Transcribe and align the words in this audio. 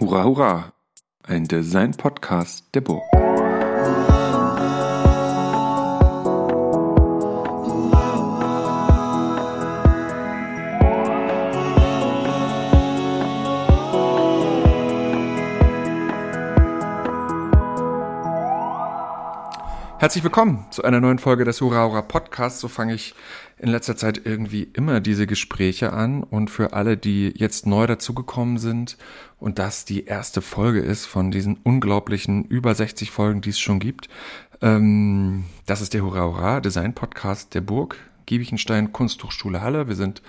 Hurra, 0.00 0.22
hurra! 0.22 0.72
Ein 1.24 1.48
Design-Podcast 1.48 2.72
der 2.72 2.82
Burg. 2.82 3.02
Herzlich 20.08 20.24
willkommen 20.24 20.64
zu 20.70 20.84
einer 20.84 21.00
neuen 21.02 21.18
Folge 21.18 21.44
des 21.44 21.60
Hurra 21.60 21.84
Hurra 21.84 22.00
Podcasts. 22.00 22.60
So 22.60 22.68
fange 22.68 22.94
ich 22.94 23.14
in 23.58 23.68
letzter 23.68 23.94
Zeit 23.94 24.22
irgendwie 24.24 24.62
immer 24.72 25.00
diese 25.00 25.26
Gespräche 25.26 25.92
an. 25.92 26.22
Und 26.22 26.48
für 26.48 26.72
alle, 26.72 26.96
die 26.96 27.30
jetzt 27.36 27.66
neu 27.66 27.86
dazugekommen 27.86 28.56
sind 28.56 28.96
und 29.38 29.58
das 29.58 29.84
die 29.84 30.06
erste 30.06 30.40
Folge 30.40 30.80
ist 30.80 31.04
von 31.04 31.30
diesen 31.30 31.58
unglaublichen 31.62 32.44
über 32.44 32.74
60 32.74 33.10
Folgen, 33.10 33.42
die 33.42 33.50
es 33.50 33.58
schon 33.58 33.80
gibt, 33.80 34.08
ähm, 34.62 35.44
das 35.66 35.82
ist 35.82 35.92
der 35.92 36.02
Hurra 36.02 36.22
Hurra 36.22 36.60
Design 36.60 36.94
Podcast 36.94 37.54
der 37.54 37.60
Burg, 37.60 37.96
Giebichenstein 38.24 38.94
Kunsthochschule 38.94 39.60
Halle. 39.60 39.88
Wir 39.88 39.96
sind 39.96 40.22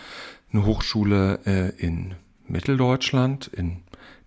eine 0.52 0.66
Hochschule 0.66 1.40
äh, 1.46 1.70
in 1.77 2.16
Mitteldeutschland, 2.49 3.48
in 3.48 3.77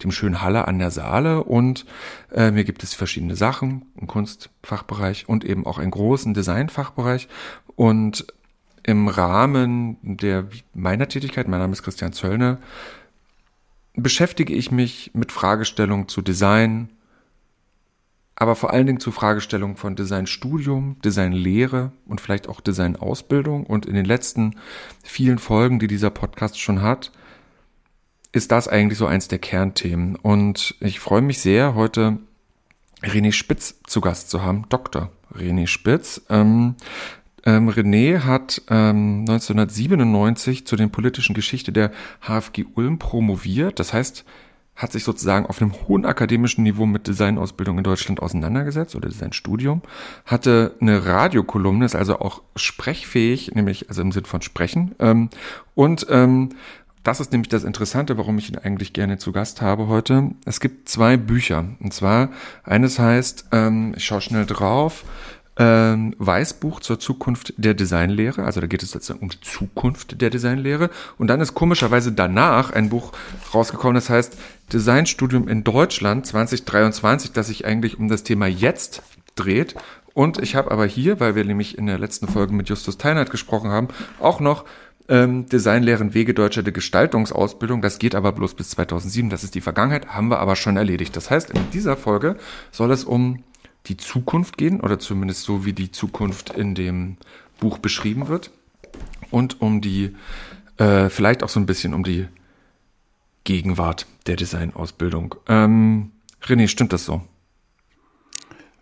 dem 0.04 0.12
schönen 0.12 0.42
Halle 0.42 0.68
an 0.68 0.78
der 0.78 0.90
Saale 0.90 1.42
und 1.42 1.86
äh, 2.32 2.50
mir 2.50 2.64
gibt 2.64 2.82
es 2.82 2.94
verschiedene 2.94 3.36
Sachen, 3.36 3.86
einen 3.96 4.06
Kunstfachbereich 4.06 5.28
und 5.28 5.44
eben 5.44 5.66
auch 5.66 5.78
einen 5.78 5.90
großen 5.90 6.34
Designfachbereich 6.34 7.28
und 7.76 8.26
im 8.84 9.08
Rahmen 9.08 9.96
der 10.02 10.48
meiner 10.74 11.08
Tätigkeit, 11.08 11.48
mein 11.48 11.60
Name 11.60 11.72
ist 11.72 11.82
Christian 11.82 12.12
Zöllner, 12.12 12.58
beschäftige 13.94 14.54
ich 14.54 14.70
mich 14.70 15.10
mit 15.14 15.32
Fragestellungen 15.32 16.08
zu 16.08 16.22
Design, 16.22 16.88
aber 18.34 18.56
vor 18.56 18.72
allen 18.72 18.86
Dingen 18.86 19.00
zu 19.00 19.12
Fragestellungen 19.12 19.76
von 19.76 19.94
Designstudium, 19.94 20.96
Designlehre 21.04 21.92
und 22.06 22.20
vielleicht 22.20 22.48
auch 22.48 22.60
Designausbildung. 22.60 23.64
Und 23.64 23.86
in 23.86 23.94
den 23.94 24.06
letzten 24.06 24.56
vielen 25.04 25.38
Folgen, 25.38 25.78
die 25.78 25.86
dieser 25.86 26.10
Podcast 26.10 26.58
schon 26.58 26.82
hat, 26.82 27.12
ist 28.32 28.50
das 28.50 28.66
eigentlich 28.66 28.98
so 28.98 29.06
eins 29.06 29.28
der 29.28 29.38
Kernthemen. 29.38 30.16
Und 30.16 30.74
ich 30.80 31.00
freue 31.00 31.22
mich 31.22 31.38
sehr, 31.38 31.74
heute 31.74 32.18
René 33.02 33.32
Spitz 33.32 33.80
zu 33.86 34.00
Gast 34.00 34.30
zu 34.30 34.42
haben, 34.42 34.64
Dr. 34.68 35.10
René 35.34 35.66
Spitz. 35.66 36.22
Ähm, 36.30 36.76
ähm, 37.44 37.68
René 37.68 38.20
hat 38.20 38.62
ähm, 38.70 39.20
1997 39.28 40.66
zu 40.66 40.76
den 40.76 40.90
politischen 40.90 41.34
Geschichte 41.34 41.72
der 41.72 41.90
HFG 42.20 42.64
Ulm 42.74 42.98
promoviert. 42.98 43.78
Das 43.78 43.92
heißt, 43.92 44.24
hat 44.74 44.92
sich 44.92 45.04
sozusagen 45.04 45.46
auf 45.46 45.60
einem 45.60 45.74
hohen 45.86 46.06
akademischen 46.06 46.62
Niveau 46.62 46.86
mit 46.86 47.06
Designausbildung 47.06 47.78
in 47.78 47.84
Deutschland 47.84 48.20
auseinandergesetzt 48.20 48.96
oder 48.96 49.08
Designstudium, 49.08 49.82
hatte 50.24 50.74
eine 50.80 51.04
Radiokolumne, 51.04 51.84
ist 51.84 51.94
also 51.94 52.18
auch 52.20 52.42
sprechfähig, 52.56 53.54
nämlich 53.54 53.88
also 53.90 54.00
im 54.00 54.12
Sinn 54.12 54.24
von 54.24 54.40
Sprechen 54.40 54.94
ähm, 54.98 55.28
und 55.74 56.06
ähm, 56.08 56.50
das 57.02 57.20
ist 57.20 57.32
nämlich 57.32 57.48
das 57.48 57.64
Interessante, 57.64 58.16
warum 58.16 58.38
ich 58.38 58.48
ihn 58.48 58.58
eigentlich 58.58 58.92
gerne 58.92 59.18
zu 59.18 59.32
Gast 59.32 59.60
habe 59.60 59.88
heute. 59.88 60.30
Es 60.44 60.60
gibt 60.60 60.88
zwei 60.88 61.16
Bücher. 61.16 61.64
Und 61.80 61.92
zwar, 61.92 62.30
eines 62.64 62.98
heißt, 62.98 63.46
ähm, 63.52 63.94
ich 63.96 64.04
schaue 64.04 64.20
schnell 64.20 64.46
drauf, 64.46 65.04
ähm, 65.56 66.14
Weißbuch 66.18 66.80
zur 66.80 66.98
Zukunft 66.98 67.54
der 67.56 67.74
Designlehre. 67.74 68.44
Also 68.44 68.60
da 68.60 68.66
geht 68.66 68.82
es 68.82 68.92
sozusagen 68.92 69.20
um 69.20 69.28
die 69.28 69.40
Zukunft 69.40 70.20
der 70.20 70.30
Designlehre. 70.30 70.90
Und 71.18 71.26
dann 71.26 71.40
ist 71.40 71.54
komischerweise 71.54 72.12
danach 72.12 72.70
ein 72.70 72.88
Buch 72.88 73.12
rausgekommen, 73.52 73.96
das 73.96 74.08
heißt 74.08 74.38
Designstudium 74.72 75.48
in 75.48 75.64
Deutschland 75.64 76.26
2023, 76.26 77.32
das 77.32 77.48
sich 77.48 77.66
eigentlich 77.66 77.98
um 77.98 78.08
das 78.08 78.22
Thema 78.22 78.46
jetzt 78.46 79.02
dreht. 79.34 79.74
Und 80.14 80.38
ich 80.38 80.56
habe 80.56 80.70
aber 80.70 80.86
hier, 80.86 81.20
weil 81.20 81.34
wir 81.34 81.44
nämlich 81.44 81.78
in 81.78 81.86
der 81.86 81.98
letzten 81.98 82.28
Folge 82.28 82.52
mit 82.52 82.68
Justus 82.68 82.98
Teinert 82.98 83.30
gesprochen 83.30 83.70
haben, 83.70 83.88
auch 84.20 84.40
noch 84.40 84.64
ähm, 85.08 85.46
Designlehren 85.46 86.14
Wege 86.14 86.34
deutscher 86.34 86.62
Gestaltungsausbildung. 86.62 87.82
Das 87.82 87.98
geht 87.98 88.14
aber 88.14 88.32
bloß 88.32 88.54
bis 88.54 88.70
2007. 88.70 89.30
Das 89.30 89.44
ist 89.44 89.54
die 89.54 89.60
Vergangenheit, 89.60 90.08
haben 90.08 90.28
wir 90.28 90.38
aber 90.38 90.56
schon 90.56 90.76
erledigt. 90.76 91.16
Das 91.16 91.30
heißt, 91.30 91.50
in 91.50 91.70
dieser 91.72 91.96
Folge 91.96 92.36
soll 92.70 92.90
es 92.92 93.04
um 93.04 93.42
die 93.86 93.96
Zukunft 93.96 94.58
gehen 94.58 94.80
oder 94.80 94.98
zumindest 94.98 95.42
so, 95.42 95.64
wie 95.64 95.72
die 95.72 95.90
Zukunft 95.90 96.50
in 96.50 96.74
dem 96.74 97.16
Buch 97.58 97.78
beschrieben 97.78 98.28
wird 98.28 98.50
und 99.30 99.60
um 99.60 99.80
die, 99.80 100.14
äh, 100.76 101.08
vielleicht 101.08 101.42
auch 101.42 101.48
so 101.48 101.58
ein 101.58 101.66
bisschen 101.66 101.94
um 101.94 102.04
die 102.04 102.28
Gegenwart 103.44 104.06
der 104.26 104.36
Designausbildung. 104.36 105.34
Ähm, 105.48 106.12
René, 106.42 106.68
stimmt 106.68 106.92
das 106.92 107.04
so? 107.04 107.22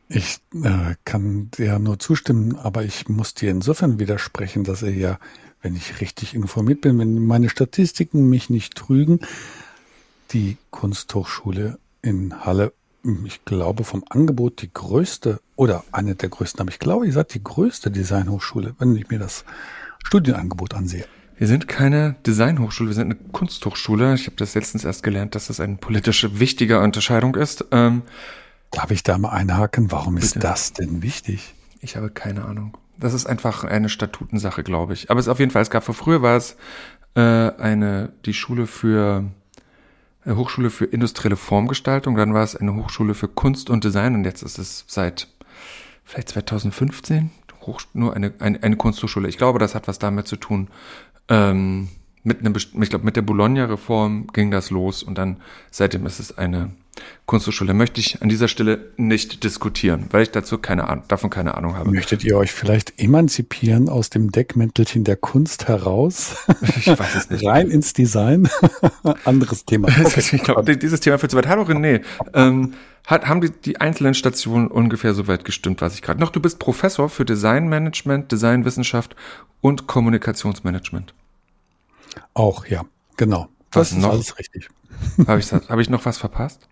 Ich 0.09 0.41
äh, 0.65 0.97
kann 1.05 1.51
dir 1.53 1.79
nur 1.79 1.99
zustimmen, 1.99 2.57
aber 2.57 2.83
ich 2.83 3.09
muss 3.09 3.35
dir 3.35 3.51
insofern 3.51 4.01
widersprechen, 4.01 4.65
dass 4.65 4.83
er 4.83 4.93
ja 4.93 5.19
wenn 5.63 5.77
ich 5.77 6.01
richtig 6.01 6.35
informiert 6.35 6.81
bin, 6.81 6.99
wenn 6.99 7.25
meine 7.27 7.49
Statistiken 7.49 8.29
mich 8.29 8.51
nicht 8.51 8.75
trügen, 8.75 9.21
die 10.33 10.57
Kunsthochschule 10.71 11.79
in 12.03 12.45
Halle, 12.45 12.73
ich 13.25 13.45
glaube 13.45 13.85
vom 13.85 14.05
Angebot 14.09 14.63
die 14.63 14.73
größte 14.73 15.41
oder 15.57 15.85
eine 15.93 16.15
der 16.15 16.29
größten, 16.29 16.61
aber 16.61 16.71
ich 16.71 16.79
glaube, 16.79 17.07
ihr 17.07 17.13
seid 17.13 17.35
die 17.35 17.43
größte 17.43 17.91
Designhochschule, 17.91 18.75
wenn 18.79 18.95
ich 18.97 19.09
mir 19.09 19.19
das 19.19 19.45
Studienangebot 20.05 20.75
ansehe. 20.75 21.07
Wir 21.37 21.47
sind 21.47 21.69
keine 21.69 22.17
Designhochschule, 22.27 22.91
wir 22.91 22.95
sind 22.95 23.07
eine 23.07 23.15
Kunsthochschule. 23.33 24.15
Ich 24.15 24.27
habe 24.27 24.37
das 24.37 24.55
letztens 24.55 24.85
erst 24.85 25.03
gelernt, 25.03 25.35
dass 25.35 25.47
das 25.47 25.59
eine 25.59 25.77
politische 25.77 26.39
wichtige 26.39 26.81
Unterscheidung 26.81 27.35
ist. 27.35 27.65
Ähm, 27.71 28.03
Darf 28.71 28.91
ich 28.91 29.03
da 29.03 29.19
mal 29.19 29.31
einhaken? 29.31 29.91
Warum 29.91 30.17
bitte? 30.17 30.27
ist 30.27 30.45
das 30.45 30.75
denn 30.75 31.03
wichtig? 31.03 31.55
Ich 31.81 31.97
habe 31.97 32.11
keine 32.11 32.45
Ahnung. 32.45 32.77
Das 33.01 33.15
ist 33.15 33.27
einfach 33.27 33.65
eine 33.65 33.89
Statutensache, 33.89 34.63
glaube 34.63 34.93
ich. 34.93 35.11
Aber 35.11 35.19
es 35.19 35.27
ist 35.27 35.31
auf 35.31 35.41
jeden 35.41 35.51
Fall, 35.51 35.63
es 35.63 35.71
gab 35.71 35.85
vor 35.85 35.95
früher 35.95 36.23
war 36.23 36.37
es 36.37 36.57
äh, 37.15 37.21
eine 37.21 38.13
die 38.25 38.35
Schule 38.35 38.67
für 38.67 39.25
eine 40.25 40.37
Hochschule 40.37 40.71
für 40.71 40.85
industrielle 40.85 41.37
Formgestaltung, 41.37 42.15
dann 42.15 42.35
war 42.35 42.45
es 42.45 42.55
eine 42.55 42.75
Hochschule 42.75 43.15
für 43.15 43.29
Kunst 43.29 43.71
und 43.71 43.85
Design 43.85 44.15
und 44.15 44.25
jetzt 44.25 44.43
ist 44.43 44.59
es 44.59 44.85
seit 44.87 45.29
vielleicht 46.05 46.29
2015 46.29 47.31
Hoch, 47.63 47.81
nur 47.93 48.15
eine, 48.15 48.33
eine, 48.39 48.63
eine 48.63 48.77
Kunsthochschule. 48.77 49.29
Ich 49.29 49.39
glaube, 49.39 49.59
das 49.59 49.75
hat 49.75 49.89
was 49.89 49.99
damit 49.99 50.27
zu 50.27 50.37
tun. 50.37 50.69
Ähm, 51.29 51.89
mit 52.23 52.41
einem, 52.41 52.55
ich 52.57 52.91
glaube, 52.91 53.05
mit 53.05 53.17
der 53.17 53.23
Bologna-Reform 53.23 54.29
ging 54.33 54.51
das 54.51 54.71
los 54.71 55.03
und 55.03 55.17
dann 55.17 55.39
seitdem 55.71 56.07
ist 56.07 56.21
es 56.21 56.37
eine 56.37 56.71
Kunsthochschule. 57.27 57.73
Möchte 57.73 58.01
ich 58.01 58.21
an 58.21 58.29
dieser 58.29 58.49
Stelle 58.49 58.93
nicht 58.97 59.45
diskutieren, 59.45 60.07
weil 60.11 60.25
ich 60.25 60.31
dazu 60.31 60.59
keine 60.59 60.89
Ahnung, 60.89 61.05
davon 61.09 61.31
keine 61.31 61.55
Ahnung 61.55 61.77
habe. 61.77 61.91
Möchtet 61.91 62.25
ihr 62.25 62.37
euch 62.37 62.53
vielleicht 62.53 63.01
emanzipieren 63.01 63.89
aus 63.89 64.11
dem 64.11 64.33
Deckmäntelchen 64.33 65.05
der 65.05 65.17
Kunst 65.17 65.69
heraus? 65.69 66.37
Ich 66.77 66.87
weiß 66.89 67.15
es 67.15 67.31
nicht. 67.31 67.45
Rein 67.47 67.71
ins 67.71 67.93
Design? 67.93 68.49
Anderes 69.25 69.65
Thema. 69.65 69.89
Okay. 70.01 70.37
ich 70.37 70.43
glaube, 70.43 70.77
dieses 70.77 71.01
Thema 71.01 71.19
führt 71.19 71.31
zu 71.31 71.37
weit. 71.37 71.47
Hallo 71.47 71.63
René. 71.63 72.03
Ähm, 72.35 72.75
hat, 73.07 73.29
haben 73.29 73.41
die, 73.41 73.51
die 73.51 73.81
einzelnen 73.81 74.15
Stationen 74.15 74.67
ungefähr 74.67 75.15
so 75.15 75.27
weit 75.29 75.45
gestimmt, 75.45 75.81
was 75.81 75.95
ich 75.95 76.03
gerade 76.03 76.21
noch. 76.21 76.31
Du 76.31 76.41
bist 76.41 76.59
Professor 76.59 77.09
für 77.09 77.25
Designmanagement, 77.25 78.33
Designwissenschaft 78.33 79.15
und 79.61 79.87
Kommunikationsmanagement. 79.87 81.15
Auch, 82.35 82.67
ja, 82.67 82.85
genau. 83.17 83.49
Das 83.71 83.81
was 83.81 83.93
ist 83.93 83.99
noch? 83.99 84.11
alles 84.11 84.39
richtig. 84.39 84.69
Habe 85.27 85.41
ich, 85.41 85.51
hab 85.53 85.79
ich 85.79 85.89
noch 85.89 86.05
was 86.05 86.19
verpasst? 86.19 86.69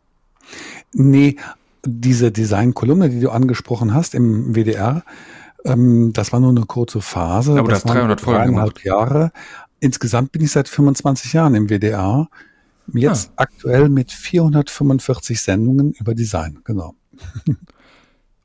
Nee, 0.93 1.37
diese 1.85 2.31
Designkolumne, 2.33 3.09
die 3.09 3.21
du 3.21 3.31
angesprochen 3.31 3.95
hast 3.95 4.15
im 4.15 4.55
WDR, 4.55 5.03
ähm, 5.65 6.13
das 6.13 6.33
war 6.33 6.41
nur 6.41 6.51
eine 6.51 6.67
kurze 6.67 7.01
Phase. 7.01 7.59
Aber 7.59 7.71
das, 7.71 7.83
das 7.85 7.93
300 7.93 8.21
Folgen 8.21 8.47
gemacht. 8.47 8.85
Jahre. 8.85 9.33
Insgesamt 9.81 10.33
bin 10.33 10.43
ich 10.43 10.51
seit 10.51 10.69
25 10.69 11.33
Jahren 11.33 11.55
im 11.55 11.69
WDR. 11.69 12.29
Jetzt 12.93 13.31
ah. 13.37 13.43
aktuell 13.43 13.89
mit 13.89 14.13
445 14.13 15.41
Sendungen 15.41 15.93
über 15.93 16.15
Design, 16.15 16.59
genau. 16.65 16.95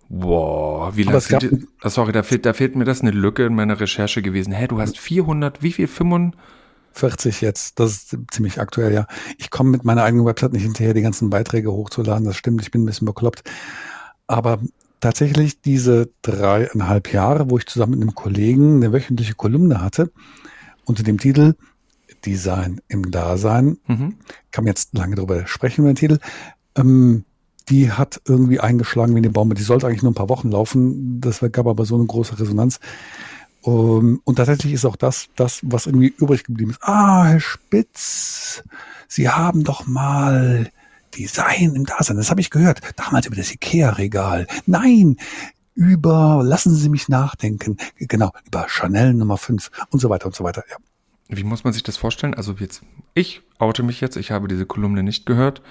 Boah, 0.10 0.96
wie 0.96 1.04
lange 1.04 1.22
sind 1.22 1.42
die, 1.42 1.68
Sorry, 1.90 2.12
da 2.12 2.24
fehlt, 2.24 2.46
da 2.46 2.54
fehlt 2.54 2.76
mir 2.76 2.86
das 2.86 3.02
eine 3.02 3.12
Lücke 3.12 3.46
in 3.46 3.56
meiner 3.56 3.80
Recherche 3.80 4.22
gewesen. 4.22 4.54
Hä, 4.54 4.68
du 4.68 4.80
hast 4.80 4.98
400, 4.98 5.64
wie 5.64 5.72
viel? 5.72 5.88
500? 5.88 6.36
40 6.94 7.42
jetzt, 7.42 7.80
das 7.80 7.92
ist 7.92 8.18
ziemlich 8.32 8.60
aktuell, 8.60 8.94
ja. 8.94 9.08
Ich 9.38 9.50
komme 9.50 9.72
mit 9.72 9.84
meiner 9.84 10.04
eigenen 10.04 10.26
Website 10.26 10.54
nicht 10.54 10.64
hinterher, 10.64 10.94
die 10.94 11.02
ganzen 11.02 11.30
Beiträge 11.30 11.72
hochzuladen, 11.72 12.26
das 12.26 12.38
stimmt, 12.38 12.62
ich 12.62 12.72
bin 12.72 12.84
ein 12.84 12.86
bisschen 12.86 13.06
bekloppt. 13.06 13.44
Aber 14.28 14.60
tatsächlich 15.00 15.62
diese 15.62 16.10
dreieinhalb 16.22 17.12
Jahre, 17.12 17.50
wo 17.50 17.58
ich 17.58 17.66
zusammen 17.68 17.94
mit 17.94 18.02
einem 18.02 18.16
Kollegen 18.16 18.78
eine 18.78 18.94
wöchentliche 18.94 19.36
Kolumne 19.36 19.82
hatte, 19.82 20.12
unter 20.86 21.04
dem 21.04 21.18
Titel 21.18 21.56
Design 22.26 22.80
im 22.88 23.12
Dasein, 23.12 23.78
mhm. 23.88 24.16
kann 24.52 24.64
man 24.64 24.68
jetzt 24.68 24.98
lange 24.98 25.16
darüber 25.16 25.46
sprechen 25.46 25.82
über 25.82 25.92
den 25.92 25.98
Titel, 25.98 26.20
ähm, 26.76 27.26
die 27.70 27.92
hat 27.92 28.22
irgendwie 28.28 28.60
eingeschlagen 28.60 29.14
wie 29.14 29.20
eine 29.20 29.30
Bombe. 29.30 29.56
Die 29.56 29.64
sollte 29.64 29.88
eigentlich 29.88 30.04
nur 30.04 30.12
ein 30.12 30.16
paar 30.16 30.30
Wochen 30.30 30.52
laufen. 30.52 31.22
Das 31.22 31.40
gab 31.52 31.66
aber 31.66 31.86
so 31.86 31.96
eine 31.96 32.06
große 32.06 32.40
Resonanz. 32.40 32.80
Um, 33.64 34.06
ähm, 34.06 34.22
und 34.26 34.36
tatsächlich 34.36 34.74
ist 34.74 34.86
auch 34.86 34.98
das, 34.98 35.30
das, 35.36 35.62
was 35.64 35.86
irgendwie 35.86 36.14
übrig 36.18 36.44
geblieben 36.44 36.72
ist. 36.72 36.84
Ah, 36.84 37.26
Herr 37.26 37.40
Spitz, 37.40 38.64
Sie 39.08 39.30
haben 39.30 39.64
doch 39.64 39.88
mal 39.88 40.70
Design 41.18 41.76
im 41.76 41.86
Dasein. 41.86 42.18
Das 42.18 42.30
habe 42.30 42.42
ich 42.42 42.50
gehört. 42.50 42.82
Damals 42.98 43.26
über 43.26 43.36
das 43.36 43.54
Ikea-Regal. 43.54 44.48
Nein, 44.66 45.18
über, 45.76 46.42
lassen 46.44 46.76
Sie 46.76 46.90
mich 46.90 47.10
nachdenken. 47.10 47.78
Genau, 47.98 48.32
über 48.46 48.68
Chanel 48.68 49.14
Nummer 49.14 49.38
5 49.38 49.72
und 49.90 50.00
so 50.00 50.10
weiter 50.10 50.26
und 50.28 50.36
so 50.36 50.44
weiter. 50.44 50.64
Ja. 50.70 50.78
Wie 51.30 51.44
muss 51.44 51.64
man 51.64 51.74
sich 51.74 51.84
das 51.84 51.98
vorstellen? 51.98 52.34
Also 52.34 52.54
jetzt, 52.60 52.82
ich 53.14 53.42
oute 53.60 53.84
mich 53.84 54.02
jetzt, 54.02 54.18
ich 54.18 54.32
habe 54.32 54.48
diese 54.48 54.66
Kolumne 54.66 55.04
nicht 55.04 55.26
gehört. 55.26 55.62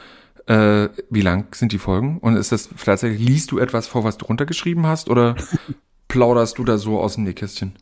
Äh, 0.47 0.88
wie 1.11 1.21
lang 1.21 1.55
sind 1.55 1.73
die 1.73 1.79
Folgen? 1.79 2.19
Und 2.19 2.37
ist 2.37 2.53
das 2.53 2.69
tatsächlich, 2.85 3.21
liest 3.21 3.53
du 3.53 3.59
etwas 3.59 3.87
vor, 3.87 4.03
was 4.03 4.17
du 4.19 4.25
runtergeschrieben 4.25 4.87
hast 4.87 5.09
oder 5.09 5.37
plauderst 6.12 6.59
du 6.59 6.64
da 6.64 6.76
so 6.76 7.00
aus 7.00 7.14
dem 7.14 7.25
Nähkästchen? 7.25 7.73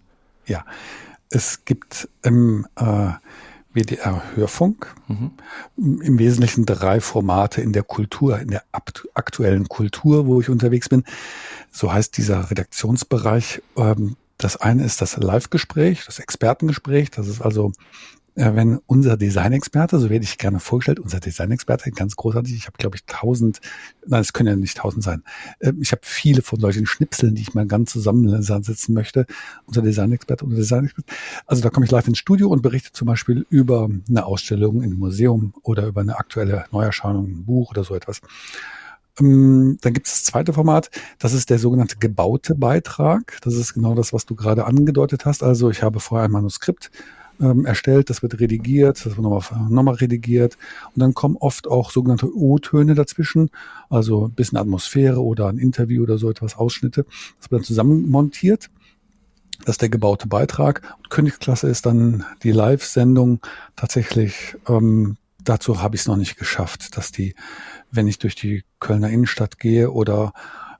Ja, 0.46 0.64
es 1.30 1.64
gibt 1.64 2.08
im 2.22 2.64
äh, 2.76 3.10
WDR 3.74 4.22
Hörfunk 4.36 4.94
mhm. 5.08 5.32
im 5.76 6.18
Wesentlichen 6.20 6.64
drei 6.64 7.00
Formate 7.00 7.60
in 7.60 7.72
der 7.72 7.82
Kultur, 7.82 8.38
in 8.38 8.48
der 8.48 8.62
aktuellen 9.14 9.68
Kultur, 9.68 10.26
wo 10.26 10.40
ich 10.40 10.48
unterwegs 10.48 10.88
bin. 10.88 11.02
So 11.72 11.92
heißt 11.92 12.16
dieser 12.16 12.52
Redaktionsbereich. 12.52 13.62
Ähm, 13.76 14.16
das 14.38 14.56
eine 14.56 14.84
ist 14.84 15.02
das 15.02 15.16
Live-Gespräch, 15.16 16.04
das 16.06 16.20
Expertengespräch. 16.20 17.10
Das 17.10 17.26
ist 17.26 17.42
also 17.42 17.72
wenn 18.34 18.78
unser 18.86 19.16
Designexperte, 19.16 19.98
so 19.98 20.10
werde 20.10 20.24
ich 20.24 20.38
gerne 20.38 20.60
vorgestellt, 20.60 21.00
unser 21.00 21.20
Designexperte, 21.20 21.90
ganz 21.90 22.16
großartig, 22.16 22.54
ich 22.54 22.66
habe 22.66 22.76
glaube 22.78 22.96
ich 22.96 23.04
tausend, 23.06 23.60
nein, 24.06 24.20
es 24.20 24.32
können 24.32 24.48
ja 24.48 24.56
nicht 24.56 24.76
tausend 24.78 25.02
sein, 25.02 25.22
äh, 25.58 25.72
ich 25.80 25.92
habe 25.92 26.02
viele 26.04 26.42
von 26.42 26.60
solchen 26.60 26.86
Schnipseln, 26.86 27.34
die 27.34 27.42
ich 27.42 27.54
mal 27.54 27.66
ganz 27.66 27.92
zusammensetzen 27.92 28.94
möchte, 28.94 29.26
unser 29.66 29.82
Designexperte, 29.82 30.44
unser 30.44 30.58
Designexperte. 30.58 31.12
Also 31.46 31.62
da 31.62 31.70
komme 31.70 31.86
ich 31.86 31.92
live 31.92 32.08
ins 32.08 32.18
Studio 32.18 32.48
und 32.48 32.62
berichte 32.62 32.92
zum 32.92 33.06
Beispiel 33.06 33.46
über 33.50 33.88
eine 34.08 34.24
Ausstellung 34.24 34.82
im 34.82 34.98
Museum 34.98 35.54
oder 35.62 35.86
über 35.86 36.00
eine 36.00 36.18
aktuelle 36.18 36.64
Neuerscheinung, 36.72 37.26
ein 37.26 37.44
Buch 37.44 37.70
oder 37.70 37.84
so 37.84 37.94
etwas. 37.94 38.20
Ähm, 39.18 39.78
dann 39.80 39.92
gibt 39.92 40.06
es 40.06 40.14
das 40.14 40.24
zweite 40.24 40.52
Format, 40.52 40.90
das 41.18 41.32
ist 41.32 41.50
der 41.50 41.58
sogenannte 41.58 41.96
gebaute 41.96 42.54
Beitrag. 42.54 43.38
Das 43.42 43.54
ist 43.54 43.74
genau 43.74 43.94
das, 43.94 44.12
was 44.12 44.26
du 44.26 44.34
gerade 44.34 44.64
angedeutet 44.66 45.24
hast. 45.26 45.42
Also 45.42 45.70
ich 45.70 45.82
habe 45.82 46.00
vorher 46.00 46.26
ein 46.26 46.32
Manuskript 46.32 46.90
ähm, 47.40 47.64
erstellt, 47.64 48.10
das 48.10 48.22
wird 48.22 48.38
redigiert, 48.40 48.98
das 48.98 49.16
wird 49.16 49.20
nochmal 49.20 49.68
noch 49.68 49.82
mal 49.82 49.94
redigiert 49.94 50.56
und 50.94 51.00
dann 51.00 51.14
kommen 51.14 51.36
oft 51.36 51.66
auch 51.66 51.90
sogenannte 51.90 52.34
O-Töne 52.34 52.94
dazwischen, 52.94 53.50
also 53.88 54.26
ein 54.26 54.32
bisschen 54.32 54.58
Atmosphäre 54.58 55.22
oder 55.22 55.48
ein 55.48 55.58
Interview 55.58 56.02
oder 56.02 56.18
so 56.18 56.30
etwas, 56.30 56.56
Ausschnitte. 56.56 57.06
Das 57.40 57.50
wird 57.50 57.60
dann 57.60 57.66
zusammen 57.66 58.10
montiert. 58.10 58.70
Das 59.64 59.74
ist 59.74 59.82
der 59.82 59.90
gebaute 59.90 60.26
Beitrag. 60.26 60.96
Und 60.98 61.10
Königsklasse 61.10 61.68
ist 61.68 61.84
dann 61.84 62.24
die 62.42 62.52
Live-Sendung 62.52 63.40
tatsächlich. 63.76 64.56
Ähm, 64.66 65.16
dazu 65.44 65.82
habe 65.82 65.96
ich 65.96 66.02
es 66.02 66.08
noch 66.08 66.16
nicht 66.16 66.36
geschafft, 66.36 66.96
dass 66.96 67.12
die, 67.12 67.34
wenn 67.90 68.08
ich 68.08 68.18
durch 68.18 68.34
die 68.34 68.64
Kölner 68.78 69.10
Innenstadt 69.10 69.58
gehe 69.58 69.90
oder 69.90 70.32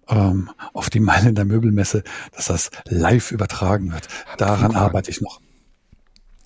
ähm, 0.08 0.50
auf 0.72 0.90
die 0.90 1.00
Meile 1.00 1.32
der 1.32 1.44
Möbelmesse, 1.44 2.02
dass 2.32 2.46
das 2.46 2.70
live 2.86 3.32
übertragen 3.32 3.92
wird. 3.92 4.08
Daran 4.38 4.74
arbeite 4.74 5.10
ich 5.10 5.20
noch. 5.20 5.40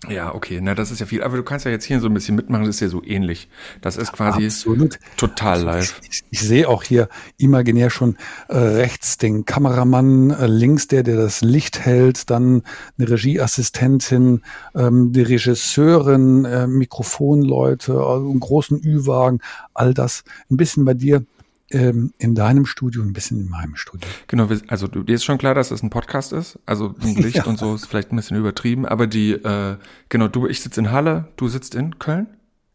Ja, 0.08 0.34
okay, 0.34 0.60
na 0.62 0.74
das 0.74 0.90
ist 0.90 1.00
ja 1.00 1.06
viel. 1.06 1.22
Aber 1.22 1.36
du 1.36 1.42
kannst 1.42 1.64
ja 1.64 1.70
jetzt 1.70 1.84
hier 1.84 2.00
so 2.00 2.08
ein 2.08 2.14
bisschen 2.14 2.36
mitmachen, 2.36 2.64
das 2.64 2.76
ist 2.76 2.80
ja 2.80 2.88
so 2.88 3.02
ähnlich. 3.04 3.48
Das 3.80 3.96
ist 3.96 4.12
quasi 4.12 4.46
Absolut. 4.46 4.98
total 5.16 5.62
live. 5.62 6.00
Ich, 6.02 6.10
ich, 6.10 6.24
ich 6.30 6.40
sehe 6.40 6.68
auch 6.68 6.82
hier 6.82 7.08
imaginär 7.38 7.90
schon 7.90 8.16
äh, 8.48 8.56
rechts 8.56 9.18
den 9.18 9.44
Kameramann, 9.44 10.30
äh, 10.30 10.46
links 10.46 10.88
der, 10.88 11.02
der 11.02 11.16
das 11.16 11.42
Licht 11.42 11.80
hält, 11.80 12.30
dann 12.30 12.62
eine 12.98 13.08
Regieassistentin, 13.08 14.42
ähm, 14.74 15.12
die 15.12 15.22
Regisseurin, 15.22 16.44
äh, 16.44 16.66
Mikrofonleute, 16.66 17.92
also 17.92 18.30
einen 18.30 18.40
großen 18.40 18.80
Ü-Wagen, 18.82 19.40
all 19.72 19.94
das. 19.94 20.24
Ein 20.50 20.56
bisschen 20.56 20.84
bei 20.84 20.94
dir 20.94 21.24
ähm, 21.70 22.12
in 22.18 22.34
deinem 22.34 22.66
Studio, 22.66 23.02
ein 23.02 23.12
bisschen 23.12 23.40
in 23.40 23.48
meinem 23.48 23.76
Studio. 23.76 24.08
Genau, 24.26 24.48
also 24.68 24.86
dir 24.86 25.14
ist 25.14 25.24
schon 25.24 25.38
klar, 25.38 25.54
dass 25.54 25.70
es 25.70 25.82
ein 25.82 25.90
Podcast 25.90 26.32
ist. 26.32 26.58
Also 26.66 26.94
ein 27.00 27.14
Licht 27.16 27.36
ja. 27.36 27.44
und 27.44 27.58
so 27.58 27.74
ist 27.74 27.86
vielleicht 27.86 28.12
ein 28.12 28.16
bisschen 28.16 28.36
übertrieben, 28.36 28.86
aber 28.86 29.06
die, 29.06 29.32
äh, 29.32 29.76
genau, 30.08 30.28
du, 30.28 30.46
ich 30.46 30.60
sitze 30.60 30.80
in 30.80 30.90
Halle, 30.90 31.28
du 31.36 31.48
sitzt 31.48 31.74
in 31.74 31.98
Köln? 31.98 32.26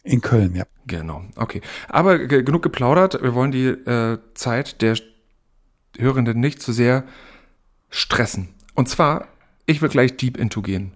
In 0.04 0.22
Köln, 0.22 0.56
ja. 0.56 0.66
Genau, 0.88 1.24
okay. 1.36 1.62
Aber 1.88 2.18
genug 2.18 2.64
geplaudert. 2.64 3.22
Wir 3.22 3.36
wollen 3.36 3.52
die 3.52 3.68
äh, 3.68 4.18
Zeit 4.34 4.82
der 4.82 4.98
Hörenden 5.98 6.40
nicht 6.40 6.62
zu 6.62 6.72
sehr 6.72 7.04
stressen. 7.90 8.50
Und 8.74 8.90
zwar, 8.90 9.28
ich 9.66 9.82
will 9.82 9.90
gleich 9.90 10.18
deep 10.18 10.38
into 10.38 10.62
gehen. 10.62 10.94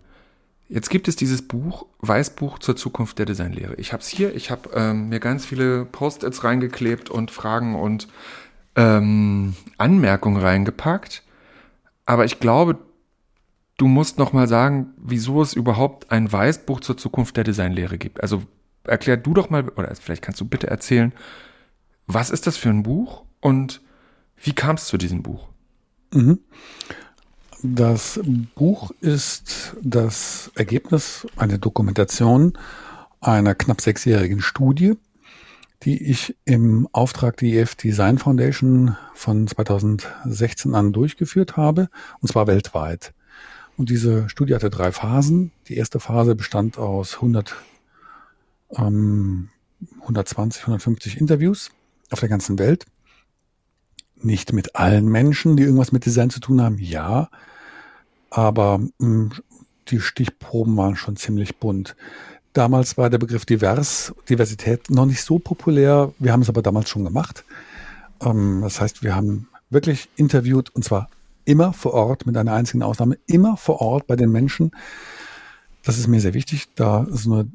Jetzt 0.70 0.90
gibt 0.90 1.08
es 1.08 1.16
dieses 1.16 1.42
Buch, 1.42 1.86
Weißbuch 2.00 2.60
zur 2.60 2.76
Zukunft 2.76 3.20
der 3.20 3.26
Designlehre. 3.26 3.76
Ich 3.76 3.94
habe 3.94 4.02
es 4.02 4.08
hier, 4.08 4.36
ich 4.36 4.50
habe 4.50 4.70
ähm, 4.74 5.10
mir 5.10 5.20
ganz 5.20 5.46
viele 5.46 5.86
Post-its 5.86 6.44
reingeklebt 6.44 7.10
und 7.10 7.32
Fragen 7.32 7.76
und 7.76 8.08
ähm, 8.76 9.56
Anmerkungen 9.78 10.42
reingepackt. 10.42 11.24
Aber 12.06 12.26
ich 12.26 12.40
glaube, 12.40 12.78
du 13.78 13.88
musst 13.88 14.18
noch 14.18 14.34
mal 14.34 14.48
sagen, 14.48 14.94
wieso 14.98 15.42
es 15.42 15.54
überhaupt 15.54 16.12
ein 16.12 16.32
Weißbuch 16.32 16.80
zur 16.80 16.98
Zukunft 16.98 17.38
der 17.38 17.44
Designlehre 17.44 17.98
gibt. 17.98 18.22
Also 18.22 18.44
erklär 18.84 19.18
du 19.18 19.34
doch 19.34 19.50
mal, 19.50 19.70
oder 19.70 19.94
vielleicht 19.96 20.22
kannst 20.22 20.42
du 20.42 20.46
bitte 20.46 20.68
erzählen, 20.68 21.14
was 22.08 22.30
ist 22.30 22.48
das 22.48 22.58
für 22.58 22.70
ein 22.70 22.84
Buch 22.84 23.24
und 23.40 23.82
wie 24.38 24.54
kam 24.54 24.76
es 24.76 24.88
zu 24.88 24.98
diesem 24.98 25.24
Buch? 25.24 25.48
Mhm. 26.14 26.40
Das 27.66 28.20
Buch 28.56 28.92
ist 29.00 29.78
das 29.82 30.52
Ergebnis 30.56 31.26
einer 31.38 31.58
Dokumentation 31.58 32.58
einer 33.22 33.56
knapp 33.56 33.80
sechsjährigen 33.80 34.42
Studie, 34.42 34.96
die 35.84 36.04
ich 36.04 36.36
im 36.44 36.90
Auftrag 36.92 37.38
der 37.38 37.62
EF 37.62 37.76
Design 37.76 38.18
Foundation 38.18 38.98
von 39.14 39.48
2016 39.48 40.76
an 40.76 40.92
durchgeführt 40.92 41.56
habe, 41.56 41.88
und 42.20 42.28
zwar 42.28 42.48
weltweit. 42.48 43.14
Und 43.78 43.90
diese 43.90 44.28
Studie 44.28 44.56
hatte 44.56 44.70
drei 44.70 44.92
Phasen. 44.92 45.54
Die 45.70 45.78
erste 45.78 46.02
Phase 46.02 46.36
bestand 46.36 46.78
aus 46.78 47.16
100, 47.16 47.56
ähm, 48.72 49.48
120, 50.02 50.64
150 50.64 51.18
Interviews 51.18 51.72
auf 52.12 52.20
der 52.20 52.28
ganzen 52.28 52.60
Welt. 52.60 52.86
Nicht 54.18 54.52
mit 54.52 54.76
allen 54.76 55.08
Menschen, 55.08 55.56
die 55.56 55.64
irgendwas 55.64 55.94
mit 55.94 56.06
Design 56.06 56.30
zu 56.30 56.42
tun 56.42 56.62
haben, 56.62 56.78
ja, 56.78 57.30
aber 58.34 58.80
mh, 58.80 58.90
hm, 59.00 59.32
die 59.90 60.00
Stichproben 60.00 60.76
waren 60.76 60.96
schon 60.96 61.16
ziemlich 61.16 61.58
bunt. 61.58 61.96
Damals 62.54 62.98
war 62.98 63.10
der 63.10 63.18
Begriff 63.18 63.46
divers, 63.46 64.14
Diversität 64.30 64.90
noch 64.90 65.06
nicht 65.06 65.22
so 65.22 65.40
populär. 65.40 66.14
Wir 66.20 66.32
haben 66.32 66.42
es 66.42 66.50
aber 66.50 66.62
damals 66.62 66.90
schon 66.90 67.04
gemacht. 67.04 67.44
Ähm, 68.22 68.62
das 68.64 68.82
heißt, 68.82 69.04
wir 69.04 69.16
haben 69.16 69.48
wirklich 69.70 70.10
interviewt 70.16 70.70
und 70.76 70.84
zwar 70.84 71.10
immer 71.46 71.74
vor 71.74 71.94
Ort, 71.94 72.26
mit 72.26 72.38
einer 72.38 72.54
einzigen 72.54 72.84
Ausnahme, 72.84 73.18
immer 73.28 73.58
vor 73.58 73.82
Ort 73.82 74.08
bei 74.08 74.16
den 74.16 74.32
Menschen. 74.32 74.72
Das 75.84 75.98
ist 75.98 76.08
mir 76.08 76.22
sehr 76.22 76.34
wichtig, 76.34 76.70
da 76.76 77.06
so 77.10 77.34
eine 77.34 77.52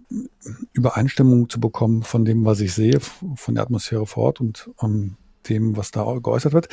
Übereinstimmung 0.75 1.49
zu 1.49 1.61
bekommen 1.61 2.03
von 2.03 2.25
dem, 2.25 2.45
was 2.45 2.61
ich 2.61 2.75
sehe, 2.75 3.01
von 3.37 3.55
der 3.55 3.65
Atmosphäre 3.65 4.07
vor 4.07 4.25
Ort 4.25 4.41
und 4.41 4.71
ähm, 4.83 5.17
dem, 5.49 5.77
was 5.77 5.91
da 5.91 6.05
geäußert 6.23 6.53
wird. 6.53 6.69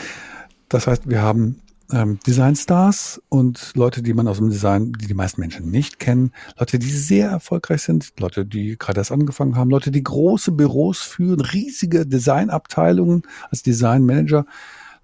Das 0.68 0.88
heißt, 0.88 1.10
wir 1.10 1.22
haben 1.22 1.62
ähm, 1.92 2.20
Designstars 2.26 3.22
und 3.30 3.72
Leute, 3.76 4.02
die 4.02 4.14
man 4.14 4.28
aus 4.28 4.38
dem 4.38 4.50
Design, 4.50 4.94
die 4.94 5.08
die 5.08 5.14
meisten 5.14 5.42
Menschen 5.42 5.70
nicht 5.70 6.00
kennen, 6.00 6.32
Leute, 6.58 6.80
die 6.80 6.90
sehr 6.90 7.30
erfolgreich 7.30 7.82
sind, 7.84 8.14
Leute, 8.20 8.46
die 8.46 8.78
gerade 8.78 9.00
erst 9.00 9.12
angefangen 9.12 9.56
haben, 9.56 9.70
Leute, 9.70 9.92
die 9.92 10.04
große 10.04 10.52
Büros 10.52 11.00
führen, 11.02 11.42
riesige 11.42 12.06
Designabteilungen 12.06 13.24
als 13.50 13.64
Designmanager, 13.64 14.46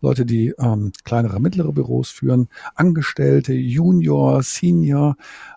Leute, 0.02 0.26
die 0.26 0.54
ähm, 0.58 0.92
kleinere, 1.04 1.40
mittlere 1.40 1.72
Büros 1.72 2.10
führen, 2.10 2.50
Angestellte, 2.76 3.54
Junior, 3.54 4.42
Senior, 4.42 5.16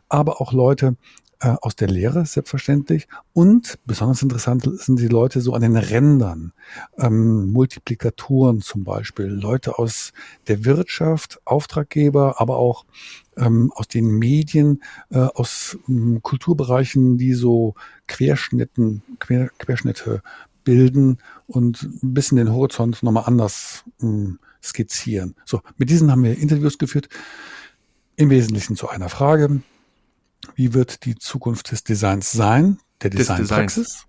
aber 0.09 0.41
auch 0.41 0.53
Leute, 0.53 0.97
äh, 1.45 1.57
aus 1.61 1.77
der 1.77 1.89
Lehre, 1.89 2.25
selbstverständlich. 2.25 3.07
Und 3.35 3.79
besonders 3.85 4.23
interessant 4.23 4.67
sind 4.81 4.99
die 4.99 5.09
Leute 5.09 5.43
so 5.43 5.53
an 5.53 5.61
den 5.61 5.77
Rändern, 5.77 6.55
ähm, 6.97 7.53
Multiplikatoren 7.53 8.63
zum 8.63 8.83
Beispiel, 8.83 9.27
Leute 9.27 9.79
aus 9.79 10.15
der 10.49 10.65
Wirtschaft, 10.65 11.43
Auftraggeber, 11.45 12.41
aber 12.41 12.57
auch 12.57 12.87
ähm, 13.37 13.71
aus 13.75 13.89
den 13.89 14.19
Medien, 14.19 14.83
äh, 15.11 15.19
aus 15.19 15.77
ähm, 15.87 16.23
Kulturbereichen, 16.23 17.19
die 17.19 17.35
so 17.35 17.75
Querschnitten, 18.07 19.03
Quer, 19.19 19.51
Querschnitte 19.59 20.23
bilden 20.65 21.19
und 21.47 21.83
ein 21.83 22.15
bisschen 22.15 22.39
den 22.39 22.55
Horizont 22.55 23.03
nochmal 23.03 23.25
anders 23.27 23.85
ähm, 24.01 24.39
skizzieren. 24.63 25.35
So, 25.45 25.61
mit 25.77 25.91
diesen 25.91 26.11
haben 26.11 26.23
wir 26.23 26.39
Interviews 26.39 26.79
geführt. 26.79 27.11
Im 28.17 28.31
Wesentlichen 28.31 28.77
zu 28.77 28.89
einer 28.89 29.11
Frage. 29.11 29.61
Wie 30.55 30.75
wird 30.75 31.05
die 31.05 31.17
Zukunft 31.17 31.71
des 31.73 31.85
Designs 31.85 32.33
sein? 32.33 32.79
Der 33.03 33.11
Designpraxis? 33.11 34.07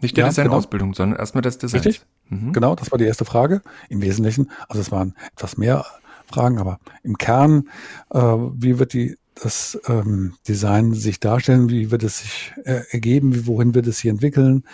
Nicht 0.00 0.16
der 0.16 0.24
ja, 0.24 0.28
Designausbildung, 0.28 0.90
genau. 0.90 0.96
sondern 0.96 1.18
erstmal 1.18 1.42
das 1.42 1.58
Design. 1.58 1.80
Richtig? 1.80 2.06
Mhm. 2.28 2.52
Genau, 2.52 2.74
das 2.74 2.90
war 2.90 2.98
die 2.98 3.04
erste 3.04 3.24
Frage. 3.24 3.62
Im 3.88 4.00
Wesentlichen, 4.00 4.50
also 4.68 4.80
es 4.80 4.92
waren 4.92 5.14
etwas 5.34 5.56
mehr 5.56 5.84
Fragen, 6.26 6.58
aber 6.58 6.78
im 7.02 7.16
Kern, 7.18 7.68
äh, 8.10 8.18
wie 8.18 8.78
wird 8.78 8.92
die 8.92 9.16
das 9.42 9.78
ähm, 9.86 10.34
Design 10.46 10.94
sich 10.94 11.20
darstellen? 11.20 11.68
Wie 11.68 11.90
wird 11.90 12.02
es 12.02 12.18
sich 12.18 12.52
äh, 12.64 12.82
ergeben? 12.90 13.46
Wohin 13.46 13.74
wird 13.74 13.86
es 13.86 13.98
sich 13.98 14.10
entwickeln? 14.10 14.64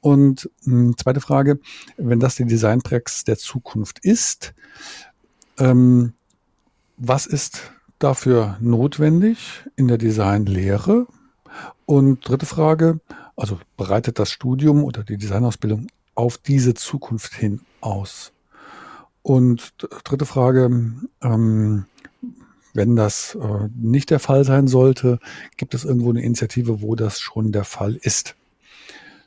Und 0.00 0.50
ähm, 0.66 0.96
zweite 0.96 1.20
Frage, 1.20 1.60
wenn 1.96 2.20
das 2.20 2.36
die 2.36 2.46
Designpraxis 2.46 3.24
der 3.24 3.36
Zukunft 3.36 3.98
ist, 4.00 4.54
ähm, 5.58 6.14
was 6.96 7.26
ist 7.26 7.72
dafür 8.04 8.58
notwendig 8.60 9.64
in 9.76 9.88
der 9.88 9.98
Designlehre? 9.98 11.06
Und 11.86 12.28
dritte 12.28 12.46
Frage, 12.46 13.00
also 13.36 13.58
bereitet 13.76 14.18
das 14.18 14.30
Studium 14.30 14.84
oder 14.84 15.02
die 15.02 15.16
Designausbildung 15.16 15.86
auf 16.14 16.38
diese 16.38 16.74
Zukunft 16.74 17.34
hin 17.34 17.62
aus? 17.80 18.32
Und 19.22 19.74
dritte 20.04 20.26
Frage, 20.26 20.64
ähm, 21.22 21.86
wenn 22.74 22.96
das 22.96 23.36
äh, 23.40 23.68
nicht 23.74 24.10
der 24.10 24.20
Fall 24.20 24.44
sein 24.44 24.68
sollte, 24.68 25.18
gibt 25.56 25.74
es 25.74 25.84
irgendwo 25.84 26.10
eine 26.10 26.22
Initiative, 26.22 26.82
wo 26.82 26.96
das 26.96 27.20
schon 27.20 27.52
der 27.52 27.64
Fall 27.64 27.94
ist? 27.94 28.36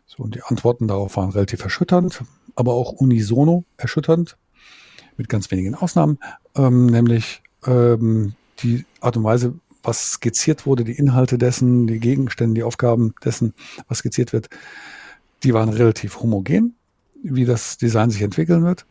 So, 0.06 0.24
und 0.24 0.36
die 0.36 0.44
Antworten 0.44 0.88
darauf 0.88 1.18
waren 1.18 1.32
relativ 1.32 1.64
erschütternd, 1.64 2.24
aber 2.56 2.74
auch 2.74 2.92
unisono 2.92 3.64
erschütternd, 3.78 4.38
mit 5.16 5.30
ganz 5.30 5.50
wenigen 5.50 5.74
Ausnahmen, 5.74 6.20
ähm, 6.56 6.86
nämlich 6.86 7.42
ähm, 7.66 8.36
die 8.64 8.86
Art 9.02 9.18
und 9.18 9.24
Weise, 9.24 9.54
was 9.84 10.12
skizziert 10.12 10.66
wurde, 10.66 10.84
die 10.84 10.98
Inhalte 10.98 11.38
dessen, 11.38 11.88
die 11.88 12.00
Gegenstände, 12.00 12.56
die 12.56 12.64
Aufgaben 12.64 13.14
dessen, 13.24 13.54
was 13.88 14.00
skizziert 14.00 14.34
wird, 14.34 14.50
die 15.44 15.54
waren 15.54 15.70
relativ 15.70 16.20
homogen, 16.20 16.76
wie 17.24 17.46
das 17.46 17.78
Design 17.78 18.10
sich 18.10 18.22
entwickeln 18.22 18.64
wird. 18.64 18.86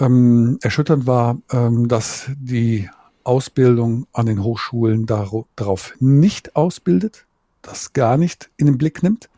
Ähm, 0.00 0.58
erschütternd 0.62 1.06
war, 1.06 1.38
ähm, 1.50 1.88
dass 1.88 2.30
die 2.36 2.88
Ausbildung 3.24 4.06
an 4.12 4.26
den 4.26 4.42
Hochschulen 4.42 5.06
darauf 5.06 5.94
nicht 6.00 6.56
ausbildet, 6.56 7.26
das 7.60 7.92
gar 7.92 8.16
nicht 8.16 8.50
in 8.56 8.66
den 8.66 8.78
Blick 8.78 9.02
nimmt. 9.02 9.28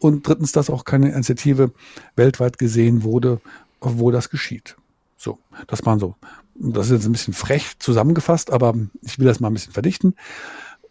Und 0.00 0.26
drittens, 0.26 0.52
dass 0.52 0.70
auch 0.70 0.84
keine 0.84 1.12
Initiative 1.12 1.72
weltweit 2.16 2.58
gesehen 2.58 3.04
wurde, 3.04 3.40
wo 3.80 4.10
das 4.10 4.30
geschieht. 4.30 4.76
So, 5.16 5.38
das 5.66 5.84
waren 5.86 5.98
so, 5.98 6.16
das 6.54 6.86
ist 6.86 6.92
jetzt 6.92 7.06
ein 7.06 7.12
bisschen 7.12 7.34
frech 7.34 7.78
zusammengefasst, 7.78 8.50
aber 8.50 8.74
ich 9.02 9.18
will 9.18 9.26
das 9.26 9.40
mal 9.40 9.48
ein 9.48 9.54
bisschen 9.54 9.72
verdichten. 9.72 10.14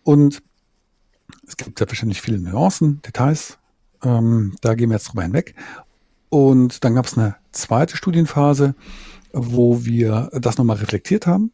Und 0.04 0.42
es 1.48 1.58
gibt 1.58 1.78
selbstverständlich 1.78 2.22
viele 2.22 2.40
Nuancen, 2.40 3.02
Details. 3.02 3.58
Ähm, 4.04 4.56
da 4.62 4.76
gehen 4.76 4.90
wir 4.90 4.98
jetzt 4.98 5.10
drüber 5.10 5.24
hinweg. 5.24 5.56
Und 6.30 6.84
dann 6.84 6.96
gab 6.96 7.06
es 7.06 7.18
eine 7.18 7.36
zweite 7.52 7.96
Studienphase, 7.96 8.76
wo 9.32 9.86
wir 9.86 10.30
das 10.34 10.58
nochmal 10.58 10.78
reflektiert 10.78 11.28
haben 11.28 11.52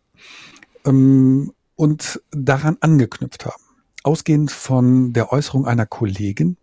ähm, 0.85 1.53
und 1.75 2.21
daran 2.31 2.77
angeknüpft 2.79 3.45
haben. 3.45 3.61
Ausgehend 4.03 4.51
von 4.51 5.13
der 5.13 5.31
Äußerung 5.31 5.65
einer 5.65 5.85
Kollegin, 5.85 6.57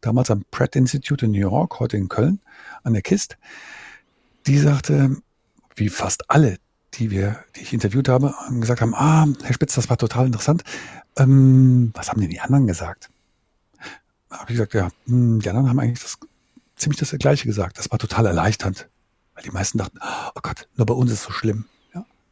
damals 0.00 0.30
am 0.30 0.44
Pratt 0.50 0.76
Institute 0.76 1.24
in 1.24 1.32
New 1.32 1.38
York, 1.38 1.80
heute 1.80 1.96
in 1.96 2.08
Köln, 2.08 2.40
an 2.82 2.92
der 2.92 3.02
KIST, 3.02 3.38
die 4.46 4.58
sagte, 4.58 5.16
wie 5.76 5.88
fast 5.88 6.28
alle, 6.30 6.58
die 6.94 7.10
wir, 7.10 7.44
die 7.56 7.60
ich 7.60 7.72
interviewt 7.72 8.08
habe, 8.08 8.34
gesagt 8.60 8.80
haben, 8.80 8.94
ah, 8.94 9.26
Herr 9.42 9.54
Spitz, 9.54 9.74
das 9.74 9.88
war 9.88 9.96
total 9.96 10.26
interessant. 10.26 10.64
Ähm, 11.16 11.90
was 11.94 12.10
haben 12.10 12.20
denn 12.20 12.30
die 12.30 12.40
anderen 12.40 12.66
gesagt? 12.66 13.10
Da 14.28 14.38
habe 14.38 14.50
ich 14.50 14.56
gesagt, 14.56 14.74
ja, 14.74 14.90
hm, 15.06 15.40
die 15.40 15.48
anderen 15.48 15.68
haben 15.68 15.78
eigentlich 15.78 16.02
das, 16.02 16.18
ziemlich 16.76 16.98
das 16.98 17.10
Gleiche 17.18 17.46
gesagt. 17.46 17.78
Das 17.78 17.90
war 17.90 17.98
total 17.98 18.26
erleichternd. 18.26 18.88
Weil 19.34 19.44
die 19.44 19.50
meisten 19.50 19.78
dachten, 19.78 19.98
oh 20.02 20.40
Gott, 20.42 20.68
nur 20.76 20.86
bei 20.86 20.94
uns 20.94 21.10
ist 21.10 21.20
es 21.20 21.24
so 21.24 21.32
schlimm. 21.32 21.66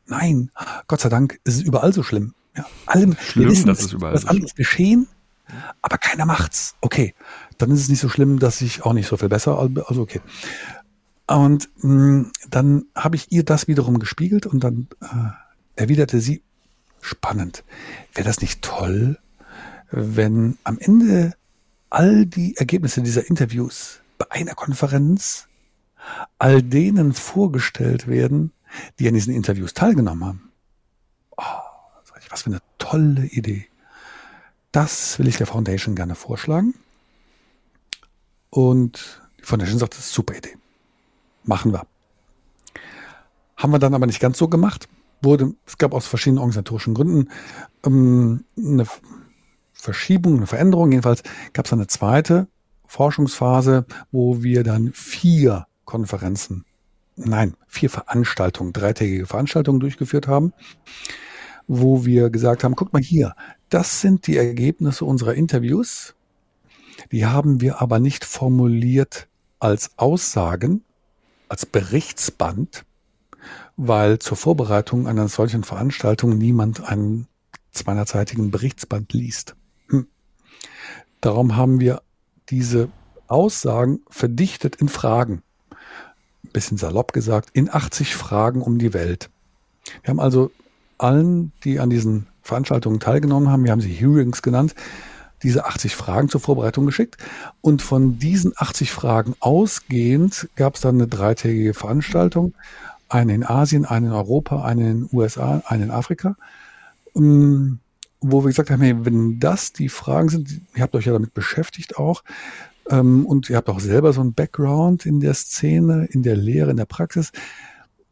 Nein, 0.08 0.50
Gott 0.86 1.00
sei 1.00 1.10
Dank 1.10 1.38
ist 1.44 1.56
es 1.56 1.62
überall 1.62 1.92
so 1.92 2.02
schlimm. 2.02 2.34
Ja, 2.56 2.66
allem 2.86 3.14
schlimm, 3.20 3.50
wissen, 3.50 3.66
dass 3.66 3.80
es 3.80 3.92
überall 3.92 4.14
was 4.14 4.24
anderes 4.24 4.54
geschehen, 4.54 5.06
aber 5.82 5.98
keiner 5.98 6.24
macht's. 6.24 6.76
Okay, 6.80 7.14
dann 7.58 7.70
ist 7.70 7.80
es 7.80 7.88
nicht 7.88 8.00
so 8.00 8.08
schlimm, 8.08 8.38
dass 8.38 8.60
ich 8.62 8.82
auch 8.82 8.94
nicht 8.94 9.06
so 9.06 9.16
viel 9.16 9.28
besser, 9.28 9.58
also 9.58 10.00
okay. 10.00 10.20
Und 11.28 11.68
mh, 11.82 11.92
mm, 11.92 12.32
dann 12.48 12.86
habe 12.94 13.16
ich 13.16 13.30
ihr 13.30 13.44
das 13.44 13.68
wiederum 13.68 13.98
gespiegelt 13.98 14.46
und 14.46 14.64
dann 14.64 14.88
äh, 15.00 15.80
erwiderte 15.80 16.20
sie, 16.20 16.42
spannend, 17.00 17.64
wäre 18.14 18.26
das 18.26 18.40
nicht 18.40 18.62
toll, 18.62 19.18
wenn 19.90 20.58
am 20.64 20.78
Ende 20.78 21.34
all 21.90 22.26
die 22.26 22.56
Ergebnisse 22.56 23.02
dieser 23.02 23.28
Interviews 23.28 24.00
bei 24.18 24.30
einer 24.30 24.54
Konferenz 24.54 25.48
all 26.38 26.62
denen 26.62 27.12
vorgestellt 27.12 28.06
werden, 28.06 28.52
die 28.98 29.08
an 29.08 29.14
diesen 29.14 29.34
Interviews 29.34 29.74
teilgenommen 29.74 30.24
haben. 30.24 30.52
Oh, 31.36 31.42
was 32.30 32.42
für 32.42 32.50
eine 32.50 32.60
tolle 32.78 33.26
Idee. 33.26 33.66
Das 34.72 35.18
will 35.18 35.28
ich 35.28 35.38
der 35.38 35.46
Foundation 35.46 35.94
gerne 35.94 36.14
vorschlagen. 36.14 36.74
Und 38.50 39.20
die 39.40 39.44
Foundation 39.44 39.78
sagt, 39.78 39.94
das 39.94 40.00
ist 40.00 40.10
eine 40.10 40.14
super 40.14 40.36
Idee. 40.36 40.57
Machen 41.44 41.72
wir. 41.72 41.86
Haben 43.56 43.72
wir 43.72 43.78
dann 43.78 43.94
aber 43.94 44.06
nicht 44.06 44.20
ganz 44.20 44.38
so 44.38 44.48
gemacht. 44.48 44.88
Wurde, 45.20 45.54
es 45.66 45.78
gab 45.78 45.94
aus 45.94 46.06
verschiedenen 46.06 46.38
organisatorischen 46.38 46.94
Gründen 46.94 47.28
ähm, 47.84 48.44
eine 48.56 48.86
Verschiebung, 49.72 50.36
eine 50.36 50.46
Veränderung. 50.46 50.92
Jedenfalls 50.92 51.22
gab 51.52 51.66
es 51.66 51.72
eine 51.72 51.86
zweite 51.88 52.46
Forschungsphase, 52.86 53.84
wo 54.12 54.42
wir 54.42 54.62
dann 54.62 54.92
vier 54.92 55.66
Konferenzen 55.84 56.64
nein, 57.18 57.54
vier 57.66 57.90
Veranstaltungen, 57.90 58.72
dreitägige 58.72 59.26
Veranstaltungen 59.26 59.80
durchgeführt 59.80 60.28
haben, 60.28 60.52
wo 61.66 62.04
wir 62.04 62.30
gesagt 62.30 62.64
haben, 62.64 62.76
guck 62.76 62.92
mal 62.92 63.02
hier, 63.02 63.34
das 63.68 64.00
sind 64.00 64.26
die 64.26 64.36
Ergebnisse 64.36 65.04
unserer 65.04 65.34
Interviews. 65.34 66.14
Die 67.12 67.26
haben 67.26 67.60
wir 67.60 67.80
aber 67.80 67.98
nicht 68.00 68.24
formuliert 68.24 69.28
als 69.58 69.90
Aussagen, 69.96 70.84
als 71.48 71.66
Berichtsband, 71.66 72.84
weil 73.76 74.18
zur 74.18 74.36
Vorbereitung 74.36 75.06
einer 75.06 75.28
solchen 75.28 75.64
Veranstaltung 75.64 76.36
niemand 76.36 76.82
einen 76.82 77.26
200-seitigen 77.74 78.50
Berichtsband 78.50 79.12
liest. 79.12 79.54
Hm. 79.88 80.06
Darum 81.20 81.56
haben 81.56 81.80
wir 81.80 82.02
diese 82.48 82.88
Aussagen 83.28 84.00
verdichtet 84.08 84.76
in 84.76 84.88
Fragen 84.88 85.42
bisschen 86.52 86.78
salopp 86.78 87.12
gesagt, 87.12 87.50
in 87.52 87.72
80 87.72 88.14
Fragen 88.14 88.62
um 88.62 88.78
die 88.78 88.94
Welt. 88.94 89.30
Wir 90.02 90.10
haben 90.10 90.20
also 90.20 90.50
allen, 90.98 91.52
die 91.64 91.80
an 91.80 91.90
diesen 91.90 92.26
Veranstaltungen 92.42 93.00
teilgenommen 93.00 93.50
haben, 93.50 93.64
wir 93.64 93.72
haben 93.72 93.80
sie 93.80 93.92
Hearings 93.92 94.42
genannt, 94.42 94.74
diese 95.42 95.64
80 95.66 95.94
Fragen 95.94 96.28
zur 96.28 96.40
Vorbereitung 96.40 96.86
geschickt. 96.86 97.16
Und 97.60 97.82
von 97.82 98.18
diesen 98.18 98.52
80 98.56 98.90
Fragen 98.90 99.34
ausgehend 99.40 100.48
gab 100.56 100.76
es 100.76 100.80
dann 100.80 100.96
eine 100.96 101.06
dreitägige 101.06 101.74
Veranstaltung. 101.74 102.54
Eine 103.08 103.34
in 103.34 103.44
Asien, 103.44 103.84
eine 103.84 104.08
in 104.08 104.12
Europa, 104.12 104.62
eine 104.62 104.90
in 104.90 105.00
den 105.06 105.16
USA, 105.16 105.62
eine 105.66 105.84
in 105.84 105.90
Afrika. 105.90 106.36
Ähm, 107.14 107.80
wo 108.20 108.42
wir 108.42 108.48
gesagt 108.48 108.70
haben, 108.70 108.82
hey, 108.82 108.94
wenn 109.04 109.38
das 109.38 109.72
die 109.72 109.88
Fragen 109.88 110.28
sind, 110.28 110.60
ihr 110.74 110.82
habt 110.82 110.94
euch 110.94 111.06
ja 111.06 111.12
damit 111.12 111.34
beschäftigt 111.34 111.96
auch, 111.96 112.24
ähm, 112.90 113.26
und 113.26 113.50
ihr 113.50 113.56
habt 113.56 113.68
auch 113.68 113.80
selber 113.80 114.12
so 114.12 114.20
einen 114.20 114.34
Background 114.34 115.06
in 115.06 115.20
der 115.20 115.34
Szene, 115.34 116.06
in 116.10 116.22
der 116.22 116.36
Lehre, 116.36 116.70
in 116.70 116.76
der 116.76 116.86
Praxis. 116.86 117.32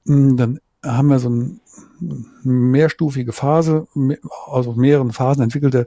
Mm, 0.05 0.37
dann 0.37 0.61
haben 0.85 1.09
wir 1.09 1.19
so 1.19 1.29
eine 1.29 1.59
mehrstufige 2.45 3.33
Phase, 3.33 3.87
also 4.47 4.75
mehreren 4.75 5.13
Phasen 5.13 5.43
entwickelte 5.43 5.87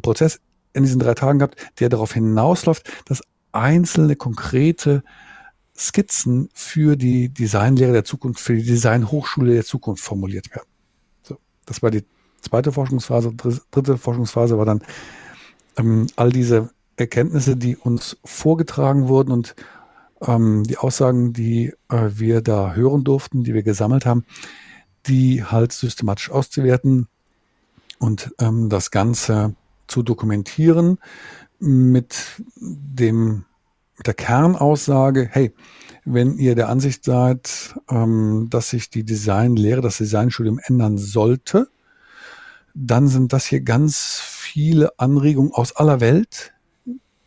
Prozess 0.00 0.40
in 0.72 0.82
diesen 0.82 1.00
drei 1.00 1.14
Tagen 1.14 1.38
gehabt, 1.38 1.56
der 1.80 1.88
darauf 1.88 2.14
hinausläuft, 2.14 2.90
dass 3.06 3.22
einzelne 3.52 4.16
konkrete 4.16 5.02
Skizzen 5.76 6.48
für 6.52 6.96
die 6.96 7.30
Designlehre 7.30 7.92
der 7.92 8.04
Zukunft, 8.04 8.40
für 8.40 8.54
die 8.54 8.64
Designhochschule 8.64 9.54
der 9.54 9.64
Zukunft 9.64 10.04
formuliert 10.04 10.50
werden. 10.50 10.68
So, 11.22 11.38
das 11.66 11.82
war 11.82 11.90
die 11.90 12.04
zweite 12.42 12.72
Forschungsphase. 12.72 13.34
Dritte 13.70 13.96
Forschungsphase 13.96 14.58
war 14.58 14.66
dann 14.66 14.82
ähm, 15.76 16.06
all 16.16 16.30
diese 16.30 16.70
Erkenntnisse, 16.96 17.56
die 17.56 17.76
uns 17.76 18.18
vorgetragen 18.24 19.08
wurden 19.08 19.32
und 19.32 19.54
ähm, 20.20 20.64
die 20.64 20.76
Aussagen, 20.76 21.32
die 21.32 21.72
äh, 21.88 22.10
wir 22.12 22.42
da 22.42 22.74
hören 22.74 23.04
durften, 23.04 23.42
die 23.42 23.54
wir 23.54 23.62
gesammelt 23.62 24.04
haben, 24.04 24.24
die 25.06 25.44
halt 25.44 25.72
systematisch 25.72 26.30
auszuwerten 26.30 27.08
und 27.98 28.34
ähm, 28.38 28.68
das 28.68 28.90
Ganze 28.90 29.54
zu 29.90 30.02
dokumentieren 30.02 30.98
mit 31.58 32.42
dem 32.56 33.44
mit 34.00 34.06
der 34.06 34.14
Kernaussage, 34.14 35.28
hey, 35.30 35.52
wenn 36.06 36.38
ihr 36.38 36.54
der 36.54 36.70
Ansicht 36.70 37.04
seid, 37.04 37.74
ähm, 37.90 38.46
dass 38.48 38.70
sich 38.70 38.88
die 38.88 39.04
Designlehre, 39.04 39.82
das 39.82 39.98
Designstudium 39.98 40.58
ändern 40.64 40.96
sollte, 40.96 41.68
dann 42.72 43.08
sind 43.08 43.34
das 43.34 43.44
hier 43.44 43.60
ganz 43.60 44.18
viele 44.22 44.98
Anregungen 44.98 45.52
aus 45.52 45.76
aller 45.76 46.00
Welt, 46.00 46.54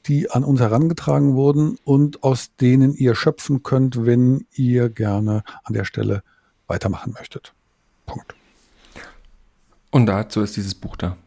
die 0.08 0.32
an 0.32 0.43
uns 0.43 0.60
herangetragen 0.62 1.36
wurden 1.36 1.77
und 1.84 2.24
aus 2.24 2.55
denen 2.55 2.96
ihr 2.96 3.13
schöpfen 3.13 3.62
könnt, 3.62 4.05
wenn 4.05 4.48
ihr 4.53 4.89
gerne 4.89 5.43
an 5.63 5.74
der 5.74 5.86
Stelle 5.86 6.24
weitermachen 6.65 7.13
möchtet. 7.13 7.53
Punkt. 8.08 8.34
Und 9.91 10.08
dazu 10.08 10.41
ist 10.41 10.58
dieses 10.58 10.74
Buch 10.74 10.96
da. 10.96 11.17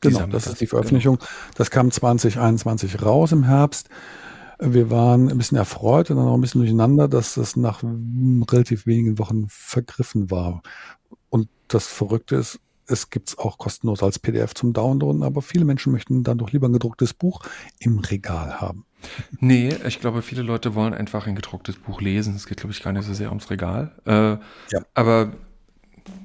Genau, 0.00 0.26
das 0.26 0.46
ist 0.46 0.60
die 0.60 0.66
Veröffentlichung. 0.66 1.16
Genau. 1.16 1.30
Das 1.56 1.70
kam 1.70 1.90
2021 1.90 3.02
raus 3.02 3.32
im 3.32 3.44
Herbst. 3.44 3.88
Wir 4.58 4.90
waren 4.90 5.28
ein 5.28 5.36
bisschen 5.36 5.58
erfreut 5.58 6.10
und 6.10 6.16
dann 6.16 6.26
auch 6.26 6.34
ein 6.34 6.40
bisschen 6.40 6.60
durcheinander, 6.62 7.08
dass 7.08 7.34
das 7.34 7.56
nach 7.56 7.82
relativ 7.82 8.86
wenigen 8.86 9.18
Wochen 9.18 9.46
vergriffen 9.48 10.30
war. 10.30 10.62
Und 11.28 11.48
das 11.68 11.86
Verrückte 11.86 12.36
ist, 12.36 12.58
es 12.88 13.10
gibt 13.10 13.30
es 13.30 13.38
auch 13.38 13.58
kostenlos 13.58 14.02
als 14.02 14.18
PDF 14.18 14.54
zum 14.54 14.72
Downloaden, 14.72 15.22
aber 15.22 15.42
viele 15.42 15.64
Menschen 15.64 15.92
möchten 15.92 16.22
dann 16.22 16.38
doch 16.38 16.52
lieber 16.52 16.68
ein 16.68 16.72
gedrucktes 16.72 17.14
Buch 17.14 17.42
im 17.78 17.98
Regal 17.98 18.60
haben. 18.60 18.84
Nee, 19.40 19.74
ich 19.86 20.00
glaube, 20.00 20.22
viele 20.22 20.42
Leute 20.42 20.74
wollen 20.74 20.94
einfach 20.94 21.26
ein 21.26 21.34
gedrucktes 21.34 21.76
Buch 21.76 22.00
lesen. 22.00 22.34
Es 22.34 22.46
geht, 22.46 22.58
glaube 22.58 22.72
ich, 22.72 22.82
gar 22.82 22.92
nicht 22.92 23.04
so 23.04 23.14
sehr 23.14 23.28
ums 23.28 23.50
Regal. 23.50 23.92
Äh, 24.04 24.12
ja. 24.72 24.84
Aber, 24.94 25.32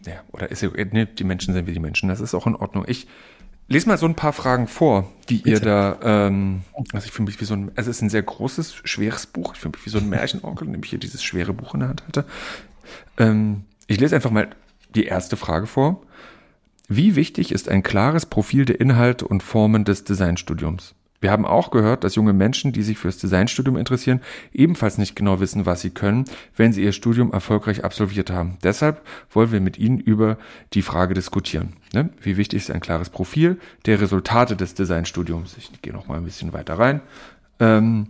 ja, 0.06 0.22
oder 0.32 0.50
ist 0.52 0.62
ja, 0.62 0.70
nee, 0.92 1.06
die 1.06 1.24
Menschen 1.24 1.54
sind 1.54 1.68
wie 1.68 1.74
die 1.74 1.80
Menschen. 1.80 2.10
Das 2.10 2.22
ist 2.22 2.34
auch 2.34 2.48
in 2.48 2.56
Ordnung. 2.56 2.86
Ich 2.88 3.08
lese 3.72 3.88
mal 3.88 3.98
so 3.98 4.06
ein 4.06 4.16
paar 4.16 4.34
Fragen 4.34 4.68
vor, 4.68 5.12
die 5.30 5.38
Bitte. 5.38 5.50
ihr 5.50 5.60
da, 5.60 6.00
ähm, 6.04 6.62
also 6.94 7.06
ich 7.06 7.12
fühle 7.12 7.28
mich 7.28 7.40
wie 7.40 7.46
so 7.46 7.54
ein, 7.54 7.72
also 7.76 7.90
es 7.90 7.98
ist 7.98 8.02
ein 8.02 8.10
sehr 8.10 8.24
großes, 8.24 8.76
schweres 8.84 9.26
Buch. 9.26 9.54
Ich 9.54 9.62
fühle 9.62 9.74
mich 9.74 9.86
wie 9.86 9.90
so 9.90 9.98
ein 9.98 10.10
Märchenonkel, 10.10 10.68
nämlich 10.68 10.90
hier 10.90 11.00
dieses 11.00 11.24
schwere 11.24 11.54
Buch 11.54 11.74
in 11.74 11.80
der 11.82 11.90
Hand 11.90 12.04
hatte. 12.08 12.26
Ähm, 13.18 13.64
ich 13.88 14.00
lese 14.00 14.16
einfach 14.16 14.32
mal 14.32 14.50
die 14.94 15.06
erste 15.06 15.38
Frage 15.38 15.68
vor. 15.68 16.02
Wie 16.88 17.16
wichtig 17.16 17.52
ist 17.54 17.70
ein 17.70 17.84
klares 17.84 18.26
Profil 18.26 18.66
der 18.66 18.82
Inhalte 18.82 19.26
und 19.26 19.44
Formen 19.44 19.86
des 19.86 20.04
Designstudiums? 20.04 20.94
Wir 21.22 21.32
haben 21.32 21.46
auch 21.46 21.72
gehört, 21.72 22.04
dass 22.04 22.16
junge 22.16 22.34
Menschen, 22.34 22.74
die 22.74 22.82
sich 22.82 22.98
fürs 22.98 23.20
Designstudium 23.20 23.78
interessieren, 23.78 24.22
ebenfalls 24.52 24.98
nicht 24.98 25.16
genau 25.16 25.40
wissen, 25.40 25.68
was 25.68 25.82
sie 25.82 25.92
können, 25.92 26.26
wenn 26.58 26.74
sie 26.74 26.84
ihr 26.84 26.92
Studium 26.92 27.32
erfolgreich 27.32 27.86
absolviert 27.86 28.32
haben. 28.32 28.58
Deshalb 28.64 29.02
wollen 29.30 29.52
wir 29.52 29.62
mit 29.62 29.78
Ihnen 29.78 30.00
über 30.00 30.38
die 30.74 30.82
Frage 30.82 31.14
diskutieren. 31.14 31.74
Ne? 31.94 32.10
Wie 32.20 32.38
wichtig 32.38 32.64
ist 32.64 32.72
ein 32.72 32.82
klares 32.82 33.12
Profil 33.12 33.60
der 33.86 34.02
Resultate 34.02 34.56
des 34.56 34.74
Designstudiums? 34.74 35.56
Ich 35.58 35.82
gehe 35.82 35.94
noch 35.94 36.08
mal 36.08 36.18
ein 36.18 36.26
bisschen 36.26 36.54
weiter 36.54 36.80
rein. 36.80 37.02
Ähm, 37.60 38.08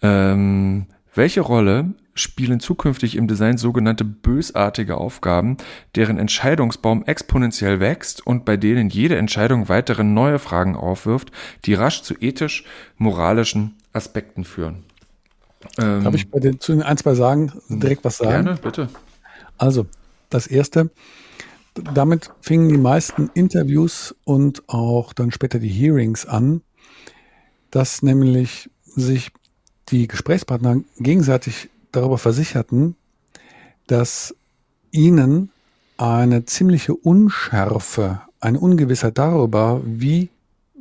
ähm, 0.00 0.86
welche 1.14 1.42
Rolle 1.42 1.92
spielen 2.14 2.60
zukünftig 2.60 3.16
im 3.16 3.26
Design 3.26 3.58
sogenannte 3.58 4.04
bösartige 4.04 4.96
Aufgaben, 4.96 5.56
deren 5.94 6.18
Entscheidungsbaum 6.18 7.04
exponentiell 7.04 7.80
wächst 7.80 8.26
und 8.26 8.44
bei 8.44 8.56
denen 8.56 8.88
jede 8.88 9.16
Entscheidung 9.16 9.68
weitere 9.68 10.04
neue 10.04 10.38
Fragen 10.38 10.76
aufwirft, 10.76 11.32
die 11.64 11.74
rasch 11.74 12.02
zu 12.02 12.14
ethisch-moralischen 12.14 13.74
Aspekten 13.92 14.44
führen. 14.44 14.84
Ähm, 15.78 16.04
Darf 16.04 16.14
ich 16.14 16.30
bei 16.30 16.40
den, 16.40 16.60
zu 16.60 16.72
den 16.72 16.82
ein, 16.82 16.96
zwei 16.96 17.14
sagen, 17.14 17.52
direkt 17.68 18.04
was 18.04 18.18
sagen? 18.18 18.44
Gerne, 18.44 18.60
bitte. 18.60 18.88
Also, 19.58 19.86
das 20.30 20.46
erste, 20.46 20.90
damit 21.74 22.30
fingen 22.40 22.68
die 22.68 22.78
meisten 22.78 23.30
Interviews 23.34 24.14
und 24.24 24.62
auch 24.68 25.12
dann 25.12 25.30
später 25.30 25.58
die 25.58 25.68
Hearings 25.68 26.26
an, 26.26 26.62
dass 27.70 28.02
nämlich 28.02 28.70
sich 28.84 29.32
die 29.88 30.06
Gesprächspartner 30.06 30.80
gegenseitig 30.98 31.70
darüber 31.96 32.18
versicherten, 32.18 32.96
dass 33.86 34.34
ihnen 34.90 35.50
eine 35.96 36.44
ziemliche 36.44 36.94
Unschärfe, 36.94 38.22
eine 38.40 38.58
Ungewissheit 38.58 39.18
darüber, 39.18 39.80
wie 39.84 40.28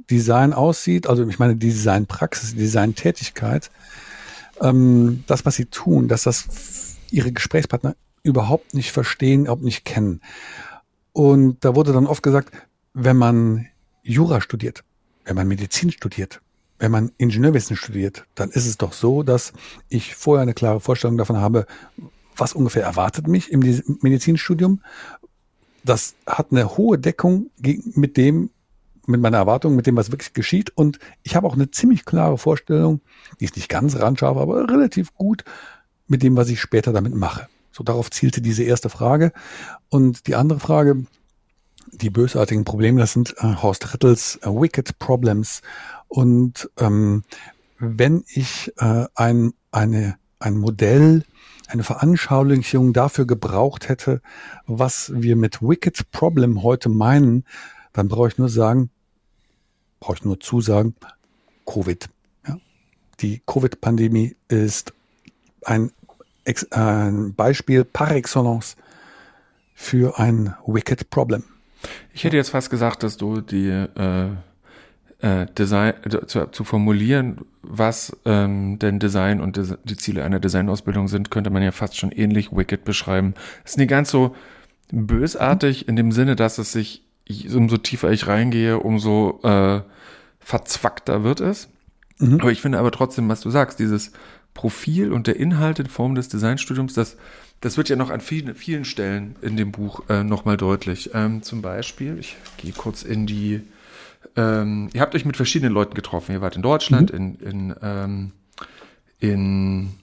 Design 0.10 0.54
aussieht, 0.54 1.08
also 1.08 1.28
ich 1.28 1.40
meine 1.40 1.56
Designpraxis, 1.56 2.56
Designtätigkeit, 2.56 3.72
ähm, 4.62 5.24
das, 5.28 5.46
was 5.46 5.56
sie 5.56 5.66
tun, 5.66 6.08
dass 6.08 6.24
das 6.24 6.98
ihre 7.12 7.32
Gesprächspartner 7.32 7.96
überhaupt 8.24 8.74
nicht 8.74 8.92
verstehen, 8.92 9.42
überhaupt 9.42 9.64
nicht 9.64 9.86
kennen. 9.86 10.22
Und 11.14 11.64
da 11.64 11.76
wurde 11.76 11.94
dann 11.94 12.08
oft 12.08 12.24
gesagt, 12.24 12.52
wenn 12.94 13.18
man 13.18 13.68
Jura 14.04 14.42
studiert, 14.42 14.84
wenn 15.26 15.36
man 15.36 15.48
Medizin 15.48 15.92
studiert, 15.92 16.42
wenn 16.80 16.92
man 16.92 17.12
Ingenieurwesen 17.18 17.76
studiert, 17.76 18.26
dann 18.36 18.50
ist 18.50 18.66
es 18.66 18.78
doch 18.78 18.94
so, 18.94 19.24
dass 19.24 19.54
ich 19.90 20.16
vorher 20.16 20.42
eine 20.42 20.54
klare 20.54 20.80
Vorstellung 20.80 21.18
davon 21.18 21.38
habe, 21.38 21.66
was 22.36 22.54
ungefähr 22.54 22.84
erwartet 22.84 23.28
mich 23.28 23.52
im 23.52 23.60
Medizinstudium. 24.02 24.82
Das 25.84 26.16
hat 26.26 26.48
eine 26.52 26.78
hohe 26.78 26.98
Deckung 26.98 27.50
mit 27.58 28.18
dem, 28.18 28.50
mit 29.06 29.22
meiner 29.22 29.38
Erwartung, 29.38 29.76
mit 29.76 29.86
dem, 29.86 29.96
was 29.96 30.12
wirklich 30.12 30.34
geschieht. 30.34 30.72
Und 30.76 31.00
ich 31.24 31.36
habe 31.36 31.48
auch 31.48 31.56
eine 31.56 31.72
ziemlich 31.72 32.06
klare 32.06 32.38
Vorstellung, 32.38 33.02
die 33.40 33.46
ist 33.46 33.56
nicht 33.56 33.70
ganz 33.70 34.00
randscharf, 34.00 34.38
aber 34.38 34.70
relativ 34.70 35.14
gut 35.14 35.44
mit 36.08 36.24
dem, 36.24 36.36
was 36.36 36.50
ich 36.50 36.60
später 36.60 36.94
damit 36.94 37.14
mache. 37.14 37.48
So 37.72 37.84
darauf 37.84 38.12
zielte 38.12 38.42
diese 38.42 38.64
erste 38.64 38.90
Frage. 38.90 39.34
Und 39.90 40.28
die 40.28 40.36
andere 40.36 40.60
Frage, 40.60 41.06
die 41.92 42.10
bösartigen 42.10 42.66
Probleme, 42.66 43.00
das 43.00 43.14
sind 43.14 43.36
äh, 43.40 43.56
Horst 43.62 43.94
Rittels 43.94 44.40
äh, 44.44 44.48
Wicked 44.48 45.00
Problems. 45.00 45.62
Und 46.14 46.70
ähm, 46.78 47.24
wenn 47.80 48.24
ich 48.28 48.72
äh, 48.78 49.06
ein, 49.16 49.54
eine, 49.72 50.16
ein 50.38 50.58
Modell, 50.58 51.24
eine 51.68 51.84
Veranschaulichung 51.84 52.94
dafür 52.94 53.26
gebraucht 53.26 53.90
hätte, 53.90 54.22
was 54.68 55.12
wir 55.16 55.36
mit 55.36 55.64
Wicked 55.64 56.12
Problem 56.12 56.62
heute 56.62 56.90
meinen, 56.90 57.46
dann 57.94 58.10
brauche 58.10 58.28
ich 58.28 58.38
nur 58.38 58.50
sagen, 58.50 58.92
brauche 60.00 60.18
ich 60.18 60.24
nur 60.24 60.40
zusagen, 60.40 60.94
Covid. 61.66 62.08
Ja? 62.48 62.58
Die 63.20 63.42
Covid-Pandemie 63.48 64.36
ist 64.50 64.94
ein, 65.64 65.92
ein 66.70 67.34
Beispiel 67.34 67.86
par 67.86 68.12
excellence 68.12 68.76
für 69.74 70.20
ein 70.20 70.54
Wicked 70.68 71.10
Problem. 71.10 71.44
Ich 72.14 72.24
hätte 72.24 72.38
jetzt 72.38 72.50
fast 72.50 72.70
gesagt, 72.70 73.02
dass 73.02 73.18
du 73.18 73.42
die 73.42 73.70
äh, 73.70 74.30
äh, 75.24 75.46
Design 75.58 75.94
zu, 76.28 76.52
zu 76.52 76.64
formulieren, 76.64 77.38
was 77.62 78.16
ähm, 78.26 78.78
denn 78.78 79.00
Design 79.00 79.42
und 79.42 79.58
Des 79.58 79.76
die 79.84 79.98
Ziele 79.98 80.24
einer 80.24 80.40
Designausbildung 80.40 81.08
sind, 81.08 81.32
könnte 81.32 81.50
man 81.50 81.64
ja 81.64 81.72
fast 81.72 81.98
schon 81.98 82.12
ähnlich 82.12 82.52
wicked 82.52 82.84
beschreiben. 82.84 83.34
Es 83.64 83.72
ist 83.72 83.78
nicht 83.78 83.90
ganz 83.90 84.12
so 84.12 84.36
bösartig 84.92 85.88
in 85.88 85.96
dem 85.96 86.12
Sinne, 86.12 86.36
dass 86.36 86.58
es 86.58 86.74
sich 86.74 87.04
umso 87.54 87.78
tiefer 87.78 88.12
ich 88.12 88.28
reingehe, 88.28 88.80
umso 88.80 89.40
äh, 89.44 89.82
verzwackter 90.40 91.24
wird 91.24 91.40
es. 91.40 91.70
Mhm. 92.20 92.42
Aber 92.42 92.52
ich 92.52 92.62
finde 92.62 92.78
aber 92.78 92.92
trotzdem, 92.92 93.30
was 93.30 93.42
du 93.42 93.50
sagst, 93.50 93.80
dieses 93.80 94.12
Profil 94.54 95.12
und 95.14 95.26
der 95.26 95.38
Inhalt 95.38 95.80
in 95.80 95.88
Form 95.88 96.16
des 96.16 96.28
Designstudiums, 96.28 96.94
das 96.94 97.18
das 97.64 97.78
wird 97.78 97.88
ja 97.88 97.96
noch 97.96 98.10
an 98.10 98.20
vielen, 98.20 98.56
vielen 98.56 98.84
Stellen 98.84 99.38
in 99.42 99.56
dem 99.56 99.72
Buch 99.72 100.04
äh, 100.10 100.26
nochmal 100.26 100.58
deutlich. 100.58 101.12
Ähm, 101.14 101.44
zum 101.44 101.62
Beispiel, 101.62 102.18
ich 102.20 102.36
gehe 102.58 102.74
kurz 102.74 103.04
in 103.04 103.26
die, 103.26 103.62
ähm, 104.36 104.90
ihr 104.94 105.02
habt 105.02 105.16
euch 105.16 105.26
mit 105.26 105.38
verschiedenen 105.38 105.74
Leuten 105.74 105.94
getroffen. 105.94 106.32
Ihr 106.32 106.42
wart 106.42 106.56
in 106.56 106.62
Deutschland, 106.62 107.12
mhm. 107.12 107.18
in, 107.18 107.36
in, 107.36 107.76
ähm, 107.82 108.32
in, 109.20 109.94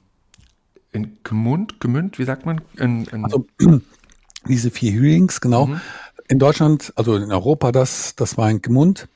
in 0.93 1.19
Gemund, 1.25 1.81
Gemünd, 1.81 2.19
wie 2.19 2.25
sagt 2.25 2.47
man? 2.47 2.61
In, 2.77 3.05
in 3.07 3.25
also, 3.25 3.47
diese 4.49 4.71
vier 4.71 4.93
Hearings, 4.93 5.41
genau. 5.41 5.67
Mhm. 5.67 5.81
In 6.29 6.39
Deutschland, 6.39 6.93
also 6.97 7.17
in 7.17 7.33
Europa, 7.33 7.73
das, 7.73 8.15
das 8.15 8.37
war 8.39 8.51
in 8.51 8.63
Gemund. 8.63 9.09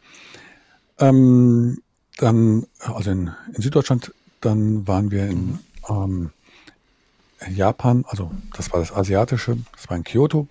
Ähm, 0.99 1.79
dann, 2.17 2.67
also 2.81 3.11
in, 3.11 3.31
in 3.55 3.63
Süddeutschland, 3.63 4.13
dann 4.41 4.87
waren 4.87 5.11
wir 5.11 5.29
in, 5.29 5.59
ähm, 5.89 6.31
Japan, 7.51 8.05
also 8.09 8.31
das 8.57 8.73
war 8.73 8.81
das 8.81 8.93
asiatische, 8.93 9.59
das 9.73 9.91
war 9.91 9.97
in 9.97 10.05
Kyoto, 10.05 10.49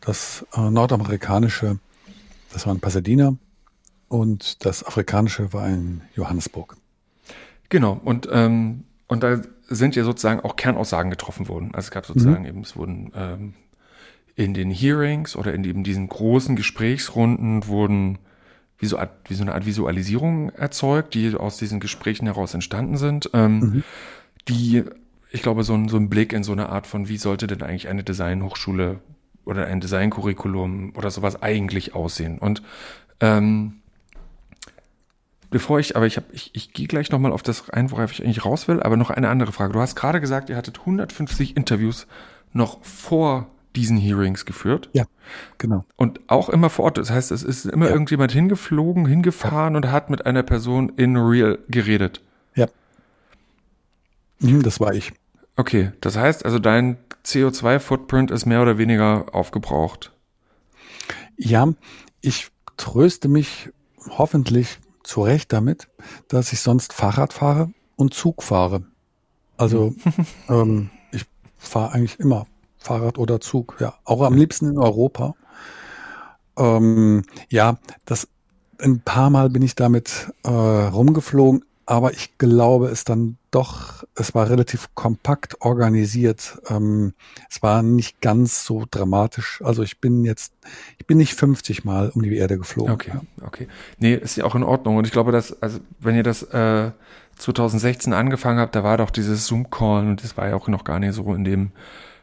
das 0.00 0.44
äh, 0.54 0.70
nordamerikanische, 0.70 1.78
das 2.52 2.66
war 2.66 2.74
in 2.74 2.80
Pasadena 2.80 3.36
und 4.12 4.66
das 4.66 4.84
afrikanische 4.84 5.54
war 5.54 5.66
in 5.68 6.02
Johannesburg. 6.14 6.76
Genau, 7.70 7.98
und, 8.04 8.28
ähm, 8.30 8.84
und 9.06 9.22
da 9.22 9.40
sind 9.68 9.96
ja 9.96 10.04
sozusagen 10.04 10.40
auch 10.40 10.56
Kernaussagen 10.56 11.10
getroffen 11.10 11.48
worden. 11.48 11.70
Also 11.72 11.86
es 11.86 11.90
gab 11.92 12.04
sozusagen 12.04 12.42
mhm. 12.42 12.48
eben, 12.48 12.60
es 12.60 12.76
wurden 12.76 13.10
ähm, 13.16 13.54
in 14.36 14.52
den 14.52 14.70
Hearings 14.70 15.34
oder 15.34 15.54
in 15.54 15.64
eben 15.64 15.82
diesen 15.82 16.08
großen 16.08 16.56
Gesprächsrunden 16.56 17.66
wurden 17.66 18.18
wie 18.78 18.84
so, 18.84 18.98
wie 19.28 19.34
so 19.34 19.44
eine 19.44 19.54
Art 19.54 19.64
Visualisierung 19.64 20.50
erzeugt, 20.50 21.14
die 21.14 21.34
aus 21.34 21.56
diesen 21.56 21.80
Gesprächen 21.80 22.26
heraus 22.26 22.52
entstanden 22.52 22.98
sind, 22.98 23.30
ähm, 23.32 23.60
mhm. 23.60 23.84
die 24.46 24.84
ich 25.30 25.40
glaube, 25.40 25.62
so 25.62 25.72
ein, 25.72 25.88
so 25.88 25.96
ein 25.96 26.10
Blick 26.10 26.34
in 26.34 26.44
so 26.44 26.52
eine 26.52 26.68
Art 26.68 26.86
von, 26.86 27.08
wie 27.08 27.16
sollte 27.16 27.46
denn 27.46 27.62
eigentlich 27.62 27.88
eine 27.88 28.04
Designhochschule 28.04 28.98
oder 29.46 29.66
ein 29.66 29.80
Designcurriculum 29.80 30.92
oder 30.98 31.10
sowas 31.10 31.40
eigentlich 31.40 31.94
aussehen? 31.94 32.38
Und 32.38 32.62
ähm, 33.20 33.78
bevor 35.52 35.78
ich, 35.78 35.96
aber 35.96 36.06
ich 36.06 36.16
habe, 36.16 36.26
ich, 36.32 36.50
ich 36.54 36.72
gehe 36.72 36.88
gleich 36.88 37.10
nochmal 37.12 37.30
auf 37.30 37.42
das 37.42 37.70
ein, 37.70 37.92
worauf 37.92 38.10
ich 38.10 38.24
eigentlich 38.24 38.44
raus 38.44 38.66
will, 38.66 38.82
aber 38.82 38.96
noch 38.96 39.10
eine 39.10 39.28
andere 39.28 39.52
Frage. 39.52 39.72
Du 39.72 39.80
hast 39.80 39.94
gerade 39.94 40.20
gesagt, 40.20 40.50
ihr 40.50 40.56
hattet 40.56 40.80
150 40.80 41.56
Interviews 41.56 42.08
noch 42.52 42.82
vor 42.84 43.46
diesen 43.76 43.96
Hearings 43.96 44.44
geführt. 44.44 44.90
Ja, 44.92 45.04
genau. 45.58 45.84
Und 45.96 46.20
auch 46.26 46.48
immer 46.48 46.68
vor 46.68 46.86
Ort. 46.86 46.98
Das 46.98 47.10
heißt, 47.10 47.30
es 47.30 47.42
ist 47.42 47.66
immer 47.66 47.86
ja. 47.86 47.92
irgendjemand 47.92 48.32
hingeflogen, 48.32 49.06
hingefahren 49.06 49.74
ja. 49.74 49.76
und 49.76 49.90
hat 49.90 50.10
mit 50.10 50.26
einer 50.26 50.42
Person 50.42 50.92
in 50.96 51.16
real 51.16 51.58
geredet. 51.68 52.20
Ja. 52.54 52.66
Mhm, 54.40 54.62
das 54.62 54.80
war 54.80 54.92
ich. 54.92 55.12
Okay, 55.56 55.92
das 56.00 56.16
heißt 56.16 56.44
also, 56.44 56.58
dein 56.58 56.96
CO2-Footprint 57.24 58.30
ist 58.30 58.46
mehr 58.46 58.62
oder 58.62 58.78
weniger 58.78 59.26
aufgebraucht. 59.32 60.12
Ja, 61.36 61.72
ich 62.20 62.48
tröste 62.76 63.28
mich 63.28 63.70
hoffentlich 64.08 64.78
zu 65.04 65.22
Recht 65.22 65.52
damit, 65.52 65.88
dass 66.28 66.52
ich 66.52 66.60
sonst 66.60 66.92
Fahrrad 66.92 67.32
fahre 67.32 67.70
und 67.96 68.14
Zug 68.14 68.42
fahre. 68.42 68.84
Also 69.56 69.94
ähm, 70.48 70.90
ich 71.12 71.24
fahre 71.56 71.92
eigentlich 71.92 72.18
immer 72.20 72.46
Fahrrad 72.78 73.18
oder 73.18 73.40
Zug, 73.40 73.76
ja. 73.80 73.94
Auch 74.04 74.22
am 74.22 74.34
liebsten 74.34 74.66
in 74.68 74.78
Europa. 74.78 75.34
Ähm, 76.56 77.22
ja, 77.48 77.78
das 78.04 78.28
ein 78.78 79.00
paar 79.00 79.30
Mal 79.30 79.48
bin 79.48 79.62
ich 79.62 79.74
damit 79.74 80.32
äh, 80.42 80.48
rumgeflogen, 80.50 81.64
aber 81.86 82.12
ich 82.12 82.36
glaube 82.38 82.88
es 82.88 83.04
dann 83.04 83.38
doch, 83.52 84.02
es 84.14 84.34
war 84.34 84.48
relativ 84.48 84.88
kompakt 84.94 85.60
organisiert. 85.60 86.58
Ähm, 86.68 87.12
es 87.50 87.62
war 87.62 87.82
nicht 87.82 88.22
ganz 88.22 88.64
so 88.64 88.86
dramatisch. 88.90 89.60
Also 89.62 89.82
ich 89.82 90.00
bin 90.00 90.24
jetzt, 90.24 90.54
ich 90.98 91.06
bin 91.06 91.18
nicht 91.18 91.34
50 91.34 91.84
Mal 91.84 92.08
um 92.08 92.22
die 92.22 92.34
Erde 92.34 92.56
geflogen. 92.56 92.94
Okay, 92.94 93.12
okay. 93.42 93.68
Nee, 93.98 94.14
ist 94.14 94.36
ja 94.36 94.44
auch 94.44 94.54
in 94.54 94.62
Ordnung. 94.62 94.96
Und 94.96 95.06
ich 95.06 95.12
glaube, 95.12 95.32
dass, 95.32 95.62
also 95.62 95.80
wenn 96.00 96.16
ihr 96.16 96.22
das 96.22 96.42
äh, 96.44 96.92
2016 97.36 98.14
angefangen 98.14 98.58
habt, 98.58 98.74
da 98.74 98.84
war 98.84 98.96
doch 98.96 99.10
dieses 99.10 99.46
Zoom-Call 99.46 100.06
und 100.06 100.24
das 100.24 100.38
war 100.38 100.48
ja 100.48 100.56
auch 100.56 100.68
noch 100.68 100.84
gar 100.84 100.98
nicht 100.98 101.12
so 101.12 101.34
in 101.34 101.44
dem 101.44 101.72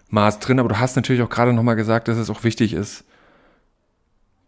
Maß 0.10 0.40
drin. 0.40 0.60
Aber 0.60 0.70
du 0.70 0.80
hast 0.80 0.96
natürlich 0.96 1.22
auch 1.22 1.30
gerade 1.30 1.54
nochmal 1.54 1.76
gesagt, 1.76 2.08
dass 2.08 2.18
es 2.18 2.32
auch 2.32 2.44
wichtig 2.44 2.74
ist, 2.74 3.04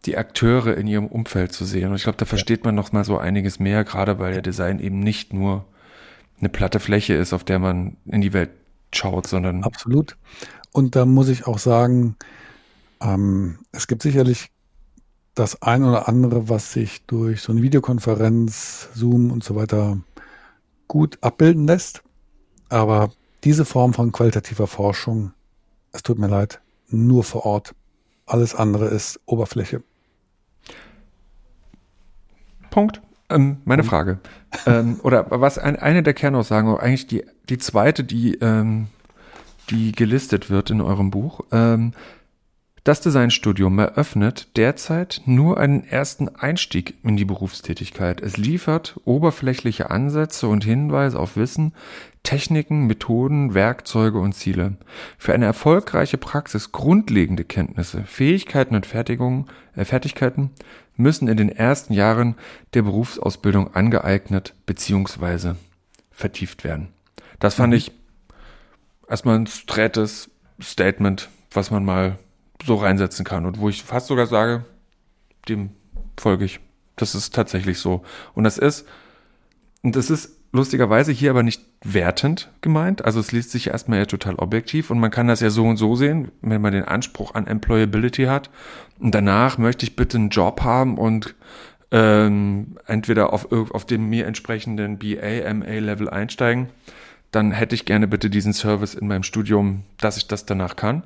die 0.05 0.17
Akteure 0.17 0.75
in 0.75 0.87
ihrem 0.87 1.05
Umfeld 1.05 1.51
zu 1.51 1.63
sehen. 1.63 1.89
Und 1.89 1.95
ich 1.95 2.03
glaube, 2.03 2.17
da 2.17 2.25
versteht 2.25 2.65
man 2.65 2.73
noch 2.73 2.91
mal 2.91 3.03
so 3.03 3.19
einiges 3.19 3.59
mehr, 3.59 3.83
gerade 3.83 4.17
weil 4.17 4.33
der 4.33 4.41
Design 4.41 4.79
eben 4.79 4.99
nicht 4.99 5.31
nur 5.31 5.65
eine 6.41 6.49
platte 6.49 6.79
Fläche 6.79 7.13
ist, 7.13 7.33
auf 7.33 7.43
der 7.43 7.59
man 7.59 7.97
in 8.05 8.21
die 8.21 8.33
Welt 8.33 8.51
schaut, 8.93 9.27
sondern. 9.27 9.63
Absolut. 9.63 10.17
Und 10.71 10.95
da 10.95 11.05
muss 11.05 11.29
ich 11.29 11.47
auch 11.47 11.59
sagen, 11.59 12.15
ähm, 13.01 13.59
es 13.71 13.87
gibt 13.87 14.01
sicherlich 14.03 14.51
das 15.35 15.61
ein 15.61 15.83
oder 15.83 16.07
andere, 16.07 16.49
was 16.49 16.73
sich 16.73 17.05
durch 17.05 17.41
so 17.41 17.51
eine 17.51 17.61
Videokonferenz, 17.61 18.89
Zoom 18.93 19.31
und 19.31 19.43
so 19.43 19.55
weiter 19.55 19.97
gut 20.87 21.17
abbilden 21.21 21.67
lässt. 21.67 22.03
Aber 22.69 23.11
diese 23.43 23.65
Form 23.65 23.93
von 23.93 24.11
qualitativer 24.11 24.67
Forschung, 24.67 25.33
es 25.93 26.03
tut 26.03 26.19
mir 26.19 26.27
leid, 26.27 26.61
nur 26.89 27.23
vor 27.23 27.45
Ort. 27.45 27.75
Alles 28.25 28.55
andere 28.55 28.85
ist 28.87 29.19
Oberfläche. 29.25 29.83
Punkt. 32.69 33.01
Ähm, 33.31 33.57
meine 33.65 33.83
Frage. 33.83 34.19
ähm, 34.65 34.99
oder 35.03 35.27
was 35.29 35.57
ein, 35.57 35.77
eine 35.77 36.03
der 36.03 36.13
Kernaussagen, 36.13 36.69
oder 36.69 36.83
eigentlich 36.83 37.07
die, 37.07 37.23
die 37.49 37.57
zweite, 37.57 38.03
die, 38.03 38.35
ähm, 38.35 38.87
die 39.69 39.91
gelistet 39.91 40.49
wird 40.49 40.69
in 40.69 40.81
eurem 40.81 41.11
Buch. 41.11 41.41
Ähm, 41.51 41.93
das 42.83 42.99
Designstudium 42.99 43.77
eröffnet 43.77 44.57
derzeit 44.57 45.21
nur 45.25 45.59
einen 45.59 45.83
ersten 45.83 46.29
Einstieg 46.29 46.95
in 47.03 47.15
die 47.15 47.25
Berufstätigkeit. 47.25 48.21
Es 48.21 48.37
liefert 48.37 48.99
oberflächliche 49.05 49.91
Ansätze 49.91 50.47
und 50.47 50.63
Hinweise 50.63 51.19
auf 51.19 51.37
Wissen, 51.37 51.73
Techniken, 52.23 52.85
Methoden, 52.85 53.53
Werkzeuge 53.53 54.19
und 54.19 54.33
Ziele. 54.33 54.77
Für 55.17 55.33
eine 55.33 55.45
erfolgreiche 55.45 56.17
Praxis 56.17 56.71
grundlegende 56.71 57.43
Kenntnisse, 57.43 58.03
Fähigkeiten 58.03 58.75
und 58.75 58.85
Fertigungen, 58.85 59.47
äh, 59.75 59.85
Fertigkeiten 59.85 60.51
müssen 60.95 61.27
in 61.27 61.37
den 61.37 61.49
ersten 61.49 61.93
Jahren 61.93 62.35
der 62.73 62.83
Berufsausbildung 62.83 63.73
angeeignet 63.73 64.53
bzw. 64.65 65.53
vertieft 66.11 66.63
werden. 66.63 66.89
Das 67.39 67.55
fand 67.55 67.71
mhm. 67.71 67.77
ich 67.77 67.91
erstmal 69.09 69.35
ein 69.35 69.47
strätes 69.47 70.29
Statement, 70.61 71.29
was 71.51 71.71
man 71.71 71.83
mal 71.83 72.19
so 72.63 72.75
reinsetzen 72.75 73.25
kann 73.25 73.45
und 73.45 73.59
wo 73.59 73.69
ich 73.69 73.83
fast 73.83 74.07
sogar 74.07 74.27
sage, 74.27 74.63
dem 75.49 75.71
folge 76.17 76.45
ich. 76.45 76.59
Das 76.95 77.15
ist 77.15 77.33
tatsächlich 77.33 77.79
so. 77.79 78.03
Und 78.35 78.43
das 78.43 78.59
ist, 78.59 78.87
und 79.81 79.95
das 79.95 80.11
ist 80.11 80.37
lustigerweise 80.51 81.11
hier 81.11 81.31
aber 81.31 81.43
nicht 81.43 81.61
wertend 81.83 82.49
gemeint. 82.61 83.05
Also 83.05 83.19
es 83.19 83.31
liest 83.31 83.51
sich 83.51 83.67
erstmal 83.67 83.99
ja 83.99 84.05
total 84.05 84.35
objektiv 84.35 84.89
und 84.91 84.99
man 84.99 85.11
kann 85.11 85.27
das 85.27 85.39
ja 85.39 85.49
so 85.49 85.65
und 85.65 85.77
so 85.77 85.95
sehen, 85.95 86.31
wenn 86.41 86.61
man 86.61 86.73
den 86.73 86.83
Anspruch 86.83 87.33
an 87.35 87.47
Employability 87.47 88.25
hat. 88.25 88.49
Und 88.99 89.15
danach 89.15 89.57
möchte 89.57 89.85
ich 89.85 89.95
bitte 89.95 90.17
einen 90.17 90.29
Job 90.29 90.61
haben 90.61 90.97
und 90.97 91.35
ähm, 91.91 92.77
entweder 92.85 93.33
auf, 93.33 93.51
auf 93.51 93.85
dem 93.85 94.09
mir 94.09 94.27
entsprechenden 94.27 94.97
BA, 94.97 95.53
MA-Level 95.53 96.09
einsteigen. 96.09 96.69
Dann 97.31 97.51
hätte 97.51 97.75
ich 97.75 97.85
gerne 97.85 98.07
bitte 98.07 98.29
diesen 98.29 98.53
Service 98.53 98.93
in 98.93 99.07
meinem 99.07 99.23
Studium, 99.23 99.83
dass 99.99 100.17
ich 100.17 100.27
das 100.27 100.45
danach 100.45 100.75
kann. 100.75 101.03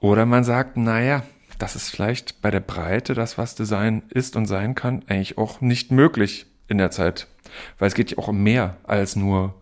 Oder 0.00 0.26
man 0.26 0.44
sagt, 0.44 0.76
naja, 0.76 1.22
das 1.58 1.76
ist 1.76 1.88
vielleicht 1.88 2.42
bei 2.42 2.50
der 2.50 2.60
Breite, 2.60 3.14
das 3.14 3.38
was 3.38 3.54
Design 3.54 4.02
ist 4.10 4.34
und 4.36 4.46
sein 4.46 4.74
kann, 4.74 5.02
eigentlich 5.06 5.38
auch 5.38 5.60
nicht 5.60 5.92
möglich 5.92 6.46
in 6.66 6.78
der 6.78 6.90
Zeit. 6.90 7.28
Weil 7.78 7.88
es 7.88 7.94
geht 7.94 8.10
ja 8.10 8.18
auch 8.18 8.28
um 8.28 8.42
mehr 8.42 8.76
als 8.84 9.16
nur 9.16 9.54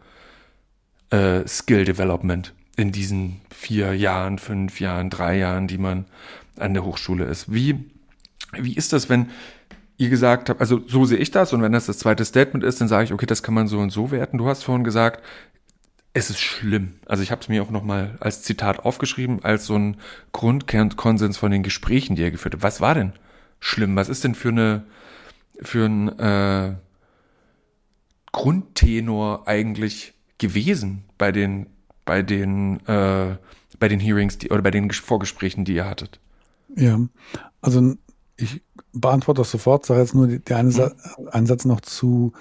äh, 1.10 1.46
Skill 1.46 1.84
Development 1.84 2.54
in 2.76 2.92
diesen 2.92 3.40
vier 3.54 3.94
Jahren, 3.94 4.38
fünf 4.38 4.80
Jahren, 4.80 5.10
drei 5.10 5.38
Jahren, 5.38 5.68
die 5.68 5.78
man 5.78 6.06
an 6.58 6.74
der 6.74 6.84
Hochschule 6.84 7.24
ist. 7.24 7.52
Wie, 7.52 7.84
wie 8.52 8.74
ist 8.74 8.92
das, 8.92 9.08
wenn 9.08 9.30
ihr 9.98 10.08
gesagt 10.08 10.48
habt, 10.48 10.60
also 10.60 10.80
so 10.86 11.04
sehe 11.04 11.18
ich 11.18 11.30
das 11.30 11.52
und 11.52 11.62
wenn 11.62 11.72
das 11.72 11.86
das 11.86 11.98
zweite 11.98 12.24
Statement 12.24 12.64
ist, 12.64 12.80
dann 12.80 12.88
sage 12.88 13.04
ich, 13.04 13.12
okay, 13.12 13.26
das 13.26 13.42
kann 13.42 13.54
man 13.54 13.68
so 13.68 13.78
und 13.78 13.90
so 13.90 14.10
werten. 14.10 14.38
Du 14.38 14.48
hast 14.48 14.64
vorhin 14.64 14.84
gesagt, 14.84 15.22
es 16.14 16.28
ist 16.28 16.40
schlimm. 16.40 16.94
Also 17.06 17.22
ich 17.22 17.30
habe 17.30 17.40
es 17.40 17.48
mir 17.48 17.62
auch 17.62 17.70
nochmal 17.70 18.16
als 18.20 18.42
Zitat 18.42 18.80
aufgeschrieben, 18.80 19.44
als 19.44 19.66
so 19.66 19.76
ein 19.76 19.96
Grundkernkonsens 20.32 21.36
von 21.36 21.50
den 21.50 21.62
Gesprächen, 21.62 22.16
die 22.16 22.22
er 22.22 22.30
geführt 22.30 22.54
hat. 22.54 22.62
Was 22.62 22.80
war 22.80 22.94
denn 22.94 23.12
schlimm? 23.60 23.96
Was 23.96 24.08
ist 24.08 24.24
denn 24.24 24.34
für 24.34 24.48
eine 24.48 24.82
für 25.62 25.86
ein 25.86 26.18
äh, 26.18 26.74
Grundtenor 28.32 29.46
eigentlich 29.46 30.14
gewesen 30.38 31.04
bei 31.18 31.32
den 31.32 31.66
bei 32.04 32.22
den 32.22 32.84
äh, 32.86 33.36
bei 33.78 33.88
den 33.88 34.00
Hearings 34.00 34.38
die, 34.38 34.50
oder 34.50 34.62
bei 34.62 34.70
den 34.70 34.90
Vorgesprächen, 34.90 35.64
die 35.64 35.74
ihr 35.74 35.86
hattet? 35.86 36.18
Ja, 36.76 36.98
also 37.60 37.94
ich 38.36 38.62
beantworte 38.92 39.42
das 39.42 39.50
sofort, 39.50 39.86
sage 39.86 40.00
jetzt 40.00 40.14
nur 40.14 40.26
der 40.26 40.56
eine 40.56 40.72
Sa 40.72 40.88
mhm. 41.18 41.28
einen 41.28 41.46
Satz 41.46 41.64
noch 41.64 41.80
zu 41.80 42.32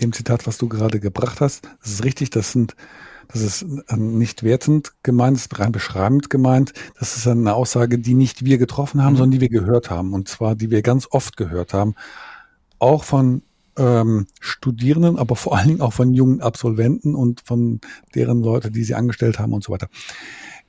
dem 0.00 0.12
Zitat, 0.12 0.46
was 0.46 0.58
du 0.58 0.68
gerade 0.68 1.00
gebracht 1.00 1.40
hast. 1.40 1.68
Das 1.82 1.92
ist 1.92 2.04
richtig, 2.04 2.30
das 2.30 2.52
sind 2.52 2.76
das 3.32 3.42
ist 3.42 3.64
nicht 3.96 4.42
wertend 4.42 4.92
gemeint, 5.04 5.36
das 5.36 5.42
ist 5.42 5.58
rein 5.60 5.70
beschreibend 5.70 6.30
gemeint. 6.30 6.72
Das 6.98 7.16
ist 7.16 7.28
eine 7.28 7.54
Aussage, 7.54 7.98
die 7.98 8.14
nicht 8.14 8.44
wir 8.44 8.58
getroffen 8.58 9.04
haben, 9.04 9.12
mhm. 9.12 9.18
sondern 9.18 9.30
die 9.32 9.40
wir 9.40 9.48
gehört 9.48 9.88
haben. 9.88 10.14
Und 10.14 10.28
zwar, 10.28 10.56
die 10.56 10.70
wir 10.70 10.82
ganz 10.82 11.06
oft 11.10 11.36
gehört 11.36 11.72
haben. 11.72 11.94
Auch 12.80 13.04
von 13.04 13.42
ähm, 13.80 14.26
Studierenden, 14.40 15.18
aber 15.18 15.34
vor 15.34 15.56
allen 15.56 15.68
Dingen 15.68 15.80
auch 15.80 15.94
von 15.94 16.12
jungen 16.12 16.42
Absolventen 16.42 17.14
und 17.14 17.40
von 17.40 17.80
deren 18.14 18.42
Leute, 18.42 18.70
die 18.70 18.84
sie 18.84 18.94
angestellt 18.94 19.38
haben 19.38 19.54
und 19.54 19.64
so 19.64 19.72
weiter. 19.72 19.88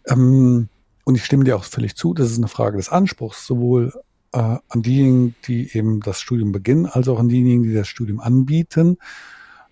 Ähm, 0.07 0.69
und 1.03 1.15
ich 1.15 1.25
stimme 1.25 1.43
dir 1.43 1.57
auch 1.57 1.65
völlig 1.65 1.95
zu, 1.95 2.13
das 2.13 2.31
ist 2.31 2.37
eine 2.37 2.47
Frage 2.47 2.77
des 2.77 2.89
Anspruchs, 2.89 3.45
sowohl 3.45 3.91
äh, 4.31 4.37
an 4.37 4.81
diejenigen, 4.81 5.35
die 5.45 5.75
eben 5.75 5.99
das 5.99 6.21
Studium 6.21 6.53
beginnen, 6.53 6.85
als 6.85 7.09
auch 7.09 7.19
an 7.19 7.27
diejenigen, 7.27 7.63
die 7.63 7.73
das 7.73 7.87
Studium 7.87 8.21
anbieten. 8.21 8.97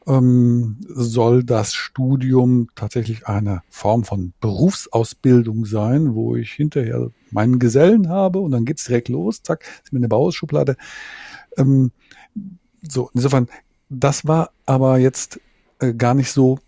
Ähm, 0.05 0.77
soll 0.89 1.43
das 1.43 1.73
Studium 1.73 2.67
tatsächlich 2.75 3.27
eine 3.27 3.61
Form 3.69 4.03
von 4.03 4.33
Berufsausbildung 4.41 5.65
sein, 5.65 6.13
wo 6.13 6.35
ich 6.35 6.51
hinterher 6.51 7.11
meinen 7.31 7.59
Gesellen 7.59 8.09
habe 8.09 8.39
und 8.39 8.51
dann 8.51 8.65
geht's 8.65 8.85
direkt 8.85 9.07
los, 9.07 9.43
zack, 9.43 9.63
ist 9.83 9.93
mir 9.93 9.99
eine 9.99 10.07
Bauausschublade. 10.09 10.75
Ähm, 11.57 11.91
so, 12.87 13.09
insofern, 13.13 13.47
das 13.89 14.27
war 14.27 14.51
aber 14.65 14.97
jetzt 14.97 15.39
äh, 15.79 15.93
gar 15.93 16.13
nicht 16.13 16.31
so 16.31 16.59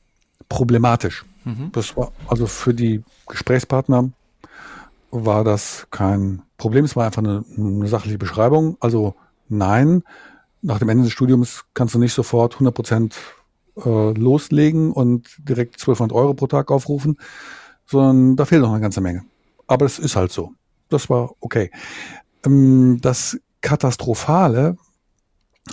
problematisch. 0.50 1.26
Mhm. 1.46 1.72
Das 1.72 1.96
war 1.98 2.12
also 2.28 2.46
für 2.48 2.74
die 2.74 3.04
Gesprächspartner 3.28 4.12
war 5.12 5.44
das 5.44 5.88
kein 5.92 6.42
Problem. 6.58 6.86
Es 6.86 6.96
war 6.96 7.06
einfach 7.06 7.22
eine, 7.24 7.44
eine 7.58 7.88
sachliche 7.88 8.18
Beschreibung. 8.18 8.78
Also 8.80 9.16
nein, 9.50 10.04
nach 10.62 10.80
dem 10.80 10.90
Ende 10.90 11.04
des 11.06 11.14
Studiums 11.14 11.66
kannst 11.74 11.96
du 11.96 12.00
nicht 12.00 12.14
sofort 12.14 12.54
100 12.56 12.74
Prozent 12.74 13.16
äh, 13.78 14.12
loslegen 14.14 14.92
und 14.92 15.28
direkt 15.40 15.76
1200 15.76 16.16
Euro 16.16 16.34
pro 16.34 16.48
Tag 16.48 16.72
aufrufen, 16.72 17.18
sondern 17.86 18.36
da 18.36 18.46
fehlt 18.46 18.62
noch 18.62 18.72
eine 18.72 18.82
ganze 18.82 19.02
Menge. 19.02 19.24
Aber 19.68 19.86
es 19.86 20.00
ist 20.00 20.16
halt 20.16 20.32
so. 20.32 20.54
Das 20.90 21.10
war 21.10 21.32
okay. 21.40 21.72
Ähm, 22.46 23.00
das 23.02 23.40
Katastrophale 23.62 24.78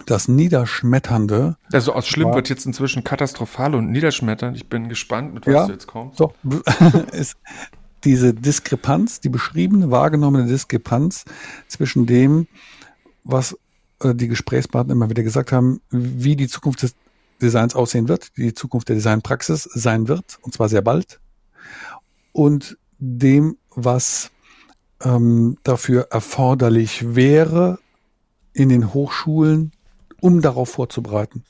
das 0.07 0.29
Niederschmetternde. 0.29 1.57
Also 1.73 1.93
aus 1.93 2.07
schlimm 2.07 2.29
war, 2.29 2.35
wird 2.37 2.49
jetzt 2.49 2.67
inzwischen 2.67 3.05
katastrophal 3.05 3.75
und 3.75 3.91
niederschmetternd. 3.91 4.57
Ich 4.57 4.69
bin 4.69 4.89
gespannt, 4.89 5.35
mit 5.35 5.47
was 5.47 5.55
ja, 5.55 5.67
du 5.67 5.73
jetzt 5.73 5.87
kommst. 5.87 6.19
So, 6.19 6.35
ist 7.13 7.37
diese 8.05 8.35
Diskrepanz, 8.35 9.21
die 9.21 9.29
beschriebene, 9.29 9.91
wahrgenommene 9.91 10.47
Diskrepanz 10.47 11.25
zwischen 11.67 12.07
dem, 12.07 12.47
was 13.25 13.57
äh, 14.01 14.15
die 14.15 14.29
Gesprächspartner 14.29 14.93
immer 14.93 15.11
wieder 15.11 15.23
gesagt 15.23 15.53
haben, 15.53 15.81
wie 15.91 16.37
die 16.37 16.49
Zukunft 16.49 16.83
des 16.83 16.95
Designs 17.41 17.75
aussehen 17.75 18.09
wird, 18.09 18.37
die 18.37 18.55
Zukunft 18.55 18.89
der 18.89 18.97
Designpraxis 18.97 19.63
sein 19.63 20.09
wird, 20.09 20.39
und 20.43 20.55
zwar 20.55 20.69
sehr 20.69 20.83
bald, 20.83 21.21
und 22.33 22.79
dem, 22.99 23.57
was 23.75 24.31
ähm, 25.03 25.57
dafür 25.63 26.09
erforderlich 26.11 27.15
wäre, 27.15 27.79
in 28.53 28.69
den 28.69 28.93
Hochschulen, 28.93 29.73
um 30.21 30.41
darauf 30.41 30.71
vorzubereiten. 30.71 31.45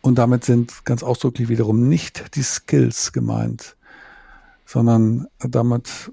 Und 0.00 0.16
damit 0.18 0.44
sind 0.44 0.84
ganz 0.84 1.02
ausdrücklich 1.02 1.48
wiederum 1.48 1.88
nicht 1.88 2.36
die 2.36 2.42
Skills 2.42 3.12
gemeint, 3.12 3.76
sondern 4.66 5.26
damit, 5.38 6.12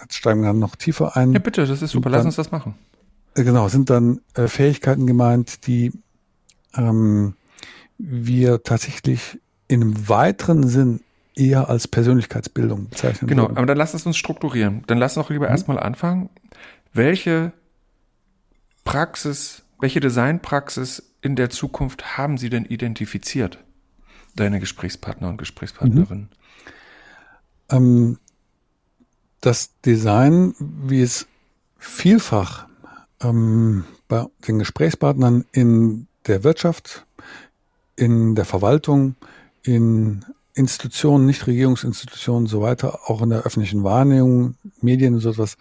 jetzt 0.00 0.14
steigen 0.14 0.40
wir 0.40 0.48
dann 0.48 0.58
noch 0.58 0.76
tiefer 0.76 1.16
ein. 1.16 1.32
Ja, 1.32 1.38
bitte, 1.38 1.66
das 1.66 1.82
ist 1.82 1.90
super, 1.90 2.10
lass 2.10 2.24
uns 2.24 2.36
das 2.36 2.50
machen. 2.50 2.74
Äh, 3.34 3.44
genau, 3.44 3.68
sind 3.68 3.90
dann 3.90 4.20
äh, 4.34 4.48
Fähigkeiten 4.48 5.06
gemeint, 5.06 5.66
die 5.66 5.92
ähm, 6.76 7.34
wir 7.98 8.62
tatsächlich 8.62 9.38
in 9.66 9.82
einem 9.82 10.08
weiteren 10.08 10.66
Sinn 10.66 11.00
eher 11.34 11.68
als 11.68 11.86
Persönlichkeitsbildung 11.88 12.88
bezeichnen. 12.88 13.28
Genau, 13.28 13.44
würden. 13.44 13.58
aber 13.58 13.66
dann 13.66 13.76
lass 13.76 13.94
es 13.94 14.06
uns 14.06 14.16
strukturieren. 14.16 14.82
Dann 14.86 14.98
lass 14.98 15.16
uns 15.16 15.26
doch 15.26 15.30
lieber 15.30 15.46
mhm. 15.46 15.52
erstmal 15.52 15.78
anfangen. 15.78 16.30
Welche 16.92 17.52
Praxis, 18.84 19.62
welche 19.80 20.00
Designpraxis 20.00 21.02
in 21.20 21.36
der 21.36 21.50
Zukunft 21.50 22.16
haben 22.16 22.38
Sie 22.38 22.50
denn 22.50 22.64
identifiziert? 22.64 23.58
Deine 24.34 24.60
Gesprächspartner 24.60 25.28
und 25.28 25.38
Gesprächspartnerinnen? 25.38 26.28
Mhm. 27.70 27.76
Ähm, 27.76 28.18
das 29.40 29.70
Design, 29.84 30.54
wie 30.58 31.02
es 31.02 31.26
vielfach 31.78 32.66
ähm, 33.20 33.84
bei 34.08 34.26
den 34.46 34.58
Gesprächspartnern 34.58 35.44
in 35.52 36.06
der 36.26 36.44
Wirtschaft, 36.44 37.06
in 37.96 38.34
der 38.34 38.44
Verwaltung, 38.44 39.16
in 39.62 40.24
Institutionen, 40.54 41.26
Nichtregierungsinstitutionen 41.26 42.44
und 42.44 42.48
so 42.48 42.60
weiter, 42.60 43.08
auch 43.08 43.22
in 43.22 43.30
der 43.30 43.42
öffentlichen 43.42 43.84
Wahrnehmung, 43.84 44.56
Medien 44.80 45.14
und 45.14 45.20
so 45.20 45.30
etwas, 45.30 45.56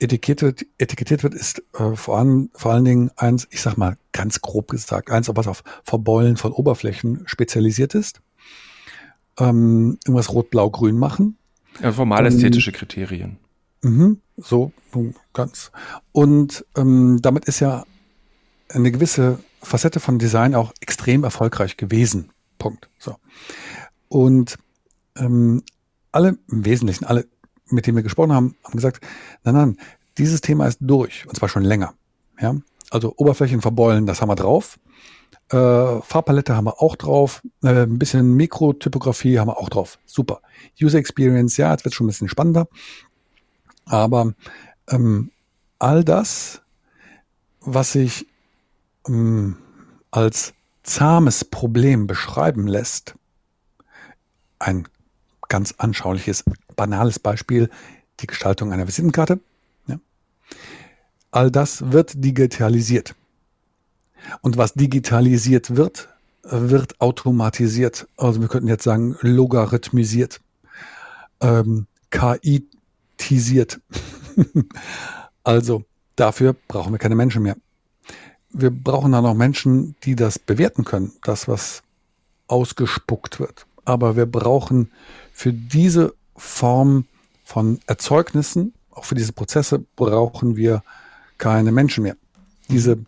etikettiert, 0.00 0.66
etikettiert 0.78 1.22
wird, 1.22 1.34
ist 1.34 1.62
äh, 1.78 1.94
vor, 1.94 2.18
allem, 2.18 2.50
vor 2.54 2.72
allen 2.72 2.84
Dingen 2.84 3.10
eins, 3.16 3.46
ich 3.50 3.60
sag 3.60 3.76
mal 3.76 3.96
ganz 4.12 4.40
grob 4.40 4.68
gesagt, 4.68 5.10
eins, 5.10 5.30
was 5.32 5.46
auf 5.46 5.62
Verbeulen 5.84 6.36
von 6.36 6.52
Oberflächen 6.52 7.22
spezialisiert 7.26 7.94
ist. 7.94 8.20
Ähm, 9.38 9.98
irgendwas 10.04 10.32
rot, 10.32 10.50
blau, 10.50 10.70
grün 10.70 10.98
machen. 10.98 11.36
Ja, 11.82 11.92
formal 11.92 12.26
ästhetische 12.26 12.72
Kriterien. 12.72 13.38
Mhm, 13.82 14.20
so 14.36 14.72
ganz. 15.32 15.70
Und 16.12 16.64
ähm, 16.76 17.18
damit 17.22 17.44
ist 17.44 17.60
ja 17.60 17.84
eine 18.68 18.90
gewisse 18.90 19.38
Facette 19.62 20.00
von 20.00 20.18
Design 20.18 20.54
auch 20.54 20.72
extrem 20.80 21.24
erfolgreich 21.24 21.76
gewesen. 21.76 22.30
Punkt. 22.58 22.88
So. 22.98 23.16
Und 24.08 24.56
ähm, 25.16 25.62
alle 26.12 26.38
im 26.50 26.64
Wesentlichen, 26.64 27.04
alle, 27.04 27.26
mit 27.70 27.86
denen 27.86 27.96
wir 27.96 28.02
gesprochen 28.02 28.32
haben, 28.32 28.56
haben 28.64 28.74
gesagt, 28.74 29.04
nein, 29.44 29.54
nein, 29.54 29.76
dieses 30.18 30.40
Thema 30.40 30.66
ist 30.66 30.78
durch 30.80 31.26
und 31.26 31.36
zwar 31.36 31.48
schon 31.48 31.62
länger. 31.62 31.94
Ja, 32.40 32.56
also 32.90 33.14
Oberflächen 33.16 33.60
verbeulen, 33.60 34.06
das 34.06 34.20
haben 34.20 34.28
wir 34.28 34.36
drauf. 34.36 34.78
Äh, 35.50 36.00
Farbpalette 36.02 36.54
haben 36.56 36.66
wir 36.66 36.80
auch 36.80 36.96
drauf. 36.96 37.42
Äh, 37.62 37.82
ein 37.82 37.98
bisschen 37.98 38.34
Mikrotypografie 38.34 39.38
haben 39.38 39.48
wir 39.48 39.58
auch 39.58 39.68
drauf. 39.68 39.98
Super. 40.06 40.40
User 40.80 40.98
Experience, 40.98 41.56
ja, 41.56 41.72
jetzt 41.72 41.84
wird 41.84 41.94
schon 41.94 42.06
ein 42.06 42.08
bisschen 42.08 42.28
spannender. 42.28 42.68
Aber 43.84 44.34
ähm, 44.88 45.32
all 45.78 46.04
das, 46.04 46.62
was 47.60 47.92
sich 47.92 48.26
ähm, 49.08 49.56
als 50.10 50.54
zahmes 50.82 51.44
Problem 51.44 52.06
beschreiben 52.06 52.66
lässt, 52.66 53.14
ein 54.58 54.86
ganz 55.48 55.74
anschauliches, 55.78 56.44
banales 56.80 57.18
Beispiel, 57.18 57.68
die 58.20 58.26
Gestaltung 58.26 58.72
einer 58.72 58.88
Visitenkarte. 58.88 59.38
Ja. 59.86 60.00
All 61.30 61.50
das 61.50 61.92
wird 61.92 62.24
digitalisiert. 62.24 63.14
Und 64.40 64.56
was 64.56 64.72
digitalisiert 64.72 65.76
wird, 65.76 66.08
wird 66.42 66.98
automatisiert. 66.98 68.08
Also 68.16 68.40
wir 68.40 68.48
könnten 68.48 68.66
jetzt 68.66 68.84
sagen, 68.84 69.14
logarithmisiert, 69.20 70.40
ähm, 71.42 71.86
KI-tisiert. 72.08 73.78
also 75.44 75.84
dafür 76.16 76.56
brauchen 76.66 76.94
wir 76.94 76.98
keine 76.98 77.14
Menschen 77.14 77.42
mehr. 77.42 77.56
Wir 78.48 78.70
brauchen 78.70 79.12
dann 79.12 79.24
noch 79.24 79.34
Menschen, 79.34 79.96
die 80.04 80.16
das 80.16 80.38
bewerten 80.38 80.86
können, 80.86 81.12
das, 81.24 81.46
was 81.46 81.82
ausgespuckt 82.46 83.38
wird. 83.38 83.66
Aber 83.84 84.16
wir 84.16 84.24
brauchen 84.24 84.90
für 85.30 85.52
diese 85.52 86.14
Form 86.40 87.04
von 87.44 87.78
Erzeugnissen, 87.86 88.74
auch 88.90 89.04
für 89.04 89.14
diese 89.14 89.32
Prozesse, 89.32 89.84
brauchen 89.96 90.56
wir 90.56 90.82
keine 91.38 91.72
Menschen 91.72 92.02
mehr. 92.02 92.16
Diese 92.68 92.98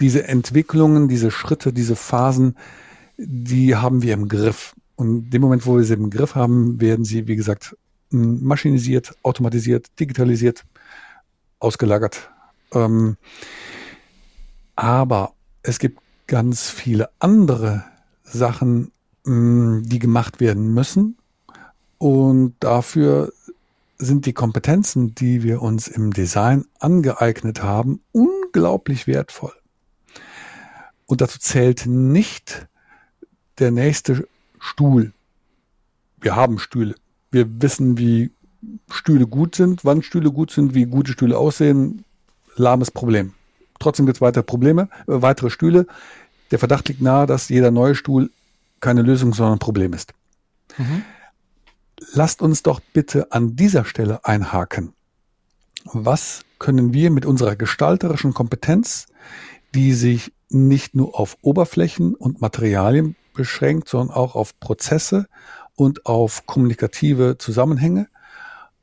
diese 0.00 0.26
Entwicklungen, 0.26 1.08
diese 1.08 1.30
Schritte, 1.30 1.72
diese 1.72 1.94
Phasen, 1.94 2.56
die 3.18 3.76
haben 3.76 4.02
wir 4.02 4.14
im 4.14 4.28
Griff. 4.28 4.74
Und 4.96 5.08
in 5.08 5.30
dem 5.30 5.42
Moment, 5.42 5.66
wo 5.66 5.76
wir 5.76 5.84
sie 5.84 5.94
im 5.94 6.10
Griff 6.10 6.34
haben, 6.34 6.80
werden 6.80 7.04
sie, 7.04 7.28
wie 7.28 7.36
gesagt, 7.36 7.76
maschinisiert, 8.10 9.14
automatisiert, 9.22 9.88
digitalisiert, 10.00 10.64
ausgelagert. 11.58 12.30
Ähm, 12.72 13.16
aber 14.74 15.34
es 15.62 15.78
gibt 15.78 16.00
ganz 16.26 16.70
viele 16.70 17.10
andere 17.18 17.84
Sachen, 18.24 18.92
die 19.26 19.98
gemacht 19.98 20.40
werden 20.40 20.72
müssen. 20.72 21.18
Und 22.00 22.54
dafür 22.60 23.30
sind 23.98 24.24
die 24.24 24.32
Kompetenzen, 24.32 25.14
die 25.14 25.42
wir 25.42 25.60
uns 25.60 25.86
im 25.86 26.14
Design 26.14 26.64
angeeignet 26.78 27.62
haben, 27.62 28.00
unglaublich 28.12 29.06
wertvoll. 29.06 29.52
Und 31.04 31.20
dazu 31.20 31.38
zählt 31.38 31.84
nicht 31.84 32.66
der 33.58 33.70
nächste 33.70 34.26
Stuhl. 34.58 35.12
Wir 36.22 36.36
haben 36.36 36.58
Stühle. 36.58 36.94
Wir 37.30 37.60
wissen, 37.60 37.98
wie 37.98 38.30
Stühle 38.90 39.26
gut 39.26 39.54
sind, 39.54 39.84
wann 39.84 40.02
Stühle 40.02 40.32
gut 40.32 40.52
sind, 40.52 40.74
wie 40.74 40.86
gute 40.86 41.12
Stühle 41.12 41.36
aussehen. 41.36 42.06
Lahmes 42.56 42.90
Problem. 42.90 43.34
Trotzdem 43.78 44.06
gibt 44.06 44.16
es 44.16 44.22
weitere 44.22 44.42
Probleme, 44.42 44.88
äh, 45.06 45.20
weitere 45.20 45.50
Stühle. 45.50 45.86
Der 46.50 46.58
Verdacht 46.58 46.88
liegt 46.88 47.02
nahe, 47.02 47.26
dass 47.26 47.50
jeder 47.50 47.70
neue 47.70 47.94
Stuhl 47.94 48.30
keine 48.80 49.02
Lösung, 49.02 49.34
sondern 49.34 49.56
ein 49.56 49.58
Problem 49.58 49.92
ist. 49.92 50.14
Mhm. 50.78 51.04
Lasst 52.12 52.42
uns 52.42 52.62
doch 52.62 52.80
bitte 52.92 53.32
an 53.32 53.56
dieser 53.56 53.84
Stelle 53.84 54.24
einhaken. 54.24 54.94
Was 55.84 56.42
können 56.58 56.92
wir 56.92 57.10
mit 57.10 57.26
unserer 57.26 57.56
gestalterischen 57.56 58.34
Kompetenz, 58.34 59.06
die 59.74 59.92
sich 59.92 60.32
nicht 60.48 60.94
nur 60.94 61.18
auf 61.18 61.36
Oberflächen 61.42 62.14
und 62.14 62.40
Materialien 62.40 63.16
beschränkt, 63.34 63.88
sondern 63.88 64.14
auch 64.16 64.34
auf 64.34 64.58
Prozesse 64.60 65.26
und 65.76 66.06
auf 66.06 66.46
kommunikative 66.46 67.38
Zusammenhänge. 67.38 68.08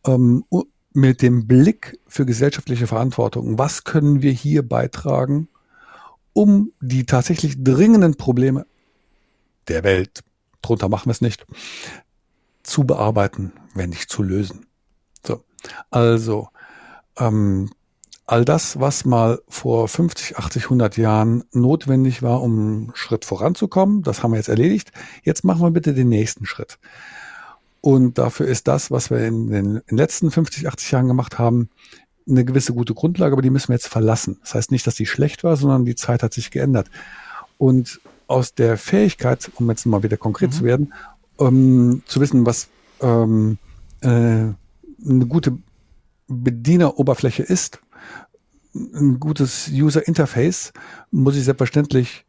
Ähm, 0.06 0.46
mit 0.94 1.22
dem 1.22 1.46
Blick 1.46 2.00
für 2.08 2.26
gesellschaftliche 2.26 2.88
Verantwortung. 2.88 3.60
Was 3.60 3.84
können 3.84 4.24
wir 4.24 4.32
hier 4.32 4.68
beitragen, 4.68 5.48
um 6.34 6.72
die 6.82 7.06
tatsächlich 7.06 7.64
dringenden 7.64 8.16
Probleme 8.16 8.66
der 9.68 9.84
Welt, 9.84 10.24
drunter 10.64 10.90
machen 10.90 11.06
wir 11.08 11.12
es 11.12 11.22
nicht, 11.22 11.46
zu 12.68 12.84
bearbeiten, 12.84 13.54
wenn 13.74 13.90
nicht 13.90 14.10
zu 14.10 14.24
lösen. 14.24 14.68
So, 15.26 15.44
also 15.90 16.50
ähm, 17.18 17.72
all 18.26 18.46
das, 18.46 18.80
was 18.80 19.06
mal 19.06 19.40
vor 19.48 19.88
50, 19.88 20.38
80, 20.38 20.64
100 20.66 20.98
Jahren 20.98 21.44
notwendig 21.54 22.22
war, 22.22 22.42
um 22.42 22.60
einen 22.60 22.92
Schritt 22.94 23.26
voranzukommen, 23.26 24.04
das 24.04 24.22
haben 24.22 24.32
wir 24.32 24.38
jetzt 24.38 24.50
erledigt. 24.50 24.92
Jetzt 25.24 25.44
machen 25.44 25.62
wir 25.62 25.72
bitte 25.72 25.94
den 25.94 26.10
nächsten 26.10 26.46
Schritt. 26.46 26.78
Und 27.80 28.18
dafür 28.18 28.48
ist 28.48 28.68
das, 28.68 28.92
was 28.92 29.10
wir 29.10 29.20
in 29.20 29.50
den, 29.50 29.66
in 29.78 29.82
den 29.88 29.98
letzten 29.98 30.30
50, 30.30 30.68
80 30.68 30.92
Jahren 30.92 31.08
gemacht 31.08 31.40
haben, 31.40 31.70
eine 32.28 32.44
gewisse 32.44 32.74
gute 32.74 32.94
Grundlage, 32.94 33.32
aber 33.32 33.42
die 33.42 33.50
müssen 33.50 33.70
wir 33.70 33.76
jetzt 33.76 33.88
verlassen. 33.88 34.38
Das 34.42 34.56
heißt 34.56 34.72
nicht, 34.72 34.86
dass 34.86 34.96
die 34.96 35.06
schlecht 35.06 35.46
war, 35.46 35.56
sondern 35.56 35.86
die 35.86 35.96
Zeit 35.96 36.24
hat 36.24 36.34
sich 36.34 36.52
geändert. 36.52 36.90
Und 37.58 38.02
aus 38.28 38.54
der 38.54 38.78
Fähigkeit, 38.78 39.50
um 39.56 39.70
jetzt 39.70 39.86
mal 39.86 40.04
wieder 40.04 40.18
konkret 40.18 40.50
mhm. 40.50 40.54
zu 40.54 40.64
werden, 40.66 40.94
um, 41.38 42.04
zu 42.06 42.20
wissen, 42.20 42.46
was 42.46 42.68
ähm, 43.02 43.58
äh, 44.02 44.08
eine 44.08 45.26
gute 45.28 45.58
Bedieneroberfläche 46.28 47.44
ist, 47.44 47.80
ein 48.74 49.20
gutes 49.20 49.70
User 49.72 50.08
Interface, 50.08 50.74
muss 51.12 51.36
ich 51.36 51.46
selbstverständlich 51.46 52.26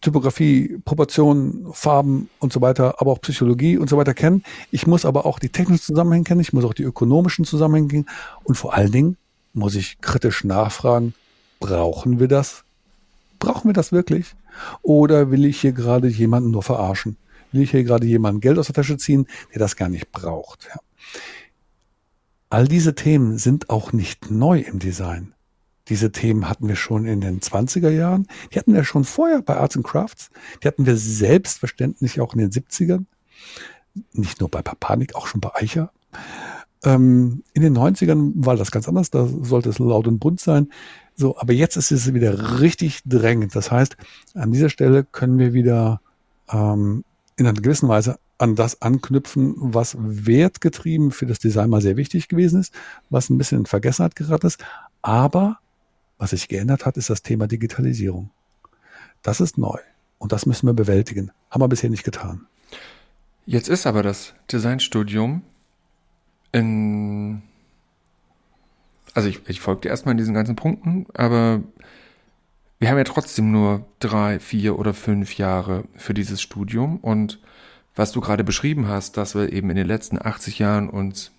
Typografie, 0.00 0.78
Proportionen, 0.84 1.72
Farben 1.72 2.28
und 2.38 2.52
so 2.52 2.60
weiter, 2.60 3.00
aber 3.00 3.10
auch 3.10 3.20
Psychologie 3.20 3.78
und 3.78 3.90
so 3.90 3.96
weiter 3.96 4.14
kennen. 4.14 4.44
Ich 4.70 4.86
muss 4.86 5.04
aber 5.04 5.26
auch 5.26 5.40
die 5.40 5.48
technischen 5.48 5.82
Zusammenhänge 5.82 6.24
kennen, 6.24 6.40
ich 6.40 6.52
muss 6.52 6.64
auch 6.64 6.74
die 6.74 6.84
ökonomischen 6.84 7.44
Zusammenhänge 7.44 7.88
kennen 7.88 8.06
und 8.44 8.54
vor 8.54 8.74
allen 8.74 8.92
Dingen 8.92 9.16
muss 9.54 9.74
ich 9.74 10.00
kritisch 10.00 10.44
nachfragen, 10.44 11.14
brauchen 11.58 12.20
wir 12.20 12.28
das? 12.28 12.64
Brauchen 13.40 13.68
wir 13.68 13.72
das 13.72 13.90
wirklich? 13.90 14.34
Oder 14.82 15.30
will 15.30 15.44
ich 15.44 15.60
hier 15.60 15.72
gerade 15.72 16.08
jemanden 16.08 16.50
nur 16.50 16.62
verarschen? 16.62 17.16
Will 17.52 17.62
ich 17.62 17.70
hier 17.70 17.84
gerade 17.84 18.06
jemanden 18.06 18.40
Geld 18.40 18.58
aus 18.58 18.66
der 18.66 18.74
Tasche 18.74 18.96
ziehen, 18.96 19.26
der 19.52 19.58
das 19.58 19.76
gar 19.76 19.88
nicht 19.88 20.12
braucht? 20.12 20.68
Ja. 20.68 20.80
All 22.50 22.66
diese 22.66 22.94
Themen 22.94 23.38
sind 23.38 23.68
auch 23.70 23.92
nicht 23.92 24.30
neu 24.30 24.60
im 24.60 24.78
Design 24.78 25.34
Diese 25.88 26.12
Themen 26.12 26.48
hatten 26.48 26.68
wir 26.68 26.76
schon 26.76 27.04
in 27.06 27.20
den 27.20 27.40
20er 27.40 27.90
Jahren. 27.90 28.26
Die 28.52 28.58
hatten 28.58 28.74
wir 28.74 28.84
schon 28.84 29.04
vorher 29.04 29.42
bei 29.42 29.56
Arts 29.56 29.76
and 29.76 29.86
Crafts. 29.86 30.30
Die 30.62 30.68
hatten 30.68 30.86
wir 30.86 30.96
selbstverständlich 30.96 32.20
auch 32.20 32.34
in 32.34 32.40
den 32.40 32.50
70ern. 32.50 33.04
Nicht 34.12 34.40
nur 34.40 34.50
bei 34.50 34.62
Papanik, 34.62 35.14
auch 35.14 35.26
schon 35.26 35.40
bei 35.40 35.54
Eicher. 35.54 35.92
Ähm, 36.84 37.42
in 37.52 37.62
den 37.62 37.76
90ern 37.76 38.32
war 38.36 38.56
das 38.56 38.70
ganz 38.70 38.88
anders. 38.88 39.10
Da 39.10 39.26
sollte 39.26 39.68
es 39.68 39.78
laut 39.78 40.06
und 40.06 40.18
bunt 40.18 40.40
sein. 40.40 40.70
So, 41.16 41.38
aber 41.38 41.52
jetzt 41.52 41.76
ist 41.76 41.90
es 41.90 42.14
wieder 42.14 42.60
richtig 42.60 43.00
drängend. 43.04 43.54
Das 43.56 43.70
heißt, 43.70 43.96
an 44.34 44.52
dieser 44.52 44.70
Stelle 44.70 45.04
können 45.04 45.38
wir 45.38 45.52
wieder 45.52 46.00
ähm, 46.50 47.04
in 47.38 47.46
einer 47.46 47.60
gewissen 47.60 47.88
Weise 47.88 48.18
an 48.36 48.56
das 48.56 48.82
anknüpfen, 48.82 49.54
was 49.56 49.96
wertgetrieben 49.98 51.12
für 51.12 51.24
das 51.24 51.38
Design 51.38 51.70
mal 51.70 51.80
sehr 51.80 51.96
wichtig 51.96 52.28
gewesen 52.28 52.60
ist, 52.60 52.74
was 53.10 53.30
ein 53.30 53.38
bisschen 53.38 53.60
in 53.60 53.66
Vergessenheit 53.66 54.16
geraten 54.16 54.48
ist. 54.48 54.62
Aber 55.02 55.58
was 56.18 56.30
sich 56.30 56.48
geändert 56.48 56.84
hat, 56.84 56.96
ist 56.96 57.10
das 57.10 57.22
Thema 57.22 57.46
Digitalisierung. 57.46 58.30
Das 59.22 59.40
ist 59.40 59.56
neu 59.56 59.78
und 60.18 60.32
das 60.32 60.46
müssen 60.46 60.66
wir 60.66 60.74
bewältigen. 60.74 61.30
Haben 61.50 61.62
wir 61.62 61.68
bisher 61.68 61.90
nicht 61.90 62.02
getan. 62.02 62.46
Jetzt 63.46 63.68
ist 63.68 63.86
aber 63.86 64.02
das 64.02 64.34
Designstudium 64.52 65.42
in. 66.50 67.42
Also 69.14 69.28
ich, 69.28 69.40
ich 69.48 69.62
dir 69.62 69.88
erstmal 69.88 70.12
in 70.12 70.18
diesen 70.18 70.34
ganzen 70.34 70.56
Punkten, 70.56 71.06
aber 71.14 71.62
wir 72.78 72.88
haben 72.88 72.98
ja 72.98 73.04
trotzdem 73.04 73.50
nur 73.50 73.86
drei, 73.98 74.38
vier 74.38 74.78
oder 74.78 74.94
fünf 74.94 75.36
Jahre 75.36 75.84
für 75.96 76.14
dieses 76.14 76.40
Studium. 76.40 76.98
Und 76.98 77.40
was 77.96 78.12
du 78.12 78.20
gerade 78.20 78.44
beschrieben 78.44 78.86
hast, 78.86 79.16
dass 79.16 79.34
wir 79.34 79.52
eben 79.52 79.70
in 79.70 79.76
den 79.76 79.86
letzten 79.86 80.24
80 80.24 80.60
Jahren 80.60 80.88
uns, 80.88 81.32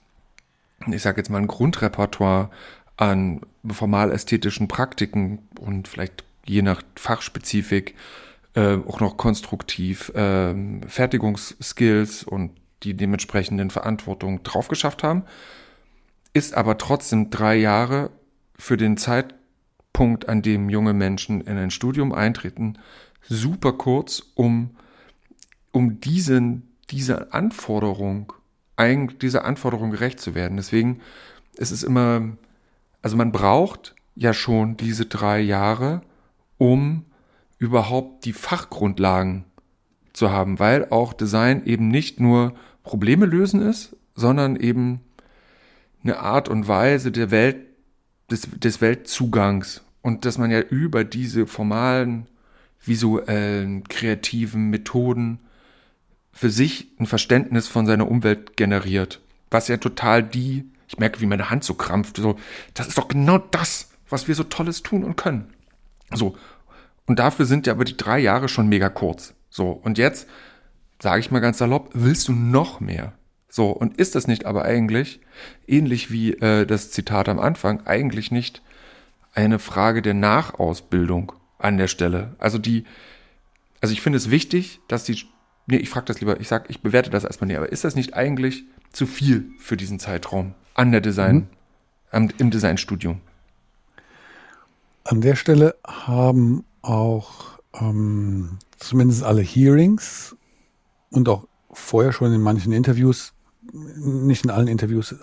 ich 0.88 1.02
sage 1.02 1.21
jetzt 1.21 1.30
mal, 1.30 1.38
ein 1.38 1.47
Grundrepertoire 1.47 2.49
an 2.97 3.41
formal-ästhetischen 3.69 4.67
Praktiken 4.67 5.39
und 5.60 5.88
vielleicht 5.88 6.25
je 6.45 6.62
nach 6.62 6.82
Fachspezifik 6.95 7.95
äh, 8.56 8.78
auch 8.86 8.99
noch 8.99 9.15
konstruktiv 9.15 10.10
äh, 10.15 10.54
Fertigungsskills 10.88 12.23
und 12.23 12.52
die 12.84 12.95
dementsprechenden 12.95 13.69
Verantwortung 13.69 14.43
draufgeschafft 14.43 15.04
haben, 15.04 15.23
ist 16.34 16.54
aber 16.56 16.78
trotzdem 16.78 17.30
drei 17.30 17.56
Jahre 17.56 18.12
für 18.58 18.75
den 18.75 18.97
Zeitpunkt, 19.93 20.30
an 20.30 20.41
dem 20.41 20.69
junge 20.69 20.93
Menschen 20.93 21.41
in 21.41 21.58
ein 21.58 21.71
Studium 21.71 22.13
eintreten, 22.13 22.78
super 23.21 23.73
kurz, 23.73 24.23
um, 24.36 24.71
um 25.71 25.99
diesen, 25.99 26.75
diese 26.89 27.34
Anforderung, 27.34 28.34
dieser 29.21 29.43
Anforderung 29.43 29.91
gerecht 29.91 30.21
zu 30.21 30.36
werden. 30.36 30.56
Deswegen 30.58 31.02
ist 31.58 31.71
es 31.71 31.84
immer 31.84 32.38
also 33.02 33.15
man 33.17 33.32
braucht 33.32 33.95
ja 34.15 34.34
schon 34.34 34.78
diese 34.78 35.06
drei 35.06 35.39
Jahre, 35.39 36.02
um 36.58 37.06
überhaupt 37.58 38.25
die 38.25 38.34
Fachgrundlagen 38.34 39.45
zu 40.13 40.32
haben, 40.32 40.60
weil 40.60 40.89
auch 40.89 41.13
Design 41.13 41.65
eben 41.65 41.88
nicht 41.88 42.19
nur 42.19 42.54
Probleme 42.84 43.25
lösen 43.25 43.62
ist, 43.62 43.95
sondern 44.15 44.56
eben 44.56 45.02
eine 46.04 46.19
Art 46.19 46.49
und 46.49 46.67
Weise 46.67 47.12
der 47.12 47.32
Welt, 47.32 47.58
des, 48.31 48.47
des 48.51 48.81
Weltzugangs 48.81 49.81
und 50.01 50.25
dass 50.25 50.37
man 50.37 50.51
ja 50.51 50.61
über 50.61 51.03
diese 51.03 51.47
formalen, 51.47 52.27
visuellen, 52.83 53.83
kreativen 53.87 54.69
Methoden 54.69 55.39
für 56.31 56.49
sich 56.49 56.87
ein 56.99 57.05
Verständnis 57.05 57.67
von 57.67 57.85
seiner 57.85 58.09
Umwelt 58.09 58.55
generiert, 58.55 59.19
was 59.51 59.67
ja 59.67 59.77
total 59.77 60.23
die 60.23 60.65
ich 60.89 60.97
merke, 60.97 61.21
wie 61.21 61.27
meine 61.27 61.49
Hand 61.49 61.63
so 61.63 61.75
krampft. 61.75 62.17
So, 62.17 62.37
das 62.73 62.87
ist 62.87 62.97
doch 62.97 63.07
genau 63.07 63.37
das, 63.37 63.89
was 64.09 64.27
wir 64.27 64.35
so 64.35 64.43
Tolles 64.43 64.81
tun 64.83 65.03
und 65.03 65.15
können. 65.15 65.53
So. 66.11 66.35
Und 67.05 67.19
dafür 67.19 67.45
sind 67.45 67.67
ja 67.67 67.73
aber 67.73 67.85
die 67.85 67.95
drei 67.95 68.19
Jahre 68.19 68.49
schon 68.49 68.67
mega 68.67 68.89
kurz. 68.89 69.35
So. 69.49 69.71
Und 69.71 69.97
jetzt, 69.99 70.27
sage 70.99 71.19
ich 71.19 71.31
mal 71.31 71.39
ganz 71.39 71.59
salopp, 71.59 71.91
willst 71.93 72.27
du 72.27 72.33
noch 72.33 72.79
mehr? 72.79 73.13
So. 73.49 73.69
Und 73.71 73.97
ist 73.97 74.15
das 74.15 74.27
nicht 74.27 74.45
aber 74.45 74.63
eigentlich, 74.63 75.19
ähnlich 75.67 76.12
wie 76.12 76.33
äh, 76.33 76.65
das 76.65 76.91
Zitat 76.91 77.29
am 77.29 77.39
Anfang, 77.39 77.85
eigentlich 77.85 78.31
nicht 78.31 78.62
eine 79.33 79.59
Frage 79.59 80.01
der 80.01 80.13
Nachausbildung 80.13 81.31
an 81.57 81.77
der 81.77 81.88
Stelle? 81.88 82.35
Also 82.39 82.57
die, 82.57 82.85
also 83.81 83.91
ich 83.91 84.01
finde 84.01 84.17
es 84.17 84.29
wichtig, 84.29 84.79
dass 84.88 85.03
die, 85.03 85.25
nee, 85.67 85.77
ich 85.77 85.89
frage 85.89 86.05
das 86.05 86.19
lieber, 86.19 86.39
ich 86.39 86.47
sag, 86.47 86.69
ich 86.69 86.81
bewerte 86.81 87.09
das 87.09 87.23
erstmal 87.23 87.47
näher, 87.47 87.59
aber 87.59 87.71
ist 87.71 87.83
das 87.83 87.95
nicht 87.95 88.13
eigentlich 88.13 88.63
zu 88.91 89.05
viel 89.05 89.51
für 89.59 89.77
diesen 89.77 89.99
Zeitraum? 89.99 90.55
an 90.79 90.93
der 90.93 91.01
Design, 91.01 91.49
mhm. 92.13 92.29
im 92.38 92.51
Designstudium? 92.51 93.19
An 95.03 95.19
der 95.19 95.35
Stelle 95.35 95.75
haben 95.85 96.63
auch 96.81 97.59
ähm, 97.73 98.59
zumindest 98.77 99.23
alle 99.23 99.41
Hearings 99.41 100.38
und 101.09 101.27
auch 101.27 101.47
vorher 101.71 102.13
schon 102.13 102.33
in 102.33 102.41
manchen 102.41 102.71
Interviews, 102.71 103.33
nicht 103.71 104.43
in 104.43 104.51
allen 104.51 104.67
Interviews 104.67 105.15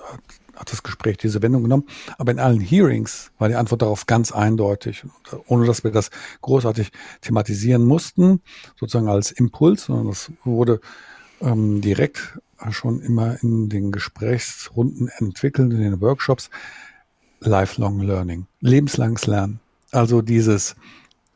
hat, 0.55 0.73
das 0.73 0.83
Gespräch 0.83 1.19
diese 1.19 1.43
Wendung 1.43 1.65
genommen, 1.65 1.85
aber 2.19 2.33
in 2.33 2.39
allen 2.39 2.61
Hearings 2.61 3.31
war 3.39 3.49
die 3.49 3.55
Antwort 3.55 3.83
darauf 3.83 4.07
ganz 4.07 4.33
eindeutig, 4.33 5.05
ohne 5.47 5.67
dass 5.67 5.85
wir 5.85 5.91
das 5.91 6.11
großartig 6.41 6.93
thematisieren 7.21 7.85
mussten, 7.85 8.41
sozusagen 8.79 9.09
als 9.09 9.31
Impuls, 9.31 9.85
sondern 9.85 10.09
das 10.09 10.31
wurde 10.45 10.81
ähm, 11.41 11.81
direkt 11.81 12.39
schon 12.71 13.01
immer 13.01 13.43
in 13.43 13.69
den 13.69 13.93
Gesprächsrunden 13.93 15.09
entwickelt, 15.19 15.73
in 15.73 15.81
den 15.81 16.01
Workshops, 16.01 16.51
Lifelong 17.41 18.01
Learning, 18.01 18.47
lebenslanges 18.61 19.27
Lernen. 19.27 19.61
Also 19.93 20.23
dieses 20.23 20.75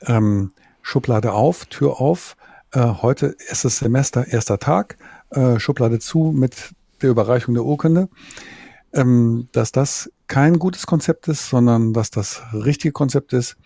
ähm, 0.06 0.52
Schublade 0.82 1.32
auf, 1.32 1.66
Tür 1.66 2.00
auf, 2.00 2.36
äh, 2.72 2.80
heute 2.80 3.36
erstes 3.48 3.78
Semester, 3.78 4.26
erster 4.26 4.58
Tag, 4.58 4.96
äh, 5.30 5.58
Schublade 5.58 5.98
zu 5.98 6.32
mit 6.34 6.72
der 7.02 7.10
Überreichung 7.10 7.54
der 7.54 7.64
Urkunde, 7.64 8.08
ähm, 8.92 9.48
dass 9.52 9.72
das 9.72 10.10
kein 10.26 10.58
gutes 10.58 10.86
Konzept 10.86 11.28
ist, 11.28 11.48
sondern 11.48 11.92
dass 11.92 12.10
das 12.10 12.42
richtige 12.52 12.92
Konzept 12.92 13.32
ist, 13.32 13.56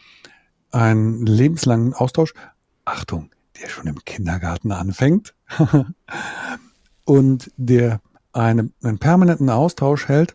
einen 0.71 1.25
lebenslangen 1.27 1.95
Austausch. 1.95 2.35
Achtung, 2.85 3.31
der 3.61 3.69
schon 3.69 3.87
im 3.87 4.05
Kindergarten 4.05 4.73
anfängt. 4.73 5.35
und 7.05 7.51
der 7.57 8.01
eine, 8.33 8.71
einen 8.83 8.99
permanenten 8.99 9.51
Austausch 9.51 10.09
hält, 10.09 10.35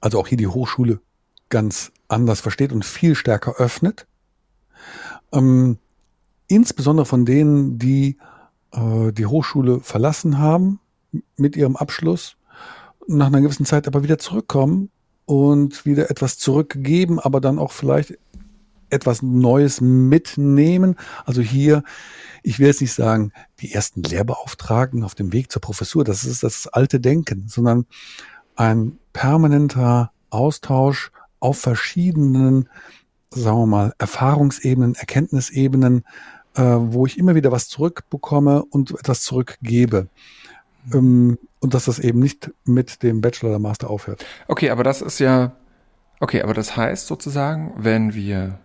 also 0.00 0.18
auch 0.18 0.26
hier 0.26 0.38
die 0.38 0.46
Hochschule 0.46 1.00
ganz 1.48 1.92
anders 2.08 2.40
versteht 2.40 2.72
und 2.72 2.84
viel 2.84 3.14
stärker 3.14 3.56
öffnet. 3.56 4.06
Ähm, 5.32 5.78
insbesondere 6.46 7.06
von 7.06 7.24
denen, 7.24 7.78
die 7.78 8.18
äh, 8.72 9.12
die 9.12 9.26
Hochschule 9.26 9.80
verlassen 9.80 10.38
haben 10.38 10.80
mit 11.36 11.56
ihrem 11.56 11.76
Abschluss, 11.76 12.36
nach 13.06 13.26
einer 13.26 13.40
gewissen 13.40 13.66
Zeit 13.66 13.86
aber 13.86 14.02
wieder 14.02 14.18
zurückkommen 14.18 14.90
und 15.26 15.84
wieder 15.84 16.10
etwas 16.10 16.38
zurückgeben, 16.38 17.18
aber 17.20 17.40
dann 17.40 17.58
auch 17.58 17.72
vielleicht 17.72 18.18
etwas 18.90 19.22
Neues 19.22 19.80
mitnehmen. 19.80 20.96
Also 21.24 21.40
hier 21.40 21.82
ich 22.46 22.58
will 22.58 22.66
jetzt 22.66 22.82
nicht 22.82 22.92
sagen, 22.92 23.32
die 23.60 23.72
ersten 23.72 24.02
Lehrbeauftragten 24.02 25.02
auf 25.02 25.14
dem 25.14 25.32
Weg 25.32 25.50
zur 25.50 25.62
Professur, 25.62 26.04
das 26.04 26.24
ist 26.24 26.42
das 26.42 26.68
alte 26.68 27.00
Denken, 27.00 27.48
sondern 27.48 27.86
ein 28.54 28.98
permanenter 29.14 30.12
Austausch 30.28 31.10
auf 31.40 31.58
verschiedenen, 31.58 32.68
sagen 33.30 33.58
wir 33.58 33.66
mal, 33.66 33.94
Erfahrungsebenen, 33.96 34.94
Erkenntnisebenen, 34.94 36.04
äh, 36.54 36.62
wo 36.62 37.06
ich 37.06 37.18
immer 37.18 37.34
wieder 37.34 37.50
was 37.50 37.68
zurückbekomme 37.68 38.62
und 38.62 38.90
etwas 38.90 39.22
zurückgebe. 39.22 40.08
Ähm, 40.92 41.38
und 41.60 41.74
dass 41.74 41.86
das 41.86 41.98
eben 41.98 42.18
nicht 42.18 42.52
mit 42.64 43.02
dem 43.02 43.20
Bachelor 43.20 43.50
oder 43.50 43.58
Master 43.58 43.88
aufhört. 43.88 44.24
Okay, 44.48 44.70
aber 44.70 44.84
das 44.84 45.00
ist 45.00 45.18
ja, 45.18 45.52
okay, 46.20 46.42
aber 46.42 46.54
das 46.54 46.76
heißt 46.76 47.06
sozusagen, 47.06 47.72
wenn 47.76 48.14
wir 48.14 48.58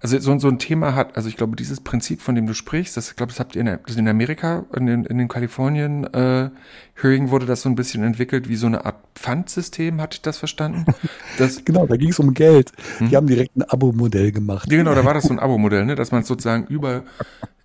also 0.00 0.18
so, 0.18 0.38
so 0.38 0.48
ein 0.48 0.58
Thema 0.58 0.94
hat, 0.94 1.16
also 1.16 1.28
ich 1.28 1.36
glaube, 1.36 1.56
dieses 1.56 1.80
Prinzip, 1.80 2.20
von 2.20 2.34
dem 2.34 2.46
du 2.46 2.54
sprichst, 2.54 2.96
das, 2.96 3.10
ich 3.10 3.16
glaube, 3.16 3.32
das 3.32 3.40
habt 3.40 3.56
ihr 3.56 3.62
in, 3.62 3.78
das 3.86 3.96
in 3.96 4.06
Amerika, 4.06 4.66
in 4.74 4.86
den, 4.86 5.04
in 5.04 5.16
den 5.16 5.28
Kalifornien 5.28 6.04
äh, 6.12 6.50
Hearing 6.94 7.30
wurde 7.30 7.46
das 7.46 7.62
so 7.62 7.68
ein 7.68 7.74
bisschen 7.74 8.02
entwickelt 8.02 8.48
wie 8.48 8.56
so 8.56 8.66
eine 8.66 8.84
Art 8.84 8.96
Pfandsystem, 9.14 10.00
hatte 10.00 10.16
ich 10.16 10.22
das 10.22 10.38
verstanden? 10.38 10.84
Das, 11.38 11.64
genau, 11.64 11.86
da 11.86 11.96
ging 11.96 12.10
es 12.10 12.18
um 12.18 12.32
Geld. 12.32 12.72
Hm? 12.98 13.08
Die 13.10 13.16
haben 13.16 13.26
direkt 13.26 13.56
ein 13.56 13.62
Abo-Modell 13.62 14.32
gemacht. 14.32 14.70
Ja, 14.70 14.78
genau, 14.78 14.94
da 14.94 15.04
war 15.04 15.12
das 15.12 15.24
so 15.24 15.32
ein 15.32 15.38
Abo-Modell, 15.38 15.84
ne? 15.84 15.94
dass 15.94 16.10
man 16.10 16.22
sozusagen 16.22 16.66
über, 16.66 17.02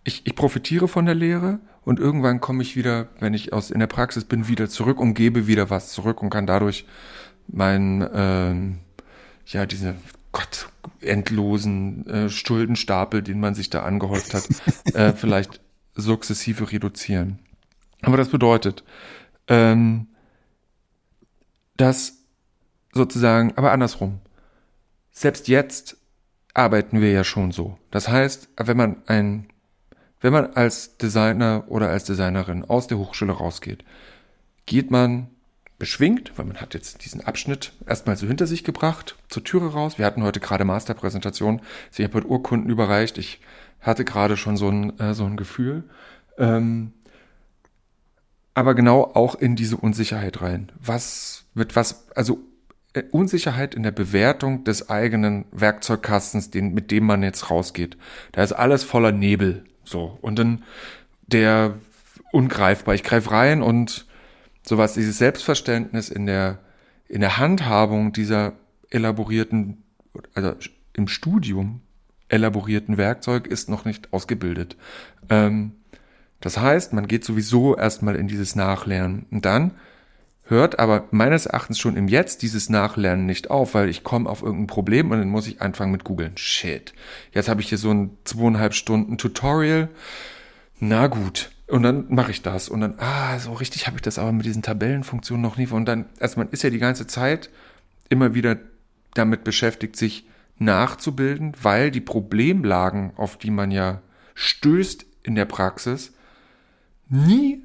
ich, 0.04 0.26
ich 0.26 0.36
profitiere 0.36 0.88
von 0.88 1.06
der 1.06 1.16
Lehre 1.16 1.60
und 1.84 2.00
irgendwann 2.00 2.42
komme 2.42 2.62
ich 2.62 2.76
wieder, 2.76 3.08
wenn 3.20 3.34
ich 3.34 3.54
aus 3.54 3.72
in 3.72 3.80
der 3.80 3.88
Praxis 3.88 4.26
bin, 4.26 4.48
wieder 4.48 4.70
zurück 4.70 5.00
und 5.00 5.14
gebe 5.14 5.48
wieder 5.48 5.70
was 5.70 5.92
zurück 5.92 6.22
und 6.22 6.30
kann 6.30 6.46
dadurch 6.46 6.86
mein, 7.48 8.02
äh, 8.02 8.56
ja, 9.48 9.66
diese 9.66 9.96
Gott, 10.32 10.70
endlosen 11.02 12.08
äh, 12.08 12.30
Schuldenstapel, 12.30 13.22
den 13.22 13.40
man 13.40 13.56
sich 13.56 13.70
da 13.70 13.84
angehäuft 13.84 14.34
hat, 14.34 14.48
äh, 14.94 15.14
vielleicht 15.14 15.60
sukzessive 15.96 16.72
reduzieren. 16.72 17.40
Aber 18.02 18.18
das 18.18 18.30
bedeutet, 18.30 18.84
ähm, 19.48 20.08
dass 21.78 22.20
sozusagen, 22.94 23.54
aber 23.58 23.72
andersrum, 23.72 24.20
selbst 25.12 25.48
jetzt 25.48 25.98
arbeiten 26.54 27.02
wir 27.02 27.12
ja 27.12 27.24
schon 27.24 27.52
so. 27.52 27.78
Das 27.92 28.08
heißt, 28.08 28.50
wenn 28.58 28.78
man 28.78 29.02
ein, 29.08 29.48
wenn 30.22 30.34
man 30.34 30.54
als 30.54 30.98
Designer 30.98 31.66
oder 31.68 31.90
als 31.90 32.06
Designerin 32.06 32.64
aus 32.64 32.88
der 32.88 32.98
Hochschule 32.98 33.34
rausgeht, 33.34 33.84
geht 34.66 34.92
man 34.92 35.28
beschwingt, 35.80 36.32
weil 36.36 36.46
man 36.46 36.58
hat 36.58 36.76
jetzt 36.76 37.04
diesen 37.04 37.22
Abschnitt 37.22 37.74
erstmal 37.88 38.16
so 38.16 38.28
hinter 38.28 38.46
sich 38.46 38.64
gebracht, 38.64 39.16
zur 39.30 39.44
Türe 39.44 39.74
raus. 39.74 39.98
Wir 39.98 40.06
hatten 40.06 40.22
heute 40.22 40.40
gerade 40.40 40.64
Masterpräsentation. 40.64 41.62
Sie 41.90 42.04
haben 42.04 42.14
heute 42.14 42.28
Urkunden 42.28 42.70
überreicht. 42.70 43.18
Ich 43.18 43.42
hatte 43.82 44.06
gerade 44.06 44.38
schon 44.38 44.58
so 44.58 44.70
ein, 44.70 45.00
äh, 45.00 45.16
so 45.16 45.26
ein 45.26 45.38
Gefühl. 45.38 45.84
Ähm, 46.38 46.94
aber 48.54 48.76
genau 48.76 49.04
auch 49.16 49.34
in 49.34 49.56
diese 49.56 49.76
Unsicherheit 49.76 50.42
rein. 50.42 50.72
Was, 50.80 51.46
mit 51.56 51.76
was, 51.76 52.12
also 52.16 52.40
äh, 52.94 53.04
Unsicherheit 53.10 53.74
in 53.74 53.82
der 53.82 53.92
Bewertung 53.92 54.64
des 54.64 54.90
eigenen 54.90 55.46
Werkzeugkastens, 55.52 56.52
den, 56.52 56.76
mit 56.76 56.92
dem 56.92 57.06
man 57.06 57.24
jetzt 57.24 57.50
rausgeht. 57.50 57.98
Da 58.34 58.44
ist 58.44 58.54
alles 58.54 58.84
voller 58.84 59.12
Nebel. 59.12 59.64
So. 59.92 60.18
Und 60.22 60.40
dann 60.40 60.64
der 61.28 61.76
ungreifbar. 62.32 62.96
Ich 62.96 63.04
greife 63.04 63.32
rein 63.32 63.62
und 63.62 64.06
sowas, 64.64 64.94
dieses 64.94 65.18
Selbstverständnis 65.18 66.10
in 66.10 66.26
der, 66.26 66.60
in 67.08 67.22
der 67.22 67.38
Handhabung 67.38 68.14
dieser 68.14 68.54
elaborierten, 68.90 69.84
also 70.34 70.54
im 70.94 71.08
Studium 71.08 71.82
elaborierten 72.30 72.98
Werkzeug 72.98 73.48
ist 73.48 73.70
noch 73.70 73.86
nicht 73.86 74.14
ausgebildet. 74.14 74.78
Ähm, 75.30 75.74
das 76.40 76.58
heißt, 76.58 76.94
man 76.94 77.08
geht 77.08 77.26
sowieso 77.26 77.76
erstmal 77.76 78.16
in 78.16 78.28
dieses 78.28 78.56
Nachlernen. 78.56 79.26
Und 79.30 79.46
dann 79.46 79.72
hört 80.52 80.80
aber 80.80 81.08
meines 81.12 81.48
Erachtens 81.48 81.80
schon 81.80 81.96
im 81.96 82.08
Jetzt 82.08 82.44
dieses 82.44 82.70
Nachlernen 82.70 83.26
nicht 83.26 83.50
auf, 83.50 83.74
weil 83.74 83.90
ich 83.90 84.04
komme 84.04 84.30
auf 84.30 84.44
irgendein 84.44 84.68
Problem 84.68 85.10
und 85.10 85.18
dann 85.18 85.30
muss 85.30 85.48
ich 85.48 85.62
anfangen 85.62 85.92
mit 85.92 86.04
googeln. 86.04 86.34
Shit. 86.36 86.94
Jetzt 87.32 87.50
habe 87.50 87.62
ich 87.62 87.70
hier 87.70 87.78
so 87.78 87.92
ein 87.92 88.18
zweieinhalb 88.26 88.74
Stunden 88.74 89.18
Tutorial. 89.18 89.90
Na 90.80 91.08
gut. 91.08 91.52
Und 91.68 91.84
dann 91.84 92.06
mache 92.10 92.32
ich 92.32 92.42
das. 92.42 92.68
Und 92.68 92.82
dann, 92.82 92.96
ah, 92.98 93.40
so 93.40 93.54
richtig 93.54 93.88
habe 93.88 93.96
ich 93.96 94.02
das 94.02 94.20
aber 94.20 94.34
mit 94.34 94.46
diesen 94.46 94.62
Tabellenfunktionen 94.62 95.42
noch 95.42 95.56
nie. 95.56 95.68
Und 95.68 95.86
dann, 95.86 96.06
also 96.20 96.38
man 96.38 96.50
ist 96.50 96.64
ja 96.64 96.70
die 96.70 96.80
ganze 96.80 97.08
Zeit 97.08 97.50
immer 98.10 98.36
wieder 98.36 98.58
damit 99.14 99.46
beschäftigt, 99.46 99.96
sich 99.96 100.28
nachzubilden, 100.60 101.54
weil 101.62 101.92
die 101.92 102.02
Problemlagen, 102.02 103.14
auf 103.16 103.38
die 103.38 103.52
man 103.52 103.72
ja 103.72 104.02
stößt 104.36 105.06
in 105.24 105.36
der 105.36 105.46
Praxis, 105.46 106.14
nie 107.08 107.64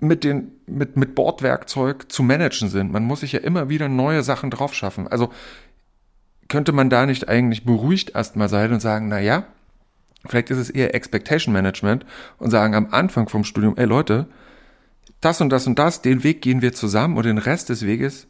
mit 0.00 0.24
den 0.24 0.52
mit 0.66 0.96
mit 0.96 1.14
Bordwerkzeug 1.14 2.10
zu 2.10 2.22
managen 2.22 2.68
sind. 2.68 2.92
Man 2.92 3.04
muss 3.04 3.20
sich 3.20 3.32
ja 3.32 3.40
immer 3.40 3.68
wieder 3.68 3.88
neue 3.88 4.22
Sachen 4.22 4.50
drauf 4.50 4.74
schaffen. 4.74 5.08
Also 5.08 5.30
könnte 6.48 6.72
man 6.72 6.90
da 6.90 7.06
nicht 7.06 7.28
eigentlich 7.28 7.64
beruhigt 7.64 8.14
erstmal 8.14 8.48
sein 8.48 8.72
und 8.72 8.80
sagen, 8.80 9.08
na 9.08 9.20
ja, 9.20 9.44
vielleicht 10.26 10.50
ist 10.50 10.58
es 10.58 10.70
eher 10.70 10.94
Expectation 10.94 11.52
Management 11.52 12.06
und 12.38 12.50
sagen 12.50 12.74
am 12.74 12.88
Anfang 12.90 13.28
vom 13.28 13.44
Studium, 13.44 13.76
ey 13.76 13.84
Leute, 13.84 14.26
das 15.20 15.40
und 15.40 15.50
das 15.50 15.66
und 15.66 15.78
das, 15.78 16.00
den 16.00 16.22
Weg 16.22 16.42
gehen 16.42 16.62
wir 16.62 16.72
zusammen 16.72 17.16
und 17.16 17.26
den 17.26 17.38
Rest 17.38 17.68
des 17.68 17.84
Weges, 17.84 18.26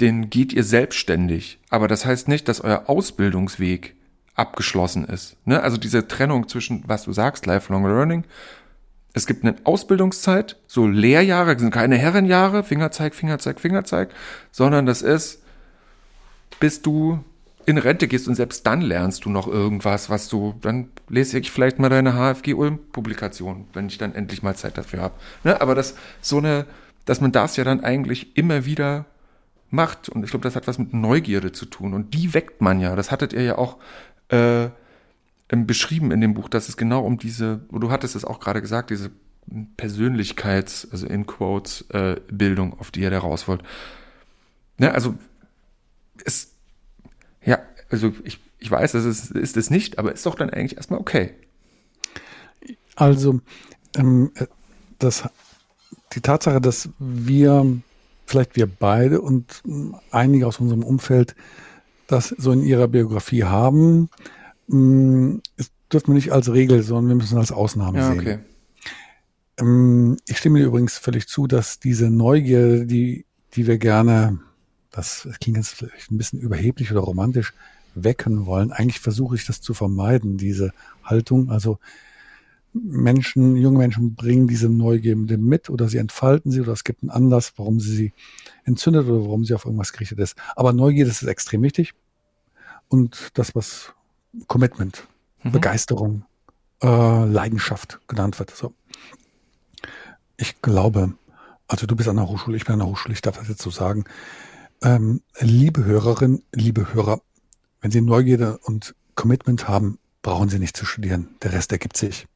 den 0.00 0.30
geht 0.30 0.52
ihr 0.52 0.64
selbstständig. 0.64 1.58
Aber 1.68 1.88
das 1.88 2.06
heißt 2.06 2.28
nicht, 2.28 2.48
dass 2.48 2.60
euer 2.60 2.84
Ausbildungsweg 2.86 3.94
abgeschlossen 4.34 5.04
ist. 5.04 5.36
Ne? 5.46 5.62
Also 5.62 5.78
diese 5.78 6.06
Trennung 6.06 6.48
zwischen, 6.48 6.84
was 6.86 7.04
du 7.04 7.12
sagst, 7.12 7.46
Lifelong 7.46 7.84
Learning 7.84 8.24
es 9.16 9.26
gibt 9.26 9.44
eine 9.44 9.56
Ausbildungszeit, 9.64 10.58
so 10.66 10.86
Lehrjahre, 10.86 11.58
sind 11.58 11.70
keine 11.70 11.96
Herrenjahre, 11.96 12.62
Fingerzeig, 12.62 13.14
Fingerzeig, 13.14 13.58
Fingerzeig, 13.60 14.10
sondern 14.52 14.84
das 14.84 15.00
ist, 15.00 15.42
bis 16.60 16.82
du 16.82 17.24
in 17.64 17.78
Rente 17.78 18.08
gehst 18.08 18.28
und 18.28 18.34
selbst 18.34 18.66
dann 18.66 18.82
lernst 18.82 19.24
du 19.24 19.30
noch 19.30 19.48
irgendwas, 19.48 20.10
was 20.10 20.28
du, 20.28 20.54
dann 20.60 20.90
lese 21.08 21.38
ich 21.38 21.50
vielleicht 21.50 21.78
mal 21.78 21.88
deine 21.88 22.12
HFG-Ulm-Publikation, 22.12 23.68
wenn 23.72 23.86
ich 23.86 23.96
dann 23.96 24.14
endlich 24.14 24.42
mal 24.42 24.54
Zeit 24.54 24.76
dafür 24.76 25.00
habe. 25.00 25.14
Ne? 25.44 25.62
Aber 25.62 25.74
das, 25.74 25.94
so 26.20 26.36
eine, 26.36 26.66
dass 27.06 27.22
man 27.22 27.32
das 27.32 27.56
ja 27.56 27.64
dann 27.64 27.82
eigentlich 27.82 28.36
immer 28.36 28.66
wieder 28.66 29.06
macht. 29.70 30.10
Und 30.10 30.24
ich 30.24 30.30
glaube, 30.30 30.44
das 30.44 30.56
hat 30.56 30.68
was 30.68 30.78
mit 30.78 30.92
Neugierde 30.92 31.52
zu 31.52 31.64
tun. 31.64 31.94
Und 31.94 32.12
die 32.12 32.34
weckt 32.34 32.60
man 32.60 32.80
ja. 32.80 32.94
Das 32.94 33.10
hattet 33.10 33.32
ihr 33.32 33.42
ja 33.42 33.56
auch 33.56 33.78
äh, 34.28 34.68
beschrieben 35.48 36.10
in 36.10 36.20
dem 36.20 36.34
Buch, 36.34 36.48
dass 36.48 36.68
es 36.68 36.76
genau 36.76 37.04
um 37.04 37.18
diese, 37.18 37.60
du 37.70 37.90
hattest 37.90 38.16
es 38.16 38.24
auch 38.24 38.40
gerade 38.40 38.60
gesagt, 38.60 38.90
diese 38.90 39.10
Persönlichkeits, 39.76 40.88
also 40.90 41.06
in 41.06 41.26
Quotes, 41.26 41.82
äh, 41.90 42.16
Bildung, 42.30 42.78
auf 42.78 42.90
die 42.90 43.00
ihr 43.00 43.10
da 43.10 43.18
raus 43.18 43.46
wollt. 43.46 43.62
Ne, 44.78 44.92
also 44.92 45.14
es, 46.24 46.52
ja, 47.44 47.60
also 47.90 48.12
ich, 48.24 48.40
ich 48.58 48.70
weiß, 48.70 48.94
es 48.94 49.04
ist, 49.04 49.30
ist 49.30 49.56
es 49.56 49.70
nicht, 49.70 49.98
aber 49.98 50.12
ist 50.12 50.26
doch 50.26 50.34
dann 50.34 50.50
eigentlich 50.50 50.76
erstmal 50.76 50.98
okay. 50.98 51.34
Also 52.96 53.40
ähm, 53.96 54.32
das, 54.98 55.28
die 56.14 56.20
Tatsache, 56.20 56.60
dass 56.60 56.88
wir, 56.98 57.80
vielleicht 58.26 58.56
wir 58.56 58.66
beide 58.66 59.20
und 59.20 59.62
einige 60.10 60.46
aus 60.46 60.58
unserem 60.58 60.82
Umfeld 60.82 61.36
das 62.08 62.28
so 62.28 62.52
in 62.52 62.62
ihrer 62.62 62.88
Biografie 62.88 63.44
haben, 63.44 64.08
Mm, 64.68 65.36
es 65.56 65.70
dürfen 65.92 66.08
wir 66.08 66.14
nicht 66.14 66.32
als 66.32 66.52
Regel, 66.52 66.82
sondern 66.82 67.08
wir 67.08 67.16
müssen 67.16 67.38
als 67.38 67.52
Ausnahme 67.52 67.98
ja, 67.98 68.10
sehen. 68.10 68.20
Okay. 68.20 68.38
Ähm, 69.58 70.16
ich 70.26 70.38
stimme 70.38 70.58
dir 70.58 70.66
übrigens 70.66 70.98
völlig 70.98 71.28
zu, 71.28 71.46
dass 71.46 71.78
diese 71.78 72.10
Neugier, 72.10 72.84
die, 72.84 73.24
die 73.54 73.66
wir 73.66 73.78
gerne, 73.78 74.38
das 74.90 75.28
klingt 75.40 75.58
jetzt 75.58 75.74
vielleicht 75.74 76.10
ein 76.10 76.18
bisschen 76.18 76.40
überheblich 76.40 76.90
oder 76.90 77.00
romantisch, 77.00 77.52
wecken 77.94 78.46
wollen. 78.46 78.72
Eigentlich 78.72 79.00
versuche 79.00 79.36
ich 79.36 79.46
das 79.46 79.60
zu 79.60 79.72
vermeiden, 79.72 80.36
diese 80.36 80.72
Haltung. 81.02 81.50
Also 81.50 81.78
Menschen, 82.72 83.56
junge 83.56 83.78
Menschen 83.78 84.14
bringen 84.14 84.48
diese 84.48 84.68
Neugier 84.68 85.16
mit 85.16 85.70
oder 85.70 85.88
sie 85.88 85.98
entfalten 85.98 86.50
sie 86.52 86.60
oder 86.60 86.72
es 86.72 86.84
gibt 86.84 87.02
einen 87.02 87.10
Anlass, 87.10 87.54
warum 87.56 87.80
sie 87.80 87.94
sie 87.94 88.12
entzündet 88.64 89.06
oder 89.06 89.22
warum 89.22 89.44
sie 89.44 89.54
auf 89.54 89.64
irgendwas 89.64 89.92
gerichtet 89.92 90.18
ist. 90.18 90.36
Aber 90.56 90.72
Neugier, 90.72 91.06
das 91.06 91.22
ist 91.22 91.28
extrem 91.28 91.62
wichtig. 91.62 91.94
Und 92.88 93.30
das, 93.34 93.54
was 93.54 93.94
Commitment, 94.46 95.06
mhm. 95.42 95.52
Begeisterung, 95.52 96.24
äh, 96.82 97.24
Leidenschaft 97.24 98.00
genannt 98.08 98.38
wird. 98.38 98.50
So. 98.50 98.74
Ich 100.36 100.60
glaube, 100.62 101.14
also 101.68 101.86
du 101.86 101.96
bist 101.96 102.08
an 102.08 102.16
der 102.16 102.28
Hochschule, 102.28 102.56
ich 102.56 102.64
bin 102.64 102.74
an 102.74 102.80
der 102.80 102.88
Hochschule, 102.88 103.14
ich 103.14 103.22
darf 103.22 103.38
das 103.38 103.48
jetzt 103.48 103.62
so 103.62 103.70
sagen. 103.70 104.04
Ähm, 104.82 105.22
liebe 105.40 105.84
Hörerinnen, 105.84 106.42
liebe 106.52 106.92
Hörer, 106.92 107.20
wenn 107.80 107.90
Sie 107.90 108.00
Neugierde 108.00 108.58
und 108.58 108.94
Commitment 109.14 109.68
haben, 109.68 109.98
brauchen 110.22 110.48
Sie 110.48 110.58
nicht 110.58 110.76
zu 110.76 110.84
studieren. 110.84 111.34
Der 111.42 111.52
Rest 111.52 111.72
ergibt 111.72 111.96
sich. 111.96 112.26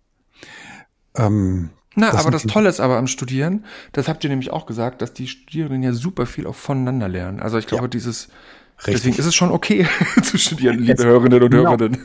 Ähm, 1.17 1.71
Na, 1.95 2.11
das 2.11 2.21
aber 2.21 2.31
das 2.31 2.45
Tolle 2.45 2.69
ist 2.69 2.81
aber 2.81 2.97
am 2.97 3.07
Studieren, 3.07 3.65
das 3.93 4.09
habt 4.09 4.25
ihr 4.25 4.31
nämlich 4.31 4.51
auch 4.51 4.67
gesagt, 4.67 5.03
dass 5.03 5.13
die 5.13 5.29
Studierenden 5.29 5.83
ja 5.83 5.93
super 5.93 6.25
viel 6.27 6.47
auch 6.47 6.55
voneinander 6.55 7.09
lernen. 7.09 7.41
Also 7.41 7.59
ich 7.59 7.67
glaube, 7.67 7.85
ja. 7.85 7.89
dieses 7.89 8.29
Richtig. 8.87 8.95
Deswegen 8.95 9.17
ist 9.19 9.27
es 9.27 9.35
schon 9.35 9.51
okay 9.51 9.87
zu 10.23 10.39
studieren, 10.39 10.79
liebe 10.79 11.05
Hörerinnen 11.05 11.43
und 11.43 11.51
genau. 11.51 11.71
Hörerinnen. 11.71 12.05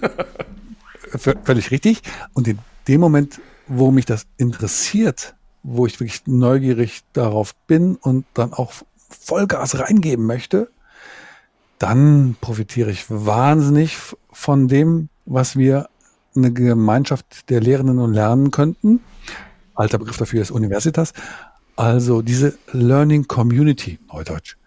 Völlig 1.44 1.72
richtig. 1.72 2.02
Und 2.34 2.48
in 2.48 2.60
dem 2.88 3.00
Moment, 3.00 3.40
wo 3.68 3.92
mich 3.92 4.06
das 4.06 4.26
interessiert, 4.38 5.36
wo 5.64 5.86
ich 5.86 6.00
wirklich 6.00 6.24
neugierig 6.28 7.02
darauf 7.14 7.56
bin 7.68 7.96
und 7.96 8.26
dann 8.34 8.54
auch 8.54 8.74
Vollgas 9.10 9.80
reingeben 9.80 10.26
möchte, 10.26 10.70
dann 11.80 12.36
profitiere 12.42 12.92
ich 12.92 13.06
wahnsinnig 13.10 13.98
von 14.32 14.68
dem, 14.68 15.10
was 15.26 15.56
wir 15.56 15.90
eine 16.36 16.52
Gemeinschaft 16.52 17.50
der 17.50 17.62
Lehrenden 17.62 18.00
und 18.00 18.14
Lernen 18.14 18.52
könnten. 18.52 19.00
Alter 19.74 19.98
Begriff 19.98 20.18
dafür 20.18 20.42
ist 20.42 20.52
Universitas. 20.52 21.14
Also 21.76 22.22
diese 22.22 22.58
Learning 22.72 23.28
Community, 23.28 24.00
Neudeutsch. 24.08 24.58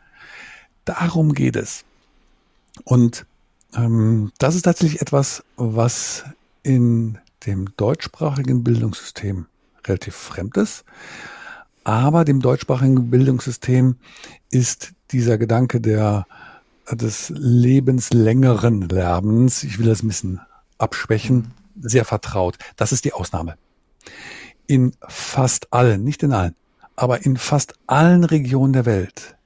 Darum 0.84 1.32
geht 1.34 1.56
es. 1.56 1.84
Und 2.84 3.26
ähm, 3.74 4.32
das 4.38 4.54
ist 4.54 4.62
tatsächlich 4.62 5.00
etwas, 5.00 5.44
was 5.56 6.24
in 6.62 7.18
dem 7.46 7.74
deutschsprachigen 7.76 8.64
Bildungssystem 8.64 9.46
relativ 9.86 10.14
fremd 10.14 10.56
ist. 10.56 10.84
Aber 11.84 12.24
dem 12.24 12.40
deutschsprachigen 12.40 13.10
Bildungssystem 13.10 13.96
ist 14.50 14.92
dieser 15.10 15.38
Gedanke 15.38 15.80
der, 15.80 16.26
des 16.90 17.30
lebenslängeren 17.30 18.82
Lernens, 18.82 19.64
ich 19.64 19.78
will 19.78 19.86
das 19.86 20.02
ein 20.02 20.08
bisschen 20.08 20.40
abschwächen, 20.76 21.52
sehr 21.80 22.04
vertraut. 22.04 22.58
Das 22.76 22.92
ist 22.92 23.04
die 23.04 23.12
Ausnahme. 23.12 23.56
In 24.66 24.92
fast 25.06 25.72
allen, 25.72 26.04
nicht 26.04 26.22
in 26.22 26.32
allen, 26.32 26.54
aber 26.96 27.24
in 27.24 27.36
fast 27.36 27.74
allen 27.86 28.24
Regionen 28.24 28.74
der 28.74 28.84
Welt 28.84 29.37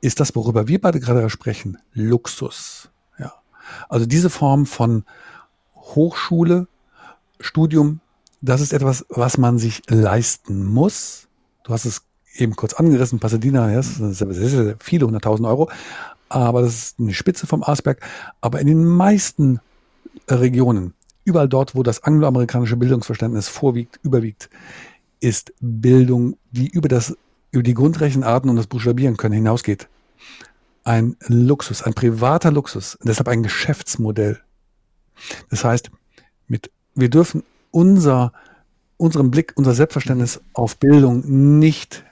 ist 0.00 0.20
das, 0.20 0.34
worüber 0.34 0.68
wir 0.68 0.80
beide 0.80 1.00
gerade 1.00 1.28
sprechen, 1.30 1.78
Luxus. 1.92 2.90
Ja. 3.18 3.32
Also 3.88 4.06
diese 4.06 4.30
Form 4.30 4.66
von 4.66 5.04
Hochschule, 5.74 6.68
Studium, 7.40 8.00
das 8.40 8.60
ist 8.60 8.72
etwas, 8.72 9.04
was 9.08 9.38
man 9.38 9.58
sich 9.58 9.82
leisten 9.88 10.64
muss. 10.64 11.28
Du 11.64 11.72
hast 11.72 11.84
es 11.84 12.02
eben 12.34 12.54
kurz 12.56 12.74
angerissen, 12.74 13.18
Pasadena, 13.18 13.70
ja, 13.70 13.76
das 13.76 13.96
sind 13.96 14.76
viele 14.80 15.06
hunderttausend 15.06 15.46
Euro. 15.46 15.70
aber 16.28 16.62
das 16.62 16.74
ist 16.74 17.00
eine 17.00 17.14
Spitze 17.14 17.46
vom 17.46 17.64
Eisberg. 17.64 18.00
Aber 18.40 18.60
in 18.60 18.66
den 18.66 18.84
meisten 18.84 19.60
Regionen, 20.28 20.94
überall 21.24 21.48
dort, 21.48 21.74
wo 21.74 21.82
das 21.82 22.04
angloamerikanische 22.04 22.76
Bildungsverständnis 22.76 23.48
vorwiegt, 23.48 23.98
überwiegt, 24.02 24.50
ist 25.20 25.52
Bildung, 25.60 26.36
die 26.50 26.68
über 26.68 26.88
das, 26.88 27.16
über 27.50 27.62
die 27.62 27.74
Grundrechenarten 27.74 28.50
und 28.50 28.56
das 28.56 28.66
Buchstabieren 28.66 29.16
können 29.16 29.34
hinausgeht. 29.34 29.88
Ein 30.84 31.16
Luxus, 31.26 31.82
ein 31.82 31.94
privater 31.94 32.50
Luxus, 32.50 32.98
deshalb 33.02 33.28
ein 33.28 33.42
Geschäftsmodell. 33.42 34.40
Das 35.50 35.64
heißt, 35.64 35.90
mit, 36.46 36.70
wir 36.94 37.10
dürfen 37.10 37.42
unser, 37.70 38.32
unseren 38.96 39.30
Blick, 39.30 39.52
unser 39.56 39.74
Selbstverständnis 39.74 40.40
auf 40.54 40.78
Bildung 40.78 41.58
nicht 41.58 42.04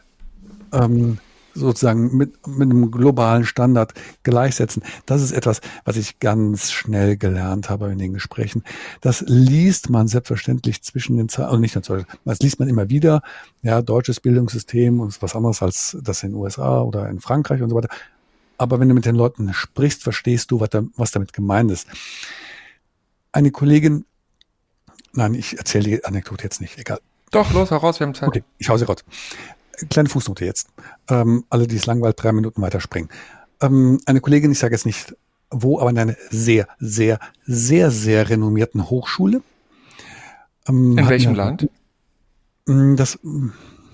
ähm, 0.72 1.18
sozusagen 1.56 2.16
mit, 2.16 2.46
mit 2.46 2.70
einem 2.70 2.90
globalen 2.90 3.44
Standard 3.44 3.94
gleichsetzen. 4.22 4.82
Das 5.06 5.22
ist 5.22 5.32
etwas, 5.32 5.60
was 5.84 5.96
ich 5.96 6.18
ganz 6.20 6.70
schnell 6.70 7.16
gelernt 7.16 7.70
habe 7.70 7.90
in 7.90 7.98
den 7.98 8.12
Gesprächen. 8.12 8.62
Das 9.00 9.24
liest 9.26 9.90
man 9.90 10.08
selbstverständlich 10.08 10.82
zwischen 10.82 11.16
den 11.16 11.28
Zeilen, 11.28 11.48
also 11.48 11.60
nicht 11.60 11.88
nur, 11.88 12.06
das 12.24 12.38
liest 12.40 12.60
man 12.60 12.68
immer 12.68 12.88
wieder. 12.90 13.22
Ja, 13.62 13.82
deutsches 13.82 14.20
Bildungssystem 14.20 15.00
und 15.00 15.20
was 15.22 15.34
anderes 15.34 15.62
als 15.62 15.96
das 16.02 16.22
in 16.22 16.30
den 16.30 16.36
USA 16.36 16.82
oder 16.82 17.08
in 17.08 17.20
Frankreich 17.20 17.62
und 17.62 17.70
so 17.70 17.76
weiter. 17.76 17.88
Aber 18.58 18.80
wenn 18.80 18.88
du 18.88 18.94
mit 18.94 19.06
den 19.06 19.16
Leuten 19.16 19.52
sprichst, 19.52 20.02
verstehst 20.02 20.50
du, 20.50 20.60
was, 20.60 20.70
da, 20.70 20.82
was 20.96 21.10
damit 21.10 21.32
gemeint 21.32 21.70
ist. 21.70 21.86
Eine 23.32 23.50
Kollegin, 23.50 24.04
nein, 25.12 25.34
ich 25.34 25.58
erzähle 25.58 25.84
die 25.84 26.04
Anekdote 26.04 26.44
jetzt 26.44 26.60
nicht, 26.60 26.78
egal. 26.78 27.00
Doch, 27.32 27.52
los, 27.52 27.70
heraus, 27.70 28.00
wir 28.00 28.06
haben 28.06 28.14
Zeit. 28.14 28.28
Okay, 28.28 28.44
ich 28.58 28.68
hau 28.68 28.76
sie 28.76 28.84
raus 28.84 29.04
kleine 29.90 30.08
Fußnote 30.08 30.44
jetzt. 30.44 30.68
Ähm, 31.08 31.44
alle, 31.50 31.66
die 31.66 31.76
es 31.76 31.86
langweilt, 31.86 32.22
drei 32.22 32.32
Minuten 32.32 32.62
weiterspringen. 32.62 33.10
Ähm, 33.60 34.00
eine 34.06 34.20
Kollegin, 34.20 34.52
ich 34.52 34.58
sage 34.58 34.74
jetzt 34.74 34.86
nicht 34.86 35.14
wo, 35.50 35.78
aber 35.78 35.90
in 35.90 35.98
einer 35.98 36.16
sehr, 36.30 36.68
sehr, 36.78 37.20
sehr, 37.44 37.90
sehr 37.90 38.28
renommierten 38.28 38.90
Hochschule. 38.90 39.42
Ähm, 40.68 40.98
in 40.98 41.08
welchem 41.08 41.34
Land? 41.34 41.68
Mm, 42.66 42.96
das. 42.96 43.18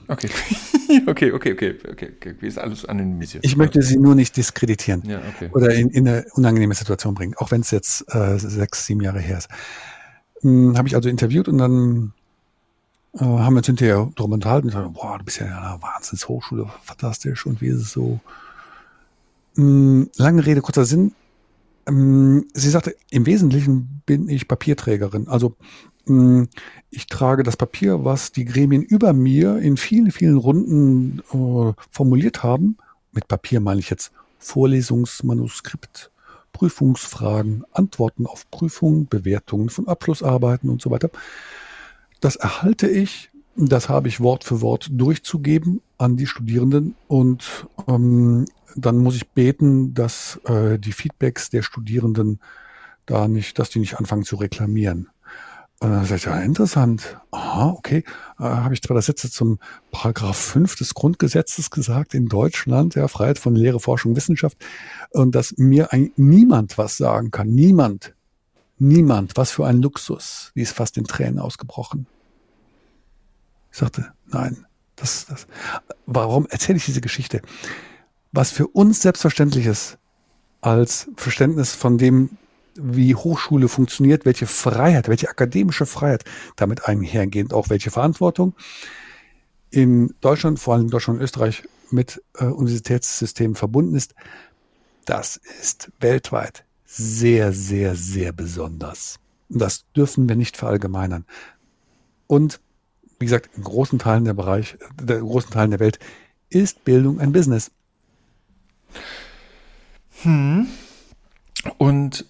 Okay. 0.09 0.31
okay, 1.07 1.33
okay, 1.33 1.53
okay, 1.53 1.79
okay, 1.91 2.13
okay. 2.17 2.35
Wie 2.41 2.47
ist 2.47 2.59
alles 2.59 2.85
anonymisiert? 2.85 3.45
Ich 3.45 3.57
möchte 3.57 3.83
sie 3.83 3.99
nur 3.99 4.15
nicht 4.15 4.37
diskreditieren 4.37 5.03
ja, 5.07 5.21
okay. 5.35 5.51
oder 5.53 5.75
in, 5.75 5.91
in 5.91 6.09
eine 6.09 6.25
unangenehme 6.33 6.75
Situation 6.75 7.15
bringen, 7.15 7.35
auch 7.37 7.51
wenn 7.51 7.61
es 7.61 7.71
jetzt 7.71 8.05
äh, 8.15 8.39
sechs, 8.39 8.87
sieben 8.87 9.01
Jahre 9.01 9.21
her 9.21 9.39
ist. 9.39 9.49
Hm, 10.41 10.77
Habe 10.77 10.89
ich 10.89 10.95
also 10.97 11.09
interviewt 11.09 11.49
und 11.49 11.59
dann 11.59 12.13
äh, 13.15 13.25
haben 13.25 13.55
wir 13.55 13.59
uns 13.59 13.67
hinterher 13.67 14.11
darüber 14.17 14.35
unterhalten. 14.35 14.69
Ich 14.69 14.75
dachte, 14.75 14.91
boah, 14.91 15.19
du 15.19 15.25
bist 15.25 15.39
ja 15.39 15.47
in 15.47 15.53
einer 15.53 15.83
Wahnsinnshochschule, 15.83 16.71
fantastisch. 16.83 17.47
Und 17.47 17.61
wie 17.61 17.69
ist 17.69 17.83
es 17.83 17.93
so? 17.93 18.21
Ähm, 19.57 20.11
lange 20.17 20.45
Rede, 20.47 20.63
kurzer 20.63 20.85
Sinn. 20.85 21.13
Ähm, 21.87 22.47
sie 22.55 22.71
sagte, 22.71 22.97
im 23.11 23.27
Wesentlichen 23.27 24.03
bin 24.07 24.29
ich 24.29 24.49
Papierträgerin. 24.49 25.29
Also 25.29 25.57
ähm, 26.09 26.49
ich 26.91 27.07
trage 27.07 27.43
das 27.43 27.57
Papier, 27.57 28.05
was 28.05 28.33
die 28.33 28.45
Gremien 28.45 28.83
über 28.83 29.13
mir 29.13 29.59
in 29.59 29.77
vielen, 29.77 30.11
vielen 30.11 30.39
Runden 30.39 31.21
äh, 31.33 31.73
formuliert 31.91 32.43
haben. 32.43 32.79
Mit 33.13 33.29
Papier 33.29 33.61
meine 33.61 33.81
ich 33.81 33.91
jetzt 33.91 34.13
Vorlesungsmanuskript, 34.39 36.11
Prüfungsfragen, 36.53 37.65
Antworten 37.73 38.27
auf 38.27 38.51
Prüfungen, 38.51 39.07
Bewertungen 39.07 39.69
von 39.69 39.87
Abschlussarbeiten 39.87 40.71
und 40.71 40.81
so 40.81 40.91
weiter. 40.91 41.11
Das 42.23 42.37
erhalte 42.37 42.89
ich, 42.89 43.31
das 43.57 43.89
habe 43.89 44.07
ich 44.07 44.21
Wort 44.21 44.45
für 44.45 44.61
Wort 44.61 44.89
durchzugeben 44.93 45.83
an 45.99 46.17
die 46.17 46.29
Studierenden 46.29 46.95
und 47.09 47.67
ähm, 47.89 48.47
dann 48.77 48.99
muss 48.99 49.17
ich 49.17 49.29
beten, 49.31 49.93
dass 49.93 50.41
äh, 50.45 50.79
die 50.79 50.93
Feedbacks 50.93 51.51
der 51.51 51.63
Studierenden 51.63 52.39
da 53.07 53.27
nicht, 53.27 53.59
dass 53.59 53.71
die 53.71 53.81
nicht 53.81 53.99
anfangen 53.99 54.23
zu 54.23 54.37
reklamieren. 54.37 55.09
Und 55.81 55.91
dann 55.91 56.05
sage 56.05 56.15
ich, 56.15 56.25
ja, 56.27 56.39
interessant. 56.39 57.19
Aha, 57.33 57.71
okay. 57.71 58.05
Äh, 58.39 58.45
habe 58.45 58.73
ich 58.73 58.83
zwar 58.83 58.95
das 58.95 59.07
Sätze 59.07 59.29
zum 59.29 59.59
Paragraph 59.91 60.37
5 60.37 60.77
des 60.77 60.95
Grundgesetzes 60.95 61.73
gesagt 61.73 62.15
in 62.15 62.29
Deutschland, 62.29 62.95
ja, 62.95 63.09
Freiheit 63.09 63.41
von 63.41 63.57
Lehre, 63.57 63.81
Forschung, 63.81 64.15
Wissenschaft, 64.15 64.57
und 65.11 65.35
dass 65.35 65.57
mir 65.59 65.93
ein, 65.93 66.13
niemand 66.15 66.79
was 66.79 66.97
sagen 66.97 67.33
kann. 67.33 67.49
Niemand. 67.49 68.15
Niemand. 68.79 69.37
Was 69.37 69.51
für 69.51 69.67
ein 69.67 69.81
Luxus. 69.81 70.53
Die 70.55 70.63
ist 70.63 70.73
fast 70.73 70.97
in 70.97 71.05
Tränen 71.05 71.39
ausgebrochen. 71.39 72.07
Ich 73.71 73.79
sagte, 73.79 74.13
nein, 74.27 74.67
das, 74.97 75.27
das. 75.27 75.47
Warum 76.07 76.47
erzähle 76.47 76.77
ich 76.77 76.85
diese 76.85 77.01
Geschichte? 77.01 77.43
Was 78.33 78.51
für 78.51 78.67
uns 78.67 79.03
selbstverständlich 79.03 79.67
ist, 79.67 79.99
als 80.61 81.09
Verständnis 81.17 81.75
von 81.75 81.99
dem, 81.99 82.31
wie 82.75 83.15
Hochschule 83.15 83.69
funktioniert, 83.69 84.25
welche 84.25 84.47
Freiheit, 84.47 85.09
welche 85.09 85.29
akademische 85.29 85.87
Freiheit 85.87 86.25
damit 86.57 86.87
einhergehend, 86.87 87.53
auch 87.53 87.69
welche 87.69 87.91
Verantwortung 87.91 88.55
in 89.71 90.15
Deutschland, 90.21 90.59
vor 90.61 90.75
allem 90.75 90.85
in 90.85 90.91
Deutschland 90.91 91.19
und 91.19 91.25
Österreich, 91.25 91.65
mit 91.91 92.23
äh, 92.39 92.45
Universitätssystemen 92.45 93.55
verbunden 93.55 93.95
ist, 93.95 94.15
das 95.05 95.41
ist 95.61 95.91
weltweit 96.01 96.65
sehr, 96.95 97.53
sehr, 97.53 97.95
sehr 97.95 98.33
besonders. 98.33 99.19
Das 99.49 99.85
dürfen 99.97 100.29
wir 100.29 100.37
nicht 100.37 100.57
verallgemeinern. 100.57 101.25
Und 102.27 102.61
wie 103.19 103.27
gesagt, 103.27 103.51
in 103.57 103.63
großen 103.63 103.99
Teilen 103.99 104.25
der 104.25 104.35
Bereich, 104.35 104.77
der 105.01 105.21
großen 105.21 105.51
Teilen 105.51 105.71
der 105.71 105.81
Welt 105.81 105.99
ist 106.51 106.85
Bildung 106.85 107.21
ein 107.21 107.33
Business. 107.33 107.71
Hm. 110.23 110.67
Und 111.79 112.27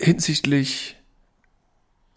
hinsichtlich 0.00 0.96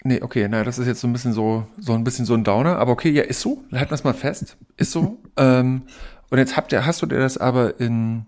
Nee, 0.03 0.23
okay, 0.23 0.47
na, 0.49 0.63
das 0.63 0.79
ist 0.79 0.87
jetzt 0.87 0.99
so 0.99 1.07
ein 1.07 1.13
bisschen 1.13 1.33
so, 1.33 1.67
so 1.77 1.93
ein 1.93 2.03
bisschen 2.03 2.25
so 2.25 2.33
ein 2.33 2.43
Downer, 2.43 2.77
aber 2.79 2.91
okay, 2.91 3.11
ja, 3.11 3.21
ist 3.21 3.39
so, 3.39 3.63
halten 3.71 3.91
wir 3.91 3.95
es 3.95 4.03
mal 4.03 4.15
fest, 4.15 4.57
ist 4.75 4.91
so. 4.91 5.19
ähm, 5.37 5.83
und 6.31 6.37
jetzt 6.39 6.57
habt 6.57 6.71
ihr, 6.71 6.85
hast 6.85 7.03
du 7.03 7.05
dir 7.05 7.19
das 7.19 7.37
aber 7.37 7.79
in, 7.79 8.25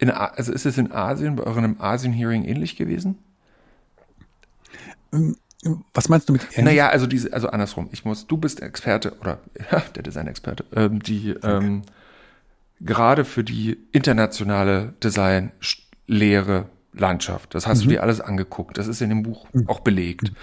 in, 0.00 0.10
also 0.10 0.52
ist 0.52 0.66
es 0.66 0.78
in 0.78 0.92
Asien, 0.92 1.36
bei 1.36 1.44
eurem 1.44 1.76
Asien-Hearing 1.78 2.44
ähnlich 2.44 2.76
gewesen? 2.76 3.18
Ähm, 5.12 5.36
was 5.92 6.08
meinst 6.08 6.28
du 6.28 6.32
mit 6.32 6.42
ähnlich? 6.42 6.64
Naja, 6.64 6.88
also 6.88 7.06
diese, 7.06 7.32
also 7.32 7.48
andersrum. 7.48 7.90
Ich 7.92 8.04
muss, 8.04 8.26
du 8.26 8.38
bist 8.38 8.60
Experte 8.62 9.18
oder 9.20 9.40
ja, 9.70 9.80
der 9.94 10.02
Design-Experte, 10.02 10.64
ähm, 10.74 11.02
die 11.02 11.30
ähm, 11.42 11.82
gerade 12.80 13.26
für 13.26 13.44
die 13.44 13.78
internationale 13.92 14.94
Design-Lehre 15.02 16.70
Landschaft. 16.92 17.54
Das 17.54 17.66
hast 17.66 17.80
mhm. 17.80 17.84
du 17.84 17.88
dir 17.90 18.02
alles 18.02 18.20
angeguckt. 18.20 18.78
Das 18.78 18.88
ist 18.88 19.00
in 19.00 19.10
dem 19.10 19.22
Buch 19.22 19.46
mhm. 19.52 19.68
auch 19.68 19.80
belegt. 19.80 20.30
Mhm. 20.30 20.36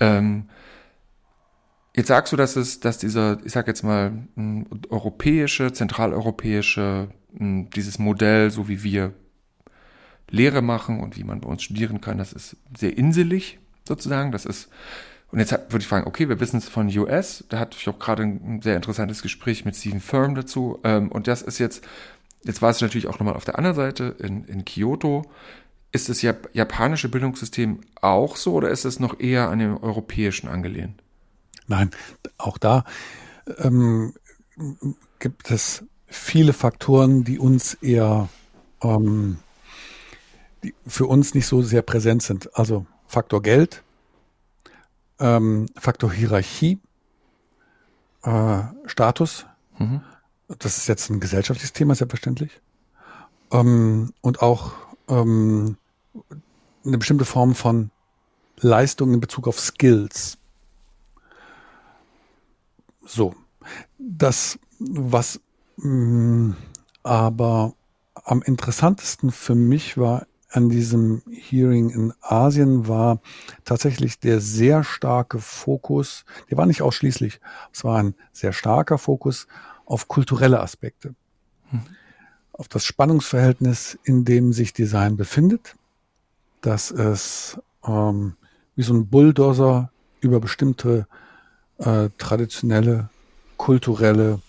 Ähm, 0.00 0.48
jetzt 1.94 2.08
sagst 2.08 2.32
du, 2.32 2.36
dass 2.36 2.56
es, 2.56 2.80
dass 2.80 2.98
dieser, 2.98 3.38
ich 3.44 3.52
sag 3.52 3.68
jetzt 3.68 3.84
mal, 3.84 4.12
europäische, 4.90 5.72
zentraleuropäische, 5.72 7.08
dieses 7.34 7.98
Modell, 7.98 8.50
so 8.50 8.68
wie 8.68 8.82
wir 8.82 9.12
Lehre 10.30 10.62
machen 10.62 11.00
und 11.00 11.16
wie 11.16 11.24
man 11.24 11.40
bei 11.40 11.48
uns 11.48 11.62
studieren 11.62 12.00
kann, 12.00 12.18
das 12.18 12.32
ist 12.32 12.56
sehr 12.76 12.96
inselig 12.96 13.58
sozusagen. 13.86 14.32
Das 14.32 14.46
ist, 14.46 14.68
und 15.30 15.38
jetzt 15.38 15.52
würde 15.52 15.78
ich 15.78 15.86
fragen, 15.86 16.06
okay, 16.06 16.28
wir 16.28 16.40
wissen 16.40 16.56
es 16.56 16.68
von 16.68 16.88
US, 16.96 17.44
da 17.48 17.58
hatte 17.58 17.76
ich 17.78 17.88
auch 17.88 17.98
gerade 17.98 18.22
ein 18.22 18.60
sehr 18.62 18.76
interessantes 18.76 19.22
Gespräch 19.22 19.64
mit 19.64 19.76
Stephen 19.76 20.00
Firm 20.00 20.34
dazu. 20.34 20.78
Ähm, 20.84 21.10
und 21.10 21.26
das 21.28 21.42
ist 21.42 21.58
jetzt, 21.58 21.84
jetzt 22.44 22.62
war 22.62 22.70
es 22.70 22.80
natürlich 22.80 23.06
auch 23.06 23.18
nochmal 23.18 23.36
auf 23.36 23.44
der 23.44 23.58
anderen 23.58 23.76
Seite 23.76 24.16
in, 24.18 24.44
in 24.44 24.64
Kyoto. 24.64 25.30
Ist 25.92 26.08
das 26.08 26.22
japanische 26.22 27.08
Bildungssystem 27.08 27.80
auch 28.00 28.36
so 28.36 28.54
oder 28.54 28.70
ist 28.70 28.84
es 28.84 28.98
noch 28.98 29.20
eher 29.20 29.48
an 29.48 29.60
dem 29.60 29.76
europäischen 29.76 30.48
angelehnt? 30.48 31.00
Nein, 31.68 31.90
auch 32.36 32.58
da 32.58 32.84
ähm, 33.58 34.12
gibt 35.20 35.50
es 35.52 35.84
viele 36.14 36.52
Faktoren, 36.52 37.24
die 37.24 37.38
uns 37.38 37.74
eher 37.74 38.28
ähm, 38.82 39.38
die 40.62 40.74
für 40.86 41.06
uns 41.06 41.34
nicht 41.34 41.46
so 41.46 41.62
sehr 41.62 41.82
präsent 41.82 42.22
sind. 42.22 42.56
Also 42.56 42.86
Faktor 43.06 43.42
Geld, 43.42 43.82
ähm, 45.18 45.66
Faktor 45.76 46.12
Hierarchie, 46.12 46.78
äh, 48.22 48.62
Status. 48.86 49.46
Mhm. 49.78 50.00
Das 50.58 50.78
ist 50.78 50.88
jetzt 50.88 51.10
ein 51.10 51.20
gesellschaftliches 51.20 51.72
Thema, 51.72 51.94
selbstverständlich. 51.94 52.60
Ähm, 53.50 54.12
und 54.20 54.42
auch 54.42 54.72
ähm, 55.08 55.76
eine 56.84 56.98
bestimmte 56.98 57.24
Form 57.24 57.54
von 57.54 57.90
Leistung 58.60 59.12
in 59.12 59.20
Bezug 59.20 59.48
auf 59.48 59.60
Skills. 59.60 60.38
So, 63.06 63.34
das, 63.98 64.58
was 64.78 65.40
aber 67.02 67.74
am 68.24 68.42
interessantesten 68.42 69.30
für 69.30 69.54
mich 69.54 69.98
war 69.98 70.26
an 70.50 70.68
diesem 70.68 71.22
Hearing 71.28 71.90
in 71.90 72.12
Asien 72.20 72.86
war 72.86 73.20
tatsächlich 73.64 74.20
der 74.20 74.40
sehr 74.40 74.84
starke 74.84 75.40
Fokus, 75.40 76.24
der 76.48 76.56
war 76.56 76.66
nicht 76.66 76.80
ausschließlich, 76.80 77.40
es 77.72 77.82
war 77.82 77.98
ein 77.98 78.14
sehr 78.32 78.52
starker 78.52 78.98
Fokus 78.98 79.48
auf 79.84 80.06
kulturelle 80.06 80.60
Aspekte. 80.60 81.14
Mhm. 81.70 81.82
auf 82.52 82.68
das 82.68 82.84
Spannungsverhältnis, 82.84 83.98
in 84.04 84.24
dem 84.24 84.52
sich 84.52 84.72
Design 84.72 85.16
befindet, 85.16 85.74
dass 86.60 86.90
es 86.90 87.58
ähm, 87.84 88.36
wie 88.76 88.82
so 88.82 88.94
ein 88.94 89.08
Bulldozer 89.08 89.90
über 90.20 90.38
bestimmte 90.40 91.06
äh, 91.78 92.10
traditionelle, 92.16 93.08
kulturelle 93.56 94.40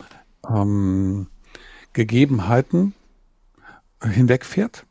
ähm, 0.49 1.27
Gegebenheiten 1.93 2.93
hinwegfährt 4.01 4.85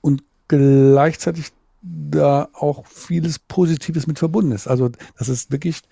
und 0.00 0.22
gleichzeitig 0.48 1.52
da 1.82 2.48
auch 2.52 2.86
vieles 2.86 3.38
Positives 3.38 4.06
mit 4.06 4.18
verbunden 4.18 4.52
ist. 4.52 4.66
Also 4.66 4.90
das 5.16 5.28
ist 5.28 5.52
wirklich 5.52 5.82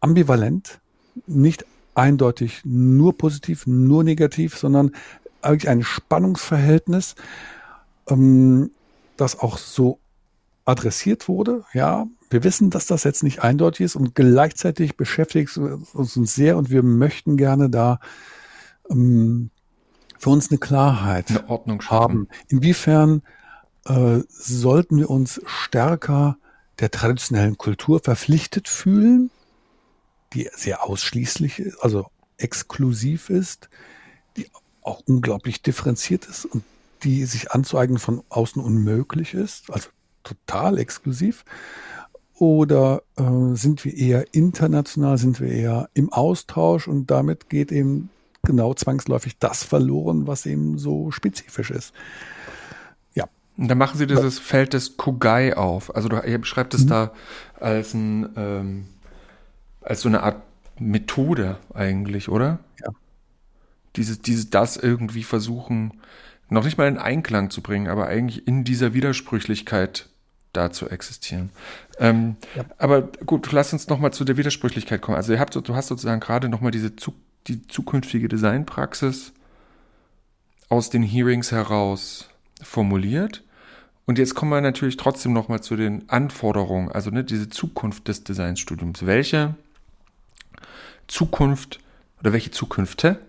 ambivalent, 0.00 0.80
nicht 1.26 1.64
eindeutig 1.94 2.62
nur 2.64 3.16
positiv, 3.16 3.66
nur 3.66 4.04
negativ, 4.04 4.56
sondern 4.56 4.92
eigentlich 5.42 5.68
ein 5.68 5.82
Spannungsverhältnis, 5.82 7.14
ähm, 8.08 8.70
das 9.16 9.38
auch 9.38 9.58
so 9.58 9.98
adressiert 10.64 11.28
wurde. 11.28 11.64
Ja, 11.72 12.06
wir 12.30 12.42
wissen, 12.42 12.70
dass 12.70 12.86
das 12.86 13.04
jetzt 13.04 13.22
nicht 13.22 13.42
eindeutig 13.42 13.84
ist 13.84 13.96
und 13.96 14.14
gleichzeitig 14.14 14.96
beschäftigt 14.96 15.50
es 15.50 15.56
uns 16.16 16.34
sehr 16.34 16.56
und 16.56 16.70
wir 16.70 16.82
möchten 16.82 17.36
gerne 17.36 17.70
da 17.70 18.00
ähm, 18.90 19.50
für 20.18 20.30
uns 20.30 20.50
eine 20.50 20.58
Klarheit 20.58 21.30
eine 21.30 21.48
Ordnung 21.48 21.80
schaffen. 21.80 22.02
haben. 22.02 22.28
Inwiefern 22.48 23.22
äh, 23.84 24.20
sollten 24.28 24.98
wir 24.98 25.10
uns 25.10 25.40
stärker 25.44 26.36
der 26.80 26.90
traditionellen 26.90 27.58
Kultur 27.58 28.00
verpflichtet 28.00 28.68
fühlen, 28.68 29.30
die 30.32 30.48
sehr 30.54 30.82
ausschließlich 30.82 31.60
ist, 31.60 31.78
also 31.78 32.06
exklusiv 32.36 33.30
ist, 33.30 33.68
die 34.36 34.48
auch 34.82 35.02
unglaublich 35.06 35.62
differenziert 35.62 36.26
ist 36.26 36.44
und 36.44 36.64
die 37.04 37.24
sich 37.26 37.52
anzueignen 37.52 37.98
von 37.98 38.22
außen 38.28 38.62
unmöglich 38.62 39.34
ist, 39.34 39.70
also 39.70 39.88
total 40.22 40.78
exklusiv? 40.78 41.44
Oder 42.36 43.02
äh, 43.16 43.54
sind 43.54 43.84
wir 43.84 43.94
eher 43.96 44.34
international, 44.34 45.18
sind 45.18 45.38
wir 45.38 45.48
eher 45.48 45.88
im 45.94 46.12
Austausch 46.12 46.88
und 46.88 47.10
damit 47.10 47.48
geht 47.48 47.70
eben 47.70 48.10
genau 48.44 48.74
zwangsläufig 48.74 49.38
das 49.38 49.64
verloren, 49.64 50.26
was 50.26 50.46
eben 50.46 50.78
so 50.78 51.10
spezifisch 51.10 51.70
ist. 51.70 51.92
Ja. 53.14 53.24
Und 53.56 53.68
dann 53.68 53.78
machen 53.78 53.98
Sie 53.98 54.06
dieses 54.06 54.38
Feld 54.38 54.72
des 54.72 54.96
Kugai 54.96 55.56
auf. 55.56 55.94
Also 55.94 56.08
du, 56.08 56.16
ihr 56.16 56.38
beschreibt 56.38 56.74
es 56.74 56.84
mhm. 56.84 56.88
da 56.88 57.12
als 57.58 57.94
ein, 57.94 58.28
ähm, 58.36 58.86
als 59.80 60.00
so 60.00 60.08
eine 60.08 60.22
Art 60.22 60.42
Methode 60.78 61.58
eigentlich, 61.72 62.28
oder? 62.28 62.58
Ja. 62.84 62.90
Dieses, 63.96 64.20
dieses, 64.20 64.50
das 64.50 64.76
irgendwie 64.76 65.22
versuchen, 65.22 66.00
noch 66.48 66.64
nicht 66.64 66.78
mal 66.78 66.88
in 66.88 66.98
Einklang 66.98 67.50
zu 67.50 67.62
bringen, 67.62 67.88
aber 67.88 68.06
eigentlich 68.06 68.46
in 68.46 68.64
dieser 68.64 68.92
Widersprüchlichkeit 68.92 70.08
da 70.52 70.70
zu 70.70 70.88
existieren. 70.88 71.50
Ähm, 71.98 72.36
ja. 72.54 72.64
Aber 72.78 73.02
gut, 73.02 73.50
lass 73.52 73.72
uns 73.72 73.88
nochmal 73.88 74.12
zu 74.12 74.24
der 74.24 74.36
Widersprüchlichkeit 74.36 75.02
kommen. 75.02 75.16
Also 75.16 75.32
ihr 75.32 75.40
habt, 75.40 75.54
du 75.54 75.74
hast 75.74 75.88
sozusagen 75.88 76.20
gerade 76.20 76.48
nochmal 76.48 76.70
diese 76.70 76.96
zu, 76.96 77.12
die 77.46 77.66
zukünftige 77.66 78.28
Designpraxis 78.28 79.32
aus 80.68 80.90
den 80.90 81.02
Hearings 81.02 81.52
heraus 81.52 82.28
formuliert. 82.62 83.42
Und 84.06 84.18
jetzt 84.18 84.34
kommen 84.34 84.50
wir 84.50 84.60
natürlich 84.60 84.96
trotzdem 84.96 85.32
nochmal 85.32 85.62
zu 85.62 85.76
den 85.76 86.08
Anforderungen, 86.08 86.90
also 86.90 87.10
ne, 87.10 87.24
diese 87.24 87.48
Zukunft 87.48 88.08
des 88.08 88.24
Designstudiums. 88.24 89.06
Welche 89.06 89.54
Zukunft 91.06 91.80
oder 92.20 92.32
welche 92.32 92.50
Zukünfte, 92.50 93.20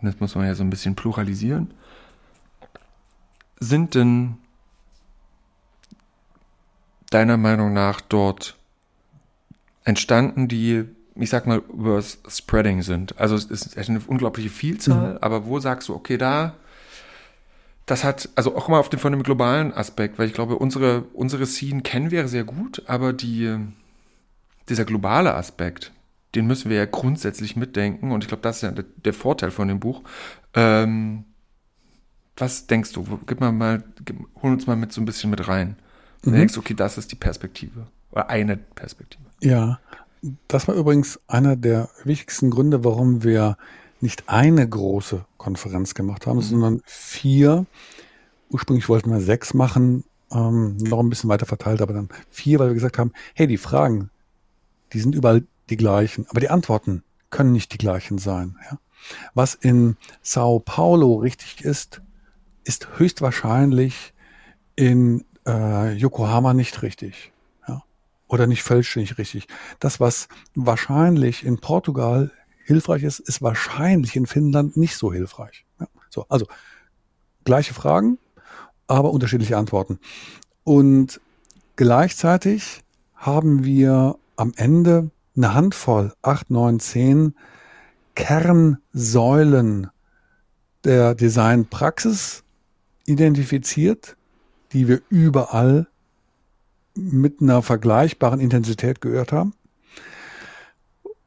das 0.00 0.20
muss 0.20 0.34
man 0.34 0.46
ja 0.46 0.54
so 0.54 0.62
ein 0.62 0.70
bisschen 0.70 0.96
pluralisieren, 0.96 1.72
sind 3.58 3.94
denn 3.94 4.36
deiner 7.10 7.36
Meinung 7.36 7.72
nach 7.72 8.00
dort 8.00 8.56
entstanden, 9.84 10.48
die, 10.48 10.84
ich 11.18 11.30
sag 11.30 11.46
mal, 11.46 11.62
über 11.72 12.02
Spreading 12.02 12.82
sind? 12.82 13.18
Also 13.18 13.34
es 13.36 13.44
ist 13.44 13.76
eine 13.78 14.00
unglaubliche 14.06 14.50
Vielzahl, 14.50 15.14
mhm. 15.14 15.18
aber 15.20 15.46
wo 15.46 15.58
sagst 15.60 15.88
du, 15.88 15.94
okay, 15.94 16.18
da, 16.18 16.54
das 17.86 18.04
hat, 18.04 18.28
also 18.34 18.56
auch 18.56 18.68
mal 18.68 18.78
auf 18.78 18.88
den, 18.88 18.98
von 18.98 19.12
dem 19.12 19.22
globalen 19.22 19.72
Aspekt, 19.72 20.18
weil 20.18 20.26
ich 20.26 20.34
glaube, 20.34 20.56
unsere, 20.56 21.02
unsere 21.12 21.46
Scene 21.46 21.82
kennen 21.82 22.10
wir 22.10 22.28
sehr 22.28 22.44
gut, 22.44 22.82
aber 22.86 23.12
die, 23.12 23.56
dieser 24.68 24.84
globale 24.84 25.34
Aspekt, 25.34 25.92
den 26.34 26.46
müssen 26.46 26.70
wir 26.70 26.76
ja 26.76 26.86
grundsätzlich 26.86 27.56
mitdenken 27.56 28.12
und 28.12 28.24
ich 28.24 28.28
glaube, 28.28 28.42
das 28.42 28.56
ist 28.56 28.62
ja 28.62 28.70
der, 28.70 28.84
der 29.04 29.14
Vorteil 29.14 29.50
von 29.50 29.68
dem 29.68 29.80
Buch. 29.80 30.02
Ähm, 30.54 31.24
was 32.36 32.66
denkst 32.66 32.92
du? 32.92 33.20
Gib 33.26 33.40
mal 33.40 33.52
mal, 33.52 33.82
gib, 34.04 34.18
hol 34.42 34.52
uns 34.52 34.66
mal 34.66 34.76
mit 34.76 34.92
so 34.92 35.00
ein 35.00 35.06
bisschen 35.06 35.30
mit 35.30 35.48
rein. 35.48 35.76
Du 36.22 36.30
mhm. 36.30 36.34
denkst, 36.34 36.58
okay, 36.58 36.74
das 36.74 36.98
ist 36.98 37.10
die 37.12 37.16
Perspektive. 37.16 37.86
Oder 38.10 38.28
eine 38.28 38.56
Perspektive. 38.56 39.24
Ja, 39.40 39.78
das 40.48 40.68
war 40.68 40.74
übrigens 40.74 41.20
einer 41.26 41.56
der 41.56 41.88
wichtigsten 42.04 42.50
Gründe, 42.50 42.84
warum 42.84 43.22
wir 43.22 43.56
nicht 44.00 44.28
eine 44.28 44.68
große 44.68 45.24
Konferenz 45.36 45.94
gemacht 45.94 46.26
haben, 46.26 46.38
mhm. 46.38 46.42
sondern 46.42 46.82
vier. 46.84 47.66
Ursprünglich 48.50 48.88
wollten 48.88 49.10
wir 49.10 49.20
sechs 49.20 49.54
machen, 49.54 50.04
ähm, 50.30 50.76
noch 50.76 51.00
ein 51.00 51.08
bisschen 51.08 51.30
weiter 51.30 51.46
verteilt, 51.46 51.80
aber 51.82 51.94
dann 51.94 52.08
vier, 52.30 52.58
weil 52.58 52.68
wir 52.68 52.74
gesagt 52.74 52.98
haben, 52.98 53.12
hey, 53.34 53.46
die 53.46 53.56
Fragen, 53.56 54.10
die 54.92 55.00
sind 55.00 55.14
überall 55.14 55.44
die 55.70 55.76
gleichen, 55.76 56.26
aber 56.28 56.40
die 56.40 56.50
Antworten 56.50 57.02
können 57.30 57.52
nicht 57.52 57.72
die 57.72 57.78
gleichen 57.78 58.18
sein. 58.18 58.56
Ja? 58.70 58.78
Was 59.34 59.54
in 59.54 59.96
Sao 60.22 60.60
Paulo 60.60 61.16
richtig 61.16 61.64
ist, 61.64 62.02
ist 62.64 62.98
höchstwahrscheinlich 62.98 64.14
in 64.74 65.24
äh, 65.46 65.92
Yokohama 65.94 66.54
nicht 66.54 66.82
richtig. 66.82 67.32
Oder 68.28 68.46
nicht 68.46 68.62
vollständig 68.62 69.18
richtig. 69.18 69.46
Das, 69.78 70.00
was 70.00 70.28
wahrscheinlich 70.54 71.44
in 71.44 71.58
Portugal 71.58 72.32
hilfreich 72.64 73.04
ist, 73.04 73.20
ist 73.20 73.42
wahrscheinlich 73.42 74.16
in 74.16 74.26
Finnland 74.26 74.76
nicht 74.76 74.96
so 74.96 75.12
hilfreich. 75.12 75.64
Ja? 75.78 75.86
So, 76.10 76.26
also 76.28 76.46
gleiche 77.44 77.74
Fragen, 77.74 78.18
aber 78.88 79.10
unterschiedliche 79.12 79.56
Antworten. 79.56 80.00
Und 80.64 81.20
gleichzeitig 81.76 82.82
haben 83.14 83.64
wir 83.64 84.16
am 84.36 84.52
Ende 84.56 85.10
eine 85.36 85.54
Handvoll, 85.54 86.12
acht, 86.22 86.50
neun, 86.50 86.80
zehn 86.80 87.34
Kernsäulen 88.14 89.88
der 90.84 91.14
Designpraxis 91.14 92.42
identifiziert, 93.04 94.16
die 94.72 94.88
wir 94.88 95.02
überall 95.08 95.86
mit 96.96 97.40
einer 97.40 97.62
vergleichbaren 97.62 98.40
Intensität 98.40 99.00
gehört 99.00 99.32
haben. 99.32 99.54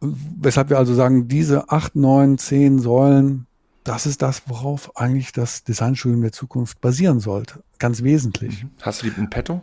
Weshalb 0.02 0.70
wir 0.70 0.78
also 0.78 0.94
sagen, 0.94 1.28
diese 1.28 1.70
acht, 1.70 1.96
neun, 1.96 2.38
zehn 2.38 2.80
Säulen, 2.80 3.48
das 3.84 4.06
ist 4.06 4.22
das, 4.22 4.44
worauf 4.48 4.98
eigentlich 4.98 5.32
das 5.32 5.64
Designstudium 5.64 6.22
der 6.22 6.32
Zukunft 6.32 6.80
basieren 6.82 7.20
sollte. 7.20 7.64
Ganz 7.80 8.04
wesentlich. 8.04 8.64
Mhm. 8.64 8.72
Hast 8.82 9.02
du 9.02 9.10
die 9.10 9.20
in 9.20 9.30
petto? 9.30 9.62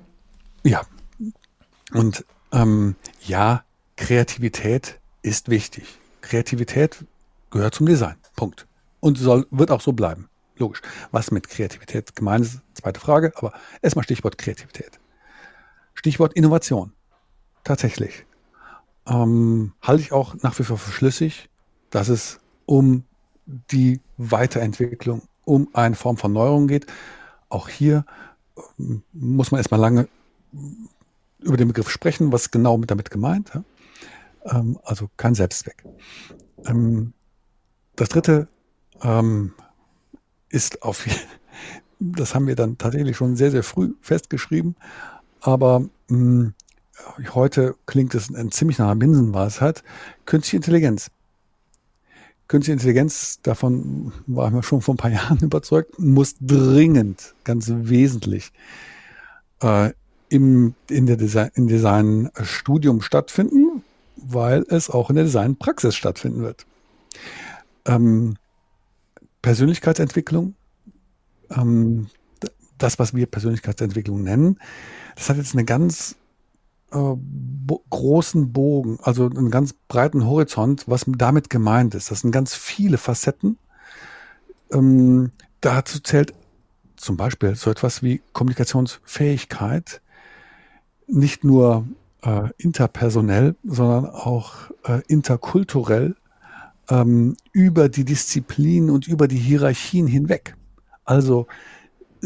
Ja. 0.63 0.83
Und 1.93 2.25
ähm, 2.53 2.97
ja, 3.23 3.63
Kreativität 3.97 4.99
ist 5.23 5.49
wichtig. 5.49 5.99
Kreativität 6.21 7.05
gehört 7.51 7.75
zum 7.75 7.87
Design. 7.87 8.17
Punkt. 8.35 8.67
Und 9.01 9.17
soll, 9.19 9.47
wird 9.51 9.71
auch 9.71 9.81
so 9.81 9.93
bleiben. 9.93 10.29
Logisch. 10.59 10.83
Was 11.11 11.31
mit 11.31 11.49
Kreativität 11.49 12.17
gemeint 12.17 12.47
ist, 12.47 12.61
zweite 12.75 13.01
Frage, 13.01 13.33
aber 13.37 13.53
erstmal 13.83 14.05
Stichwort 14.05 14.39
Kreativität. 14.39 14.99
Stichwort 15.97 16.35
Innovation. 16.35 16.93
Tatsächlich. 17.65 18.27
Ähm, 19.07 19.73
halte 19.83 20.03
ich 20.03 20.13
auch 20.13 20.35
nach 20.43 20.57
wie 20.59 20.63
vor 20.63 20.79
für 20.79 20.93
schlüssig, 20.93 21.49
dass 21.91 22.09
es 22.09 22.39
um 22.65 23.05
die 23.47 24.01
Weiterentwicklung, 24.17 25.23
um 25.45 25.69
eine 25.73 25.97
Form 25.97 26.17
von 26.17 26.33
Neuerung 26.33 26.69
geht. 26.69 26.87
Auch 27.49 27.69
hier 27.69 28.05
ähm, 28.79 29.03
muss 29.13 29.51
man 29.51 29.59
erstmal 29.59 29.81
lange 29.81 30.09
über 31.41 31.57
den 31.57 31.69
Begriff 31.69 31.91
sprechen, 31.91 32.33
was 32.33 32.51
genau 32.51 32.77
damit 32.79 33.11
gemeint. 33.11 33.53
Ja? 33.55 33.65
Ähm, 34.45 34.79
also 34.85 35.09
kein 35.17 35.35
Selbstzweck. 35.35 35.85
Ähm, 36.67 37.13
das 37.95 38.09
dritte 38.09 38.49
ähm, 39.03 39.55
ist 40.49 40.83
auf, 40.83 41.07
das 41.99 42.35
haben 42.35 42.47
wir 42.47 42.57
dann 42.57 42.79
tatsächlich 42.79 43.17
schon 43.17 43.37
sehr, 43.37 43.51
sehr 43.51 43.63
früh 43.63 43.95
festgeschrieben, 44.01 44.77
aber 45.47 45.81
mh, 45.81 45.89
hm, 46.09 46.55
heute 47.35 47.77
klingt 47.87 48.15
es 48.15 48.35
ein 48.35 48.51
ziemlich 48.51 48.79
nach 48.79 48.95
Binsenweisheit, 48.97 49.85
künstliche 50.25 50.57
Intelligenz. 50.57 51.11
Künstliche 52.49 52.75
Intelligenz, 52.75 53.41
davon 53.43 54.13
waren 54.27 54.55
wir 54.55 54.63
schon 54.63 54.83
vor 54.83 54.95
ein 54.95 54.99
paar 54.99 55.11
Jahren 55.13 55.39
überzeugt, 55.39 55.99
muss 55.99 56.35
dringend, 56.41 57.35
ganz 57.45 57.71
wesentlich 57.73 58.53
äh, 59.63 59.93
im, 60.29 60.75
in 60.91 61.07
der 61.07 61.17
Design, 61.17 61.51
im 61.55 61.69
Designstudium 61.69 63.01
stattfinden, 63.01 63.85
weil 64.17 64.65
es 64.69 64.91
auch 64.91 65.11
in 65.11 65.17
der 65.17 65.27
Designpraxis 65.27 65.95
stattfinden 65.95 66.43
wird. 66.43 66.67
Ähm, 67.85 68.35
Persönlichkeitsentwicklung 69.43 70.55
ähm, 71.51 72.09
das, 72.79 72.99
was 72.99 73.15
wir 73.15 73.27
Persönlichkeitsentwicklung 73.27 74.23
nennen, 74.23 74.59
das 75.15 75.29
hat 75.29 75.37
jetzt 75.37 75.55
eine 75.55 75.65
ganz 75.65 76.17
äh, 76.93 77.15
bo 77.17 77.83
großen 77.91 78.53
Bogen, 78.53 78.99
also 79.03 79.27
einen 79.27 79.51
ganz 79.51 79.73
breiten 79.73 80.27
Horizont, 80.27 80.85
was 80.87 81.05
damit 81.07 81.51
gemeint 81.51 81.95
ist. 81.95 82.11
Das 82.11 82.21
sind 82.21 82.33
ganz 82.33 82.55
viele 82.55 82.99
Facetten. 82.99 83.59
Ähm, 84.73 85.33
dazu 85.61 86.01
zählt 86.01 86.35
zum 86.97 87.17
Beispiel 87.17 87.55
so 87.55 87.71
etwas 87.71 88.03
wie 88.03 88.23
Kommunikationsfähigkeit, 88.33 90.01
nicht 91.07 91.45
nur 91.45 91.87
äh, 92.23 92.51
interpersonell, 92.59 93.55
sondern 93.65 94.07
auch 94.07 94.71
äh, 94.85 95.03
interkulturell 95.09 96.17
ähm, 96.89 97.37
über 97.53 97.89
die 97.89 98.05
Disziplinen 98.05 98.91
und 98.91 99.07
über 99.07 99.29
die 99.29 99.39
Hierarchien 99.39 100.07
hinweg. 100.07 100.57
Also 101.05 101.47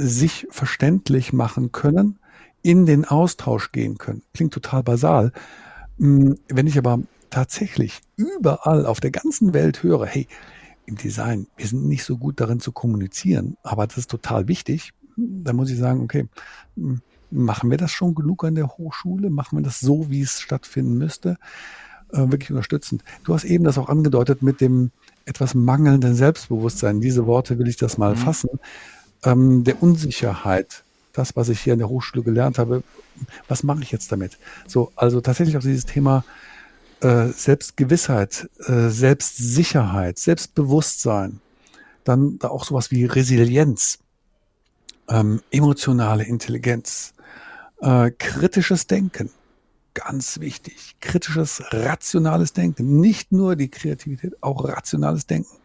sich 0.01 0.47
verständlich 0.51 1.33
machen 1.33 1.73
können, 1.73 2.19
in 2.63 2.87
den 2.87 3.05
Austausch 3.05 3.73
gehen 3.73 3.99
können. 3.99 4.23
Klingt 4.35 4.53
total 4.53 4.83
basal. 4.83 5.33
Hm, 5.99 6.37
wenn 6.49 6.67
ich 6.67 6.79
aber 6.79 7.01
tatsächlich 7.31 8.01
überall 8.17 8.87
auf 8.87 9.01
der 9.01 9.11
ganzen 9.11 9.55
Welt 9.55 9.83
höre, 9.83 10.07
hey, 10.07 10.27
im 10.87 10.97
Design, 10.97 11.47
wir 11.57 11.67
sind 11.67 11.87
nicht 11.87 12.05
so 12.05 12.19
gut 12.19 12.41
darin 12.41 12.61
zu 12.61 12.73
kommunizieren, 12.73 13.57
aber 13.63 13.87
das 13.87 13.99
ist 13.99 14.11
total 14.11 14.49
wichtig, 14.49 14.93
dann 15.17 15.57
muss 15.57 15.71
ich 15.71 15.79
sagen, 15.79 16.01
okay, 16.03 16.27
hm, 16.77 17.01
machen 17.31 17.71
wir 17.71 17.77
das 17.77 17.93
schon 17.93 18.15
genug 18.15 18.45
an 18.45 18.55
der 18.55 18.69
Hochschule? 18.69 19.31
Machen 19.31 19.59
wir 19.59 19.63
das 19.63 19.81
so, 19.81 20.11
wie 20.11 20.23
es 20.23 20.41
stattfinden 20.41 20.99
müsste? 20.99 21.37
Äh, 22.13 22.31
wirklich 22.31 22.51
unterstützend. 22.51 23.05
Du 23.25 23.35
hast 23.35 23.45
eben 23.45 23.65
das 23.65 23.79
auch 23.79 23.89
angedeutet 23.89 24.43
mit 24.43 24.61
dem 24.61 24.91
etwas 25.27 25.55
mangelnden 25.55 26.15
Selbstbewusstsein. 26.15 27.01
Diese 27.01 27.27
Worte 27.27 27.59
will 27.59 27.69
ich 27.69 27.77
das 27.77 27.99
mal 27.99 28.15
mhm. 28.15 28.19
fassen. 28.19 28.51
Ähm, 29.25 29.65
der 29.65 29.83
Unsicherheit, 29.83 30.83
das, 31.13 31.37
was 31.37 31.49
ich 31.49 31.61
hier 31.61 31.75
an 31.75 31.79
der 31.79 31.89
Hochschule 31.89 32.23
gelernt 32.23 32.59
habe, 32.59 32.83
was 33.49 33.63
mache 33.63 33.83
ich 33.83 33.93
jetzt 33.93 34.11
damit? 34.13 34.39
So, 34.67 34.93
also 34.97 35.21
tatsächlich 35.21 35.57
auch 35.57 35.63
dieses 35.63 35.87
Thema 35.87 36.25
äh, 37.01 37.29
Selbstgewissheit, 37.29 38.49
äh, 38.67 38.89
Selbstsicherheit, 38.89 40.19
Selbstbewusstsein, 40.19 41.41
dann 42.05 42.39
da 42.39 42.49
auch 42.49 42.65
sowas 42.65 42.91
wie 42.91 43.05
Resilienz, 43.05 43.99
ähm, 45.09 45.43
emotionale 45.51 46.25
Intelligenz, 46.25 47.15
äh, 47.81 48.11
kritisches 48.11 48.87
Denken, 48.87 49.31
ganz 49.95 50.41
wichtig, 50.41 50.97
kritisches, 51.01 51.63
rationales 51.71 52.53
Denken, 52.53 53.01
nicht 53.01 53.33
nur 53.33 53.57
die 53.57 53.69
Kreativität, 53.69 54.43
auch 54.43 54.65
rationales 54.65 55.27
Denken. 55.27 55.57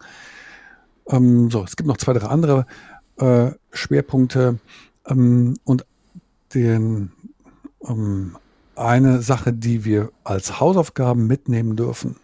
Ähm, 1.08 1.52
so, 1.52 1.64
es 1.64 1.76
gibt 1.76 1.88
noch 1.88 1.98
zwei, 1.98 2.14
drei 2.14 2.28
andere 2.28 2.66
äh, 3.18 3.52
Schwerpunkte 3.72 4.60
ähm, 5.08 5.56
und 5.64 5.86
den 6.54 7.12
ähm, 7.84 8.38
eine 8.76 9.22
Sache, 9.22 9.54
die 9.54 9.86
wir 9.86 10.12
als 10.24 10.60
Hausaufgaben 10.60 11.28
mitnehmen 11.28 11.76
dürfen 11.76 12.18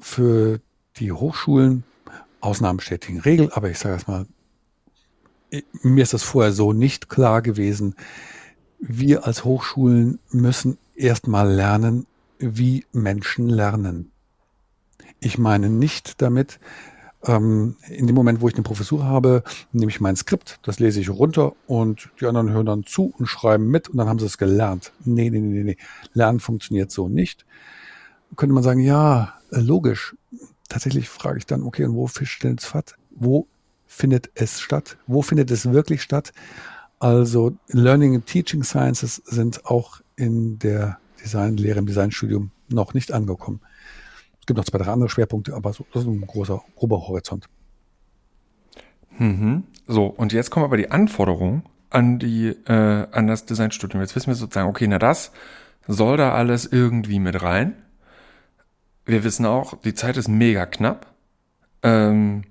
für 0.00 0.60
die 0.96 1.12
Hochschulen, 1.12 1.84
Ausnahmen 2.40 2.78
bestätigen 2.78 3.20
Regel, 3.20 3.50
aber 3.52 3.70
ich 3.70 3.78
sage 3.78 3.96
es 3.96 4.06
mal, 4.06 4.26
mir 5.82 6.02
ist 6.02 6.12
das 6.12 6.22
vorher 6.22 6.52
so 6.52 6.72
nicht 6.72 7.08
klar 7.08 7.42
gewesen. 7.42 7.94
Wir 8.78 9.26
als 9.26 9.44
Hochschulen 9.44 10.18
müssen 10.30 10.78
erstmal 10.94 11.50
lernen, 11.50 12.06
wie 12.38 12.84
Menschen 12.92 13.48
lernen. 13.48 14.10
Ich 15.20 15.38
meine 15.38 15.70
nicht 15.70 16.20
damit, 16.20 16.58
ähm, 17.26 17.76
in 17.88 18.06
dem 18.06 18.14
Moment, 18.14 18.40
wo 18.40 18.48
ich 18.48 18.54
eine 18.54 18.62
Professur 18.62 19.04
habe, 19.04 19.42
nehme 19.72 19.90
ich 19.90 20.00
mein 20.00 20.16
Skript, 20.16 20.58
das 20.62 20.78
lese 20.78 21.00
ich 21.00 21.10
runter 21.10 21.52
und 21.66 22.10
die 22.20 22.26
anderen 22.26 22.50
hören 22.50 22.66
dann 22.66 22.84
zu 22.84 23.12
und 23.18 23.26
schreiben 23.26 23.68
mit 23.68 23.88
und 23.88 23.96
dann 23.96 24.08
haben 24.08 24.18
sie 24.18 24.26
es 24.26 24.38
gelernt. 24.38 24.92
Nee, 25.04 25.30
nee, 25.30 25.40
nee, 25.40 25.64
nee. 25.64 25.76
Lernen 26.12 26.40
funktioniert 26.40 26.90
so 26.90 27.08
nicht. 27.08 27.44
Könnte 28.36 28.54
man 28.54 28.62
sagen, 28.62 28.80
ja, 28.80 29.34
äh, 29.52 29.60
logisch. 29.60 30.16
Tatsächlich 30.68 31.08
frage 31.08 31.38
ich 31.38 31.46
dann, 31.46 31.62
okay, 31.62 31.84
und 31.84 31.94
wo 31.94 32.06
Fisch 32.06 32.32
stellt's 32.32 32.64
Fat? 32.64 32.96
Wo 33.10 33.46
findet 33.86 34.30
es 34.34 34.60
statt? 34.60 34.96
Wo 35.06 35.22
findet 35.22 35.50
es 35.50 35.70
wirklich 35.70 36.02
statt? 36.02 36.32
Also 36.98 37.56
Learning 37.68 38.14
and 38.14 38.26
Teaching 38.26 38.64
Sciences 38.64 39.16
sind 39.26 39.66
auch 39.66 40.00
in 40.16 40.58
der 40.58 40.98
Designlehre, 41.22 41.78
im 41.78 41.86
Designstudium 41.86 42.50
noch 42.68 42.94
nicht 42.94 43.12
angekommen. 43.12 43.60
Es 44.44 44.46
gibt 44.46 44.58
noch 44.58 44.66
zwei, 44.66 44.76
drei 44.76 44.92
andere 44.92 45.08
Schwerpunkte, 45.08 45.54
aber 45.54 45.72
so, 45.72 45.86
das 45.94 46.02
ist 46.02 46.08
ein 46.08 46.20
großer, 46.20 46.62
grober 46.76 47.08
Horizont. 47.08 47.48
Mhm. 49.18 49.62
So, 49.86 50.04
und 50.04 50.34
jetzt 50.34 50.50
kommen 50.50 50.66
aber 50.66 50.76
die 50.76 50.90
Anforderungen 50.90 51.62
an 51.88 52.18
die, 52.18 52.48
äh, 52.48 53.06
an 53.10 53.26
das 53.26 53.46
Designstudium. 53.46 54.02
Jetzt 54.02 54.14
wissen 54.14 54.26
wir 54.26 54.34
sozusagen, 54.34 54.68
okay, 54.68 54.86
na 54.86 54.98
das 54.98 55.32
soll 55.88 56.18
da 56.18 56.34
alles 56.34 56.66
irgendwie 56.66 57.20
mit 57.20 57.40
rein. 57.40 57.74
Wir 59.06 59.24
wissen 59.24 59.46
auch, 59.46 59.80
die 59.80 59.94
Zeit 59.94 60.18
ist 60.18 60.28
mega 60.28 60.66
knapp. 60.66 61.06
Ähm, 61.82 62.42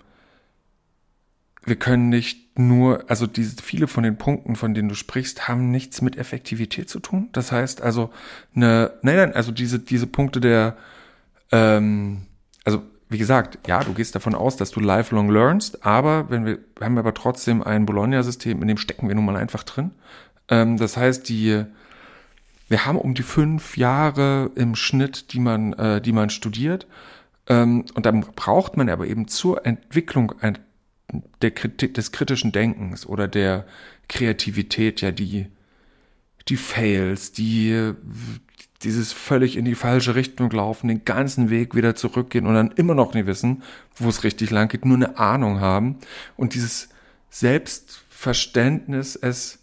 wir 1.63 1.75
können 1.75 2.09
nicht 2.09 2.57
nur, 2.57 3.07
also 3.07 3.27
diese 3.27 3.61
viele 3.61 3.85
von 3.85 4.03
den 4.03 4.17
Punkten, 4.17 4.55
von 4.55 4.73
denen 4.73 4.89
du 4.89 4.95
sprichst, 4.95 5.47
haben 5.47 5.69
nichts 5.69 6.01
mit 6.01 6.17
Effektivität 6.17 6.89
zu 6.89 6.99
tun. 6.99 7.29
Das 7.33 7.51
heißt 7.51 7.83
also 7.83 8.09
eine, 8.55 8.93
nein, 9.03 9.17
nein, 9.17 9.33
also 9.35 9.51
diese 9.51 9.77
diese 9.77 10.07
Punkte 10.07 10.41
der 10.41 10.75
ähm, 11.53 12.23
also 12.65 12.81
wie 13.09 13.19
gesagt, 13.19 13.59
ja, 13.67 13.83
du 13.83 13.93
gehst 13.93 14.15
davon 14.15 14.33
aus, 14.33 14.57
dass 14.57 14.71
du 14.71 14.79
lifelong 14.79 15.29
learnst, 15.29 15.85
aber 15.85 16.31
wenn 16.31 16.45
wir, 16.45 16.57
wir 16.75 16.85
haben 16.85 16.97
aber 16.97 17.13
trotzdem 17.13 17.61
ein 17.61 17.85
Bologna-System, 17.85 18.59
in 18.61 18.67
dem 18.67 18.77
stecken 18.77 19.07
wir 19.07 19.13
nun 19.15 19.25
mal 19.25 19.35
einfach 19.35 19.63
drin. 19.63 19.91
Ähm, 20.49 20.77
das 20.77 20.97
heißt, 20.97 21.29
die, 21.29 21.63
wir 22.69 22.85
haben 22.85 22.97
um 22.97 23.13
die 23.13 23.23
fünf 23.23 23.77
Jahre 23.77 24.49
im 24.55 24.75
Schnitt, 24.75 25.31
die 25.31 25.39
man, 25.39 25.73
äh, 25.73 26.01
die 26.01 26.11
man 26.11 26.31
studiert. 26.31 26.87
Ähm, 27.47 27.85
und 27.93 28.07
dann 28.07 28.21
braucht 28.21 28.77
man 28.77 28.89
aber 28.89 29.05
eben 29.05 29.27
zur 29.27 29.63
Entwicklung 29.63 30.33
ein, 30.41 30.57
der, 31.43 31.51
des 31.51 32.11
kritischen 32.11 32.51
Denkens 32.51 33.05
oder 33.05 33.27
der 33.27 33.67
Kreativität 34.09 35.01
ja 35.01 35.11
die, 35.11 35.45
die 36.47 36.57
Fails, 36.57 37.31
die, 37.31 37.93
dieses 38.83 39.13
völlig 39.13 39.57
in 39.57 39.65
die 39.65 39.75
falsche 39.75 40.15
Richtung 40.15 40.49
laufen, 40.51 40.87
den 40.87 41.05
ganzen 41.05 41.49
Weg 41.49 41.75
wieder 41.75 41.95
zurückgehen 41.95 42.45
und 42.45 42.53
dann 42.53 42.71
immer 42.71 42.95
noch 42.95 43.13
nicht 43.13 43.25
wissen, 43.25 43.63
wo 43.95 44.09
es 44.09 44.23
richtig 44.23 44.51
lang 44.51 44.67
geht, 44.67 44.85
nur 44.85 44.97
eine 44.97 45.17
Ahnung 45.17 45.59
haben 45.59 45.97
und 46.35 46.53
dieses 46.53 46.89
Selbstverständnis, 47.29 49.15
es 49.15 49.59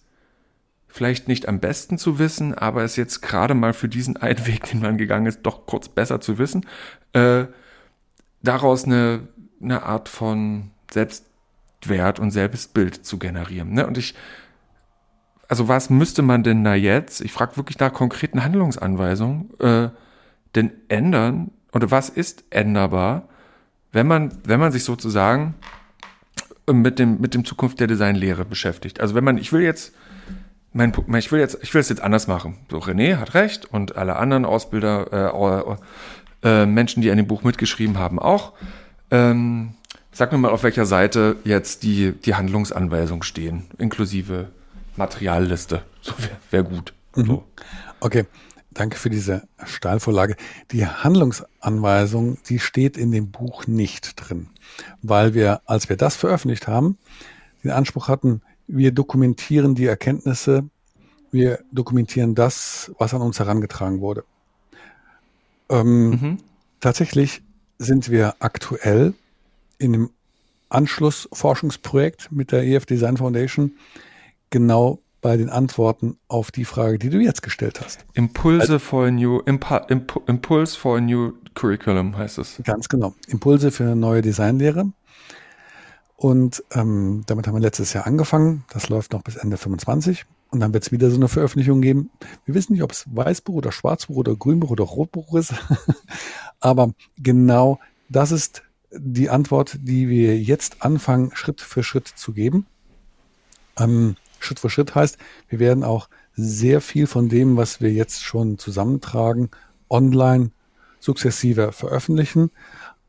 vielleicht 0.89 1.29
nicht 1.29 1.49
am 1.49 1.61
besten 1.61 1.99
zu 1.99 2.19
wissen, 2.19 2.55
aber 2.55 2.83
es 2.83 2.97
jetzt 2.97 3.21
gerade 3.21 3.55
mal 3.55 3.73
für 3.73 3.89
diesen 3.89 4.17
einen 4.19 4.47
Weg, 4.47 4.65
den 4.65 4.81
man 4.81 4.99
gegangen 4.99 5.27
ist, 5.27 5.43
doch 5.43 5.67
kurz 5.67 5.89
besser 5.89 6.21
zu 6.21 6.39
wissen, 6.39 6.67
äh, 7.13 7.47
daraus 8.43 8.85
eine, 8.85 9.29
eine 9.63 9.83
Art 9.85 10.09
von 10.09 10.71
Selbstwert 10.91 12.19
und 12.19 12.31
Selbstbild 12.31 13.05
zu 13.07 13.19
generieren. 13.19 13.73
Ne? 13.73 13.87
Und 13.87 13.99
ich 13.99 14.15
also 15.51 15.67
was 15.67 15.91
müsste 15.91 16.23
man 16.23 16.45
denn 16.45 16.63
da 16.63 16.77
jetzt, 16.77 17.21
ich 17.23 17.33
frage 17.33 17.57
wirklich 17.57 17.77
nach 17.81 17.93
konkreten 17.93 18.45
Handlungsanweisungen, 18.45 19.51
äh, 19.59 19.89
denn 20.55 20.71
ändern 20.87 21.51
oder 21.73 21.91
was 21.91 22.09
ist 22.09 22.45
änderbar, 22.51 23.29
wenn 23.91 24.07
man, 24.07 24.39
wenn 24.45 24.61
man 24.61 24.71
sich 24.71 24.85
sozusagen 24.85 25.57
mit 26.71 27.01
dem, 27.01 27.21
mit 27.21 27.35
dem 27.35 27.45
Zukunft 27.45 27.81
der 27.81 27.89
Designlehre 27.89 28.45
beschäftigt. 28.45 29.01
Also 29.01 29.17
wenn 29.17 29.25
man, 29.25 29.39
ich 29.39 29.53
will 29.53 29.63
jetzt, 29.63 29.93
mein, 30.73 30.93
ich 31.19 31.33
will 31.33 31.41
jetzt, 31.41 31.59
ich 31.63 31.75
will 31.75 31.81
es 31.81 31.89
jetzt 31.89 32.01
anders 32.01 32.29
machen. 32.29 32.59
So, 32.71 32.79
René 32.79 33.17
hat 33.17 33.35
recht 33.35 33.65
und 33.65 33.97
alle 33.97 34.15
anderen 34.15 34.45
Ausbilder, 34.45 35.77
äh, 36.45 36.49
äh, 36.49 36.65
Menschen, 36.65 37.03
die 37.03 37.11
an 37.11 37.17
dem 37.17 37.27
Buch 37.27 37.43
mitgeschrieben 37.43 37.99
haben, 37.99 38.21
auch. 38.21 38.53
Ähm, 39.11 39.75
sag 40.13 40.31
mir 40.31 40.39
mal, 40.39 40.53
auf 40.53 40.63
welcher 40.63 40.87
Seite 40.87 41.39
jetzt 41.43 41.83
die, 41.83 42.13
die 42.13 42.37
Handlungsanweisungen 42.37 43.25
stehen, 43.25 43.65
inklusive 43.79 44.53
Materialliste. 45.01 45.83
So 46.03 46.13
wäre 46.19 46.37
wär 46.51 46.63
gut. 46.63 46.93
Mhm. 47.17 47.25
So. 47.27 47.45
Okay. 48.01 48.27
Danke 48.73 48.99
für 48.99 49.11
diese 49.11 49.49
Stahlvorlage. 49.65 50.37
Die 50.71 50.87
Handlungsanweisung, 50.87 52.39
die 52.49 52.61
steht 52.61 52.97
in 52.97 53.11
dem 53.11 53.33
Buch 53.33 53.67
nicht 53.67 54.13
drin, 54.15 54.49
weil 55.03 55.35
wir, 55.35 55.61
als 55.67 55.89
wir 55.89 55.97
das 55.97 56.15
veröffentlicht 56.15 56.69
haben, 56.69 56.97
den 57.65 57.73
Anspruch 57.73 58.07
hatten, 58.07 58.43
wir 58.69 58.93
dokumentieren 58.93 59.75
die 59.75 59.87
Erkenntnisse, 59.87 60.69
wir 61.33 61.59
dokumentieren 61.73 62.37
das, 62.37 62.93
was 62.97 63.13
an 63.13 63.23
uns 63.23 63.41
herangetragen 63.41 64.01
wurde. 64.01 64.23
Ähm, 65.69 66.11
mhm. 66.11 66.39
Tatsächlich 66.79 67.43
sind 67.79 68.09
wir 68.09 68.37
aktuell 68.39 69.15
in 69.79 69.93
dem 69.93 70.11
Anschlussforschungsprojekt 70.69 72.31
mit 72.31 72.53
der 72.53 72.63
EF 72.63 72.87
Design 72.87 73.17
Foundation 73.17 73.73
genau 74.51 75.01
bei 75.21 75.37
den 75.37 75.51
Antworten 75.51 76.19
auf 76.29 76.51
die 76.51 76.65
Frage, 76.65 76.99
die 76.99 77.11
du 77.11 77.19
jetzt 77.19 77.43
gestellt 77.43 77.81
hast. 77.83 78.05
Impulse 78.15 78.63
also, 78.63 78.79
for 78.79 79.07
a 79.07 79.11
new 79.11 79.41
Impu 79.41 79.77
Impu 79.89 80.21
Impulse 80.27 80.79
for 80.79 80.97
a 80.97 81.01
new 81.01 81.33
Curriculum 81.55 82.17
heißt 82.17 82.39
es. 82.39 82.61
Ganz 82.65 82.89
genau. 82.89 83.15
Impulse 83.29 83.71
für 83.71 83.85
eine 83.85 83.97
neue 83.97 84.23
Designlehre. 84.23 84.93
Und 86.17 86.63
ähm, 86.73 87.23
damit 87.27 87.47
haben 87.47 87.55
wir 87.55 87.61
letztes 87.61 87.93
Jahr 87.93 88.07
angefangen. 88.07 88.65
Das 88.71 88.89
läuft 88.89 89.13
noch 89.13 89.23
bis 89.23 89.37
Ende 89.37 89.57
25. 89.57 90.27
Und 90.51 90.61
dann 90.61 90.73
wird 90.75 90.85
es 90.85 90.93
wieder 90.93 91.11
so 91.11 91.17
eine 91.17 91.29
Veröffentlichung 91.29 91.81
geben. 91.81 92.11
Wir 92.45 92.55
wissen 92.55 92.73
nicht, 92.73 92.83
ob 92.83 92.93
es 92.93 93.07
Weißbuch 93.11 93.55
oder 93.55 93.73
Schwarzbuch 93.73 94.17
oder 94.17 94.35
Grünbuch 94.37 94.71
oder 94.71 94.85
Rotbuch 94.85 95.35
ist. 95.35 95.55
Aber 96.61 96.93
genau 97.17 97.79
das 98.09 98.33
ist 98.33 98.63
die 98.91 99.31
Antwort, 99.31 99.79
die 99.81 100.09
wir 100.09 100.39
jetzt 100.39 100.83
anfangen, 100.83 101.31
Schritt 101.35 101.61
für 101.61 101.83
Schritt 101.83 102.09
zu 102.09 102.33
geben. 102.33 102.67
Ähm, 103.79 104.17
Schritt 104.41 104.59
für 104.61 104.71
Schritt 104.71 104.95
heißt, 104.95 105.19
wir 105.49 105.59
werden 105.59 105.85
auch 105.85 106.09
sehr 106.35 106.81
viel 106.81 107.07
von 107.07 107.29
dem, 107.29 107.57
was 107.57 107.81
wir 107.81 107.93
jetzt 107.93 108.23
schon 108.25 108.59
zusammentragen, 108.59 109.51
online 109.89 110.51
sukzessive 110.99 111.73
veröffentlichen. 111.73 112.51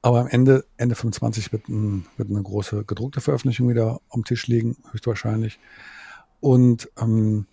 Aber 0.01 0.21
am 0.21 0.27
Ende, 0.27 0.65
Ende 0.77 0.95
25 0.95 1.51
wird, 1.51 1.69
ein, 1.69 2.05
wird 2.17 2.29
eine 2.29 2.41
große 2.41 2.85
gedruckte 2.85 3.21
Veröffentlichung 3.21 3.69
wieder 3.69 4.01
am 4.09 4.23
Tisch 4.23 4.47
liegen, 4.47 4.77
höchstwahrscheinlich. 4.91 5.59
Und 6.39 6.89
ähm, 6.99 7.45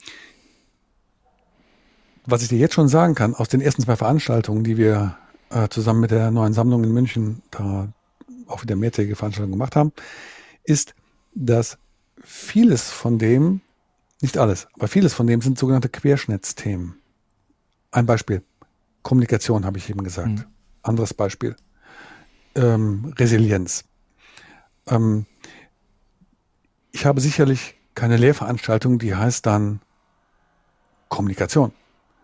was 2.24 2.42
ich 2.42 2.48
dir 2.48 2.58
jetzt 2.58 2.74
schon 2.74 2.88
sagen 2.88 3.14
kann, 3.14 3.34
aus 3.34 3.48
den 3.48 3.60
ersten 3.60 3.82
zwei 3.82 3.96
Veranstaltungen, 3.96 4.64
die 4.64 4.78
wir 4.78 5.16
äh, 5.50 5.68
zusammen 5.68 6.00
mit 6.00 6.10
der 6.10 6.30
neuen 6.30 6.54
Sammlung 6.54 6.84
in 6.84 6.92
München 6.92 7.42
da 7.50 7.88
auch 8.46 8.62
wieder 8.62 8.76
mehrtägige 8.76 9.16
Veranstaltungen 9.16 9.52
gemacht 9.52 9.76
haben, 9.76 9.92
ist, 10.64 10.94
dass 11.34 11.78
vieles 12.22 12.90
von 12.90 13.18
dem, 13.18 13.60
nicht 14.20 14.38
alles, 14.38 14.66
aber 14.74 14.88
vieles 14.88 15.14
von 15.14 15.26
dem 15.26 15.40
sind 15.40 15.58
sogenannte 15.58 15.88
Querschnittsthemen. 15.88 16.96
Ein 17.90 18.06
Beispiel. 18.06 18.42
Kommunikation 19.02 19.64
habe 19.64 19.78
ich 19.78 19.88
eben 19.88 20.02
gesagt. 20.02 20.28
Mhm. 20.28 20.44
Anderes 20.82 21.14
Beispiel. 21.14 21.56
Ähm, 22.54 23.14
Resilienz. 23.16 23.84
Ähm, 24.86 25.26
ich 26.92 27.06
habe 27.06 27.20
sicherlich 27.20 27.76
keine 27.94 28.16
Lehrveranstaltung, 28.16 28.98
die 28.98 29.14
heißt 29.14 29.46
dann 29.46 29.80
Kommunikation, 31.08 31.72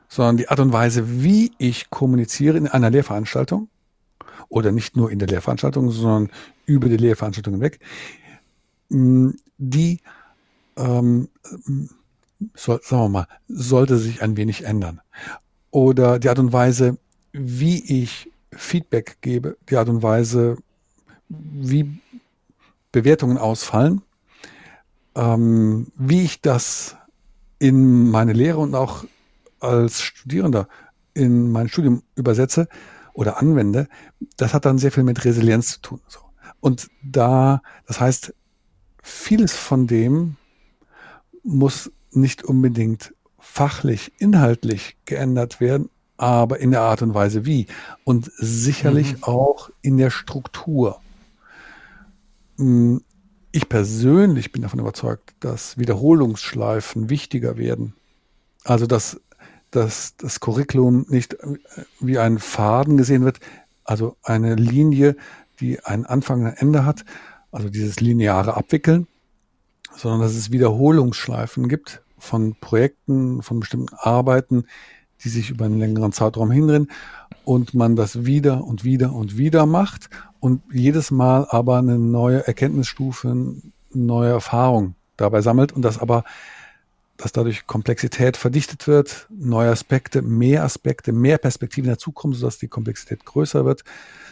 sondern 0.08 0.36
die 0.36 0.48
Art 0.48 0.60
und 0.60 0.72
Weise, 0.72 1.22
wie 1.22 1.52
ich 1.58 1.90
kommuniziere 1.90 2.56
in 2.58 2.68
einer 2.68 2.90
Lehrveranstaltung 2.90 3.68
oder 4.48 4.72
nicht 4.72 4.96
nur 4.96 5.10
in 5.10 5.18
der 5.18 5.28
Lehrveranstaltung, 5.28 5.90
sondern 5.90 6.30
über 6.66 6.88
die 6.88 6.96
Lehrveranstaltung 6.96 7.54
hinweg, 7.54 7.80
mm, 8.88 9.30
die, 9.58 10.00
ähm, 10.76 11.28
soll, 12.54 12.80
sagen 12.82 13.02
wir 13.02 13.08
mal, 13.08 13.28
sollte 13.48 13.96
sich 13.96 14.22
ein 14.22 14.36
wenig 14.36 14.64
ändern. 14.64 15.00
Oder 15.70 16.18
die 16.18 16.28
Art 16.28 16.38
und 16.38 16.52
Weise, 16.52 16.98
wie 17.32 18.02
ich 18.02 18.30
Feedback 18.52 19.18
gebe, 19.20 19.56
die 19.68 19.76
Art 19.76 19.88
und 19.88 20.02
Weise, 20.02 20.56
wie 21.28 21.98
Bewertungen 22.92 23.38
ausfallen, 23.38 24.02
ähm, 25.16 25.88
wie 25.96 26.22
ich 26.22 26.40
das 26.40 26.96
in 27.58 28.10
meine 28.10 28.32
Lehre 28.32 28.58
und 28.58 28.74
auch 28.74 29.04
als 29.60 30.02
Studierender 30.02 30.68
in 31.14 31.50
mein 31.50 31.68
Studium 31.68 32.02
übersetze 32.16 32.68
oder 33.14 33.38
anwende, 33.38 33.88
das 34.36 34.52
hat 34.54 34.64
dann 34.64 34.78
sehr 34.78 34.92
viel 34.92 35.04
mit 35.04 35.24
Resilienz 35.24 35.72
zu 35.72 35.80
tun. 35.80 36.00
Und 36.60 36.88
da, 37.02 37.62
das 37.86 38.00
heißt, 38.00 38.34
vieles 39.02 39.54
von 39.54 39.86
dem 39.86 40.36
muss 41.44 41.92
nicht 42.10 42.42
unbedingt 42.42 43.14
fachlich, 43.38 44.12
inhaltlich 44.18 44.96
geändert 45.04 45.60
werden, 45.60 45.90
aber 46.16 46.58
in 46.58 46.70
der 46.70 46.80
Art 46.80 47.02
und 47.02 47.14
Weise 47.14 47.44
wie. 47.44 47.66
Und 48.04 48.30
sicherlich 48.36 49.12
mhm. 49.12 49.24
auch 49.24 49.70
in 49.82 49.96
der 49.96 50.10
Struktur. 50.10 51.00
Hm, 52.56 53.02
ich 53.52 53.68
persönlich 53.68 54.50
bin 54.50 54.62
davon 54.62 54.80
überzeugt, 54.80 55.34
dass 55.40 55.78
Wiederholungsschleifen 55.78 57.10
wichtiger 57.10 57.56
werden. 57.56 57.94
Also 58.64 58.86
dass, 58.86 59.20
dass 59.70 60.16
das 60.16 60.40
Curriculum 60.40 61.06
nicht 61.08 61.34
äh, 61.34 61.58
wie 62.00 62.18
ein 62.18 62.38
Faden 62.38 62.96
gesehen 62.96 63.24
wird, 63.24 63.38
also 63.84 64.16
eine 64.22 64.54
Linie, 64.54 65.16
die 65.60 65.84
einen 65.84 66.06
Anfang 66.06 66.40
und 66.40 66.46
ein 66.46 66.56
Ende 66.56 66.84
hat, 66.84 67.04
also 67.52 67.68
dieses 67.68 68.00
lineare 68.00 68.56
Abwickeln, 68.56 69.06
sondern 69.96 70.20
dass 70.20 70.34
es 70.34 70.52
Wiederholungsschleifen 70.52 71.68
gibt 71.68 72.02
von 72.18 72.56
Projekten, 72.60 73.42
von 73.42 73.60
bestimmten 73.60 73.94
Arbeiten, 73.96 74.64
die 75.22 75.28
sich 75.28 75.50
über 75.50 75.64
einen 75.64 75.78
längeren 75.78 76.12
Zeitraum 76.12 76.50
hindrehen 76.50 76.90
und 77.44 77.74
man 77.74 77.96
das 77.96 78.24
wieder 78.24 78.64
und 78.64 78.84
wieder 78.84 79.12
und 79.12 79.36
wieder 79.36 79.66
macht 79.66 80.10
und 80.40 80.62
jedes 80.72 81.10
Mal 81.10 81.46
aber 81.48 81.78
eine 81.78 81.98
neue 81.98 82.46
Erkenntnisstufe, 82.46 83.30
eine 83.30 83.56
neue 83.92 84.30
Erfahrung 84.30 84.94
dabei 85.16 85.40
sammelt 85.40 85.72
und 85.72 85.82
das 85.82 85.98
aber, 85.98 86.24
dass 87.16 87.32
dadurch 87.32 87.66
Komplexität 87.66 88.36
verdichtet 88.36 88.86
wird, 88.86 89.28
neue 89.30 89.70
Aspekte, 89.70 90.22
mehr 90.22 90.64
Aspekte, 90.64 91.12
mehr 91.12 91.38
Perspektiven 91.38 91.88
dazukommen, 91.88 92.36
sodass 92.36 92.58
die 92.58 92.68
Komplexität 92.68 93.24
größer 93.24 93.64
wird, 93.64 93.84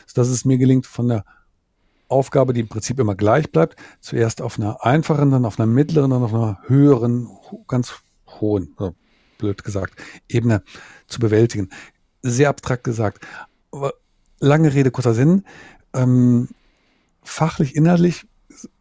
sodass 0.06 0.28
es 0.28 0.44
mir 0.44 0.58
gelingt, 0.58 0.86
von 0.86 1.08
der 1.08 1.24
Aufgabe, 2.12 2.52
die 2.52 2.60
im 2.60 2.68
Prinzip 2.68 3.00
immer 3.00 3.14
gleich 3.14 3.50
bleibt, 3.50 3.76
zuerst 4.00 4.42
auf 4.42 4.58
einer 4.58 4.84
einfachen, 4.84 5.30
dann 5.30 5.44
auf 5.44 5.58
einer 5.58 5.66
mittleren, 5.66 6.10
dann 6.10 6.22
auf 6.22 6.34
einer 6.34 6.58
höheren, 6.66 7.28
ganz 7.66 7.94
hohen, 8.40 8.76
blöd 9.38 9.64
gesagt, 9.64 9.94
Ebene 10.28 10.62
zu 11.06 11.18
bewältigen. 11.18 11.70
Sehr 12.22 12.48
abstrakt 12.48 12.84
gesagt. 12.84 13.26
Lange 14.38 14.74
Rede, 14.74 14.90
kurzer 14.90 15.14
Sinn. 15.14 15.44
Ähm, 15.94 16.48
fachlich, 17.22 17.74
inhaltlich 17.74 18.26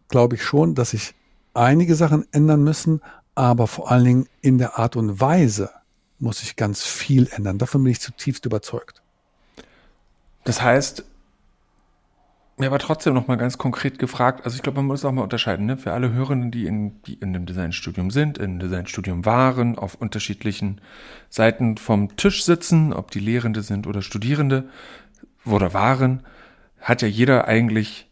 glaube 0.09 0.35
ich 0.35 0.43
schon, 0.43 0.75
dass 0.75 0.91
sich 0.91 1.15
einige 1.53 1.95
Sachen 1.95 2.27
ändern 2.31 2.63
müssen, 2.63 3.01
aber 3.35 3.67
vor 3.67 3.91
allen 3.91 4.05
Dingen 4.05 4.29
in 4.41 4.57
der 4.57 4.77
Art 4.77 4.95
und 4.95 5.19
Weise 5.19 5.71
muss 6.19 6.39
sich 6.39 6.55
ganz 6.55 6.83
viel 6.83 7.27
ändern. 7.31 7.57
Davon 7.57 7.83
bin 7.83 7.91
ich 7.91 8.01
zutiefst 8.01 8.45
überzeugt. 8.45 9.01
Das 10.43 10.61
heißt, 10.61 11.03
mir 12.61 12.67
aber 12.67 12.79
trotzdem 12.79 13.13
noch 13.13 13.27
mal 13.27 13.35
ganz 13.35 13.57
konkret 13.57 13.99
gefragt, 13.99 14.45
also 14.45 14.55
ich 14.55 14.63
glaube, 14.63 14.77
man 14.77 14.85
muss 14.85 15.03
auch 15.03 15.11
mal 15.11 15.23
unterscheiden, 15.23 15.65
ne? 15.65 15.77
für 15.77 15.91
alle 15.91 16.13
Hörenden, 16.13 16.51
die 16.51 16.65
in, 16.65 17.01
die 17.03 17.15
in 17.15 17.33
dem 17.33 17.45
Designstudium 17.45 18.09
sind, 18.09 18.37
in 18.37 18.59
Designstudium 18.59 19.25
waren, 19.25 19.77
auf 19.77 19.95
unterschiedlichen 19.95 20.79
Seiten 21.29 21.77
vom 21.77 22.15
Tisch 22.15 22.45
sitzen, 22.45 22.93
ob 22.93 23.11
die 23.11 23.19
Lehrende 23.19 23.63
sind 23.63 23.85
oder 23.85 24.01
Studierende 24.01 24.69
oder 25.45 25.73
waren, 25.73 26.21
hat 26.79 27.01
ja 27.01 27.07
jeder 27.07 27.47
eigentlich, 27.47 28.09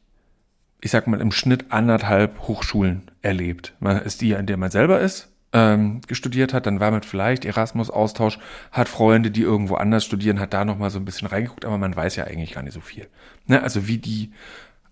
ich 0.82 0.92
sag 0.92 1.08
mal, 1.08 1.22
im 1.22 1.32
Schnitt 1.32 1.72
anderthalb 1.72 2.48
Hochschulen 2.48 3.04
erlebt. 3.22 3.74
Man 3.80 4.02
ist 4.02 4.22
die, 4.22 4.36
an 4.36 4.48
der 4.48 4.58
man 4.58 4.72
selber 4.72 5.00
ist, 5.00 5.29
ähm, 5.54 6.02
gestudiert 6.08 6.54
hat, 6.54 6.66
dann 6.66 6.80
war 6.80 6.92
man 6.92 7.04
vielleicht 7.04 7.46
Erasmus-Austausch, 7.46 8.40
hat 8.72 8.88
Freunde, 8.88 9.32
die 9.32 9.42
irgendwo 9.42 9.76
anders 9.76 10.06
studieren, 10.06 10.40
hat 10.40 10.54
da 10.54 10.66
nochmal 10.66 10.90
so 10.90 11.00
ein 11.00 11.06
bisschen 11.06 11.28
reingeguckt, 11.28 11.66
aber 11.66 11.78
man 11.78 11.96
weiß 11.96 12.16
ja 12.18 12.26
eigentlich 12.26 12.54
gar 12.54 12.64
nicht 12.64 12.74
so 12.74 12.82
viel. 12.82 13.08
Ne? 13.48 13.62
Also 13.62 13.88
wie 13.88 13.98
die 13.98 14.32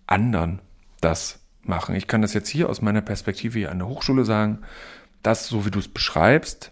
anderen 0.08 0.60
das 1.02 1.40
machen. 1.64 1.96
Ich 1.96 2.08
kann 2.08 2.22
das 2.22 2.34
jetzt 2.34 2.50
hier 2.50 2.70
aus 2.70 2.82
meiner 2.82 3.02
Perspektive 3.02 3.60
hier 3.60 3.72
an 3.72 3.80
der 3.80 3.88
Hochschule 3.88 4.26
sagen, 4.26 4.60
das, 5.22 5.48
so 5.48 5.66
wie 5.66 5.72
du 5.72 5.80
es 5.80 5.88
beschreibst, 5.88 6.72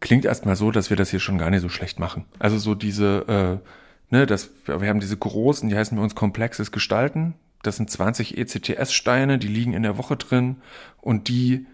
klingt 0.00 0.24
erstmal 0.24 0.56
so, 0.56 0.70
dass 0.70 0.88
wir 0.88 0.96
das 0.96 1.10
hier 1.10 1.20
schon 1.20 1.38
gar 1.38 1.50
nicht 1.50 1.60
so 1.60 1.68
schlecht 1.68 1.98
machen. 1.98 2.24
Also 2.38 2.58
so 2.58 2.74
diese, 2.74 3.60
äh, 3.60 4.14
ne, 4.14 4.26
das, 4.26 4.50
wir 4.66 4.88
haben 4.88 5.00
diese 5.00 5.16
großen, 5.16 5.68
die 5.68 5.76
heißen 5.76 5.96
bei 5.96 6.02
uns 6.02 6.14
komplexes 6.14 6.72
Gestalten, 6.72 7.34
das 7.62 7.76
sind 7.76 7.90
20 7.90 8.38
ECTS-Steine, 8.38 9.38
die 9.38 9.48
liegen 9.48 9.74
in 9.74 9.82
der 9.82 9.98
Woche 9.98 10.16
drin 10.16 10.56
und 11.00 11.28
die 11.28 11.66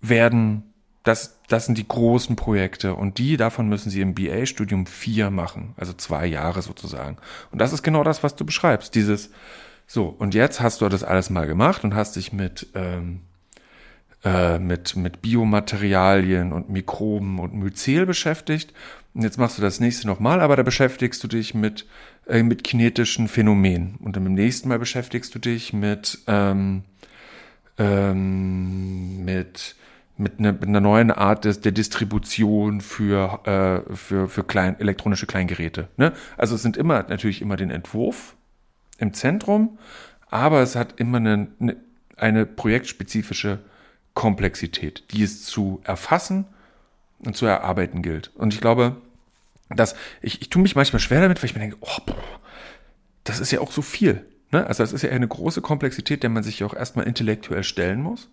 werden, 0.00 0.72
das, 1.04 1.38
das 1.48 1.66
sind 1.66 1.78
die 1.78 1.86
großen 1.86 2.36
Projekte 2.36 2.94
und 2.94 3.18
die, 3.18 3.36
davon 3.36 3.68
müssen 3.68 3.90
sie 3.90 4.00
im 4.00 4.14
BA-Studium 4.14 4.86
vier 4.86 5.30
machen, 5.30 5.74
also 5.76 5.92
zwei 5.92 6.26
Jahre 6.26 6.62
sozusagen. 6.62 7.18
Und 7.50 7.60
das 7.60 7.72
ist 7.72 7.82
genau 7.82 8.02
das, 8.02 8.22
was 8.22 8.34
du 8.34 8.44
beschreibst, 8.44 8.94
dieses, 8.94 9.30
so, 9.86 10.06
und 10.06 10.34
jetzt 10.34 10.60
hast 10.60 10.80
du 10.80 10.88
das 10.88 11.04
alles 11.04 11.28
mal 11.28 11.46
gemacht 11.46 11.84
und 11.84 11.94
hast 11.94 12.16
dich 12.16 12.32
mit, 12.32 12.68
ähm, 12.74 13.20
äh, 14.24 14.58
mit, 14.58 14.96
mit 14.96 15.20
Biomaterialien 15.20 16.52
und 16.52 16.70
Mikroben 16.70 17.38
und 17.38 17.54
Myzel 17.54 18.06
beschäftigt. 18.06 18.72
Und 19.14 19.22
jetzt 19.22 19.38
machst 19.38 19.58
du 19.58 19.62
das 19.62 19.80
nächste 19.80 20.06
nochmal, 20.06 20.40
aber 20.40 20.56
da 20.56 20.62
beschäftigst 20.62 21.22
du 21.22 21.28
dich 21.28 21.52
mit 21.52 21.86
äh, 22.26 22.42
mit 22.42 22.64
kinetischen 22.64 23.28
Phänomenen. 23.28 23.96
Und 24.02 24.16
dann 24.16 24.24
beim 24.24 24.34
nächsten 24.34 24.68
Mal 24.68 24.78
beschäftigst 24.78 25.34
du 25.34 25.38
dich 25.38 25.72
mit, 25.72 26.18
ähm, 26.26 26.84
ähm, 27.78 29.24
mit, 29.24 29.76
mit, 30.16 30.38
einer, 30.38 30.52
mit 30.52 30.64
einer 30.64 30.80
neuen 30.80 31.10
Art 31.10 31.44
des, 31.44 31.60
der 31.60 31.72
Distribution 31.72 32.80
für, 32.80 33.84
äh, 33.88 33.94
für, 33.94 34.28
für 34.28 34.44
klein, 34.44 34.78
elektronische 34.78 35.26
Kleingeräte. 35.26 35.88
Ne? 35.96 36.12
Also 36.36 36.54
es 36.54 36.62
sind 36.62 36.76
immer 36.76 37.04
natürlich 37.08 37.42
immer 37.42 37.56
den 37.56 37.70
Entwurf 37.70 38.36
im 38.98 39.14
Zentrum, 39.14 39.78
aber 40.30 40.62
es 40.62 40.76
hat 40.76 41.00
immer 41.00 41.18
eine, 41.18 41.48
eine 42.16 42.46
projektspezifische 42.46 43.58
Komplexität, 44.14 45.04
die 45.10 45.22
es 45.22 45.44
zu 45.44 45.80
erfassen 45.84 46.46
und 47.18 47.36
zu 47.36 47.46
erarbeiten 47.46 48.02
gilt. 48.02 48.30
Und 48.36 48.54
ich 48.54 48.60
glaube, 48.60 48.96
dass 49.76 49.94
ich, 50.20 50.40
ich 50.42 50.50
tue 50.50 50.62
mich 50.62 50.76
manchmal 50.76 51.00
schwer 51.00 51.20
damit, 51.20 51.42
weil 51.42 51.46
ich 51.46 51.54
mir 51.54 51.60
denke, 51.60 51.76
oh, 51.80 52.12
das 53.24 53.40
ist 53.40 53.52
ja 53.52 53.60
auch 53.60 53.72
so 53.72 53.82
viel. 53.82 54.26
Ne? 54.50 54.66
Also 54.66 54.82
das 54.82 54.92
ist 54.92 55.02
ja 55.02 55.10
eine 55.10 55.28
große 55.28 55.60
Komplexität, 55.60 56.22
der 56.22 56.30
man 56.30 56.42
sich 56.42 56.62
auch 56.64 56.74
erstmal 56.74 57.06
intellektuell 57.06 57.64
stellen 57.64 58.02
muss. 58.02 58.28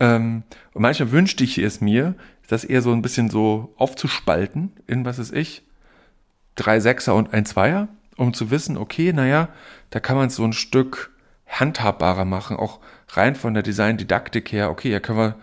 Ähm, 0.00 0.42
und 0.72 0.82
manchmal 0.82 1.12
wünschte 1.12 1.44
ich 1.44 1.58
es 1.58 1.80
mir, 1.80 2.14
das 2.48 2.64
eher 2.64 2.82
so 2.82 2.92
ein 2.92 3.02
bisschen 3.02 3.30
so 3.30 3.72
aufzuspalten 3.76 4.72
in, 4.86 5.04
was 5.04 5.18
ist 5.18 5.32
ich, 5.32 5.62
drei 6.54 6.80
Sechser 6.80 7.14
und 7.14 7.32
ein 7.32 7.46
Zweier, 7.46 7.88
um 8.16 8.34
zu 8.34 8.50
wissen, 8.50 8.76
okay, 8.76 9.12
naja, 9.12 9.48
da 9.90 10.00
kann 10.00 10.16
man 10.16 10.26
es 10.26 10.36
so 10.36 10.44
ein 10.44 10.52
Stück 10.52 11.12
handhabbarer 11.46 12.24
machen, 12.24 12.56
auch 12.56 12.80
rein 13.08 13.36
von 13.36 13.54
der 13.54 13.62
Design-Didaktik 13.62 14.52
her, 14.52 14.70
okay, 14.70 14.90
ja 14.90 15.00
können 15.00 15.18
wir 15.18 15.36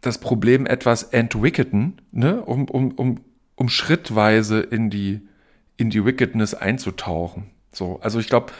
das 0.00 0.18
Problem 0.18 0.66
etwas 0.66 1.02
entwicketen, 1.04 2.00
ne, 2.12 2.40
um, 2.42 2.68
um, 2.68 2.92
um, 2.92 3.20
um 3.56 3.68
schrittweise 3.68 4.60
in 4.60 4.90
die, 4.90 5.20
in 5.76 5.90
die 5.90 6.04
Wickedness 6.04 6.54
einzutauchen. 6.54 7.50
So, 7.72 8.00
also 8.00 8.18
ich 8.18 8.28
glaube, 8.28 8.52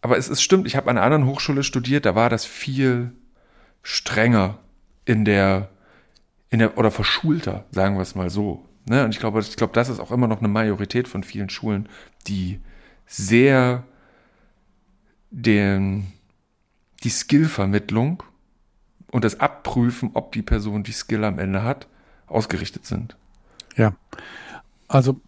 aber 0.00 0.16
es 0.16 0.28
ist 0.28 0.42
stimmt, 0.42 0.66
ich 0.66 0.76
habe 0.76 0.90
an 0.90 0.96
einer 0.96 1.04
anderen 1.04 1.26
Hochschule 1.26 1.62
studiert, 1.62 2.06
da 2.06 2.14
war 2.14 2.30
das 2.30 2.44
viel 2.44 3.12
strenger 3.82 4.58
in 5.04 5.24
der, 5.24 5.70
in 6.50 6.58
der, 6.58 6.78
oder 6.78 6.90
verschulter, 6.90 7.64
sagen 7.70 7.96
wir 7.96 8.02
es 8.02 8.14
mal 8.14 8.30
so. 8.30 8.64
Ne? 8.88 9.04
Und 9.04 9.10
ich 9.10 9.20
glaube, 9.20 9.40
ich 9.40 9.56
glaube, 9.56 9.72
das 9.72 9.88
ist 9.88 10.00
auch 10.00 10.10
immer 10.10 10.28
noch 10.28 10.38
eine 10.38 10.48
Majorität 10.48 11.08
von 11.08 11.22
vielen 11.22 11.50
Schulen, 11.50 11.88
die 12.26 12.60
sehr 13.06 13.84
den, 15.30 16.12
die 17.02 17.10
Skillvermittlung 17.10 18.22
und 19.10 19.24
das 19.24 19.40
Abprüfen, 19.40 20.10
ob 20.14 20.32
die 20.32 20.42
Person 20.42 20.82
die 20.82 20.92
Skill 20.92 21.24
am 21.24 21.38
Ende 21.38 21.62
hat, 21.62 21.88
ausgerichtet 22.26 22.86
sind. 22.86 23.16
Ja, 23.78 23.94
also 24.88 25.18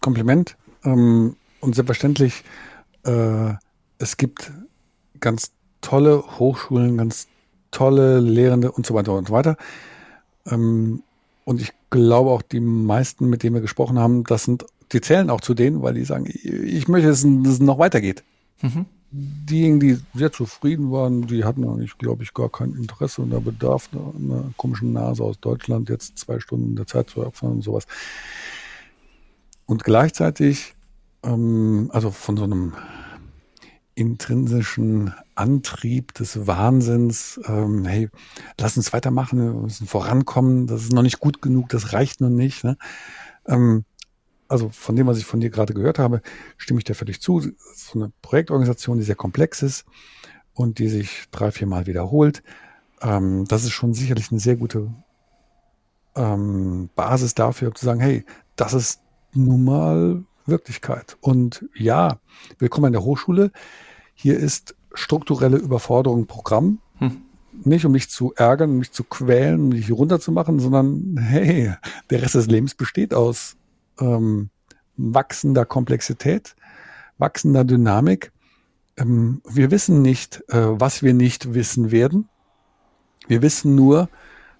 Kompliment 0.00 0.56
ähm, 0.84 1.36
und 1.60 1.74
selbstverständlich, 1.74 2.42
äh, 3.04 3.52
es 3.98 4.16
gibt 4.16 4.50
ganz 5.20 5.52
tolle 5.80 6.24
Hochschulen, 6.38 6.96
ganz 6.96 7.28
tolle 7.70 8.18
Lehrende 8.18 8.72
und 8.72 8.86
so 8.86 8.94
weiter 8.94 9.12
und 9.12 9.28
so 9.28 9.34
weiter. 9.34 9.56
Ähm, 10.46 11.02
und 11.44 11.60
ich 11.60 11.72
glaube 11.90 12.30
auch 12.30 12.42
die 12.42 12.60
meisten, 12.60 13.28
mit 13.28 13.42
denen 13.42 13.54
wir 13.54 13.62
gesprochen 13.62 13.98
haben, 13.98 14.24
das 14.24 14.44
sind, 14.44 14.64
die 14.92 15.00
zählen 15.00 15.30
auch 15.30 15.40
zu 15.40 15.54
denen, 15.54 15.82
weil 15.82 15.94
die 15.94 16.04
sagen, 16.04 16.26
ich 16.26 16.88
möchte, 16.88 17.08
dass 17.08 17.24
es 17.24 17.60
noch 17.60 17.78
weitergeht. 17.78 18.24
Mhm 18.62 18.86
diejenigen, 19.10 19.80
die 19.80 19.98
sehr 20.18 20.32
zufrieden 20.32 20.90
waren, 20.90 21.26
die 21.26 21.44
hatten 21.44 21.64
eigentlich, 21.64 21.96
glaube 21.98 22.22
ich, 22.22 22.34
gar 22.34 22.50
kein 22.50 22.74
Interesse 22.74 23.22
und 23.22 23.30
der 23.30 23.40
Bedarf 23.40 23.88
einer 23.92 24.50
komischen 24.56 24.92
Nase 24.92 25.22
aus 25.22 25.40
Deutschland, 25.40 25.88
jetzt 25.88 26.18
zwei 26.18 26.40
Stunden 26.40 26.76
der 26.76 26.86
Zeit 26.86 27.10
zu 27.10 27.24
opfern 27.24 27.52
und 27.52 27.62
sowas. 27.62 27.86
Und 29.66 29.84
gleichzeitig, 29.84 30.74
ähm, 31.22 31.90
also 31.92 32.10
von 32.10 32.36
so 32.36 32.44
einem 32.44 32.74
intrinsischen 33.94 35.12
Antrieb 35.34 36.14
des 36.14 36.46
Wahnsinns, 36.46 37.40
ähm, 37.46 37.84
hey, 37.84 38.08
lass 38.60 38.76
uns 38.76 38.92
weitermachen, 38.92 39.40
wir 39.40 39.60
müssen 39.62 39.86
vorankommen, 39.86 40.66
das 40.66 40.82
ist 40.82 40.92
noch 40.92 41.02
nicht 41.02 41.18
gut 41.18 41.42
genug, 41.42 41.68
das 41.70 41.92
reicht 41.92 42.20
noch 42.20 42.28
nicht. 42.28 42.62
Ne? 42.62 42.76
Ähm, 43.46 43.84
also 44.48 44.70
von 44.70 44.96
dem, 44.96 45.06
was 45.06 45.18
ich 45.18 45.26
von 45.26 45.40
dir 45.40 45.50
gerade 45.50 45.74
gehört 45.74 45.98
habe, 45.98 46.22
stimme 46.56 46.80
ich 46.80 46.84
dir 46.84 46.94
völlig 46.94 47.20
zu. 47.20 47.40
So 47.40 47.52
eine 47.94 48.10
Projektorganisation, 48.22 48.98
die 48.98 49.04
sehr 49.04 49.14
komplex 49.14 49.62
ist 49.62 49.84
und 50.54 50.78
die 50.78 50.88
sich 50.88 51.24
drei, 51.30 51.52
vier 51.52 51.66
Mal 51.66 51.86
wiederholt. 51.86 52.42
Ähm, 53.02 53.44
das 53.46 53.64
ist 53.64 53.72
schon 53.72 53.94
sicherlich 53.94 54.30
eine 54.30 54.40
sehr 54.40 54.56
gute 54.56 54.92
ähm, 56.16 56.88
Basis 56.96 57.34
dafür, 57.34 57.74
zu 57.74 57.84
sagen, 57.84 58.00
hey, 58.00 58.24
das 58.56 58.74
ist 58.74 59.00
nun 59.34 59.64
mal 59.64 60.24
Wirklichkeit. 60.46 61.16
Und 61.20 61.66
ja, 61.74 62.18
willkommen 62.58 62.86
in 62.86 62.92
der 62.94 63.04
Hochschule. 63.04 63.52
Hier 64.14 64.38
ist 64.38 64.74
strukturelle 64.94 65.58
Überforderung 65.58 66.26
Programm. 66.26 66.80
Hm. 66.96 67.22
Nicht 67.64 67.84
um 67.84 67.92
mich 67.92 68.08
zu 68.08 68.32
ärgern, 68.34 68.70
um 68.70 68.78
mich 68.78 68.92
zu 68.92 69.04
quälen, 69.04 69.60
um 69.60 69.68
mich 69.68 69.90
runterzumachen, 69.92 70.58
sondern 70.58 71.18
hey, 71.18 71.74
der 72.10 72.22
Rest 72.22 72.34
des 72.34 72.46
Lebens 72.46 72.74
besteht 72.74 73.12
aus 73.12 73.56
ähm, 74.00 74.50
wachsender 74.96 75.64
Komplexität, 75.64 76.54
wachsender 77.18 77.64
Dynamik. 77.64 78.32
Ähm, 78.96 79.42
wir 79.48 79.70
wissen 79.70 80.02
nicht, 80.02 80.42
äh, 80.48 80.80
was 80.80 81.02
wir 81.02 81.14
nicht 81.14 81.54
wissen 81.54 81.90
werden. 81.90 82.28
Wir 83.26 83.42
wissen 83.42 83.74
nur, 83.74 84.08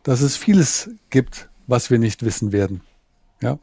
dass 0.03 0.21
es 0.21 0.37
vieles 0.37 0.91
gibt, 1.11 1.51
was 1.67 1.91
wir 1.91 1.99
nicht 1.99 2.25
wissen 2.25 2.53
werden. 2.53 2.83
Ja? 3.41 3.59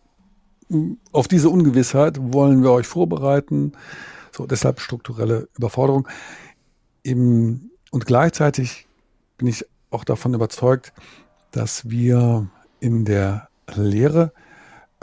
Auf 1.11 1.28
diese 1.28 1.49
Ungewissheit 1.49 2.17
wollen 2.19 2.63
wir 2.63 2.71
euch 2.71 2.88
vorbereiten. 2.88 3.73
So, 4.32 4.45
deshalb 4.45 4.80
strukturelle 4.80 5.47
Überforderung. 5.57 6.07
Im, 7.03 7.71
und 7.91 8.05
gleichzeitig 8.05 8.88
bin 9.38 9.47
ich 9.47 9.65
auch 9.91 10.03
davon 10.03 10.34
überzeugt, 10.34 10.91
dass 11.51 11.89
wir 11.89 12.47
in 12.80 13.05
der 13.05 13.47
Lehre 13.76 14.34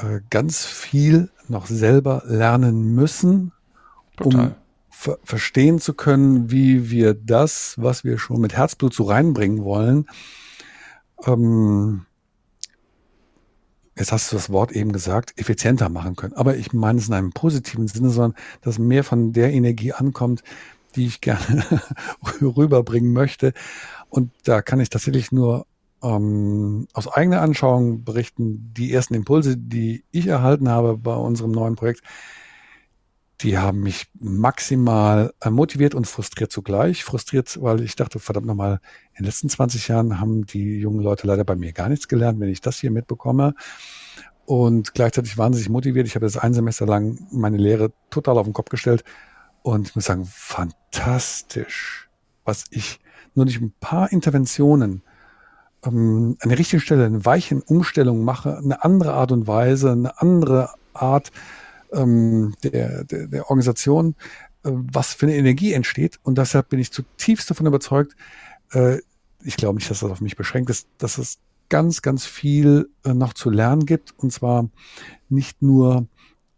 äh, 0.03 0.21
ganz 0.31 0.65
viel 0.65 1.31
noch 1.49 1.67
selber 1.67 2.23
lernen 2.27 2.95
müssen, 2.95 3.53
Total. 4.17 4.47
um 4.47 4.55
ver 4.91 5.19
verstehen 5.25 5.81
zu 5.81 5.95
können, 5.95 6.51
wie 6.51 6.91
wir 6.91 7.15
das, 7.15 7.75
was 7.79 8.05
wir 8.05 8.19
schon 8.19 8.41
mit 8.41 8.55
Herzblut 8.55 8.95
so 8.95 9.05
reinbringen 9.05 9.65
wollen, 9.65 10.07
ähm, 11.27 12.07
jetzt 13.97 14.13
hast 14.13 14.31
du 14.31 14.37
das 14.37 14.51
Wort 14.51 14.73
eben 14.73 14.93
gesagt, 14.93 15.39
effizienter 15.39 15.89
machen 15.89 16.17
können. 16.17 16.35
Aber 16.35 16.57
ich 16.57 16.73
meine 16.73 16.99
es 16.99 17.09
in 17.09 17.15
einem 17.15 17.33
positiven 17.33 17.89
Sinne, 17.89 18.11
sondern 18.11 18.39
dass 18.61 18.79
mehr 18.79 19.05
von 19.05 19.33
der 19.33 19.53
Energie 19.53 19.93
ankommt, 19.93 20.43
die 20.95 21.07
ich 21.07 21.21
gerne 21.21 21.65
rüberbringen 22.41 23.13
möchte. 23.13 23.53
Und 24.09 24.31
da 24.45 24.63
kann 24.63 24.81
ich 24.81 24.91
tatsächlich 24.91 25.33
nur 25.33 25.67
ähm, 26.03 26.89
aus 26.93 27.09
eigener 27.09 27.41
Anschauung 27.41 28.05
berichten, 28.05 28.73
die 28.75 28.93
ersten 28.93 29.15
Impulse, 29.15 29.57
die 29.57 30.05
ich 30.11 30.27
erhalten 30.27 30.69
habe 30.69 30.97
bei 30.97 31.15
unserem 31.15 31.53
neuen 31.53 31.77
Projekt, 31.77 32.03
die 33.43 33.59
haben 33.59 33.81
mich 33.81 34.07
maximal 34.21 35.33
motiviert 35.49 35.95
und 35.95 36.07
frustriert 36.07 36.53
zugleich. 36.53 37.03
Frustriert, 37.03 37.61
weil 37.61 37.83
ich 37.83 37.97
dachte, 37.97 38.21
verdammt 38.21 38.47
nochmal, 38.47 38.81
in 39.15 39.23
den 39.23 39.27
letzten 39.27 39.49
20 39.49 39.89
Jahren 39.89 40.21
haben 40.21 40.47
die 40.47 40.79
jungen 40.79 41.01
Leute 41.01 41.27
leider 41.27 41.45
bei 41.45 41.57
mir 41.57 41.73
gar 41.73 41.89
nichts 41.89 42.07
gelernt, 42.07 42.39
wenn 42.39 42.49
ich 42.49 42.61
das 42.61 42.79
hier 42.79 42.93
mitbekomme. 42.93 43.55
Und 44.45 44.95
gleichzeitig 44.95 45.39
wahnsinnig 45.39 45.71
motiviert. 45.71 46.07
Ich 46.07 46.15
habe 46.15 46.27
jetzt 46.27 46.37
ein 46.37 46.55
Semester 46.55 46.87
lang 46.87 47.19
meine 47.33 47.57
Lehre 47.57 47.93
total 48.11 48.39
auf 48.39 48.47
den 48.47 48.53
Kopf 48.53 48.69
gestellt. 48.69 49.03
Und 49.63 49.89
ich 49.89 49.95
muss 49.97 50.05
sagen, 50.05 50.25
fantastisch, 50.25 52.09
was 52.45 52.65
ich 52.71 53.01
nur 53.35 53.45
durch 53.45 53.61
ein 53.61 53.73
paar 53.81 54.13
Interventionen 54.13 55.03
ähm, 55.85 56.37
an 56.41 56.49
der 56.49 56.59
richtigen 56.59 56.81
Stelle 56.81 57.05
eine 57.05 57.25
weichen 57.25 57.63
Umstellung 57.63 58.25
mache, 58.25 58.57
eine 58.59 58.85
andere 58.85 59.15
Art 59.15 59.33
und 59.33 59.47
Weise, 59.47 59.93
eine 59.93 60.21
andere 60.21 60.71
Art 60.95 61.33
ähm, 61.93 62.55
der, 62.63 63.05
der, 63.05 63.27
der 63.29 63.51
Organisation, 63.51 64.15
äh, 64.65 64.71
was 64.73 65.15
für 65.15 65.27
eine 65.27 65.37
Energie 65.37 65.73
entsteht. 65.73 66.19
Und 66.23 66.39
deshalb 66.39 66.69
bin 66.69 66.79
ich 66.79 66.93
zutiefst 66.93 67.51
davon 67.51 67.67
überzeugt, 67.67 68.17
äh, 68.73 68.99
ich 69.45 69.57
glaube 69.57 69.77
nicht, 69.77 69.91
dass 69.91 70.01
das 70.01 70.11
auf 70.11 70.21
mich 70.21 70.37
beschränkt 70.37 70.71
ist, 70.71 70.87
dass 70.99 71.19
es 71.19 71.39
ganz, 71.69 72.03
ganz 72.03 72.27
viel 72.27 72.91
äh, 73.05 73.15
noch 73.15 73.33
zu 73.33 73.51
lernen 73.51 73.87
gibt. 73.87 74.15
Und 74.19 74.33
zwar 74.33 74.69
nicht 75.29 75.63
nur 75.63 76.07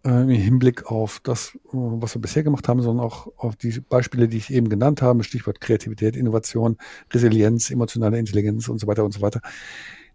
im 0.04 0.28
Hinblick 0.28 0.90
auf 0.90 1.20
das, 1.20 1.54
äh, 1.54 1.60
was 1.72 2.14
wir 2.14 2.20
bisher 2.20 2.42
gemacht 2.42 2.68
haben, 2.68 2.82
sondern 2.82 3.06
auch 3.06 3.28
auf 3.36 3.56
die 3.56 3.80
Beispiele, 3.80 4.28
die 4.28 4.36
ich 4.36 4.52
eben 4.52 4.68
genannt 4.68 5.02
habe, 5.02 5.24
Stichwort 5.24 5.60
Kreativität, 5.60 6.14
Innovation, 6.14 6.76
Resilienz, 7.12 7.70
emotionale 7.70 8.18
Intelligenz 8.18 8.68
und 8.68 8.78
so 8.78 8.86
weiter 8.86 9.04
und 9.04 9.12
so 9.12 9.22
weiter. 9.22 9.40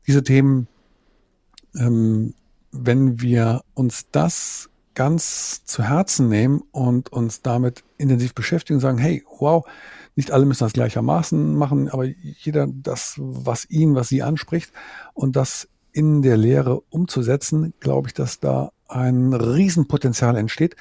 Diese 0.05 0.23
Themen, 0.23 0.67
ähm, 1.75 2.35
wenn 2.71 3.19
wir 3.19 3.63
uns 3.73 4.07
das 4.11 4.69
ganz 4.93 5.65
zu 5.65 5.83
Herzen 5.83 6.29
nehmen 6.29 6.61
und 6.71 7.11
uns 7.11 7.41
damit 7.41 7.83
intensiv 7.97 8.35
beschäftigen 8.35 8.77
und 8.77 8.81
sagen, 8.81 8.97
hey, 8.97 9.23
wow, 9.39 9.65
nicht 10.15 10.31
alle 10.31 10.45
müssen 10.45 10.65
das 10.65 10.73
gleichermaßen 10.73 11.55
machen, 11.55 11.89
aber 11.89 12.03
jeder 12.03 12.67
das, 12.67 13.15
was 13.17 13.69
ihn, 13.69 13.95
was 13.95 14.09
sie 14.09 14.21
anspricht 14.21 14.71
und 15.13 15.35
das 15.35 15.67
in 15.93 16.21
der 16.21 16.37
Lehre 16.37 16.81
umzusetzen, 16.89 17.73
glaube 17.79 18.09
ich, 18.09 18.13
dass 18.13 18.39
da 18.39 18.71
ein 18.89 19.33
Riesenpotenzial 19.33 20.35
entsteht. 20.37 20.75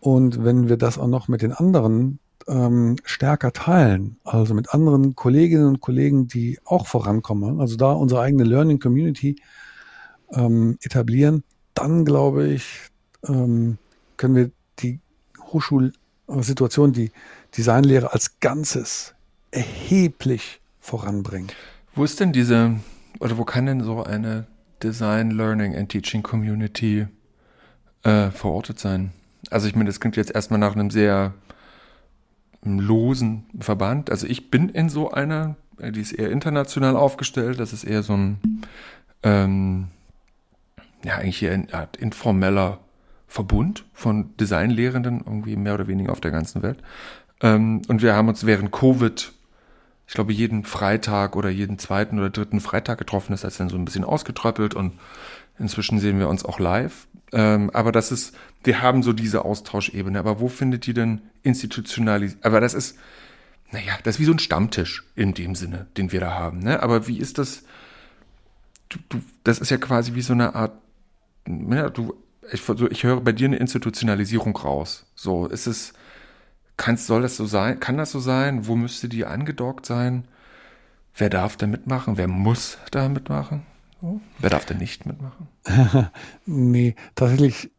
Und 0.00 0.44
wenn 0.44 0.68
wir 0.68 0.76
das 0.76 0.98
auch 0.98 1.06
noch 1.06 1.28
mit 1.28 1.42
den 1.42 1.52
anderen 1.52 2.18
ähm, 2.48 2.96
stärker 3.04 3.52
teilen, 3.52 4.16
also 4.24 4.54
mit 4.54 4.72
anderen 4.74 5.14
Kolleginnen 5.14 5.66
und 5.66 5.80
Kollegen, 5.80 6.26
die 6.26 6.58
auch 6.64 6.86
vorankommen, 6.86 7.60
also 7.60 7.76
da 7.76 7.92
unsere 7.92 8.20
eigene 8.20 8.44
Learning 8.44 8.80
Community 8.80 9.36
ähm, 10.32 10.78
etablieren, 10.82 11.44
dann 11.74 12.04
glaube 12.04 12.48
ich, 12.48 12.64
ähm, 13.28 13.78
können 14.16 14.34
wir 14.34 14.50
die 14.80 15.00
Hochschulsituation, 15.52 16.92
die 16.92 17.12
Designlehre 17.56 18.12
als 18.12 18.40
Ganzes 18.40 19.14
erheblich 19.50 20.60
voranbringen. 20.80 21.50
Wo 21.94 22.04
ist 22.04 22.20
denn 22.20 22.32
diese, 22.32 22.76
oder 23.20 23.38
wo 23.38 23.44
kann 23.44 23.66
denn 23.66 23.84
so 23.84 24.02
eine 24.02 24.46
Design, 24.82 25.30
Learning 25.30 25.76
and 25.76 25.90
Teaching 25.90 26.22
Community 26.22 27.06
äh, 28.02 28.30
verortet 28.30 28.78
sein? 28.78 29.12
Also 29.50 29.66
ich 29.66 29.74
meine, 29.74 29.88
das 29.88 30.00
klingt 30.00 30.16
jetzt 30.16 30.34
erstmal 30.34 30.60
nach 30.60 30.74
einem 30.74 30.90
sehr 30.90 31.34
losen 32.64 33.44
Verband. 33.58 34.10
Also 34.10 34.26
ich 34.26 34.50
bin 34.50 34.68
in 34.68 34.88
so 34.88 35.10
einer, 35.10 35.56
die 35.78 36.00
ist 36.00 36.12
eher 36.12 36.30
international 36.30 36.96
aufgestellt. 36.96 37.58
Das 37.58 37.72
ist 37.72 37.84
eher 37.84 38.02
so 38.02 38.14
ein, 38.14 38.40
ähm, 39.22 39.88
ja, 41.04 41.16
eigentlich 41.16 41.42
eher 41.42 41.52
ein 41.52 41.72
Art 41.72 41.96
informeller 41.96 42.78
Verbund 43.26 43.84
von 43.94 44.36
Designlehrenden, 44.36 45.22
irgendwie 45.24 45.56
mehr 45.56 45.74
oder 45.74 45.88
weniger 45.88 46.12
auf 46.12 46.20
der 46.20 46.30
ganzen 46.30 46.62
Welt. 46.62 46.78
Ähm, 47.40 47.82
und 47.88 48.02
wir 48.02 48.14
haben 48.14 48.28
uns 48.28 48.46
während 48.46 48.70
Covid, 48.70 49.32
ich 50.06 50.14
glaube, 50.14 50.32
jeden 50.32 50.64
Freitag 50.64 51.34
oder 51.34 51.48
jeden 51.48 51.78
zweiten 51.78 52.18
oder 52.18 52.30
dritten 52.30 52.60
Freitag 52.60 52.98
getroffen. 52.98 53.32
Das 53.32 53.42
heißt 53.42 53.58
dann 53.58 53.70
so 53.70 53.76
ein 53.76 53.84
bisschen 53.84 54.04
ausgetröppelt 54.04 54.74
und 54.74 54.92
inzwischen 55.58 55.98
sehen 55.98 56.18
wir 56.18 56.28
uns 56.28 56.44
auch 56.44 56.58
live. 56.58 57.06
Ähm, 57.32 57.70
aber 57.70 57.92
das 57.92 58.12
ist, 58.12 58.34
wir 58.64 58.82
haben 58.82 59.02
so 59.02 59.12
diese 59.12 59.44
Austauschebene. 59.44 60.18
Aber 60.18 60.40
wo 60.40 60.48
findet 60.48 60.86
die 60.86 60.94
denn 60.94 61.22
institutionalisiert? 61.42 62.44
Aber 62.44 62.60
das 62.60 62.74
ist, 62.74 62.98
naja, 63.70 63.94
das 64.02 64.16
ist 64.16 64.20
wie 64.20 64.26
so 64.26 64.32
ein 64.32 64.38
Stammtisch 64.38 65.04
in 65.16 65.34
dem 65.34 65.54
Sinne, 65.54 65.86
den 65.96 66.12
wir 66.12 66.20
da 66.20 66.34
haben. 66.34 66.58
Ne? 66.58 66.82
Aber 66.82 67.08
wie 67.08 67.18
ist 67.18 67.38
das? 67.38 67.64
Du, 68.88 68.98
du, 69.08 69.22
das 69.44 69.58
ist 69.58 69.70
ja 69.70 69.78
quasi 69.78 70.14
wie 70.14 70.22
so 70.22 70.34
eine 70.34 70.54
Art, 70.54 70.72
ja, 71.46 71.88
du, 71.88 72.14
ich, 72.52 72.68
ich 72.68 73.04
höre 73.04 73.20
bei 73.20 73.32
dir 73.32 73.46
eine 73.46 73.56
Institutionalisierung 73.56 74.54
raus. 74.56 75.06
So, 75.14 75.46
ist 75.46 75.66
es, 75.66 75.94
kann, 76.76 76.98
soll 76.98 77.22
das 77.22 77.36
so 77.36 77.46
sein? 77.46 77.80
Kann 77.80 77.96
das 77.96 78.12
so 78.12 78.20
sein? 78.20 78.66
Wo 78.66 78.76
müsste 78.76 79.08
die 79.08 79.24
angedockt 79.24 79.86
sein? 79.86 80.26
Wer 81.16 81.30
darf 81.30 81.56
da 81.56 81.66
mitmachen? 81.66 82.18
Wer 82.18 82.28
muss 82.28 82.78
da 82.90 83.08
mitmachen? 83.08 83.62
So. 84.02 84.20
Wer 84.40 84.50
darf 84.50 84.66
da 84.66 84.74
nicht 84.74 85.06
mitmachen? 85.06 85.46
nee, 86.44 86.96
tatsächlich 87.14 87.70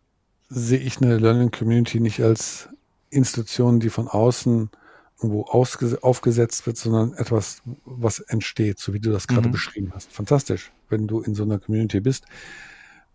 sehe 0.47 0.79
ich 0.79 1.01
eine 1.01 1.17
Learning 1.17 1.51
Community 1.51 1.99
nicht 1.99 2.21
als 2.21 2.69
Institution, 3.09 3.81
die 3.81 3.89
von 3.89 4.07
außen 4.07 4.69
irgendwo 5.17 5.43
aufgesetzt 5.43 6.65
wird, 6.65 6.77
sondern 6.77 7.13
etwas, 7.13 7.61
was 7.83 8.19
entsteht, 8.19 8.79
so 8.79 8.93
wie 8.93 9.01
du 9.01 9.11
das 9.11 9.27
gerade 9.27 9.49
mhm. 9.49 9.51
beschrieben 9.51 9.91
hast. 9.93 10.13
Fantastisch. 10.13 10.71
Wenn 10.89 11.07
du 11.07 11.19
in 11.21 11.35
so 11.35 11.43
einer 11.43 11.59
Community 11.59 11.99
bist, 11.99 12.25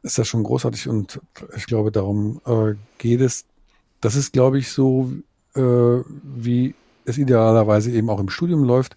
ist 0.02 0.18
das 0.18 0.28
schon 0.28 0.42
großartig 0.42 0.88
und 0.88 1.20
ich 1.56 1.66
glaube, 1.66 1.90
darum 1.90 2.42
äh, 2.44 2.74
geht 2.98 3.22
es. 3.22 3.46
Das 4.02 4.16
ist, 4.16 4.34
glaube 4.34 4.58
ich, 4.58 4.70
so, 4.70 5.12
äh, 5.54 5.60
wie 5.60 6.74
es 7.06 7.16
idealerweise 7.16 7.90
eben 7.90 8.10
auch 8.10 8.20
im 8.20 8.28
Studium 8.28 8.64
läuft, 8.64 8.96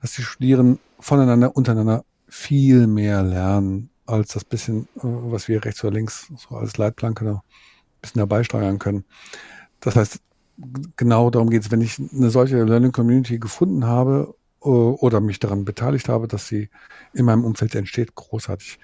dass 0.00 0.12
die 0.12 0.22
Studierenden 0.22 0.80
voneinander, 0.98 1.56
untereinander 1.56 2.04
viel 2.34 2.88
mehr 2.88 3.22
lernen, 3.22 3.90
als 4.06 4.32
das 4.32 4.44
bisschen, 4.44 4.88
äh, 4.96 5.02
was 5.02 5.46
wir 5.46 5.64
rechts 5.64 5.84
oder 5.84 5.94
links 5.94 6.26
so 6.36 6.56
als 6.56 6.76
Leitplanke 6.76 7.24
noch 7.24 7.38
ein 7.38 8.00
bisschen 8.02 8.18
dabei 8.18 8.42
steuern 8.42 8.80
können. 8.80 9.04
Das 9.78 9.94
heißt, 9.94 10.18
genau 10.96 11.30
darum 11.30 11.48
geht 11.48 11.62
es, 11.62 11.70
wenn 11.70 11.80
ich 11.80 11.96
eine 11.98 12.30
solche 12.30 12.64
Learning 12.64 12.90
Community 12.90 13.38
gefunden 13.38 13.86
habe 13.86 14.34
äh, 14.62 14.68
oder 14.68 15.20
mich 15.20 15.38
daran 15.38 15.64
beteiligt 15.64 16.08
habe, 16.08 16.26
dass 16.26 16.48
sie 16.48 16.70
in 17.12 17.24
meinem 17.24 17.44
Umfeld 17.44 17.76
entsteht, 17.76 18.16
großartig. 18.16 18.80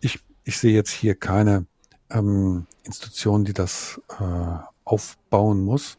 Ich, 0.00 0.20
ich 0.44 0.56
sehe 0.56 0.72
jetzt 0.72 0.90
hier 0.90 1.16
keine 1.16 1.66
ähm, 2.08 2.66
Institution, 2.84 3.44
die 3.44 3.52
das 3.52 4.00
äh, 4.20 4.58
aufbauen 4.84 5.60
muss. 5.60 5.96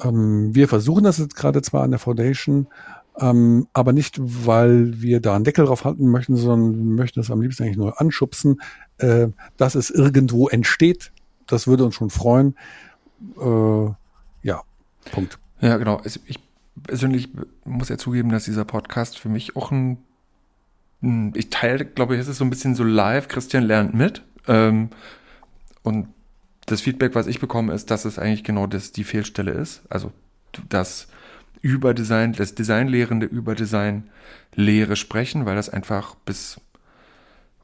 Ähm, 0.00 0.54
wir 0.54 0.68
versuchen 0.68 1.02
das 1.02 1.18
jetzt 1.18 1.34
gerade 1.34 1.62
zwar 1.62 1.82
an 1.82 1.90
der 1.90 1.98
Foundation, 1.98 2.68
ähm, 3.20 3.66
aber 3.72 3.92
nicht, 3.92 4.18
weil 4.20 5.00
wir 5.00 5.20
da 5.20 5.34
einen 5.34 5.44
Deckel 5.44 5.66
drauf 5.66 5.84
halten 5.84 6.08
möchten, 6.08 6.36
sondern 6.36 6.76
wir 6.76 6.84
möchten 6.84 7.20
das 7.20 7.30
am 7.30 7.40
liebsten 7.40 7.64
eigentlich 7.64 7.76
nur 7.76 8.00
anschubsen, 8.00 8.60
äh, 8.98 9.28
dass 9.56 9.74
es 9.74 9.90
irgendwo 9.90 10.48
entsteht. 10.48 11.12
Das 11.46 11.66
würde 11.66 11.84
uns 11.84 11.94
schon 11.94 12.10
freuen. 12.10 12.56
Äh, 13.40 13.90
ja, 14.42 14.62
Punkt. 15.10 15.38
Ja, 15.60 15.76
genau. 15.76 16.00
Ich 16.04 16.38
persönlich 16.82 17.30
muss 17.64 17.88
ja 17.88 17.98
zugeben, 17.98 18.30
dass 18.30 18.44
dieser 18.44 18.64
Podcast 18.64 19.18
für 19.18 19.28
mich 19.28 19.56
auch 19.56 19.72
ein, 19.72 19.98
ich 21.34 21.50
teile, 21.50 21.84
glaube 21.84 22.14
ich, 22.14 22.20
es 22.20 22.28
ist 22.28 22.38
so 22.38 22.44
ein 22.44 22.50
bisschen 22.50 22.74
so 22.74 22.84
live, 22.84 23.28
Christian 23.28 23.64
lernt 23.64 23.94
mit. 23.94 24.22
Ähm, 24.46 24.90
und 25.82 26.08
das 26.66 26.82
Feedback, 26.82 27.14
was 27.14 27.26
ich 27.26 27.40
bekomme, 27.40 27.72
ist, 27.72 27.90
dass 27.90 28.04
es 28.04 28.18
eigentlich 28.18 28.44
genau 28.44 28.66
das 28.66 28.92
die 28.92 29.04
Fehlstelle 29.04 29.52
ist. 29.52 29.82
Also, 29.88 30.12
dass 30.68 31.08
über 31.60 31.94
Design, 31.94 32.32
das 32.32 32.54
Designlehrende 32.54 33.26
über 33.26 33.54
Designlehre 33.54 34.96
sprechen, 34.96 35.46
weil 35.46 35.56
das 35.56 35.68
einfach 35.68 36.14
bis 36.14 36.60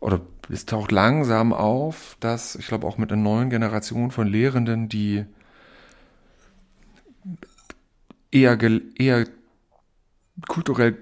oder 0.01 0.20
es 0.51 0.66
taucht 0.66 0.92
langsam 0.92 1.55
auf, 1.55 2.16
dass 2.20 2.57
ich 2.57 2.66
glaube 2.66 2.86
auch 2.86 2.99
mit 2.99 3.11
einer 3.11 3.22
neuen 3.22 3.49
Generation 3.49 4.11
von 4.11 4.26
Lehrenden, 4.26 4.88
die 4.90 5.24
eher, 8.30 8.59
eher 8.99 9.26
kulturell 10.47 10.99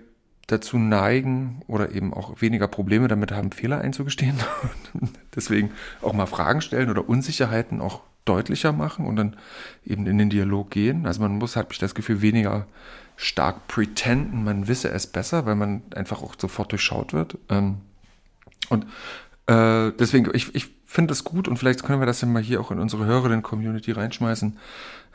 dazu 0.47 0.78
neigen 0.78 1.62
oder 1.66 1.90
eben 1.93 2.12
auch 2.12 2.40
weniger 2.40 2.68
Probleme 2.68 3.09
damit 3.09 3.32
haben, 3.32 3.53
Fehler 3.53 3.80
einzugestehen. 3.80 4.38
Deswegen 5.34 5.72
auch 6.03 6.12
mal 6.12 6.26
Fragen 6.26 6.61
stellen 6.61 6.90
oder 6.90 7.09
Unsicherheiten 7.09 7.80
auch 7.80 8.03
deutlicher 8.25 8.73
machen 8.73 9.07
und 9.07 9.16
dann 9.16 9.37
eben 9.85 10.07
in 10.07 10.18
den 10.18 10.31
Dialog 10.31 10.70
gehen. 10.70 11.07
Also 11.07 11.20
man 11.20 11.39
muss, 11.39 11.57
habe 11.57 11.68
ich 11.73 11.79
das 11.79 11.95
Gefühl, 11.95 12.23
weniger 12.23 12.66
stark 13.16 13.68
pretenden, 13.68 14.45
man 14.45 14.68
wisse 14.68 14.91
es 14.91 15.07
besser, 15.07 15.47
weil 15.47 15.55
man 15.55 15.83
einfach 15.95 16.23
auch 16.23 16.35
sofort 16.39 16.73
durchschaut 16.73 17.12
wird. 17.12 17.39
Ähm, 17.49 17.79
und 18.68 18.87
äh, 19.47 19.93
deswegen, 19.99 20.31
ich, 20.35 20.55
ich 20.55 20.70
finde 20.87 21.12
es 21.12 21.25
gut 21.25 21.49
und 21.49 21.57
vielleicht 21.57 21.85
können 21.85 22.01
wir 22.01 22.07
das 22.07 22.20
ja 22.20 22.29
mal 22.29 22.43
hier 22.43 22.61
auch 22.61 22.70
in 22.70 22.79
unsere 22.79 23.05
Hörerinnen-Community 23.05 23.93
reinschmeißen. 23.93 24.59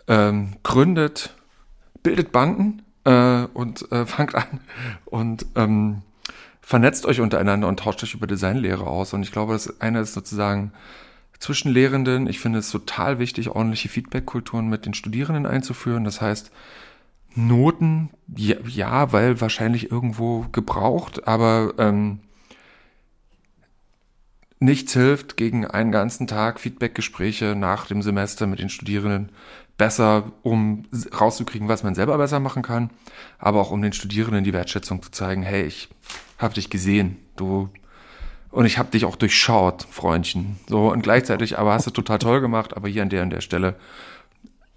Ähm, 0.08 0.53
gründet 0.64 1.34
bildet 2.03 2.32
Banden 2.32 2.84
äh, 3.03 3.43
und 3.53 3.91
äh, 3.91 4.05
fangt 4.05 4.36
an 4.36 4.62
und 5.05 5.45
ähm, 5.55 6.01
vernetzt 6.62 7.05
euch 7.05 7.22
untereinander 7.22 7.68
und 7.68 7.80
tauscht 7.80 8.03
euch 8.03 8.14
über 8.14 8.28
Designlehre 8.28 8.86
aus. 8.86 9.14
Und 9.14 9.24
ich 9.24 9.32
glaube, 9.32 9.53
das 9.53 9.82
eine 9.82 10.01
ist 10.01 10.14
sozusagen 10.14 10.74
zwischen 11.39 11.71
Lehrenden. 11.71 12.27
Ich 12.27 12.39
finde 12.39 12.59
es 12.59 12.71
total 12.71 13.19
wichtig, 13.19 13.49
ordentliche 13.49 13.89
Feedback-Kulturen 13.89 14.67
mit 14.67 14.85
den 14.85 14.93
Studierenden 14.93 15.45
einzuführen. 15.45 16.03
Das 16.03 16.21
heißt, 16.21 16.51
Noten, 17.35 18.09
ja, 18.35 18.55
ja 18.67 19.11
weil 19.11 19.39
wahrscheinlich 19.39 19.91
irgendwo 19.91 20.45
gebraucht, 20.51 21.27
aber 21.27 21.73
ähm, 21.77 22.19
nichts 24.59 24.93
hilft 24.93 25.38
gegen 25.38 25.65
einen 25.65 25.91
ganzen 25.91 26.25
Tag 26.25 26.59
Feedback-Gespräche 26.59 27.55
nach 27.55 27.85
dem 27.85 28.01
Semester 28.01 28.47
mit 28.47 28.59
den 28.59 28.69
Studierenden 28.69 29.31
besser, 29.77 30.31
um 30.41 30.85
rauszukriegen, 31.19 31.67
was 31.67 31.83
man 31.83 31.93
selber 31.93 32.17
besser 32.17 32.39
machen 32.39 32.63
kann, 32.63 32.89
aber 33.38 33.61
auch 33.61 33.69
um 33.69 33.81
den 33.81 33.93
Studierenden 33.93 34.43
die 34.43 34.53
Wertschätzung 34.53 35.03
zu 35.03 35.11
zeigen, 35.11 35.43
hey, 35.43 35.64
ich 35.64 35.89
habe 36.39 36.55
dich 36.55 36.72
gesehen, 36.72 37.18
du 37.35 37.69
und 38.52 38.65
ich 38.65 38.78
habe 38.78 38.91
dich 38.91 39.06
auch 39.06 39.15
durchschaut, 39.15 39.86
Freundchen. 39.90 40.57
So 40.68 40.91
und 40.91 41.02
gleichzeitig, 41.02 41.60
aber 41.60 41.74
hast 41.74 41.88
du 41.88 41.91
total 41.91 42.19
toll 42.19 42.41
gemacht, 42.41 42.76
aber 42.76 42.88
hier 42.88 43.03
an 43.03 43.10
der 43.10 43.24
an 43.24 43.30
der 43.30 43.41
Stelle 43.41 43.76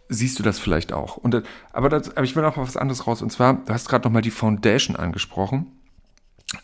siehst 0.09 0.39
du 0.39 0.43
das 0.43 0.59
vielleicht 0.59 0.93
auch. 0.93 1.17
Und 1.17 1.43
aber, 1.73 1.89
das, 1.89 2.17
aber 2.17 2.25
ich 2.25 2.35
will 2.35 2.45
auch 2.45 2.57
was 2.57 2.77
anderes 2.77 3.07
raus 3.07 3.23
und 3.23 3.31
zwar, 3.31 3.55
du 3.55 3.73
hast 3.73 3.89
gerade 3.89 4.05
noch 4.05 4.13
mal 4.13 4.23
die 4.23 4.31
Foundation 4.31 4.97
angesprochen. 4.97 5.67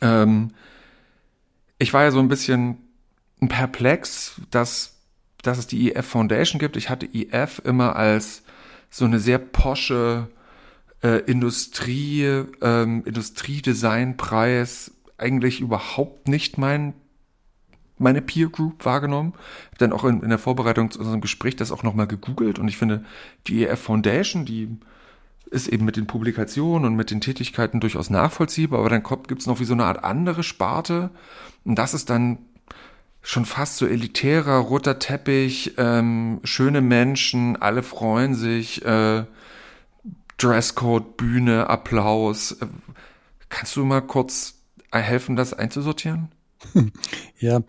Ähm, 0.00 0.50
ich 1.78 1.92
war 1.92 2.02
ja 2.02 2.10
so 2.10 2.18
ein 2.18 2.28
bisschen 2.28 2.78
perplex, 3.40 4.40
dass 4.50 4.96
dass 5.46 5.58
es 5.58 5.66
die 5.66 5.94
EF 5.94 6.06
Foundation 6.06 6.58
gibt. 6.58 6.76
Ich 6.76 6.90
hatte 6.90 7.06
EF 7.06 7.60
immer 7.64 7.96
als 7.96 8.42
so 8.90 9.04
eine 9.04 9.20
sehr 9.20 9.38
posche 9.38 10.28
äh, 11.02 11.20
Industrie, 11.20 12.44
ähm, 12.60 13.04
Industriedesignpreis 13.04 14.92
eigentlich 15.18 15.60
überhaupt 15.60 16.28
nicht 16.28 16.58
mein 16.58 16.94
meine 17.98 18.20
Peer 18.20 18.48
Group 18.48 18.84
wahrgenommen. 18.84 19.32
Hab 19.70 19.78
dann 19.78 19.92
auch 19.92 20.04
in, 20.04 20.22
in 20.22 20.28
der 20.28 20.38
Vorbereitung 20.38 20.90
zu 20.90 20.98
unserem 20.98 21.22
Gespräch 21.22 21.56
das 21.56 21.72
auch 21.72 21.82
nochmal 21.82 22.06
gegoogelt 22.06 22.58
und 22.58 22.68
ich 22.68 22.76
finde, 22.76 23.04
die 23.46 23.64
EF 23.64 23.80
Foundation, 23.80 24.44
die 24.44 24.76
ist 25.50 25.68
eben 25.68 25.84
mit 25.84 25.96
den 25.96 26.06
Publikationen 26.06 26.84
und 26.84 26.96
mit 26.96 27.10
den 27.10 27.20
Tätigkeiten 27.20 27.80
durchaus 27.80 28.10
nachvollziehbar, 28.10 28.80
aber 28.80 28.90
dann 28.90 29.02
gibt 29.02 29.40
es 29.40 29.46
noch 29.46 29.60
wie 29.60 29.64
so 29.64 29.74
eine 29.74 29.84
Art 29.84 30.04
andere 30.04 30.42
Sparte 30.42 31.10
und 31.64 31.76
das 31.78 31.94
ist 31.94 32.10
dann 32.10 32.38
schon 33.22 33.44
fast 33.44 33.78
so 33.78 33.86
elitärer, 33.86 34.58
roter 34.58 34.98
Teppich, 34.98 35.74
ähm, 35.78 36.40
schöne 36.44 36.80
Menschen, 36.80 37.56
alle 37.56 37.82
freuen 37.82 38.34
sich, 38.34 38.84
äh, 38.84 39.24
Dresscode, 40.38 41.16
Bühne, 41.16 41.68
Applaus. 41.68 42.52
Äh, 42.52 42.66
kannst 43.48 43.74
du 43.74 43.84
mal 43.84 44.02
kurz 44.02 44.55
helfen, 44.92 45.36
das 45.36 45.54
einzusortieren? 45.54 46.28
Ja, 47.38 47.60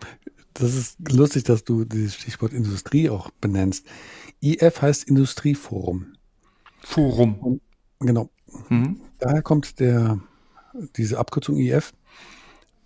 das 0.54 0.74
ist 0.74 0.96
lustig, 1.10 1.44
dass 1.44 1.62
du 1.62 1.84
dieses 1.84 2.14
Stichwort 2.14 2.52
Industrie 2.52 3.10
auch 3.10 3.30
benennst. 3.40 3.86
IF 4.40 4.82
heißt 4.82 5.04
Industrieforum. 5.04 6.14
Forum. 6.80 7.38
Und, 7.38 7.60
genau. 8.00 8.30
Mhm. 8.68 9.00
Daher 9.18 9.42
kommt 9.42 9.78
der, 9.78 10.20
diese 10.96 11.18
Abkürzung 11.18 11.58
IF. 11.58 11.92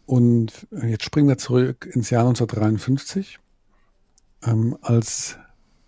Und 0.06 0.66
jetzt 0.70 1.04
springen 1.04 1.28
wir 1.28 1.38
zurück 1.38 1.88
ins 1.92 2.10
Jahr 2.10 2.26
1953, 2.26 3.38
ähm, 4.44 4.76
als 4.82 5.38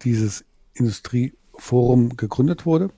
dieses 0.02 0.44
Industrieforum 0.74 2.16
gegründet 2.16 2.64
wurde. 2.64 2.90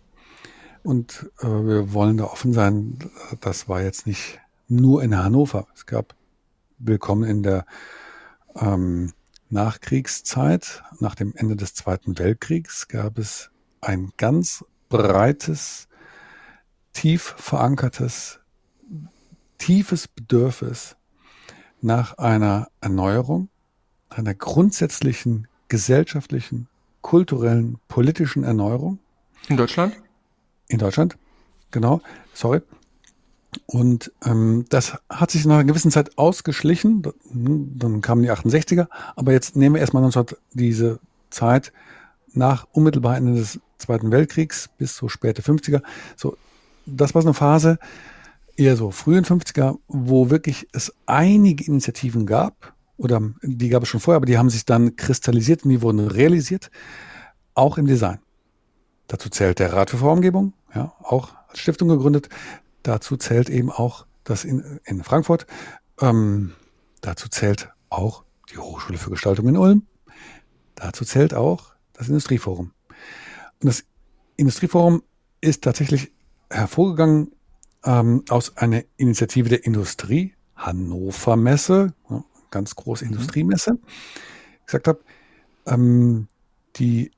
Und 0.83 1.31
äh, 1.41 1.47
wir 1.47 1.93
wollen 1.93 2.19
da 2.19 2.25
offen 2.25 2.53
sein. 2.53 2.99
Das 3.41 3.69
war 3.69 3.83
jetzt 3.83 4.07
nicht 4.07 4.39
nur 4.69 5.03
in 5.03 5.17
Hannover. 5.17 5.67
Es 5.75 5.87
gab 5.87 6.15
Willkommen 6.79 7.25
in 7.25 7.43
der 7.43 7.65
ähm, 8.55 9.13
Nachkriegszeit, 9.49 10.83
nach 11.01 11.15
dem 11.15 11.33
Ende 11.37 11.57
des 11.57 11.75
Zweiten 11.75 12.19
Weltkriegs, 12.19 12.89
gab 12.89 13.19
es 13.19 13.51
ein 13.81 14.13
ganz 14.19 14.65
breites, 14.89 15.89
tief 16.93 17.35
verankertes, 17.39 18.41
tiefes 19.59 20.07
Bedürfnis 20.07 20.97
nach 21.81 22.19
einer 22.19 22.69
Erneuerung, 22.81 23.49
einer 24.11 24.35
grundsätzlichen 24.35 25.49
gesellschaftlichen, 25.69 26.69
kulturellen, 27.01 27.79
politischen 27.89 28.45
Erneuerung. 28.45 28.99
In 29.49 29.57
Deutschland? 29.57 29.97
In 30.69 30.79
Deutschland, 30.79 31.17
genau, 31.71 32.03
sorry. 32.35 32.61
Und 33.67 34.13
ähm, 34.25 34.67
das 34.69 34.99
hat 35.09 35.31
sich 35.31 35.45
nach 35.47 35.57
einer 35.57 35.65
gewissen 35.65 35.91
Zeit 35.91 36.19
ausgeschlichen. 36.19 37.03
Dann 37.33 38.01
kamen 38.01 38.23
die 38.23 38.31
68er. 38.31 38.89
Aber 39.15 39.33
jetzt 39.33 39.57
nehmen 39.57 39.75
wir 39.75 39.81
erstmal 39.81 40.03
19, 40.03 40.37
diese 40.53 40.99
Zeit 41.31 41.73
nach 42.33 42.67
unmittelbar 42.73 43.17
Ende 43.17 43.35
des 43.35 43.61
Zweiten 43.79 44.11
Weltkriegs 44.11 44.71
bis 44.79 44.97
so 44.97 45.09
späte 45.09 45.43
50er. 45.43 45.83
So, 46.17 46.37
das 46.87 47.15
war 47.15 47.23
so 47.23 47.29
eine 47.29 47.35
Phase, 47.35 47.79
eher 48.57 48.77
so 48.77 48.91
frühen 48.91 49.25
50er, 49.25 49.79
wo 49.89 50.31
wirklich 50.31 50.69
es 50.73 50.93
einige 51.07 51.65
Initiativen 51.65 52.27
gab. 52.27 52.75
Oder 52.97 53.21
die 53.43 53.69
gab 53.69 53.83
es 53.83 53.89
schon 53.89 54.01
vorher, 54.01 54.17
aber 54.17 54.27
die 54.27 54.39
haben 54.39 54.49
sich 54.49 54.65
dann 54.65 54.97
kristallisiert 54.97 55.65
und 55.65 55.71
die 55.71 55.83
wurden 55.83 56.01
realisiert. 56.01 56.71
Auch 57.55 57.79
im 57.79 57.87
Design. 57.87 58.19
Dazu 59.09 59.29
zählt 59.29 59.59
der 59.59 59.73
Rat 59.73 59.91
für 59.91 59.99
Formgebung, 59.99 60.53
ja, 60.75 60.93
auch 61.03 61.35
als 61.49 61.61
Stiftung 61.61 61.89
gegründet. 61.89 62.29
Dazu 62.87 63.17
zählt 63.17 63.51
eben 63.51 63.73
auch 63.73 64.07
das 64.23 64.45
in, 64.45 64.79
in 64.85 65.03
Frankfurt. 65.03 65.49
Ähm, 66.01 66.53
dazu 67.01 67.29
zählt 67.29 67.69
auch 67.89 68.23
die 68.53 68.59
Hochschule 68.59 68.97
für 68.97 69.11
Gestaltung 69.11 69.49
in 69.49 69.57
Ulm. 69.57 69.89
Dazu 70.77 71.05
zählt 71.05 71.35
auch 71.35 71.75
das 71.95 72.07
Industrieforum. 72.07 72.71
Und 73.61 73.67
das 73.67 73.83
Industrieforum 74.37 75.03
ist 75.41 75.65
tatsächlich 75.65 76.13
hervorgegangen 76.49 77.33
ähm, 77.85 78.23
aus 78.29 78.57
einer 78.57 78.85
Initiative 78.97 79.49
der 79.49 79.65
Industrie, 79.65 80.35
Hannover 80.55 81.35
Messe, 81.35 81.93
ganz 82.53 82.77
große 82.77 83.05
mhm. 83.05 83.15
Industriemesse, 83.15 83.81
gesagt 84.65 84.87
habe, 84.87 85.01
ähm, 85.67 86.29
die 86.77 87.11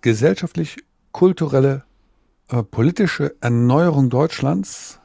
gesellschaftlich-kulturelle 0.00 1.84
äh, 2.54 2.62
politische 2.62 3.34
Erneuerung 3.40 4.10
Deutschlands 4.10 5.00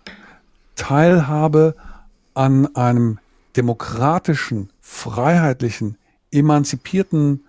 Teilhabe 0.76 1.76
an 2.36 2.74
einem 2.76 3.20
demokratischen, 3.58 4.72
freiheitlichen, 4.80 5.98
emanzipierten 6.32 7.46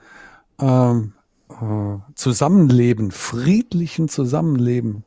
ähm, 0.58 1.12
äh, 1.50 1.98
Zusammenleben, 2.14 3.10
friedlichen 3.10 4.08
Zusammenleben 4.08 5.04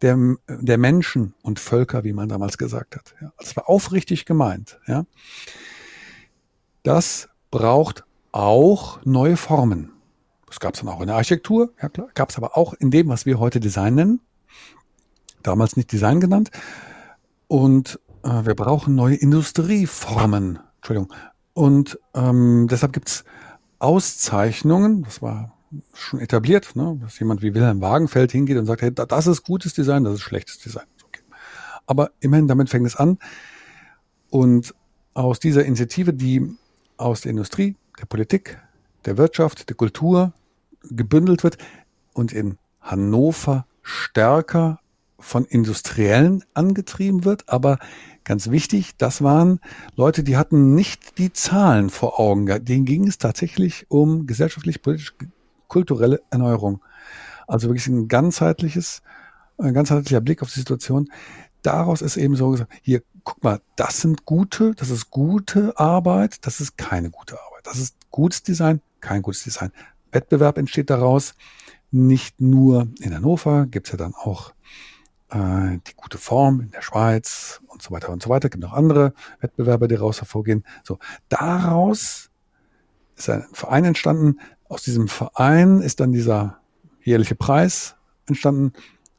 der, 0.00 0.16
der 0.48 0.78
Menschen 0.78 1.34
und 1.42 1.60
Völker, 1.60 2.02
wie 2.02 2.12
man 2.12 2.28
damals 2.28 2.56
gesagt 2.56 2.96
hat. 2.96 3.14
Ja, 3.20 3.32
das 3.38 3.56
war 3.56 3.68
aufrichtig 3.68 4.24
gemeint. 4.24 4.80
Ja. 4.86 5.04
Das 6.82 7.28
braucht 7.50 8.04
auch 8.32 9.04
neue 9.04 9.36
Formen. 9.36 9.92
Das 10.48 10.60
gab 10.60 10.74
es 10.74 10.80
dann 10.80 10.88
auch 10.88 11.00
in 11.00 11.06
der 11.06 11.16
Architektur, 11.16 11.72
ja 11.80 11.88
klar, 11.88 12.08
gab 12.14 12.30
es 12.30 12.36
aber 12.36 12.56
auch 12.56 12.74
in 12.74 12.90
dem, 12.90 13.08
was 13.08 13.26
wir 13.26 13.38
heute 13.38 13.60
Design 13.60 13.94
nennen. 13.94 14.20
Damals 15.42 15.76
nicht 15.76 15.92
Design 15.92 16.20
genannt. 16.20 16.50
Und 17.46 18.00
äh, 18.22 18.44
wir 18.44 18.54
brauchen 18.54 18.94
neue 18.94 19.14
Industrieformen. 19.14 20.58
Entschuldigung. 20.76 21.12
Und 21.54 21.98
ähm, 22.14 22.66
deshalb 22.70 22.92
gibt's 22.92 23.24
Auszeichnungen, 23.78 25.02
das 25.04 25.22
war 25.22 25.54
schon 25.92 26.20
etabliert, 26.20 26.74
ne, 26.76 26.98
dass 27.00 27.18
jemand 27.18 27.42
wie 27.42 27.54
Wilhelm 27.54 27.80
Wagenfeld 27.80 28.32
hingeht 28.32 28.56
und 28.56 28.66
sagt, 28.66 28.82
hey, 28.82 28.92
das 28.92 29.26
ist 29.26 29.44
gutes 29.44 29.74
Design, 29.74 30.04
das 30.04 30.14
ist 30.14 30.20
schlechtes 30.20 30.58
Design. 30.58 30.86
Okay. 31.06 31.22
Aber 31.86 32.10
immerhin, 32.20 32.48
damit 32.48 32.70
fängt 32.70 32.86
es 32.86 32.96
an. 32.96 33.18
Und 34.30 34.74
aus 35.14 35.40
dieser 35.40 35.64
Initiative, 35.64 36.12
die 36.12 36.56
aus 36.96 37.22
der 37.22 37.30
Industrie, 37.30 37.76
der 38.00 38.06
Politik, 38.06 38.58
der 39.04 39.16
Wirtschaft, 39.16 39.68
der 39.68 39.76
Kultur 39.76 40.32
gebündelt 40.90 41.44
wird 41.44 41.58
und 42.12 42.32
in 42.32 42.58
Hannover 42.80 43.66
stärker 43.82 44.80
von 45.18 45.44
Industriellen 45.44 46.44
angetrieben 46.54 47.24
wird. 47.24 47.48
Aber 47.48 47.78
ganz 48.24 48.50
wichtig, 48.50 48.96
das 48.96 49.22
waren 49.22 49.60
Leute, 49.96 50.22
die 50.22 50.36
hatten 50.36 50.74
nicht 50.74 51.18
die 51.18 51.32
Zahlen 51.32 51.90
vor 51.90 52.20
Augen. 52.20 52.46
Denen 52.64 52.84
ging 52.84 53.06
es 53.06 53.18
tatsächlich 53.18 53.86
um 53.88 54.26
gesellschaftlich, 54.26 54.82
politisch, 54.82 55.14
kulturelle 55.66 56.20
Erneuerung. 56.30 56.82
Also 57.46 57.68
wirklich 57.68 57.86
ein 57.88 58.08
ganzheitliches, 58.08 59.02
ein 59.58 59.74
ganzheitlicher 59.74 60.20
Blick 60.20 60.42
auf 60.42 60.52
die 60.52 60.60
Situation. 60.60 61.08
Daraus 61.62 62.02
ist 62.02 62.16
eben 62.16 62.36
so 62.36 62.50
gesagt, 62.50 62.72
hier, 62.82 63.02
guck 63.24 63.42
mal, 63.42 63.60
das 63.76 64.00
sind 64.00 64.24
gute, 64.24 64.74
das 64.74 64.90
ist 64.90 65.10
gute 65.10 65.78
Arbeit, 65.78 66.46
das 66.46 66.60
ist 66.60 66.78
keine 66.78 67.10
gute 67.10 67.34
Arbeit. 67.34 67.66
Das 67.66 67.78
ist 67.78 67.96
gutes 68.10 68.42
Design, 68.42 68.80
kein 69.00 69.22
gutes 69.22 69.42
Design. 69.42 69.72
Wettbewerb 70.12 70.58
entsteht 70.58 70.90
daraus. 70.90 71.34
Nicht 71.90 72.40
nur 72.40 72.88
in 73.00 73.14
Hannover, 73.14 73.66
gibt's 73.66 73.90
ja 73.90 73.96
dann 73.96 74.14
auch 74.14 74.52
äh, 75.30 75.78
die 75.86 75.94
gute 75.96 76.18
Form 76.18 76.60
in 76.60 76.70
der 76.70 76.82
Schweiz 76.82 77.60
und 77.68 77.82
so 77.82 77.90
weiter 77.90 78.10
und 78.10 78.22
so 78.22 78.28
weiter. 78.28 78.48
Gibt 78.48 78.62
noch 78.62 78.72
andere 78.72 79.14
Wettbewerbe, 79.40 79.88
die 79.88 79.96
daraus 79.96 80.20
hervorgehen. 80.20 80.64
So, 80.84 80.98
daraus 81.28 82.30
ist 83.16 83.30
ein 83.30 83.46
Verein 83.52 83.84
entstanden. 83.84 84.38
Aus 84.68 84.82
diesem 84.82 85.08
Verein 85.08 85.80
ist 85.80 86.00
dann 86.00 86.12
dieser 86.12 86.58
jährliche 87.02 87.34
Preis 87.34 87.96
entstanden. 88.26 88.72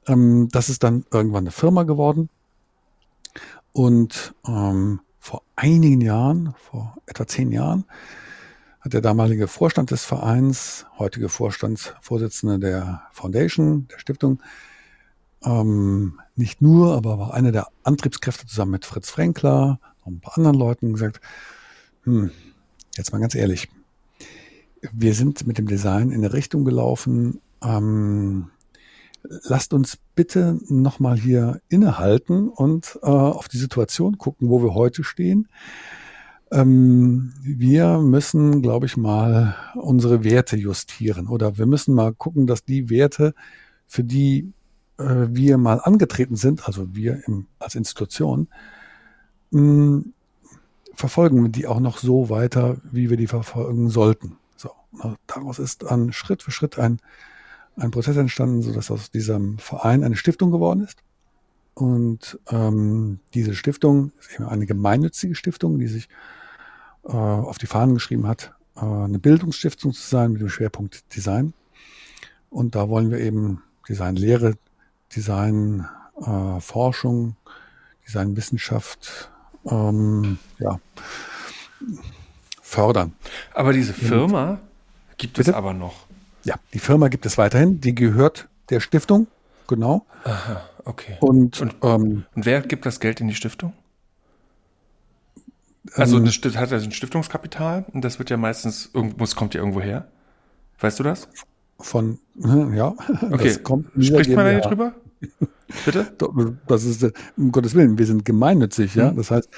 Ähm, 0.07 0.49
das 0.51 0.69
ist 0.69 0.83
dann 0.83 1.05
irgendwann 1.11 1.43
eine 1.43 1.51
Firma 1.51 1.83
geworden. 1.83 2.29
Und 3.71 4.33
ähm, 4.47 5.01
vor 5.19 5.43
einigen 5.55 6.01
Jahren, 6.01 6.53
vor 6.57 6.95
etwa 7.05 7.27
zehn 7.27 7.51
Jahren, 7.51 7.85
hat 8.81 8.93
der 8.93 9.01
damalige 9.01 9.47
Vorstand 9.47 9.91
des 9.91 10.05
Vereins, 10.05 10.85
heutige 10.97 11.29
Vorstandsvorsitzende 11.29 12.59
der 12.59 13.03
Foundation, 13.11 13.87
der 13.89 13.99
Stiftung, 13.99 14.41
ähm, 15.43 16.19
nicht 16.35 16.61
nur, 16.61 16.95
aber 16.95 17.17
war 17.19 17.33
einer 17.33 17.51
der 17.51 17.67
Antriebskräfte 17.83 18.45
zusammen 18.45 18.71
mit 18.71 18.85
Fritz 18.85 19.09
Frenkler 19.09 19.79
und 20.03 20.15
ein 20.15 20.19
paar 20.21 20.37
anderen 20.37 20.57
Leuten 20.57 20.93
gesagt, 20.93 21.21
hm, 22.03 22.31
jetzt 22.95 23.11
mal 23.11 23.19
ganz 23.19 23.35
ehrlich, 23.35 23.69
wir 24.93 25.13
sind 25.13 25.45
mit 25.45 25.57
dem 25.57 25.67
Design 25.67 26.11
in 26.11 26.23
eine 26.23 26.33
Richtung 26.33 26.63
gelaufen, 26.63 27.41
ähm, 27.61 28.49
lasst 29.23 29.73
uns 29.73 29.97
bitte 30.15 30.59
nochmal 30.67 31.17
hier 31.17 31.61
innehalten 31.67 32.47
und 32.49 32.97
äh, 33.03 33.07
auf 33.07 33.47
die 33.49 33.57
Situation 33.57 34.17
gucken, 34.17 34.49
wo 34.49 34.63
wir 34.63 34.73
heute 34.73 35.03
stehen. 35.03 35.47
Ähm, 36.51 37.31
wir 37.43 37.99
müssen, 37.99 38.61
glaube 38.61 38.87
ich, 38.87 38.97
mal 38.97 39.55
unsere 39.75 40.23
Werte 40.23 40.57
justieren 40.57 41.27
oder 41.27 41.57
wir 41.57 41.65
müssen 41.65 41.93
mal 41.93 42.13
gucken, 42.13 42.47
dass 42.47 42.65
die 42.65 42.89
Werte, 42.89 43.33
für 43.87 44.03
die 44.03 44.51
äh, 44.97 45.27
wir 45.29 45.57
mal 45.57 45.79
angetreten 45.79 46.35
sind, 46.35 46.67
also 46.67 46.95
wir 46.95 47.21
im, 47.27 47.47
als 47.59 47.75
Institution, 47.75 48.47
mh, 49.51 49.59
hm, 49.61 50.13
verfolgen 50.95 51.43
wir 51.43 51.49
die 51.49 51.65
auch 51.65 51.79
noch 51.79 51.97
so 51.97 52.29
weiter, 52.29 52.77
wie 52.91 53.09
wir 53.09 53.17
die 53.17 53.27
verfolgen 53.27 53.89
sollten. 53.89 54.37
So, 54.57 54.71
daraus 55.27 55.57
ist 55.57 55.83
dann 55.83 56.11
Schritt 56.11 56.43
für 56.43 56.51
Schritt 56.51 56.77
ein, 56.77 56.99
ein 57.77 57.91
Prozess 57.91 58.17
entstanden, 58.17 58.61
so 58.61 58.73
dass 58.73 58.91
aus 58.91 59.09
diesem 59.09 59.59
Verein 59.59 60.03
eine 60.03 60.17
Stiftung 60.17 60.51
geworden 60.51 60.81
ist. 60.81 60.97
Und 61.73 62.37
ähm, 62.49 63.21
diese 63.33 63.55
Stiftung 63.55 64.11
ist 64.19 64.35
eben 64.35 64.45
eine 64.49 64.65
gemeinnützige 64.65 65.35
Stiftung, 65.35 65.79
die 65.79 65.87
sich 65.87 66.09
äh, 67.09 67.11
auf 67.11 67.57
die 67.57 67.65
Fahnen 67.67 67.95
geschrieben 67.95 68.27
hat, 68.27 68.53
äh, 68.75 68.81
eine 68.81 69.19
Bildungsstiftung 69.19 69.93
zu 69.93 70.07
sein 70.07 70.31
mit 70.31 70.41
dem 70.41 70.49
Schwerpunkt 70.49 71.15
Design. 71.15 71.53
Und 72.49 72.75
da 72.75 72.89
wollen 72.89 73.11
wir 73.11 73.19
eben 73.19 73.63
Designlehre, 73.87 74.55
Design, 75.15 75.87
äh, 76.21 76.59
Designwissenschaft, 78.05 79.31
ähm, 79.65 80.37
ja, 80.59 80.79
fördern. 82.61 83.13
Aber 83.53 83.73
diese 83.73 83.93
Firma 83.93 84.51
Und, 84.51 84.59
gibt 85.17 85.37
bitte? 85.37 85.51
es 85.51 85.55
aber 85.55 85.73
noch. 85.73 86.05
Ja, 86.43 86.55
die 86.73 86.79
Firma 86.79 87.07
gibt 87.07 87.25
es 87.25 87.37
weiterhin. 87.37 87.81
Die 87.81 87.93
gehört 87.93 88.47
der 88.69 88.79
Stiftung, 88.79 89.27
genau. 89.67 90.05
Aha, 90.23 90.61
okay. 90.85 91.17
Und, 91.19 91.59
Und, 91.61 91.75
ähm, 91.81 92.25
und 92.35 92.45
wer 92.45 92.61
gibt 92.61 92.85
das 92.85 92.99
Geld 92.99 93.19
in 93.21 93.27
die 93.27 93.35
Stiftung? 93.35 93.73
Also 95.93 96.17
ähm, 96.17 96.23
eine, 96.23 96.59
hat 96.59 96.71
er 96.71 96.79
ein 96.79 96.91
Stiftungskapital 96.91 97.85
und 97.93 98.03
das 98.03 98.19
wird 98.19 98.29
ja 98.29 98.37
meistens, 98.37 98.91
muss, 98.93 99.35
kommt 99.35 99.53
ja 99.53 99.61
irgendwo 99.61 99.81
her. 99.81 100.07
Weißt 100.79 100.99
du 100.99 101.03
das? 101.03 101.27
von, 101.79 102.19
ja, 102.35 102.93
okay. 103.31 103.51
Spricht 103.51 104.35
man 104.35 104.45
da 104.45 104.53
nicht 104.53 104.65
drüber? 104.65 104.93
Bitte? 105.85 106.07
Das 106.67 106.83
ist, 106.83 107.05
um 107.37 107.51
Gottes 107.51 107.75
Willen, 107.75 107.97
wir 107.97 108.05
sind 108.05 108.25
gemeinnützig, 108.25 108.95
ja. 108.95 109.11
Mhm. 109.11 109.17
Das 109.17 109.31
heißt, 109.31 109.49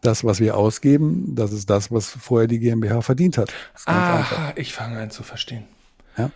das, 0.00 0.24
was 0.24 0.40
wir 0.40 0.56
ausgeben, 0.56 1.34
das 1.34 1.52
ist 1.52 1.70
das, 1.70 1.92
was 1.92 2.08
vorher 2.08 2.48
die 2.48 2.58
GmbH 2.58 3.02
verdient 3.02 3.38
hat. 3.38 3.52
Ah, 3.86 4.52
ich 4.56 4.72
fange 4.74 4.98
an 4.98 5.10
zu 5.10 5.22
verstehen. 5.22 5.64
Ja. 6.16 6.30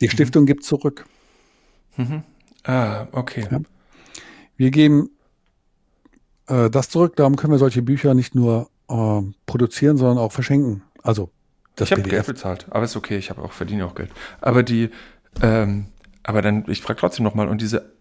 Die 0.00 0.08
Stiftung 0.08 0.42
mhm. 0.42 0.46
gibt 0.46 0.64
zurück. 0.64 1.04
Mhm. 1.96 2.22
Ah, 2.64 3.06
okay. 3.12 3.46
Ja. 3.50 3.60
Wir 4.56 4.70
geben 4.70 5.10
äh, 6.50 6.70
das 6.70 6.88
zurück, 6.88 7.16
darum 7.16 7.36
können 7.36 7.52
wir 7.52 7.58
solche 7.58 7.82
Bücher 7.82 8.14
nicht 8.14 8.34
nur 8.34 8.68
äh, 8.88 9.22
produzieren, 9.46 9.96
sondern 9.96 10.18
auch 10.18 10.32
verschenken. 10.32 10.82
Also 11.02 11.30
das 11.76 11.88
Ich 11.90 11.92
habe 11.96 12.08
Geld 12.08 12.26
bezahlt, 12.26 12.66
aber 12.70 12.84
ist 12.84 12.96
okay, 12.96 13.16
ich 13.16 13.30
habe 13.30 13.42
auch 13.42 13.52
verdiene 13.52 13.86
auch 13.86 13.94
Geld. 13.94 14.10
Aber 14.40 14.62
die, 14.62 14.90
ähm, 15.40 15.86
aber 16.22 16.42
dann, 16.42 16.64
ich 16.68 16.82
frage 16.82 17.00
trotzdem 17.00 17.24
nochmal, 17.24 17.48
und 17.48 17.60
diese, 17.60 17.92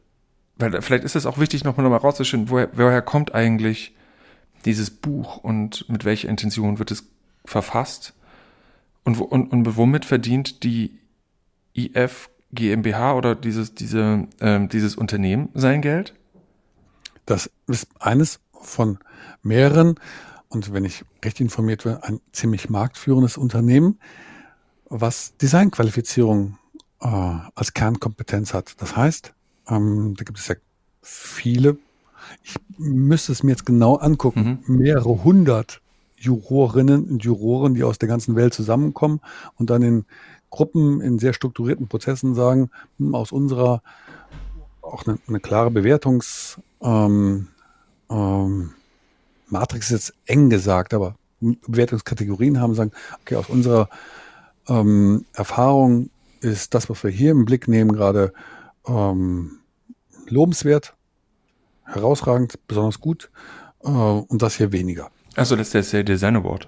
weil 0.58 0.82
vielleicht 0.82 1.04
ist 1.04 1.16
es 1.16 1.26
auch 1.26 1.38
wichtig, 1.38 1.64
nochmal 1.64 1.84
noch 1.84 1.92
mal 1.92 1.98
rauszuschauen, 1.98 2.50
woher, 2.50 2.70
woher 2.74 3.02
kommt 3.02 3.34
eigentlich 3.34 3.96
dieses 4.66 4.90
Buch 4.90 5.38
und 5.38 5.88
mit 5.90 6.04
welcher 6.04 6.28
Intention 6.28 6.80
wird 6.80 6.92
es 6.92 7.08
verfasst? 7.46 8.14
Und, 9.06 9.20
und, 9.20 9.52
und 9.52 9.78
womit 9.78 10.06
verdient 10.06 10.64
die 10.64 11.00
IF 11.74 12.30
GmbH 12.52 13.14
oder 13.14 13.36
dieses, 13.36 13.74
diese, 13.74 14.28
ähm, 14.42 14.70
dieses 14.70 14.96
Unternehmen 14.96 15.50
sein 15.54 15.82
Geld? 15.82 16.14
Das 17.30 17.50
ist 17.68 17.88
eines 18.00 18.40
von 18.60 18.98
mehreren 19.44 20.00
und 20.48 20.74
wenn 20.74 20.84
ich 20.84 21.06
recht 21.24 21.40
informiert 21.40 21.84
bin, 21.84 21.98
ein 21.98 22.20
ziemlich 22.32 22.72
marktführendes 22.72 23.38
Unternehmen, 23.38 24.00
was 24.86 25.38
Designqualifizierung 25.38 26.58
äh, 27.02 27.08
als 27.08 27.74
Kernkompetenz 27.76 28.56
hat. 28.56 28.82
Das 28.82 28.98
heißt, 28.98 29.34
ähm, 29.68 30.16
da 30.18 30.24
gibt 30.24 30.40
es 30.40 30.48
ja 30.48 30.56
viele, 31.04 31.78
ich 32.44 32.56
müsste 32.80 33.32
es 33.32 33.44
mir 33.44 33.52
jetzt 33.52 33.66
genau 33.68 33.98
angucken, 33.98 34.64
mhm. 34.66 34.78
mehrere 34.78 35.24
hundert 35.24 35.82
Jurorinnen 36.18 37.12
und 37.12 37.24
Juroren, 37.24 37.76
die 37.76 37.84
aus 37.84 38.00
der 38.00 38.10
ganzen 38.10 38.36
Welt 38.36 38.56
zusammenkommen 38.56 39.22
und 39.56 39.70
dann 39.70 39.84
in 39.84 40.06
Gruppen 40.50 41.00
in 41.00 41.20
sehr 41.20 41.34
strukturierten 41.34 41.88
Prozessen 41.88 42.34
sagen, 42.34 42.72
hm, 42.98 43.14
aus 43.14 43.32
unserer 43.32 43.84
auch 44.82 45.06
eine, 45.06 45.20
eine 45.28 45.40
klare 45.40 45.70
Bewertungs 45.70 46.60
ähm, 46.82 47.48
ähm, 48.10 48.72
Matrix 49.48 49.92
ist 49.92 50.10
jetzt 50.10 50.14
eng 50.26 50.50
gesagt, 50.50 50.94
aber 50.94 51.16
Bewertungskategorien 51.40 52.60
haben, 52.60 52.76
sagen, 52.76 52.92
okay, 53.22 53.36
aus 53.36 53.50
unserer 53.50 53.90
ähm, 54.68 55.26
Erfahrung 55.34 56.10
ist 56.42 56.74
das, 56.74 56.90
was 56.90 57.04
wir 57.04 57.12
hier 57.12 57.32
im 57.32 57.46
Blick 57.46 57.68
nehmen, 57.68 57.92
gerade 57.92 58.34
ähm, 58.88 59.60
lobenswert, 60.28 60.96
herausragend, 61.86 62.60
besonders 62.68 63.00
gut 63.00 63.30
äh, 63.84 63.90
und 63.90 64.42
das 64.42 64.56
hier 64.56 64.72
weniger. 64.72 65.10
Also 65.36 65.56
das 65.56 65.74
ist 65.74 65.94
der 65.94 66.04
Design 66.04 66.36
Award. 66.36 66.68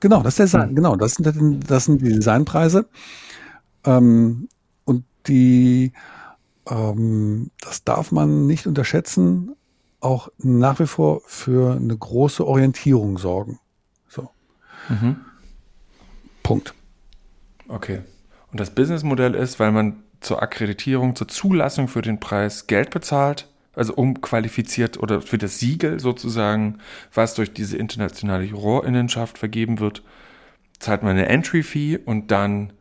Genau, 0.00 0.22
das 0.22 0.34
ist 0.34 0.38
der 0.38 0.46
Design, 0.46 0.68
hm. 0.68 0.76
genau, 0.76 0.96
das 0.96 1.14
sind, 1.14 1.70
das 1.70 1.84
sind 1.84 2.02
die 2.02 2.14
Designpreise. 2.14 2.86
Ähm, 3.84 4.48
und 4.84 5.04
die, 5.26 5.92
ähm, 6.70 7.50
das 7.60 7.84
darf 7.84 8.12
man 8.12 8.46
nicht 8.46 8.66
unterschätzen, 8.66 9.54
auch 10.00 10.30
nach 10.38 10.78
wie 10.80 10.86
vor 10.86 11.22
für 11.26 11.76
eine 11.76 11.96
große 11.96 12.46
Orientierung 12.46 13.18
sorgen. 13.18 13.58
So. 14.08 14.30
Mhm. 14.88 15.16
Punkt. 16.42 16.74
Okay. 17.68 18.00
Und 18.50 18.60
das 18.60 18.74
Businessmodell 18.74 19.34
ist, 19.34 19.60
weil 19.60 19.72
man 19.72 20.02
zur 20.20 20.42
Akkreditierung, 20.42 21.14
zur 21.14 21.28
Zulassung 21.28 21.88
für 21.88 22.02
den 22.02 22.20
Preis 22.20 22.66
Geld 22.66 22.90
bezahlt, 22.90 23.48
also 23.74 23.94
umqualifiziert 23.94 24.98
oder 24.98 25.20
für 25.20 25.38
das 25.38 25.60
Siegel 25.60 26.00
sozusagen, 26.00 26.78
was 27.12 27.34
durch 27.34 27.52
diese 27.52 27.76
internationale 27.76 28.44
Jurorinnenschaft 28.44 29.38
vergeben 29.38 29.78
wird, 29.78 30.02
zahlt 30.78 31.02
man 31.02 31.12
eine 31.12 31.28
Entry-Fee 31.28 31.98
und 31.98 32.30
dann, 32.30 32.72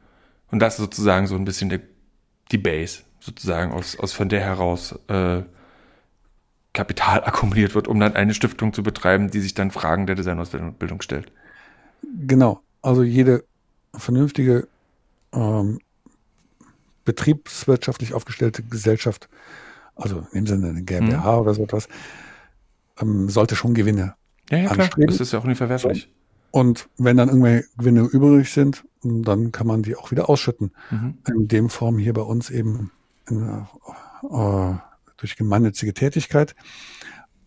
und 0.50 0.60
das 0.60 0.76
ist 0.76 0.82
sozusagen 0.82 1.28
so 1.28 1.36
ein 1.36 1.46
bisschen 1.46 1.70
die, 1.70 1.80
die 2.52 2.58
Base, 2.58 3.04
sozusagen 3.28 3.72
aus, 3.72 4.00
aus 4.00 4.14
von 4.14 4.30
der 4.30 4.42
heraus 4.42 4.98
äh, 5.08 5.42
Kapital 6.74 7.24
akkumuliert 7.24 7.76
wird, 7.76 7.88
um 7.88 8.00
dann 8.00 8.16
eine 8.16 8.34
Stiftung 8.34 8.74
zu 8.74 8.84
betreiben, 8.84 9.30
die 9.30 9.40
sich 9.40 9.54
dann 9.54 9.72
Fragen 9.72 10.08
der 10.08 10.16
Designausbildung 10.16 11.02
stellt. 11.02 11.32
Genau, 12.26 12.62
also 12.82 13.04
jede 13.04 13.44
vernünftige 13.94 14.68
ähm, 15.34 15.80
betriebswirtschaftlich 17.04 18.14
aufgestellte 18.14 18.64
Gesellschaft, 18.64 19.28
also 19.96 20.28
in 20.32 20.46
dem 20.46 20.48
Sinne 20.48 20.70
eine 20.70 20.84
GmbH 20.84 21.34
mhm. 21.34 21.42
oder 21.42 21.54
so 21.54 21.64
etwas, 21.64 21.88
ähm, 23.02 23.30
sollte 23.30 23.56
schon 23.56 23.74
Gewinne 23.74 24.16
ja, 24.50 24.60
ja, 24.60 24.70
anstreben. 24.70 25.08
Klar. 25.08 25.08
Das 25.08 25.20
ist 25.20 25.34
ja 25.34 25.40
auch 25.40 25.46
nicht 25.46 25.58
verwerflich. 25.58 26.10
Und 26.52 26.88
wenn 26.98 27.18
dann 27.18 27.28
irgendwelche 27.28 27.68
Gewinne 27.78 28.02
übrig 28.02 28.52
sind, 28.52 28.86
dann 29.04 29.52
kann 29.52 29.68
man 29.68 29.84
die 29.84 29.96
auch 29.96 30.12
wieder 30.12 30.30
ausschütten. 30.30 30.72
Mhm. 30.92 31.18
In 31.28 31.48
dem 31.48 31.70
Form 31.70 31.98
hier 31.98 32.14
bei 32.14 32.22
uns 32.22 32.50
eben 32.50 32.92
äh, 33.30 34.74
durch 35.18 35.36
gemeinnützige 35.36 35.94
Tätigkeit. 35.94 36.56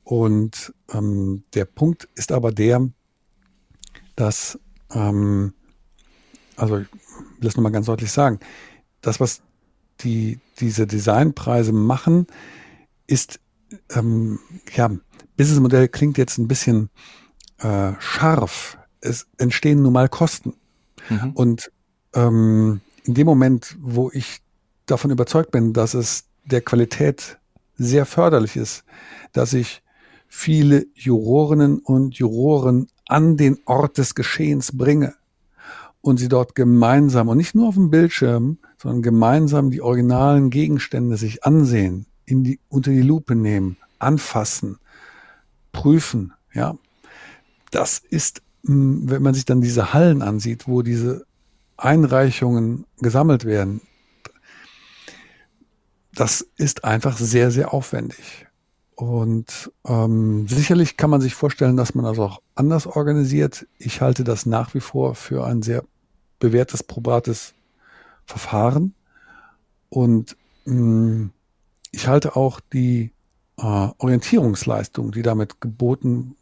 Und 0.04 0.74
ähm, 0.92 1.44
der 1.54 1.64
Punkt 1.64 2.08
ist 2.14 2.32
aber 2.32 2.52
der, 2.52 2.88
dass, 4.16 4.58
ähm, 4.92 5.54
also 6.56 6.78
ich 6.78 6.88
will 7.38 7.48
es 7.48 7.56
nochmal 7.56 7.72
ganz 7.72 7.86
deutlich 7.86 8.10
sagen, 8.10 8.40
das, 9.00 9.20
was 9.20 9.42
die, 10.00 10.40
diese 10.58 10.86
Designpreise 10.86 11.72
machen, 11.72 12.26
ist, 13.06 13.40
ähm, 13.90 14.40
ja, 14.74 14.90
Businessmodell 15.36 15.88
klingt 15.88 16.18
jetzt 16.18 16.38
ein 16.38 16.48
bisschen 16.48 16.90
äh, 17.58 17.92
scharf. 17.98 18.78
Es 19.00 19.26
entstehen 19.38 19.82
nun 19.82 19.92
mal 19.92 20.08
Kosten. 20.08 20.54
Mhm. 21.08 21.30
Und 21.32 21.72
ähm, 22.14 22.80
in 23.04 23.14
dem 23.14 23.26
Moment, 23.26 23.76
wo 23.80 24.10
ich 24.12 24.42
davon 24.90 25.10
überzeugt 25.10 25.50
bin, 25.50 25.72
dass 25.72 25.94
es 25.94 26.24
der 26.44 26.60
Qualität 26.60 27.38
sehr 27.76 28.06
förderlich 28.06 28.56
ist, 28.56 28.84
dass 29.32 29.52
ich 29.52 29.82
viele 30.28 30.86
Jurorinnen 30.94 31.78
und 31.78 32.14
Juroren 32.16 32.88
an 33.06 33.36
den 33.36 33.58
Ort 33.64 33.98
des 33.98 34.14
Geschehens 34.14 34.76
bringe 34.76 35.14
und 36.00 36.18
sie 36.18 36.28
dort 36.28 36.54
gemeinsam 36.54 37.28
und 37.28 37.36
nicht 37.36 37.54
nur 37.54 37.68
auf 37.68 37.74
dem 37.74 37.90
Bildschirm, 37.90 38.58
sondern 38.78 39.02
gemeinsam 39.02 39.70
die 39.70 39.82
originalen 39.82 40.50
Gegenstände 40.50 41.16
sich 41.16 41.44
ansehen, 41.44 42.06
in 42.24 42.44
die, 42.44 42.60
unter 42.68 42.90
die 42.90 43.02
Lupe 43.02 43.34
nehmen, 43.34 43.76
anfassen, 43.98 44.78
prüfen, 45.72 46.32
ja. 46.54 46.76
Das 47.70 47.98
ist, 47.98 48.42
hm, 48.64 49.10
wenn 49.10 49.22
man 49.22 49.34
sich 49.34 49.44
dann 49.44 49.60
diese 49.60 49.92
Hallen 49.92 50.22
ansieht, 50.22 50.66
wo 50.66 50.82
diese 50.82 51.24
Einreichungen 51.76 52.84
gesammelt 52.98 53.44
werden, 53.44 53.80
das 56.12 56.42
ist 56.56 56.84
einfach 56.84 57.16
sehr, 57.16 57.50
sehr 57.50 57.72
aufwendig. 57.72 58.46
Und 58.94 59.72
ähm, 59.86 60.46
sicherlich 60.46 60.96
kann 60.96 61.08
man 61.10 61.20
sich 61.20 61.34
vorstellen, 61.34 61.76
dass 61.76 61.94
man 61.94 62.04
das 62.04 62.18
auch 62.18 62.42
anders 62.54 62.86
organisiert. 62.86 63.66
Ich 63.78 64.02
halte 64.02 64.24
das 64.24 64.44
nach 64.44 64.74
wie 64.74 64.80
vor 64.80 65.14
für 65.14 65.46
ein 65.46 65.62
sehr 65.62 65.84
bewährtes, 66.38 66.82
probates 66.82 67.54
Verfahren. 68.26 68.94
Und 69.88 70.36
mh, 70.66 70.74
mm, 70.74 71.30
ich 71.92 72.06
halte 72.06 72.36
auch 72.36 72.60
die 72.60 73.12
äh, 73.56 73.62
Orientierungsleistung, 73.62 75.12
die 75.12 75.22
damit 75.22 75.60
geboten, 75.60 76.36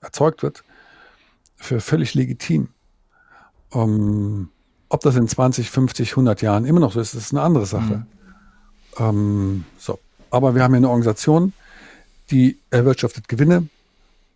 erzeugt 0.00 0.42
wird, 0.42 0.64
für 1.56 1.80
völlig 1.80 2.14
legitim. 2.14 2.68
Ähm, 3.72 4.50
ob 4.88 5.00
das 5.00 5.16
in 5.16 5.26
20, 5.26 5.70
50, 5.70 6.12
100 6.12 6.42
Jahren 6.42 6.64
immer 6.64 6.80
noch 6.80 6.92
so 6.92 7.00
ist, 7.00 7.14
ist 7.14 7.32
eine 7.32 7.42
andere 7.42 7.66
Sache. 7.66 7.96
Mhm. 7.96 8.06
Ähm, 8.98 9.64
so. 9.78 9.98
Aber 10.30 10.54
wir 10.54 10.62
haben 10.62 10.72
hier 10.72 10.78
eine 10.78 10.88
Organisation, 10.88 11.52
die 12.30 12.58
erwirtschaftet 12.70 13.28
Gewinne 13.28 13.68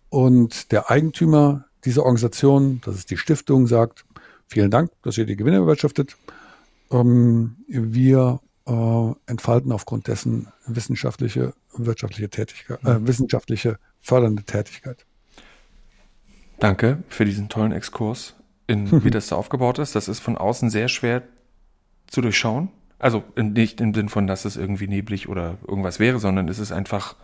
und 0.09 0.73
der 0.73 0.91
Eigentümer 0.91 1.65
dieser 1.85 2.03
Organisation, 2.03 2.81
das 2.85 2.97
ist 2.97 3.11
die 3.11 3.16
Stiftung, 3.16 3.66
sagt, 3.66 4.05
vielen 4.47 4.70
Dank, 4.70 4.91
dass 5.03 5.19
ihr 5.19 5.27
die 5.27 5.37
Gewinne 5.37 5.57
erwirtschaftet. 5.57 6.16
Ähm, 6.91 7.57
wir 7.69 8.41
äh, 8.66 9.12
entfalten 9.27 9.73
aufgrund 9.73 10.09
dessen 10.09 10.49
wissenschaftliche, 10.66 11.55
wirtschaftliche 11.77 12.28
Tätigkeit, 12.28 12.82
äh, 12.85 13.07
wissenschaftliche 13.07 13.78
fördernde 14.01 14.43
Tätigkeit. 14.43 15.07
Danke 16.59 17.03
für 17.09 17.24
diesen 17.24 17.49
tollen 17.49 17.73
Exkurs 17.73 18.35
in, 18.66 19.05
wie 19.05 19.11
das 19.11 19.28
da 19.28 19.37
aufgebaut 19.37 19.78
ist. 19.78 19.95
Das 19.95 20.09
ist 20.09 20.20
von 20.20 20.37
außen 20.37 20.70
sehr 20.70 20.89
schwer 20.89 21.23
zu 22.07 22.20
durchschauen. 22.20 22.69
Also 23.01 23.24
nicht 23.36 23.81
im 23.81 23.94
Sinn 23.94 24.10
von, 24.10 24.27
dass 24.27 24.44
es 24.44 24.56
irgendwie 24.56 24.86
neblig 24.86 25.28
oder 25.28 25.56
irgendwas 25.66 25.98
wäre, 25.98 26.18
sondern 26.18 26.48
es 26.48 26.59
ist 26.59 26.70
einfach, 26.70 27.16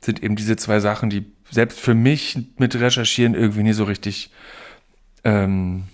sind 0.00 0.22
eben 0.22 0.36
diese 0.36 0.56
zwei 0.56 0.80
Sachen, 0.80 1.10
die 1.10 1.32
selbst 1.50 1.78
für 1.78 1.94
mich 1.94 2.38
mit 2.58 2.74
Recherchieren 2.78 3.34
irgendwie 3.34 3.62
nie 3.62 3.72
so 3.72 3.84
richtig 3.84 4.32
ähm, 5.22 5.84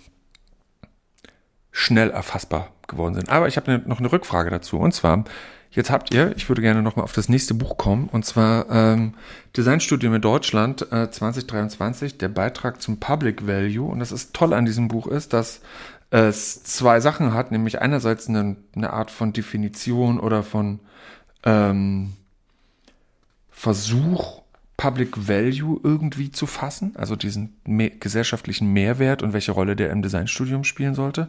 schnell 1.72 2.10
erfassbar 2.10 2.70
geworden 2.86 3.14
sind. 3.14 3.28
Aber 3.28 3.48
ich 3.48 3.56
habe 3.56 3.70
ne, 3.70 3.82
noch 3.84 3.98
eine 3.98 4.10
Rückfrage 4.10 4.50
dazu. 4.50 4.78
Und 4.78 4.92
zwar, 4.92 5.24
jetzt 5.70 5.90
habt 5.90 6.14
ihr, 6.14 6.32
ich 6.36 6.48
würde 6.48 6.62
gerne 6.62 6.82
nochmal 6.82 7.04
auf 7.04 7.12
das 7.12 7.28
nächste 7.28 7.54
Buch 7.54 7.76
kommen, 7.76 8.08
und 8.12 8.24
zwar 8.24 8.70
ähm, 8.70 9.14
Designstudium 9.56 10.14
in 10.14 10.22
Deutschland 10.22 10.90
äh, 10.92 11.10
2023, 11.10 12.18
der 12.18 12.28
Beitrag 12.28 12.80
zum 12.80 12.98
Public 12.98 13.46
Value. 13.46 13.90
Und 13.90 13.98
das 13.98 14.12
ist 14.12 14.34
toll 14.34 14.52
an 14.52 14.64
diesem 14.64 14.88
Buch 14.88 15.06
ist, 15.06 15.32
dass 15.32 15.60
es 16.12 16.62
zwei 16.62 17.00
Sachen 17.00 17.32
hat, 17.32 17.52
nämlich 17.52 17.80
einerseits 17.80 18.28
eine, 18.28 18.56
eine 18.76 18.92
Art 18.92 19.10
von 19.10 19.32
Definition 19.32 20.20
oder 20.20 20.42
von 20.42 20.80
ähm, 21.42 22.12
Versuch, 23.50 24.42
Public 24.76 25.28
Value 25.28 25.80
irgendwie 25.82 26.30
zu 26.30 26.46
fassen, 26.46 26.92
also 26.96 27.16
diesen 27.16 27.56
mehr, 27.64 27.90
gesellschaftlichen 27.90 28.72
Mehrwert 28.72 29.22
und 29.22 29.32
welche 29.32 29.52
Rolle 29.52 29.74
der 29.74 29.90
im 29.90 30.02
Designstudium 30.02 30.64
spielen 30.64 30.94
sollte. 30.94 31.28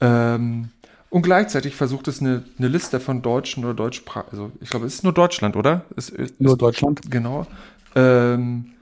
Ähm, 0.00 0.70
und 1.10 1.22
gleichzeitig 1.22 1.74
versucht 1.74 2.08
es 2.08 2.22
eine, 2.22 2.44
eine 2.58 2.68
Liste 2.68 3.00
von 3.00 3.20
deutschen 3.20 3.64
oder 3.64 3.74
deutschsprachigen, 3.74 4.30
also 4.30 4.52
ich 4.60 4.70
glaube, 4.70 4.86
es 4.86 4.94
ist 4.94 5.04
nur 5.04 5.12
Deutschland, 5.12 5.54
oder? 5.54 5.84
Es 5.96 6.08
ist, 6.08 6.40
nur 6.40 6.56
Deutschland. 6.56 7.10
Genau. 7.10 7.46
Ähm, 7.94 8.72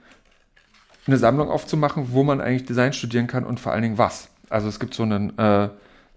eine 1.05 1.17
Sammlung 1.17 1.49
aufzumachen, 1.49 2.13
wo 2.13 2.23
man 2.23 2.39
eigentlich 2.39 2.65
Design 2.65 2.93
studieren 2.93 3.27
kann 3.27 3.43
und 3.43 3.59
vor 3.59 3.73
allen 3.73 3.81
Dingen 3.81 3.97
was. 3.97 4.29
Also 4.49 4.67
es 4.67 4.79
gibt 4.79 4.93
so, 4.93 5.03
einen, 5.03 5.37
äh, 5.37 5.69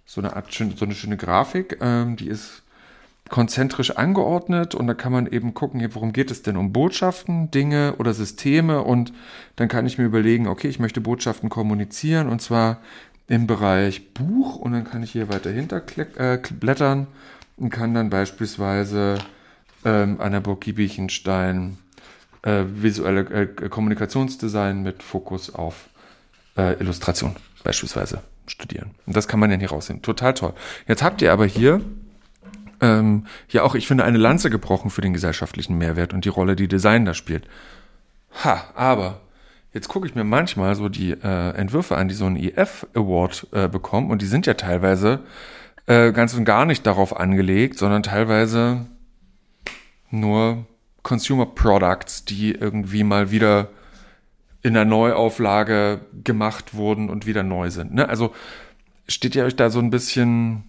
so 0.07 0.21
eine 0.21 0.37
Art 0.37 0.53
so 0.53 0.85
eine 0.85 0.95
schöne 0.95 1.17
Grafik, 1.17 1.79
ähm, 1.81 2.17
die 2.17 2.29
ist 2.29 2.63
konzentrisch 3.29 3.93
angeordnet 3.93 4.75
und 4.75 4.87
da 4.89 4.95
kann 4.95 5.13
man 5.13 5.27
eben 5.27 5.55
gucken, 5.55 5.87
worum 5.95 6.13
geht 6.13 6.31
es 6.31 6.43
denn? 6.43 6.57
Um 6.57 6.73
Botschaften, 6.73 7.51
Dinge 7.51 7.95
oder 7.99 8.13
Systeme? 8.13 8.83
Und 8.83 9.13
dann 9.57 9.69
kann 9.69 9.87
ich 9.87 9.99
mir 9.99 10.05
überlegen, 10.05 10.49
okay, 10.49 10.69
ich 10.69 10.81
möchte 10.81 11.01
Botschaften 11.01 11.49
kommunizieren 11.49 12.29
und 12.29 12.43
zwar 12.43 12.79
im 13.29 13.47
Bereich 13.47 14.13
Buch 14.13 14.57
und 14.57 14.73
dann 14.73 14.85
kann 14.85 15.05
ich 15.05 15.13
hier 15.13 15.29
weiter 15.29 15.51
hinter 15.51 15.83
äh, 16.17 16.39
blättern 16.39 17.07
und 17.57 17.71
kann 17.71 17.95
dann 17.95 18.11
beispielsweise 18.11 19.19
ähm, 19.85 20.19
der 20.19 20.41
Burg 20.41 20.63
Giebichenstein 20.63 21.79
äh, 22.43 22.65
visuelle 22.67 23.21
äh, 23.21 23.47
Kommunikationsdesign 23.69 24.83
mit 24.83 25.05
Fokus 25.05 25.55
auf 25.55 25.89
äh, 26.57 26.81
Illustration 26.81 27.37
beispielsweise 27.63 28.23
studieren. 28.47 28.91
Und 29.07 29.17
das 29.17 29.29
kann 29.29 29.41
man 29.41 29.51
dann 29.51 29.61
hier 29.61 29.71
rausnehmen. 29.71 30.03
Total 30.03 30.35
toll. 30.35 30.55
Jetzt 30.87 31.03
habt 31.03 31.23
ihr 31.23 31.33
aber 31.33 31.47
hier 31.47 31.81
ähm, 32.81 33.27
ja 33.49 33.63
auch, 33.63 33.75
ich 33.75 33.87
finde, 33.87 34.05
eine 34.05 34.19
Lanze 34.19 34.51
gebrochen 34.51 34.91
für 34.91 35.01
den 35.01 35.13
gesellschaftlichen 35.13 35.79
Mehrwert 35.79 36.13
und 36.13 36.25
die 36.25 36.31
Rolle, 36.31 36.57
die 36.57 36.69
Design 36.69 37.05
da 37.05 37.15
spielt. 37.15 37.47
Ha, 38.45 38.65
aber 38.75 39.21
jetzt 39.73 39.89
gucke 39.89 40.07
ich 40.07 40.15
mir 40.15 40.25
manchmal 40.25 40.75
so 40.75 40.89
die 40.89 41.13
äh, 41.13 41.51
Entwürfe 41.55 41.97
an, 41.97 42.09
die 42.09 42.15
so 42.15 42.27
einen 42.27 42.37
EF 42.37 42.87
Award 42.95 43.47
äh, 43.53 43.69
bekommen 43.69 44.11
und 44.11 44.23
die 44.23 44.27
sind 44.27 44.47
ja 44.47 44.55
teilweise 44.55 45.21
äh, 45.87 46.13
ganz 46.13 46.35
und 46.35 46.45
gar 46.45 46.65
nicht 46.65 46.87
darauf 46.87 47.19
angelegt, 47.19 47.79
sondern 47.79 48.03
teilweise 48.03 48.87
nur 50.11 50.67
Consumer 51.03 51.47
Products, 51.47 52.25
die 52.25 52.53
irgendwie 52.53 53.05
mal 53.05 53.31
wieder 53.31 53.69
in 54.63 54.75
der 54.75 54.85
Neuauflage 54.85 56.03
gemacht 56.25 56.75
wurden 56.75 57.09
und 57.09 57.27
wieder 57.27 57.43
neu 57.43 57.71
sind. 57.71 57.95
Ne? 57.95 58.09
Also 58.09 58.35
steht 59.09 59.35
ihr 59.35 59.45
euch 59.45 59.57
da 59.57 59.71
so 59.71 59.79
ein 59.79 59.91
bisschen 59.91 60.65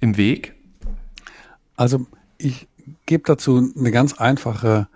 im 0.00 0.16
Weg? 0.16 0.54
Also 1.76 2.06
ich 2.36 2.66
gebe 3.06 3.24
dazu 3.26 3.72
eine 3.76 3.90
ganz 3.90 4.14
einfache 4.14 4.88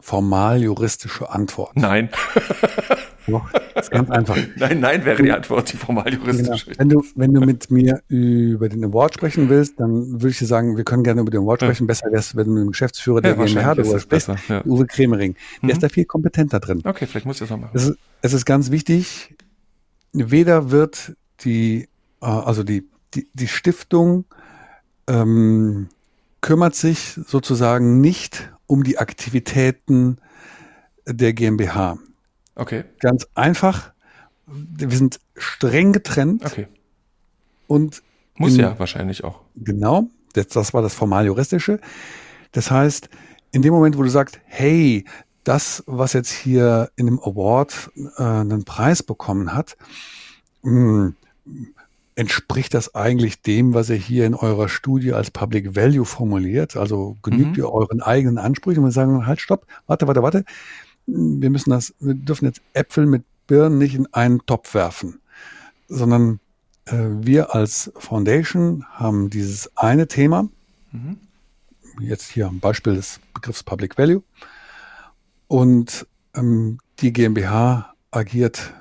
formal-juristische 0.00 1.30
Antwort. 1.30 1.76
Nein. 1.76 2.10
Doch, 3.28 3.50
ist 3.74 3.90
ganz 3.90 4.10
einfach. 4.10 4.36
Nein, 4.56 4.80
nein 4.80 5.04
wäre 5.04 5.22
die 5.22 5.32
Antwort, 5.32 5.72
die 5.72 5.76
formal-juristische. 5.76 6.66
Genau. 6.66 6.78
Wenn, 6.78 6.88
du, 6.88 7.04
wenn 7.14 7.34
du 7.34 7.40
mit 7.40 7.70
mir 7.70 8.02
über 8.08 8.68
den 8.68 8.84
Award 8.84 9.14
sprechen 9.14 9.48
willst, 9.48 9.78
dann 9.78 10.12
würde 10.12 10.28
ich 10.28 10.38
dir 10.38 10.46
sagen, 10.46 10.76
wir 10.76 10.84
können 10.84 11.04
gerne 11.04 11.20
über 11.20 11.30
den 11.30 11.42
Award 11.42 11.60
sprechen. 11.60 11.84
Ja. 11.84 11.86
Besser 11.88 12.06
wäre 12.06 12.20
es, 12.20 12.36
wenn 12.36 12.46
du 12.46 12.52
mit 12.52 12.62
dem 12.62 12.70
Geschäftsführer 12.70 13.20
der 13.20 13.36
ja, 13.36 13.44
GmbH 13.44 13.74
darüber 13.74 14.00
sprichst, 14.00 14.30
ja. 14.48 14.64
Uwe 14.64 14.86
Kremering. 14.86 15.34
Der 15.62 15.64
mhm. 15.64 15.70
ist 15.70 15.82
da 15.82 15.88
viel 15.88 16.04
kompetenter 16.04 16.60
drin. 16.60 16.82
Okay, 16.84 17.06
vielleicht 17.06 17.26
muss 17.26 17.36
ich 17.36 17.40
das 17.40 17.50
mal 17.50 17.58
machen. 17.58 17.72
Es 17.74 17.88
ist, 17.88 17.98
es 18.22 18.32
ist 18.32 18.44
ganz 18.44 18.70
wichtig, 18.70 19.34
weder 20.12 20.70
wird 20.70 21.16
die, 21.40 21.88
äh, 22.20 22.26
also 22.26 22.64
die, 22.64 22.88
die, 23.14 23.28
die 23.34 23.48
Stiftung 23.48 24.24
ähm, 25.06 25.88
kümmert 26.40 26.74
sich 26.74 27.18
sozusagen 27.26 28.00
nicht 28.00 28.52
um 28.66 28.84
die 28.84 28.98
Aktivitäten 28.98 30.18
der 31.06 31.32
GmbH. 31.32 31.98
Okay. 32.58 32.84
Ganz 33.00 33.26
einfach. 33.34 33.92
Wir 34.46 34.90
sind 34.90 35.20
streng 35.36 35.92
getrennt. 35.92 36.44
Okay. 36.44 36.66
Und 37.66 38.02
muss 38.36 38.54
in, 38.54 38.60
ja 38.60 38.78
wahrscheinlich 38.78 39.24
auch. 39.24 39.40
Genau. 39.56 40.08
Das, 40.34 40.48
das 40.48 40.74
war 40.74 40.82
das 40.82 40.94
formal-juristische. 40.94 41.80
Das 42.52 42.70
heißt, 42.70 43.08
in 43.52 43.62
dem 43.62 43.72
Moment, 43.72 43.96
wo 43.96 44.02
du 44.02 44.10
sagst, 44.10 44.40
hey, 44.44 45.04
das, 45.44 45.82
was 45.86 46.12
jetzt 46.12 46.30
hier 46.30 46.90
in 46.96 47.06
dem 47.06 47.20
Award 47.20 47.90
äh, 48.18 48.22
einen 48.22 48.64
Preis 48.64 49.02
bekommen 49.02 49.54
hat, 49.54 49.76
mh, 50.62 51.14
hm, 51.44 51.74
entspricht 52.16 52.74
das 52.74 52.96
eigentlich 52.96 53.42
dem, 53.42 53.74
was 53.74 53.90
ihr 53.90 53.96
hier 53.96 54.26
in 54.26 54.34
eurer 54.34 54.68
Studie 54.68 55.12
als 55.12 55.30
Public 55.30 55.76
Value 55.76 56.04
formuliert? 56.04 56.76
Also 56.76 57.16
genügt 57.22 57.52
mhm. 57.52 57.58
ihr 57.58 57.72
euren 57.72 58.02
eigenen 58.02 58.38
Ansprüchen 58.38 58.82
und 58.82 58.90
sagen, 58.90 59.24
halt, 59.26 59.40
stopp, 59.40 59.66
warte, 59.86 60.08
warte, 60.08 60.22
warte. 60.22 60.44
Wir 61.10 61.48
müssen 61.48 61.70
das, 61.70 61.94
wir 62.00 62.14
dürfen 62.14 62.44
jetzt 62.44 62.60
Äpfel 62.74 63.06
mit 63.06 63.24
Birnen 63.46 63.78
nicht 63.78 63.94
in 63.94 64.12
einen 64.12 64.44
Topf 64.44 64.74
werfen, 64.74 65.20
sondern 65.88 66.38
äh, 66.84 67.06
wir 67.20 67.54
als 67.54 67.90
Foundation 67.96 68.84
haben 68.90 69.30
dieses 69.30 69.74
eine 69.74 70.06
Thema, 70.06 70.48
mhm. 70.92 71.16
jetzt 72.00 72.30
hier 72.30 72.46
am 72.46 72.60
Beispiel 72.60 72.94
des 72.94 73.20
Begriffs 73.32 73.62
Public 73.62 73.96
Value, 73.96 74.22
und 75.46 76.06
ähm, 76.36 76.78
die 76.98 77.14
GmbH 77.14 77.94
agiert 78.10 78.74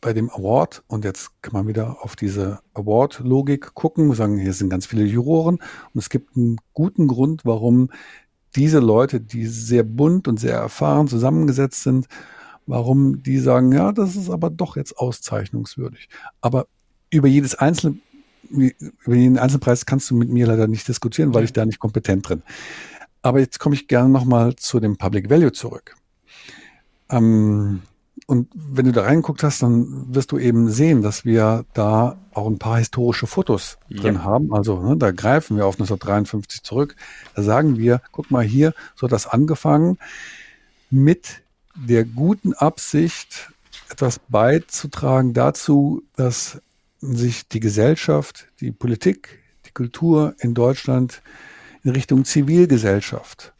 bei 0.00 0.12
dem 0.12 0.30
Award, 0.30 0.84
und 0.86 1.04
jetzt 1.04 1.42
kann 1.42 1.52
man 1.52 1.66
wieder 1.66 1.98
auf 2.02 2.14
diese 2.14 2.60
Award-Logik 2.74 3.74
gucken, 3.74 4.14
sagen, 4.14 4.38
hier 4.38 4.52
sind 4.52 4.70
ganz 4.70 4.86
viele 4.86 5.04
Juroren. 5.04 5.56
Und 5.56 5.98
es 5.98 6.08
gibt 6.08 6.36
einen 6.36 6.58
guten 6.74 7.08
Grund, 7.08 7.44
warum 7.44 7.90
diese 8.56 8.80
Leute, 8.80 9.20
die 9.20 9.46
sehr 9.46 9.82
bunt 9.82 10.26
und 10.26 10.40
sehr 10.40 10.56
erfahren 10.56 11.08
zusammengesetzt 11.08 11.82
sind, 11.82 12.06
warum 12.66 13.22
die 13.22 13.38
sagen, 13.38 13.72
ja, 13.72 13.92
das 13.92 14.16
ist 14.16 14.30
aber 14.30 14.50
doch 14.50 14.76
jetzt 14.76 14.98
auszeichnungswürdig. 14.98 16.08
Aber 16.40 16.66
über 17.10 17.28
jedes 17.28 17.54
einzelne, 17.54 17.98
über 18.50 19.14
jeden 19.14 19.38
Einzelpreis 19.38 19.86
kannst 19.86 20.10
du 20.10 20.16
mit 20.16 20.30
mir 20.30 20.46
leider 20.46 20.66
nicht 20.66 20.88
diskutieren, 20.88 21.34
weil 21.34 21.44
ich 21.44 21.52
da 21.52 21.64
nicht 21.64 21.78
kompetent 21.78 22.28
drin. 22.28 22.42
Aber 23.22 23.40
jetzt 23.40 23.58
komme 23.58 23.74
ich 23.74 23.88
gerne 23.88 24.08
nochmal 24.08 24.56
zu 24.56 24.80
dem 24.80 24.96
Public 24.96 25.30
Value 25.30 25.52
zurück. 25.52 25.96
Ähm, 27.10 27.82
und 28.26 28.48
wenn 28.54 28.86
du 28.86 28.92
da 28.92 29.02
reingeguckt 29.02 29.44
hast, 29.44 29.62
dann 29.62 30.12
wirst 30.12 30.32
du 30.32 30.38
eben 30.38 30.68
sehen, 30.68 31.00
dass 31.00 31.24
wir 31.24 31.64
da 31.74 32.18
auch 32.34 32.48
ein 32.48 32.58
paar 32.58 32.78
historische 32.78 33.28
Fotos 33.28 33.78
ja. 33.88 34.00
drin 34.00 34.24
haben. 34.24 34.52
Also 34.52 34.82
ne, 34.82 34.96
da 34.96 35.12
greifen 35.12 35.56
wir 35.56 35.64
auf 35.64 35.76
1953 35.76 36.64
zurück. 36.64 36.96
Da 37.36 37.42
sagen 37.42 37.78
wir, 37.78 38.02
guck 38.10 38.32
mal 38.32 38.42
hier, 38.42 38.74
so 38.96 39.06
hat 39.06 39.12
das 39.12 39.28
angefangen 39.28 39.98
mit 40.90 41.42
der 41.76 42.04
guten 42.04 42.52
Absicht, 42.52 43.52
etwas 43.90 44.18
beizutragen 44.18 45.32
dazu, 45.32 46.02
dass 46.16 46.60
sich 47.00 47.46
die 47.46 47.60
Gesellschaft, 47.60 48.48
die 48.60 48.72
Politik, 48.72 49.38
die 49.66 49.70
Kultur 49.70 50.34
in 50.40 50.54
Deutschland 50.54 51.22
in 51.84 51.90
Richtung 51.90 52.24
Zivilgesellschaft, 52.24 53.52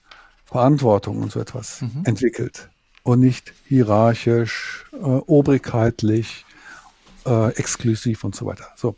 Verantwortung 0.44 1.22
und 1.22 1.30
so 1.30 1.38
etwas 1.38 1.82
mhm. 1.82 2.02
entwickelt 2.04 2.68
und 3.06 3.20
nicht 3.20 3.54
hierarchisch, 3.68 4.84
äh, 4.92 4.96
obrigkeitlich, 4.96 6.44
äh, 7.24 7.50
exklusiv 7.54 8.24
und 8.24 8.34
so 8.34 8.46
weiter. 8.46 8.66
So. 8.74 8.96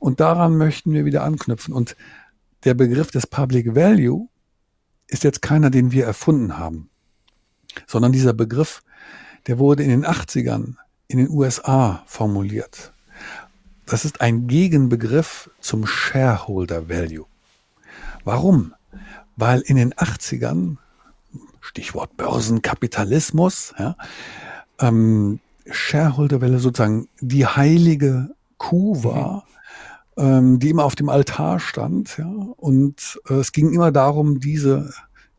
Und 0.00 0.18
daran 0.18 0.56
möchten 0.56 0.92
wir 0.92 1.04
wieder 1.04 1.22
anknüpfen. 1.22 1.72
Und 1.72 1.96
der 2.64 2.74
Begriff 2.74 3.12
des 3.12 3.28
Public 3.28 3.76
Value 3.76 4.28
ist 5.06 5.22
jetzt 5.22 5.42
keiner, 5.42 5.70
den 5.70 5.92
wir 5.92 6.04
erfunden 6.04 6.58
haben, 6.58 6.90
sondern 7.86 8.10
dieser 8.10 8.32
Begriff, 8.32 8.82
der 9.46 9.60
wurde 9.60 9.84
in 9.84 9.90
den 9.90 10.04
80ern 10.04 10.74
in 11.06 11.18
den 11.18 11.30
USA 11.30 12.02
formuliert. 12.06 12.92
Das 13.86 14.04
ist 14.04 14.20
ein 14.20 14.48
Gegenbegriff 14.48 15.50
zum 15.60 15.86
Shareholder 15.86 16.88
Value. 16.88 17.26
Warum? 18.24 18.74
Weil 19.36 19.60
in 19.60 19.76
den 19.76 19.94
80ern 19.94 20.78
Stichwort 21.66 22.16
Börsenkapitalismus, 22.16 23.74
ja, 23.78 23.96
ähm, 24.80 25.40
Shareholderwelle 25.70 26.58
sozusagen 26.58 27.08
die 27.20 27.46
heilige 27.46 28.30
Kuh 28.56 29.02
war, 29.02 29.44
mhm. 30.16 30.24
ähm, 30.24 30.58
die 30.58 30.70
immer 30.70 30.84
auf 30.84 30.94
dem 30.94 31.08
Altar 31.08 31.60
stand, 31.60 32.18
ja, 32.18 32.26
und 32.26 33.20
äh, 33.28 33.34
es 33.34 33.52
ging 33.52 33.72
immer 33.72 33.92
darum, 33.92 34.40
diese 34.40 34.92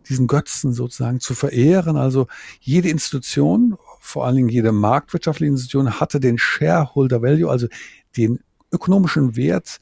diesen 0.09 0.27
Götzen 0.27 0.73
sozusagen 0.73 1.19
zu 1.19 1.33
verehren. 1.33 1.97
Also 1.97 2.27
jede 2.61 2.89
Institution, 2.89 3.77
vor 3.99 4.25
allen 4.25 4.37
Dingen 4.37 4.49
jede 4.49 4.71
marktwirtschaftliche 4.71 5.51
Institution, 5.51 5.99
hatte 5.99 6.19
den 6.19 6.37
Shareholder 6.37 7.21
Value, 7.21 7.49
also 7.49 7.67
den 8.15 8.39
ökonomischen 8.71 9.35
Wert 9.35 9.79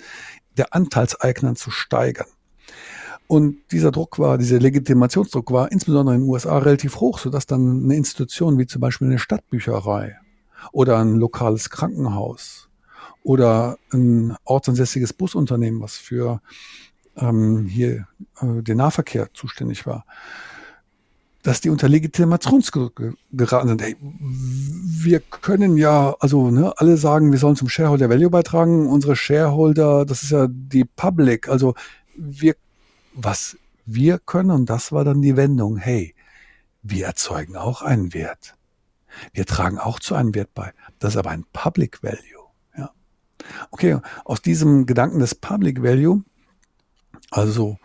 der 0.57 0.73
Anteilseignern 0.73 1.55
zu 1.55 1.72
steigern. 1.72 2.27
Und 3.27 3.57
dieser 3.72 3.91
Druck 3.91 4.19
war, 4.19 4.38
dieser 4.38 4.60
Legitimationsdruck 4.60 5.52
war 5.52 5.72
insbesondere 5.72 6.15
in 6.15 6.22
den 6.22 6.30
USA 6.30 6.57
relativ 6.60 6.97
hoch, 6.97 7.18
sodass 7.18 7.47
dann 7.47 7.84
eine 7.84 7.95
Institution 7.95 8.57
wie 8.60 8.68
zum 8.68 8.81
Beispiel 8.81 9.07
eine 9.07 9.19
Stadtbücherei 9.19 10.18
oder 10.72 10.99
ein 10.99 11.15
lokales 11.15 11.69
Krankenhaus 11.69 12.69
oder 13.23 13.77
ein 13.91 14.35
ortsansässiges 14.43 15.14
Busunternehmen, 15.14 15.81
was 15.81 15.97
für 15.97 16.41
ähm, 17.18 17.65
hier 17.65 18.07
äh, 18.41 18.61
den 18.61 18.77
Nahverkehr 18.77 19.30
zuständig 19.34 19.88
war, 19.88 20.06
dass 21.41 21.61
die 21.61 21.69
unter 21.69 21.89
Legitimationsdruck 21.89 23.15
geraten 23.31 23.69
sind. 23.69 23.81
Hey, 23.81 23.95
wir 23.99 25.19
können 25.19 25.77
ja, 25.77 26.15
also 26.19 26.52
ne, 26.52 26.73
alle 26.77 26.97
sagen, 26.97 27.31
wir 27.31 27.39
sollen 27.39 27.56
zum 27.56 27.69
Shareholder 27.69 28.10
Value 28.10 28.30
beitragen. 28.30 28.88
Unsere 28.88 29.15
Shareholder, 29.15 30.06
das 30.06 30.23
ist 30.23 30.31
ja 30.31 30.47
die 30.49 30.85
Public. 30.85 31.47
Also 31.47 31.73
wir, 32.15 32.56
was 33.15 33.57
wir 33.85 34.19
können, 34.19 34.51
und 34.51 34.69
das 34.69 34.91
war 34.91 35.03
dann 35.03 35.21
die 35.21 35.37
Wendung, 35.37 35.77
hey, 35.77 36.15
wir 36.81 37.05
erzeugen 37.05 37.55
auch 37.55 37.81
einen 37.81 38.13
Wert. 38.13 38.55
Wir 39.33 39.45
tragen 39.45 39.79
auch 39.79 39.99
zu 39.99 40.15
einem 40.15 40.35
Wert 40.35 40.53
bei. 40.53 40.73
Das 40.99 41.13
ist 41.13 41.17
aber 41.17 41.31
ein 41.31 41.45
Public 41.53 42.03
Value. 42.03 42.45
Ja. 42.77 42.91
Okay, 43.71 43.97
aus 44.25 44.41
diesem 44.41 44.85
Gedanken 44.85 45.19
des 45.19 45.35
Public 45.35 45.81
Value, 45.81 46.23
also 47.31 47.77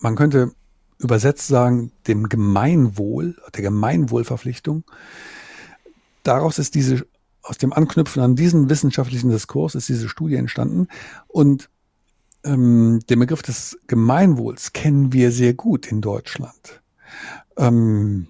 man 0.00 0.16
könnte 0.16 0.52
übersetzt 0.98 1.48
sagen, 1.48 1.92
dem 2.06 2.28
Gemeinwohl, 2.28 3.36
der 3.54 3.62
Gemeinwohlverpflichtung. 3.62 4.84
Daraus 6.22 6.58
ist 6.58 6.74
diese, 6.74 7.06
aus 7.42 7.56
dem 7.58 7.72
Anknüpfen 7.72 8.22
an 8.22 8.36
diesen 8.36 8.68
wissenschaftlichen 8.68 9.30
Diskurs 9.30 9.74
ist 9.74 9.88
diese 9.88 10.08
Studie 10.08 10.36
entstanden. 10.36 10.88
Und 11.26 11.70
ähm, 12.44 13.00
den 13.08 13.18
Begriff 13.18 13.42
des 13.42 13.78
Gemeinwohls 13.86 14.72
kennen 14.72 15.12
wir 15.12 15.32
sehr 15.32 15.54
gut 15.54 15.86
in 15.86 16.00
Deutschland. 16.00 16.80
Ähm, 17.56 18.28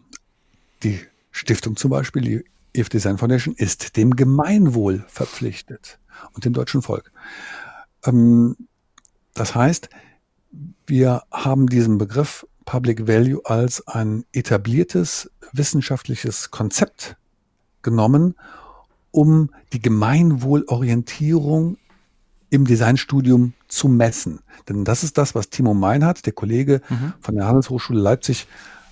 die 0.83 1.01
Stiftung 1.31 1.77
zum 1.77 1.91
Beispiel, 1.91 2.23
die 2.23 2.45
If 2.77 2.89
Design 2.89 3.19
Foundation, 3.19 3.55
ist 3.55 3.97
dem 3.97 4.17
Gemeinwohl 4.17 5.05
verpflichtet 5.09 5.99
und 6.33 6.45
dem 6.45 6.53
deutschen 6.53 6.83
Volk. 6.83 7.13
Ähm, 8.05 8.57
das 9.35 9.55
heißt, 9.55 9.89
wir 10.87 11.23
haben 11.31 11.69
diesen 11.69 11.99
Begriff 11.99 12.47
Public 12.65 13.07
Value 13.07 13.41
als 13.45 13.87
ein 13.87 14.25
etabliertes 14.33 15.31
wissenschaftliches 15.53 16.51
Konzept 16.51 17.17
genommen, 17.83 18.35
um 19.11 19.51
die 19.73 19.81
Gemeinwohlorientierung 19.81 21.79
im 22.51 22.67
Designstudium 22.67 23.55
zu 23.69 23.89
messen. 23.89 24.41
Denn 24.69 24.85
das 24.85 25.03
ist 25.03 25.17
das, 25.19 25.35
was 25.35 25.51
Timo 25.51 25.75
Meinhardt, 25.75 26.27
der 26.27 26.33
Kollege 26.33 26.83
mhm. 26.89 27.13
von 27.21 27.37
der 27.37 27.47
Handelshochschule 27.47 28.01
Leipzig, 28.01 28.47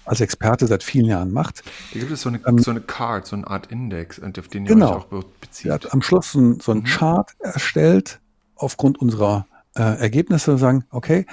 als 0.08 0.20
Experte 0.20 0.66
seit 0.66 0.82
vielen 0.82 1.04
Jahren 1.04 1.32
macht. 1.32 1.62
Da 1.92 2.00
gibt 2.00 2.10
es 2.10 2.22
so 2.22 2.30
eine, 2.30 2.40
ähm, 2.46 2.58
so 2.58 2.70
eine 2.70 2.80
Card, 2.80 3.26
so 3.26 3.36
eine 3.36 3.46
Art 3.46 3.66
Index, 3.66 4.20
auf 4.20 4.48
den 4.48 4.64
ihr 4.64 4.72
genau. 4.72 4.96
euch 4.96 5.12
auch 5.12 5.24
bezieht. 5.40 5.66
Er 5.66 5.74
hat 5.74 5.92
am 5.92 6.00
Schluss 6.00 6.32
so, 6.32 6.40
ein, 6.40 6.60
so 6.60 6.72
einen 6.72 6.80
mhm. 6.80 6.86
Chart 6.86 7.30
erstellt, 7.40 8.20
aufgrund 8.56 8.98
unserer 8.98 9.46
äh, 9.76 9.82
Ergebnisse, 9.82 10.56
sagen, 10.56 10.84
okay, 10.90 11.26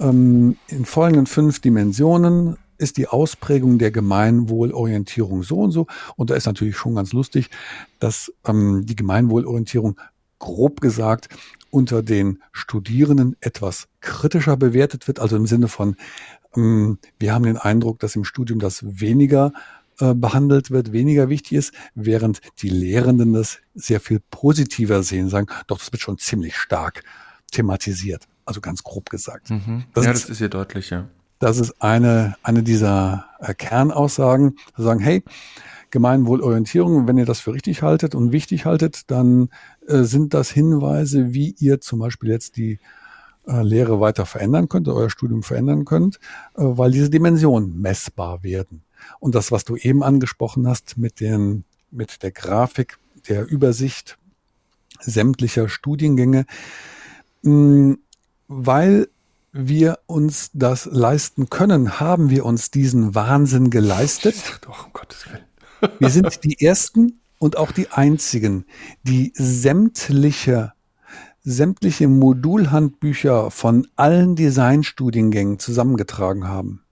ähm, 0.00 0.56
in 0.68 0.84
folgenden 0.86 1.26
fünf 1.26 1.60
Dimensionen 1.60 2.56
ist 2.78 2.96
die 2.96 3.06
Ausprägung 3.06 3.78
der 3.78 3.90
Gemeinwohlorientierung 3.90 5.42
so 5.42 5.60
und 5.60 5.70
so. 5.70 5.86
Und 6.16 6.30
da 6.30 6.34
ist 6.34 6.46
natürlich 6.46 6.78
schon 6.78 6.94
ganz 6.94 7.12
lustig, 7.12 7.50
dass 7.98 8.32
ähm, 8.46 8.86
die 8.86 8.96
Gemeinwohlorientierung 8.96 10.00
grob 10.40 10.80
gesagt 10.80 11.28
unter 11.70 12.02
den 12.02 12.42
Studierenden 12.50 13.36
etwas 13.40 13.86
kritischer 14.00 14.56
bewertet 14.56 15.06
wird, 15.06 15.20
also 15.20 15.36
im 15.36 15.46
Sinne 15.46 15.68
von, 15.68 15.94
ähm, 16.56 16.98
wir 17.20 17.32
haben 17.32 17.44
den 17.44 17.56
Eindruck, 17.56 18.00
dass 18.00 18.16
im 18.16 18.24
Studium 18.24 18.58
das 18.58 19.00
weniger 19.00 19.52
äh, 20.00 20.14
behandelt 20.14 20.70
wird, 20.70 20.92
weniger 20.92 21.28
wichtig 21.28 21.52
ist, 21.52 21.74
während 21.94 22.40
die 22.62 22.70
Lehrenden 22.70 23.34
das 23.34 23.58
sehr 23.74 24.00
viel 24.00 24.20
positiver 24.30 25.02
sehen, 25.02 25.28
sagen, 25.28 25.46
doch, 25.68 25.78
das 25.78 25.92
wird 25.92 26.02
schon 26.02 26.18
ziemlich 26.18 26.56
stark 26.56 27.04
thematisiert. 27.52 28.24
Also 28.44 28.60
ganz 28.60 28.82
grob 28.82 29.10
gesagt. 29.10 29.50
Mhm. 29.50 29.84
Das 29.94 30.06
ja, 30.06 30.10
ist, 30.10 30.24
das 30.24 30.30
ist 30.30 30.38
hier 30.38 30.48
deutlich, 30.48 30.90
ja. 30.90 31.08
Das 31.38 31.58
ist 31.58 31.80
eine, 31.80 32.36
eine 32.42 32.62
dieser 32.62 33.26
äh, 33.38 33.54
Kernaussagen, 33.54 34.56
zu 34.74 34.82
sagen, 34.82 35.00
hey, 35.00 35.22
Gemeinwohlorientierung, 35.90 37.06
wenn 37.06 37.18
ihr 37.18 37.26
das 37.26 37.40
für 37.40 37.52
richtig 37.52 37.82
haltet 37.82 38.14
und 38.14 38.32
wichtig 38.32 38.64
haltet, 38.64 39.10
dann 39.10 39.48
äh, 39.86 40.02
sind 40.02 40.34
das 40.34 40.50
Hinweise, 40.50 41.32
wie 41.32 41.54
ihr 41.58 41.80
zum 41.80 41.98
Beispiel 41.98 42.30
jetzt 42.30 42.56
die 42.56 42.78
äh, 43.46 43.62
Lehre 43.62 44.00
weiter 44.00 44.26
verändern 44.26 44.68
könnt, 44.68 44.88
euer 44.88 45.10
Studium 45.10 45.42
verändern 45.42 45.84
könnt, 45.84 46.16
äh, 46.56 46.62
weil 46.62 46.92
diese 46.92 47.10
Dimensionen 47.10 47.80
messbar 47.80 48.42
werden. 48.42 48.82
Und 49.18 49.34
das, 49.34 49.50
was 49.50 49.64
du 49.64 49.76
eben 49.76 50.02
angesprochen 50.02 50.68
hast 50.68 50.98
mit 50.98 51.20
den, 51.20 51.64
mit 51.90 52.22
der 52.22 52.30
Grafik, 52.30 52.98
der 53.28 53.46
Übersicht 53.46 54.18
sämtlicher 55.00 55.68
Studiengänge, 55.68 56.46
mh, 57.42 57.96
weil 58.48 59.08
wir 59.52 59.98
uns 60.06 60.50
das 60.52 60.84
leisten 60.86 61.50
können, 61.50 61.98
haben 61.98 62.30
wir 62.30 62.44
uns 62.44 62.70
diesen 62.70 63.14
Wahnsinn 63.14 63.70
geleistet. 63.70 64.60
Doch, 64.62 64.86
um 64.86 64.92
Gottes 64.92 65.26
Willen. 65.26 65.49
Wir 65.98 66.10
sind 66.10 66.44
die 66.44 66.64
Ersten 66.64 67.20
und 67.38 67.56
auch 67.56 67.72
die 67.72 67.88
Einzigen, 67.88 68.66
die 69.02 69.32
sämtliche, 69.34 70.72
sämtliche 71.42 72.06
Modulhandbücher 72.06 73.50
von 73.50 73.88
allen 73.96 74.36
Designstudiengängen 74.36 75.58
zusammengetragen 75.58 76.48
haben. 76.48 76.82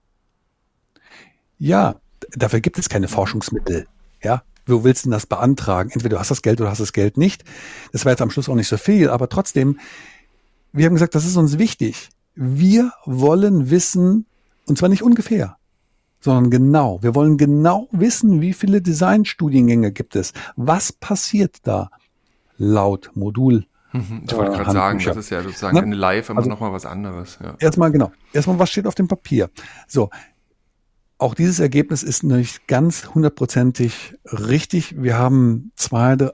Ja, 1.59 1.95
dafür 2.31 2.61
gibt 2.61 2.79
es 2.79 2.89
keine 2.89 3.07
Forschungsmittel. 3.07 3.85
Ja, 4.23 4.43
wo 4.65 4.83
willst 4.83 5.05
du 5.05 5.09
denn 5.09 5.13
das 5.13 5.27
beantragen? 5.27 5.91
Entweder 5.91 6.15
du 6.15 6.19
hast 6.19 6.31
das 6.31 6.41
Geld 6.41 6.59
oder 6.59 6.71
hast 6.71 6.81
das 6.81 6.93
Geld 6.93 7.17
nicht. 7.17 7.43
Das 7.91 8.05
war 8.05 8.11
jetzt 8.11 8.21
am 8.21 8.31
Schluss 8.31 8.49
auch 8.49 8.55
nicht 8.55 8.67
so 8.67 8.77
viel, 8.77 9.09
aber 9.09 9.29
trotzdem, 9.29 9.79
wir 10.73 10.85
haben 10.85 10.93
gesagt, 10.93 11.15
das 11.15 11.25
ist 11.25 11.37
uns 11.37 11.57
wichtig. 11.59 12.09
Wir 12.33 12.91
wollen 13.05 13.69
wissen, 13.69 14.25
und 14.65 14.77
zwar 14.77 14.89
nicht 14.89 15.03
ungefähr, 15.03 15.58
sondern 16.19 16.49
genau. 16.49 16.99
Wir 17.01 17.15
wollen 17.15 17.37
genau 17.37 17.87
wissen, 17.91 18.41
wie 18.41 18.53
viele 18.53 18.81
Designstudiengänge 18.81 19.91
gibt 19.91 20.15
es. 20.15 20.33
Was 20.55 20.91
passiert 20.91 21.57
da 21.63 21.89
laut 22.57 23.11
Modul? 23.15 23.65
Mhm, 23.91 24.23
ich 24.27 24.35
wollte 24.35 24.51
gerade 24.51 24.71
sagen, 24.71 25.01
das 25.03 25.17
ist 25.17 25.29
ja 25.31 25.41
sozusagen 25.41 25.75
Na, 25.75 25.81
eine 25.81 25.95
Live 25.95 26.29
immer 26.29 26.39
also, 26.39 26.49
nochmal 26.49 26.71
was 26.71 26.85
anderes. 26.85 27.39
Ja. 27.41 27.55
Erstmal 27.59 27.91
genau. 27.91 28.11
Erstmal, 28.33 28.59
was 28.59 28.69
steht 28.69 28.85
auf 28.85 28.95
dem 28.95 29.07
Papier? 29.07 29.49
So, 29.87 30.09
auch 31.17 31.33
dieses 31.33 31.59
Ergebnis 31.59 32.01
ist 32.01 32.23
nicht 32.23 32.65
ganz 32.67 33.13
hundertprozentig 33.13 34.15
richtig. 34.25 35.01
Wir 35.01 35.17
haben 35.17 35.71
zwei 35.75 36.13
oder 36.13 36.33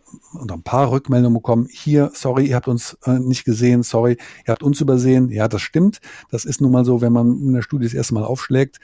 ein 0.54 0.62
paar 0.62 0.92
Rückmeldungen 0.92 1.34
bekommen. 1.34 1.68
Hier, 1.72 2.12
sorry, 2.14 2.48
ihr 2.48 2.56
habt 2.56 2.68
uns 2.68 2.96
äh, 3.06 3.18
nicht 3.18 3.46
gesehen, 3.46 3.82
sorry, 3.82 4.18
ihr 4.46 4.52
habt 4.52 4.62
uns 4.62 4.82
übersehen. 4.82 5.30
Ja, 5.30 5.48
das 5.48 5.64
stimmt. 5.64 6.02
Das 6.30 6.46
ist 6.46 6.62
nun 6.62 6.72
mal 6.72 6.86
so, 6.86 7.02
wenn 7.02 7.14
man 7.14 7.40
in 7.40 7.54
der 7.54 7.64
Studie 7.64 7.86
das 7.86 7.96
erste 7.96 8.14
Mal 8.14 8.26
aufschlägt. 8.26 8.80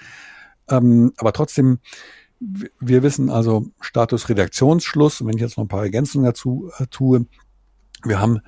Ähm, 0.71 1.13
aber 1.17 1.33
trotzdem, 1.33 1.79
wir 2.39 3.03
wissen 3.03 3.29
also 3.29 3.67
Status 3.79 4.29
Redaktionsschluss. 4.29 5.21
Und 5.21 5.27
wenn 5.27 5.35
ich 5.35 5.41
jetzt 5.41 5.57
noch 5.57 5.65
ein 5.65 5.69
paar 5.69 5.83
Ergänzungen 5.83 6.25
dazu 6.25 6.71
äh, 6.79 6.87
tue, 6.87 7.25
wir 8.03 8.19
haben 8.19 8.39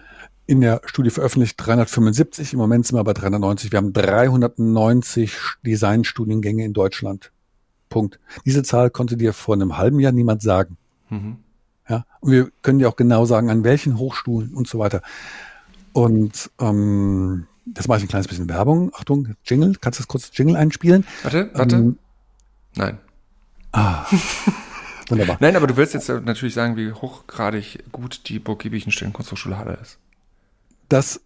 in 0.45 0.61
der 0.61 0.81
Studie 0.85 1.09
veröffentlicht 1.09 1.55
375, 1.57 2.53
im 2.53 2.59
Moment 2.59 2.85
sind 2.85 2.97
wir 2.97 3.03
bei 3.03 3.13
390. 3.13 3.71
Wir 3.71 3.77
haben 3.77 3.93
390 3.93 5.37
Designstudiengänge 5.65 6.65
in 6.65 6.73
Deutschland. 6.73 7.31
Punkt. 7.89 8.19
Diese 8.45 8.63
Zahl 8.63 8.89
konnte 8.89 9.15
dir 9.17 9.33
vor 9.33 9.55
einem 9.55 9.77
halben 9.77 9.99
Jahr 9.99 10.11
niemand 10.11 10.41
sagen. 10.41 10.77
Mhm. 11.09 11.37
Ja, 11.87 12.05
und 12.21 12.31
wir 12.31 12.49
können 12.61 12.79
dir 12.79 12.89
auch 12.89 12.95
genau 12.95 13.25
sagen, 13.25 13.49
an 13.49 13.63
welchen 13.63 13.97
Hochschulen 13.97 14.53
und 14.53 14.67
so 14.67 14.79
weiter. 14.79 15.01
Und 15.91 16.49
ähm, 16.59 17.45
das 17.65 17.87
mache 17.87 17.99
ich 17.99 18.05
ein 18.05 18.09
kleines 18.09 18.27
bisschen 18.27 18.49
Werbung. 18.49 18.91
Achtung, 18.93 19.35
Jingle. 19.45 19.75
Kannst 19.79 19.99
du 19.99 20.01
das 20.01 20.07
kurz 20.07 20.31
Jingle 20.33 20.55
einspielen? 20.55 21.05
Warte, 21.23 21.51
warte. 21.53 21.75
Ähm, 21.75 21.99
Nein. 22.75 22.97
Ah. 23.71 24.05
Wunderbar. 25.09 25.37
Nein, 25.39 25.55
aber 25.55 25.67
du 25.67 25.77
willst 25.77 25.93
jetzt 25.93 26.09
natürlich 26.09 26.53
sagen, 26.53 26.77
wie 26.77 26.91
hochgradig 26.91 27.83
gut 27.91 28.21
die 28.29 28.39
Burg 28.39 28.59
Giebichenstein 28.59 29.13
Kunsthochschule 29.13 29.57
Halle 29.57 29.77
ist. 29.81 29.97
Das 30.89 31.21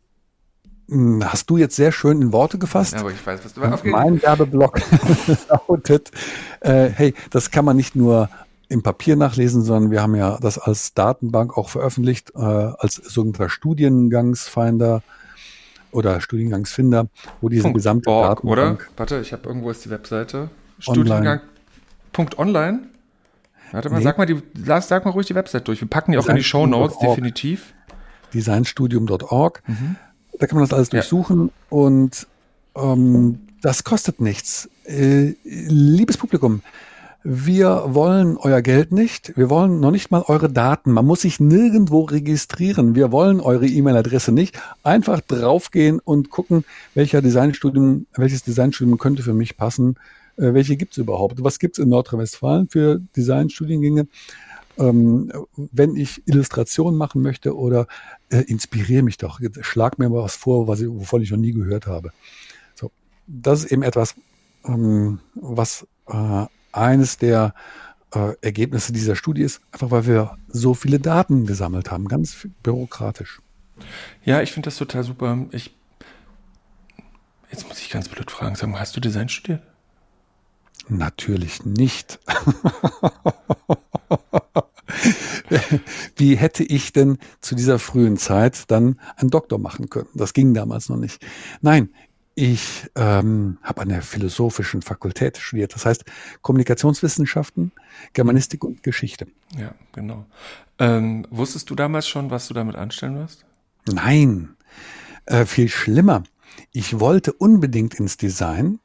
hm, 0.89 1.23
hast 1.25 1.49
du 1.49 1.57
jetzt 1.57 1.75
sehr 1.75 1.91
schön 1.91 2.21
in 2.21 2.31
Worte 2.31 2.57
gefasst. 2.57 2.93
Ja, 2.93 3.01
aber 3.01 3.11
ich 3.11 3.25
weiß, 3.25 3.41
was 3.43 3.53
du 3.53 3.61
meinst. 3.61 3.85
Mein 3.85 4.21
Werbeblock 4.21 4.79
lautet, 5.67 6.11
äh, 6.61 6.89
hey, 6.89 7.13
das 7.29 7.51
kann 7.51 7.65
man 7.65 7.75
nicht 7.75 7.95
nur 7.95 8.29
im 8.69 8.83
Papier 8.83 9.15
nachlesen, 9.15 9.61
sondern 9.63 9.91
wir 9.91 10.01
haben 10.01 10.15
ja 10.15 10.37
das 10.41 10.57
als 10.57 10.93
Datenbank 10.93 11.57
auch 11.57 11.69
veröffentlicht, 11.69 12.31
äh, 12.35 12.39
als 12.39 12.95
sogenannter 12.95 13.49
Studiengangsfinder 13.49 15.03
oder 15.91 16.21
Studiengangsfinder, 16.21 17.07
wo 17.41 17.49
diese 17.49 17.63
Punkt 17.63 17.77
gesamte 17.77 18.09
Org, 18.09 18.41
Datenbank... 18.41 18.51
Oder? 18.51 18.77
Warte, 18.97 19.19
ich 19.19 19.31
habe 19.33 19.47
irgendwo 19.47 19.69
ist 19.69 19.85
die 19.85 19.89
Webseite. 19.89 20.49
Studiengang. 20.79 21.41
Punkt 22.13 22.37
online. 22.37 22.79
Warte 23.71 23.89
mal, 23.89 23.97
nee. 23.97 24.03
sag 24.03 24.17
mal 24.17 24.25
die, 24.25 24.41
sag 24.81 25.05
mal 25.05 25.11
ruhig 25.11 25.27
die 25.27 25.35
Website 25.35 25.67
durch. 25.67 25.81
Wir 25.81 25.87
packen 25.87 26.13
die 26.13 26.17
auch 26.17 26.27
in 26.27 26.35
die 26.35 26.43
Show 26.43 26.65
Notes, 26.65 26.97
definitiv. 26.99 27.73
designstudium.org. 28.33 29.61
Mhm. 29.67 29.95
Da 30.39 30.47
kann 30.47 30.57
man 30.57 30.67
das 30.67 30.73
alles 30.73 30.89
durchsuchen 30.89 31.47
ja. 31.47 31.51
und 31.69 32.27
ähm, 32.75 33.39
das 33.61 33.83
kostet 33.83 34.21
nichts. 34.21 34.69
Äh, 34.85 35.33
liebes 35.43 36.17
Publikum, 36.17 36.61
wir 37.23 37.83
wollen 37.87 38.37
euer 38.37 38.61
Geld 38.61 38.93
nicht. 38.93 39.35
Wir 39.35 39.49
wollen 39.49 39.81
noch 39.81 39.91
nicht 39.91 40.11
mal 40.11 40.23
eure 40.27 40.49
Daten. 40.49 40.93
Man 40.93 41.05
muss 41.05 41.21
sich 41.21 41.39
nirgendwo 41.41 42.03
registrieren. 42.03 42.95
Wir 42.95 43.11
wollen 43.11 43.41
eure 43.41 43.65
E-Mail-Adresse 43.65 44.31
nicht. 44.31 44.57
Einfach 44.83 45.19
draufgehen 45.19 45.99
und 45.99 46.29
gucken, 46.29 46.63
welcher 46.93 47.21
Designstudium, 47.21 48.05
welches 48.15 48.43
Designstudium 48.43 48.97
könnte 48.97 49.23
für 49.23 49.33
mich 49.33 49.57
passen. 49.57 49.97
Äh, 50.37 50.53
welche 50.53 50.77
gibt 50.77 50.93
es 50.93 50.97
überhaupt? 50.97 51.43
Was 51.43 51.59
gibt 51.59 51.77
es 51.77 51.83
in 51.83 51.89
Nordrhein-Westfalen 51.89 52.69
für 52.69 52.99
Designstudiengänge? 53.15 54.07
Ähm, 54.77 55.31
wenn 55.55 55.95
ich 55.95 56.21
Illustrationen 56.27 56.97
machen 56.97 57.23
möchte 57.23 57.57
oder 57.57 57.87
äh, 58.29 58.41
inspiriere 58.41 59.01
mich 59.01 59.17
doch, 59.17 59.39
schlag 59.61 59.97
mir 59.97 60.09
mal 60.09 60.21
was 60.21 60.35
vor, 60.35 60.67
was 60.67 60.81
ich, 60.81 60.87
wovon 60.87 61.23
ich 61.23 61.31
noch 61.31 61.39
nie 61.39 61.53
gehört 61.53 61.87
habe. 61.87 62.11
So, 62.75 62.91
das 63.25 63.63
ist 63.63 63.71
eben 63.71 63.81
etwas, 63.81 64.15
ähm, 64.65 65.19
was 65.33 65.87
äh, 66.07 66.45
eines 66.71 67.17
der 67.17 67.55
äh, 68.13 68.33
Ergebnisse 68.41 68.93
dieser 68.93 69.15
Studie 69.15 69.41
ist, 69.41 69.61
einfach 69.71 69.89
weil 69.89 70.05
wir 70.05 70.37
so 70.47 70.75
viele 70.75 70.99
Daten 70.99 71.47
gesammelt 71.47 71.89
haben, 71.89 72.07
ganz 72.07 72.47
bürokratisch. 72.61 73.41
Ja, 74.25 74.41
ich 74.41 74.51
finde 74.51 74.67
das 74.67 74.77
total 74.77 75.03
super. 75.03 75.45
Ich 75.51 75.75
jetzt 77.51 77.67
muss 77.67 77.79
ich 77.79 77.89
ganz 77.89 78.09
blöd 78.09 78.29
fragen, 78.29 78.55
sag 78.55 78.69
mal, 78.69 78.79
hast 78.79 78.95
du 78.95 78.99
Design 78.99 79.29
studiert? 79.29 79.61
Natürlich 80.89 81.65
nicht. 81.65 82.19
Wie 86.15 86.35
hätte 86.35 86.63
ich 86.63 86.93
denn 86.93 87.17
zu 87.41 87.55
dieser 87.55 87.79
frühen 87.79 88.17
Zeit 88.17 88.69
dann 88.71 88.99
einen 89.17 89.29
Doktor 89.29 89.59
machen 89.59 89.89
können? 89.89 90.07
Das 90.13 90.33
ging 90.33 90.53
damals 90.53 90.89
noch 90.89 90.97
nicht. 90.97 91.25
Nein, 91.61 91.89
ich 92.39 92.87
ähm, 92.95 93.57
habe 93.63 93.81
an 93.81 93.89
der 93.89 94.03
philosophischen 94.03 94.83
Fakultät 94.83 95.37
studiert, 95.37 95.73
das 95.73 95.87
heißt 95.87 96.05
Kommunikationswissenschaften, 96.43 97.71
Germanistik 98.13 98.63
und 98.63 98.83
Geschichte. 98.83 99.25
Ja, 99.57 99.73
genau. 99.91 100.27
Ähm, 100.77 101.25
wusstest 101.31 101.69
du 101.69 101.75
damals 101.75 102.07
schon, 102.07 102.29
was 102.29 102.47
du 102.47 102.53
damit 102.53 102.75
anstellen 102.75 103.15
wirst? 103.15 103.43
Nein, 103.91 104.55
äh, 105.25 105.45
viel 105.45 105.67
schlimmer. 105.67 106.23
Ich 106.71 106.99
wollte 106.99 107.33
unbedingt 107.33 107.95
ins 107.95 108.17
Design, 108.17 108.79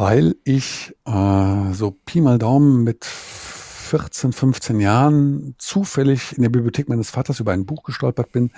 weil 0.00 0.34
ich 0.44 0.96
äh, 1.04 1.72
so 1.74 1.90
Pi 1.90 2.22
mal 2.22 2.38
Daumen 2.38 2.84
mit 2.84 3.04
14, 3.04 4.32
15 4.32 4.80
Jahren 4.80 5.54
zufällig 5.58 6.34
in 6.38 6.42
der 6.42 6.48
Bibliothek 6.48 6.88
meines 6.88 7.10
Vaters 7.10 7.38
über 7.38 7.52
ein 7.52 7.66
Buch 7.66 7.82
gestolpert 7.82 8.32
bin. 8.32 8.50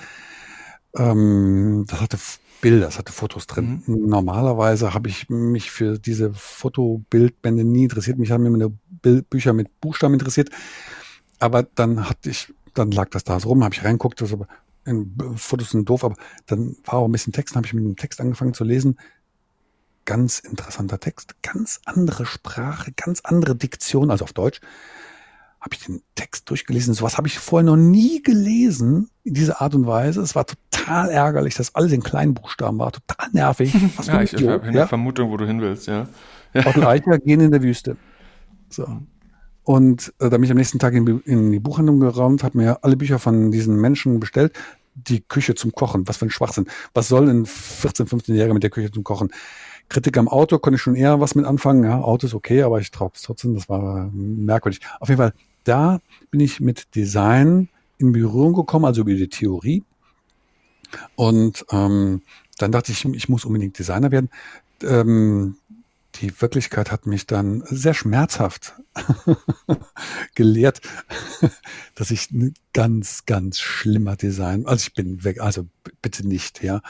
Ähm, 0.97 1.85
das 1.89 2.01
hatte 2.01 2.17
Bilder, 2.61 2.87
es 2.87 2.97
hatte 2.97 3.11
Fotos 3.11 3.49
drin. 3.49 3.83
Mhm. 3.85 4.09
Normalerweise 4.09 4.95
habe 4.95 5.09
ich 5.09 5.31
mich 5.31 5.73
für 5.73 5.99
diese 5.99 6.33
Fotobildbände 6.33 7.65
nie 7.65 7.85
interessiert. 7.85 8.19
Mich 8.19 8.31
haben 8.31 8.47
immer 8.47 8.71
Bild 9.03 9.29
Bücher 9.29 9.53
mit 9.53 9.81
Buchstaben 9.81 10.15
interessiert. 10.15 10.49
Aber 11.41 11.65
dann 11.65 12.09
hatte 12.09 12.31
ich, 12.31 12.55
dann 12.73 12.93
lag 12.93 13.11
das 13.11 13.25
da 13.25 13.41
so 13.41 13.49
rum, 13.49 13.65
habe 13.65 13.75
ich 13.75 13.83
reinguckt, 13.83 14.21
das 14.21 14.33
aber 14.33 14.47
in, 14.85 15.17
Fotos 15.35 15.71
sind 15.71 15.89
doof, 15.89 16.05
aber 16.05 16.15
dann 16.47 16.77
war 16.85 17.01
auch 17.01 17.07
ein 17.07 17.13
bisschen 17.13 17.33
Text, 17.33 17.57
habe 17.57 17.67
ich 17.67 17.75
mit 17.75 17.83
dem 17.83 17.97
Text 17.97 18.21
angefangen 18.21 18.55
zu 18.55 18.63
lesen. 18.63 18.97
Ganz 20.05 20.41
interessanter 20.41 20.99
Text, 20.99 21.35
ganz 21.43 21.81
andere 21.85 22.27
Sprache, 22.27 22.93
ganz 22.97 23.21
andere 23.23 23.55
Diktion, 23.55 24.11
also 24.11 24.25
auf 24.25 24.33
Deutsch 24.33 24.61
habe 25.63 25.77
ich 25.77 25.85
den 25.85 26.03
Text 26.17 26.51
durchgelesen. 26.51 26.93
Sowas 26.93 27.17
habe 27.17 27.29
ich 27.29 27.39
vorher 27.39 27.65
noch 27.65 27.77
nie 27.77 28.21
gelesen 28.21 29.09
in 29.23 29.35
dieser 29.35 29.61
Art 29.61 29.77
und 29.77 29.87
Weise. 29.87 30.21
Es 30.21 30.35
war 30.35 30.45
total 30.45 31.09
ärgerlich, 31.09 31.55
dass 31.55 31.75
alles 31.77 31.93
in 31.93 32.03
kleinen 32.03 32.35
Buchstaben 32.35 32.81
war. 32.81 32.91
Total 32.91 33.29
nervig. 33.33 33.73
Was 33.97 34.09
ja, 34.09 34.21
ich 34.23 34.35
habe 34.35 34.65
eine 34.65 34.77
ja? 34.77 34.87
Vermutung, 34.89 35.31
wo 35.31 35.37
du 35.37 35.47
hin 35.47 35.61
willst, 35.61 35.87
ja. 35.87 36.09
ja. 36.53 36.67
Otto 36.67 36.85
Eicher 36.85 37.19
gehen 37.19 37.41
in 37.41 37.53
der 37.53 37.63
Wüste. 37.63 37.97
So. 38.71 38.89
Und 39.63 40.13
äh, 40.19 40.29
da 40.29 40.31
bin 40.31 40.43
ich 40.43 40.51
am 40.51 40.57
nächsten 40.57 40.81
Tag 40.81 40.95
in, 40.95 41.07
in 41.21 41.53
die 41.53 41.61
Buchhandlung 41.61 42.01
geräumt, 42.01 42.43
habe 42.43 42.59
mir 42.59 42.83
alle 42.83 42.97
Bücher 42.97 43.21
von 43.21 43.53
diesen 43.53 43.81
Menschen 43.81 44.19
bestellt. 44.19 44.53
Die 44.95 45.21
Küche 45.21 45.55
zum 45.55 45.71
Kochen, 45.71 46.09
was 46.09 46.17
für 46.17 46.27
ein 46.27 46.31
Schwachsinn. 46.31 46.67
Was 46.93 47.07
soll 47.07 47.31
ein 47.31 47.47
14-, 47.47 48.09
15-Jähriger 48.09 48.53
mit 48.53 48.65
der 48.65 48.71
Küche 48.71 48.91
zum 48.91 49.05
Kochen? 49.05 49.31
Kritik 49.93 50.17
am 50.17 50.27
Auto 50.27 50.59
konnte 50.59 50.77
ich 50.77 50.83
schon 50.83 50.95
eher 50.95 51.21
was 51.21 51.35
mit 51.35 51.45
anfangen. 51.45 51.85
Ja, 51.85 52.01
Auto 52.01 52.27
ist 52.27 52.33
okay, 52.33 52.63
aber 52.63 52.81
ich 52.81 52.91
traue 52.91 53.11
es 53.15 53.21
trotzdem. 53.21 53.55
Das 53.55 53.69
war 53.69 54.11
merkwürdig. 54.13 54.81
Auf 55.01 55.11
jeden 55.11 55.19
Fall 55.19 55.35
da 55.65 56.01
bin 56.31 56.41
ich 56.41 56.61
mit 56.61 56.95
Design 56.95 57.69
in 57.99 58.13
Berührung 58.13 58.55
gekommen, 58.55 58.87
also 58.87 59.03
über 59.03 59.13
die 59.13 59.29
Theorie. 59.29 59.85
Und 61.15 61.67
ähm, 61.71 62.23
dann 62.57 62.73
dachte 62.73 62.91
ich, 62.91 63.05
ich 63.05 63.29
muss 63.29 63.45
unbedingt 63.45 63.79
Designer 63.79 64.11
werden. 64.11 64.31
Ähm, 64.83 65.57
die 66.17 66.41
Wirklichkeit 66.41 66.91
hat 66.91 67.07
mich 67.07 67.27
dann 67.27 67.63
sehr 67.67 67.93
schmerzhaft 67.93 68.75
gelehrt, 70.35 70.81
dass 71.95 72.11
ich 72.11 72.31
ein 72.31 72.55
ganz, 72.73 73.27
ganz 73.27 73.61
schlimmer 73.61 74.17
Design, 74.17 74.67
also 74.67 74.87
ich 74.87 74.95
bin 74.95 75.23
weg, 75.23 75.41
also 75.41 75.67
bitte 76.01 76.27
nicht, 76.27 76.63
ja. 76.63 76.81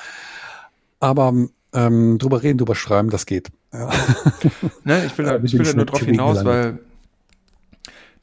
Aber 1.00 1.34
ähm, 1.72 2.18
drüber 2.18 2.42
reden, 2.42 2.58
drüber 2.58 2.74
schreiben, 2.74 3.10
das 3.10 3.26
geht. 3.26 3.48
Ja. 3.72 3.90
Nein, 4.84 5.06
ich 5.06 5.16
will, 5.16 5.24
da, 5.24 5.40
ich 5.42 5.52
will 5.52 5.64
da 5.64 5.72
nur 5.72 5.86
drauf 5.86 6.00
hinaus, 6.00 6.44
weil 6.44 6.78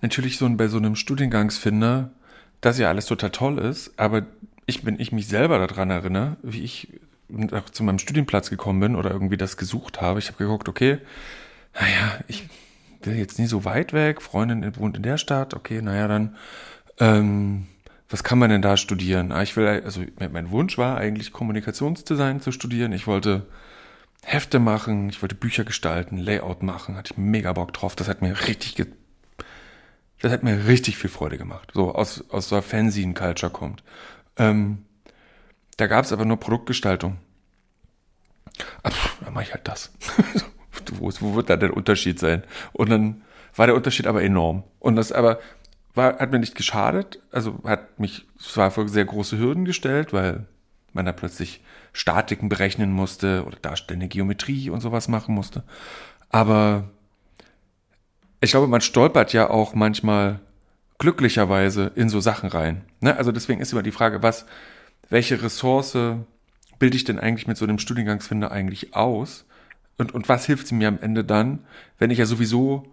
natürlich 0.01 0.37
so 0.37 0.47
bei 0.49 0.67
so 0.67 0.77
einem 0.77 0.95
Studiengangsfinder, 0.95 2.11
dass 2.61 2.77
ja 2.77 2.89
alles 2.89 3.05
total 3.05 3.31
toll 3.31 3.57
ist, 3.59 3.93
aber 3.97 4.25
ich, 4.65 4.85
wenn 4.85 4.99
ich 4.99 5.11
mich 5.11 5.27
selber 5.27 5.59
daran 5.59 5.89
erinnere, 5.89 6.37
wie 6.43 6.63
ich 6.63 6.99
zu 7.71 7.83
meinem 7.83 7.99
Studienplatz 7.99 8.49
gekommen 8.49 8.79
bin 8.79 8.95
oder 8.95 9.11
irgendwie 9.11 9.37
das 9.37 9.57
gesucht 9.57 10.01
habe, 10.01 10.19
ich 10.19 10.27
habe 10.27 10.37
geguckt, 10.37 10.67
okay, 10.67 10.99
naja, 11.73 12.19
ich 12.27 12.47
will 13.03 13.15
jetzt 13.15 13.39
nie 13.39 13.45
so 13.47 13.65
weit 13.65 13.93
weg, 13.93 14.21
Freundin 14.21 14.75
wohnt 14.77 14.97
in 14.97 15.03
der 15.03 15.17
Stadt, 15.17 15.53
okay, 15.53 15.81
naja, 15.81 16.07
dann, 16.07 16.35
ähm, 16.99 17.67
was 18.09 18.23
kann 18.23 18.39
man 18.39 18.49
denn 18.49 18.61
da 18.61 18.75
studieren? 18.75 19.31
Ah, 19.31 19.43
ich 19.43 19.55
will, 19.55 19.67
also 19.67 20.01
mein 20.17 20.49
Wunsch 20.49 20.77
war 20.77 20.97
eigentlich 20.97 21.31
Kommunikationsdesign 21.31 22.41
zu 22.41 22.51
studieren. 22.51 22.91
Ich 22.91 23.05
wollte 23.05 23.45
Hefte 24.23 24.59
machen, 24.59 25.09
ich 25.09 25.21
wollte 25.21 25.35
Bücher 25.35 25.63
gestalten, 25.63 26.17
Layout 26.17 26.63
machen, 26.63 26.95
hatte 26.95 27.13
ich 27.13 27.17
mega 27.17 27.53
Bock 27.53 27.71
drauf. 27.73 27.95
Das 27.95 28.07
hat 28.07 28.21
mir 28.21 28.47
richtig 28.47 28.75
das 30.21 30.31
hat 30.31 30.43
mir 30.43 30.67
richtig 30.67 30.97
viel 30.97 31.09
Freude 31.09 31.37
gemacht. 31.37 31.71
So 31.73 31.93
aus, 31.93 32.25
aus 32.29 32.49
der 32.49 32.61
Fanzine-Culture 32.61 33.51
kommt. 33.51 33.83
Ähm, 34.37 34.85
da 35.77 35.87
gab 35.87 36.03
es 36.03 36.11
aber 36.11 36.25
nur 36.25 36.37
Produktgestaltung. 36.37 37.17
Ach, 38.83 39.15
dann 39.23 39.33
mache 39.33 39.45
ich 39.45 39.53
halt 39.53 39.67
das. 39.67 39.93
wo, 40.93 41.09
wo 41.19 41.35
wird 41.35 41.49
da 41.49 41.55
der 41.55 41.75
Unterschied 41.75 42.19
sein? 42.19 42.43
Und 42.73 42.89
dann 42.89 43.21
war 43.55 43.67
der 43.67 43.75
Unterschied 43.75 44.07
aber 44.07 44.21
enorm. 44.21 44.63
Und 44.79 44.97
das 44.97 45.13
aber 45.13 45.39
war, 45.93 46.19
hat 46.19 46.31
mir 46.31 46.39
nicht 46.39 46.55
geschadet. 46.55 47.19
Also 47.31 47.59
hat 47.63 47.99
mich 47.99 48.25
zwar 48.37 48.71
vor 48.71 48.87
sehr 48.87 49.05
große 49.05 49.37
Hürden 49.37 49.65
gestellt, 49.65 50.13
weil 50.13 50.45
man 50.93 51.05
da 51.05 51.11
plötzlich 51.11 51.61
Statiken 51.93 52.49
berechnen 52.49 52.91
musste 52.91 53.43
oder 53.45 53.57
darstellende 53.61 54.07
Geometrie 54.07 54.69
und 54.69 54.81
sowas 54.81 55.07
machen 55.07 55.35
musste. 55.35 55.63
Aber 56.29 56.89
ich 58.41 58.51
glaube, 58.51 58.67
man 58.67 58.81
stolpert 58.81 59.33
ja 59.33 59.49
auch 59.49 59.73
manchmal 59.73 60.39
glücklicherweise 60.97 61.91
in 61.95 62.09
so 62.09 62.19
Sachen 62.19 62.49
rein. 62.49 62.83
Ne? 62.99 63.15
Also 63.15 63.31
deswegen 63.31 63.61
ist 63.61 63.71
immer 63.71 63.83
die 63.83 63.91
Frage, 63.91 64.21
was, 64.21 64.45
welche 65.09 65.41
Ressource 65.41 65.97
bilde 66.77 66.95
ich 66.95 67.03
denn 67.03 67.19
eigentlich 67.19 67.47
mit 67.47 67.57
so 67.57 67.65
einem 67.65 67.79
Studiengangsfinder 67.79 68.51
eigentlich 68.51 68.95
aus? 68.95 69.45
Und, 69.97 70.13
und 70.13 70.29
was 70.29 70.45
hilft 70.45 70.67
sie 70.67 70.75
mir 70.75 70.87
am 70.87 70.99
Ende 70.99 71.23
dann, 71.25 71.65
wenn 71.97 72.11
ich 72.11 72.19
ja 72.19 72.25
sowieso 72.25 72.87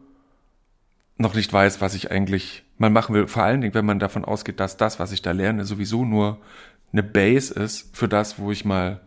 noch 1.19 1.35
nicht 1.35 1.53
weiß, 1.53 1.81
was 1.81 1.95
ich 1.95 2.11
eigentlich 2.11 2.65
mal 2.79 2.91
machen 2.91 3.15
will? 3.15 3.27
Vor 3.27 3.43
allen 3.43 3.61
Dingen, 3.61 3.75
wenn 3.75 3.87
man 3.87 3.99
davon 3.99 4.25
ausgeht, 4.25 4.61
dass 4.61 4.77
das, 4.77 4.99
was 4.99 5.13
ich 5.13 5.23
da 5.23 5.33
lerne, 5.33 5.65
sowieso 5.65 6.05
nur 6.05 6.39
eine 6.93 7.03
Base 7.03 7.53
ist 7.55 7.97
für 7.97 8.09
das, 8.09 8.39
wo 8.39 8.53
ich 8.53 8.65
mal, 8.65 9.01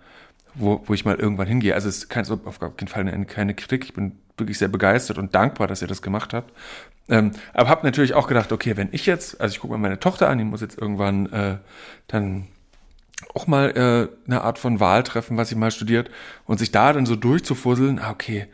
wo, 0.56 0.84
wo 0.86 0.94
ich 0.94 1.06
mal 1.06 1.16
irgendwann 1.16 1.48
hingehe. 1.48 1.74
Also 1.74 1.90
es 1.90 2.00
ist 2.00 2.10
kein, 2.10 2.30
auf 2.30 2.60
keinen 2.60 2.88
Fall 2.88 3.08
eine, 3.08 3.26
keine 3.26 3.54
Kritik. 3.54 3.86
Ich 3.86 3.94
bin 3.94 4.14
wirklich 4.38 4.58
sehr 4.58 4.68
begeistert 4.68 5.18
und 5.18 5.36
dankbar, 5.36 5.68
dass 5.68 5.82
ihr 5.82 5.88
das 5.88 6.02
gemacht 6.02 6.34
habt. 6.34 6.54
Ähm, 7.10 7.32
aber 7.54 7.70
habe 7.70 7.86
natürlich 7.86 8.14
auch 8.14 8.28
gedacht, 8.28 8.52
okay, 8.52 8.78
wenn 8.78 8.90
ich 8.92 9.06
jetzt, 9.06 9.42
also 9.42 9.54
ich 9.54 9.60
gucke 9.60 9.74
mir 9.74 9.80
meine 9.80 10.00
Tochter 10.00 10.30
an, 10.30 10.38
die 10.38 10.44
muss 10.44 10.62
jetzt 10.62 10.78
irgendwann 10.78 11.32
äh, 11.32 11.58
dann 12.08 12.48
auch 13.34 13.48
mal 13.48 13.70
äh, 13.72 14.28
eine 14.28 14.42
Art 14.42 14.60
von 14.60 14.80
Wahl 14.80 15.04
treffen, 15.04 15.38
was 15.38 15.50
sie 15.50 15.56
mal 15.56 15.72
studiert 15.72 16.10
und 16.46 16.60
sich 16.60 16.72
da 16.72 16.94
dann 16.94 17.06
so 17.06 17.16
durchzufusseln, 17.16 18.00
ah, 18.00 18.12
okay, 18.12 18.48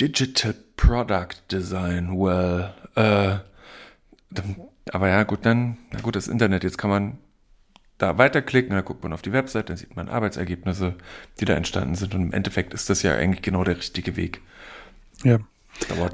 Digital 0.00 0.54
Product 0.76 1.36
Design, 1.50 2.18
well, 2.18 2.74
äh, 2.96 3.38
aber 4.90 5.08
ja, 5.08 5.22
gut, 5.22 5.46
dann, 5.46 5.78
na 5.92 6.00
gut, 6.00 6.16
das 6.16 6.28
Internet, 6.28 6.64
jetzt 6.64 6.78
kann 6.78 6.90
man 6.90 7.18
da 7.98 8.18
weiterklicken, 8.18 8.74
dann 8.74 8.84
guckt 8.84 9.02
man 9.02 9.12
auf 9.12 9.22
die 9.22 9.32
Website, 9.32 9.68
dann 9.70 9.76
sieht 9.76 9.94
man 9.94 10.08
Arbeitsergebnisse, 10.08 10.96
die 11.38 11.44
da 11.44 11.54
entstanden 11.54 11.94
sind 11.94 12.14
und 12.14 12.22
im 12.22 12.32
Endeffekt 12.32 12.74
ist 12.74 12.90
das 12.90 13.02
ja 13.02 13.14
eigentlich 13.14 13.42
genau 13.42 13.62
der 13.62 13.76
richtige 13.76 14.16
Weg. 14.16 14.40
Ja. 15.22 15.38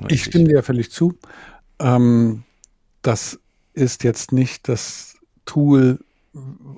Ich 0.09 0.24
stimme 0.24 0.44
dir 0.44 0.56
ja 0.56 0.62
völlig 0.62 0.90
zu. 0.90 1.18
Ähm, 1.78 2.44
das 3.02 3.40
ist 3.72 4.05
jetzt 4.05 4.32
nicht 4.32 4.68
das 4.68 5.16
Tool, 5.46 5.98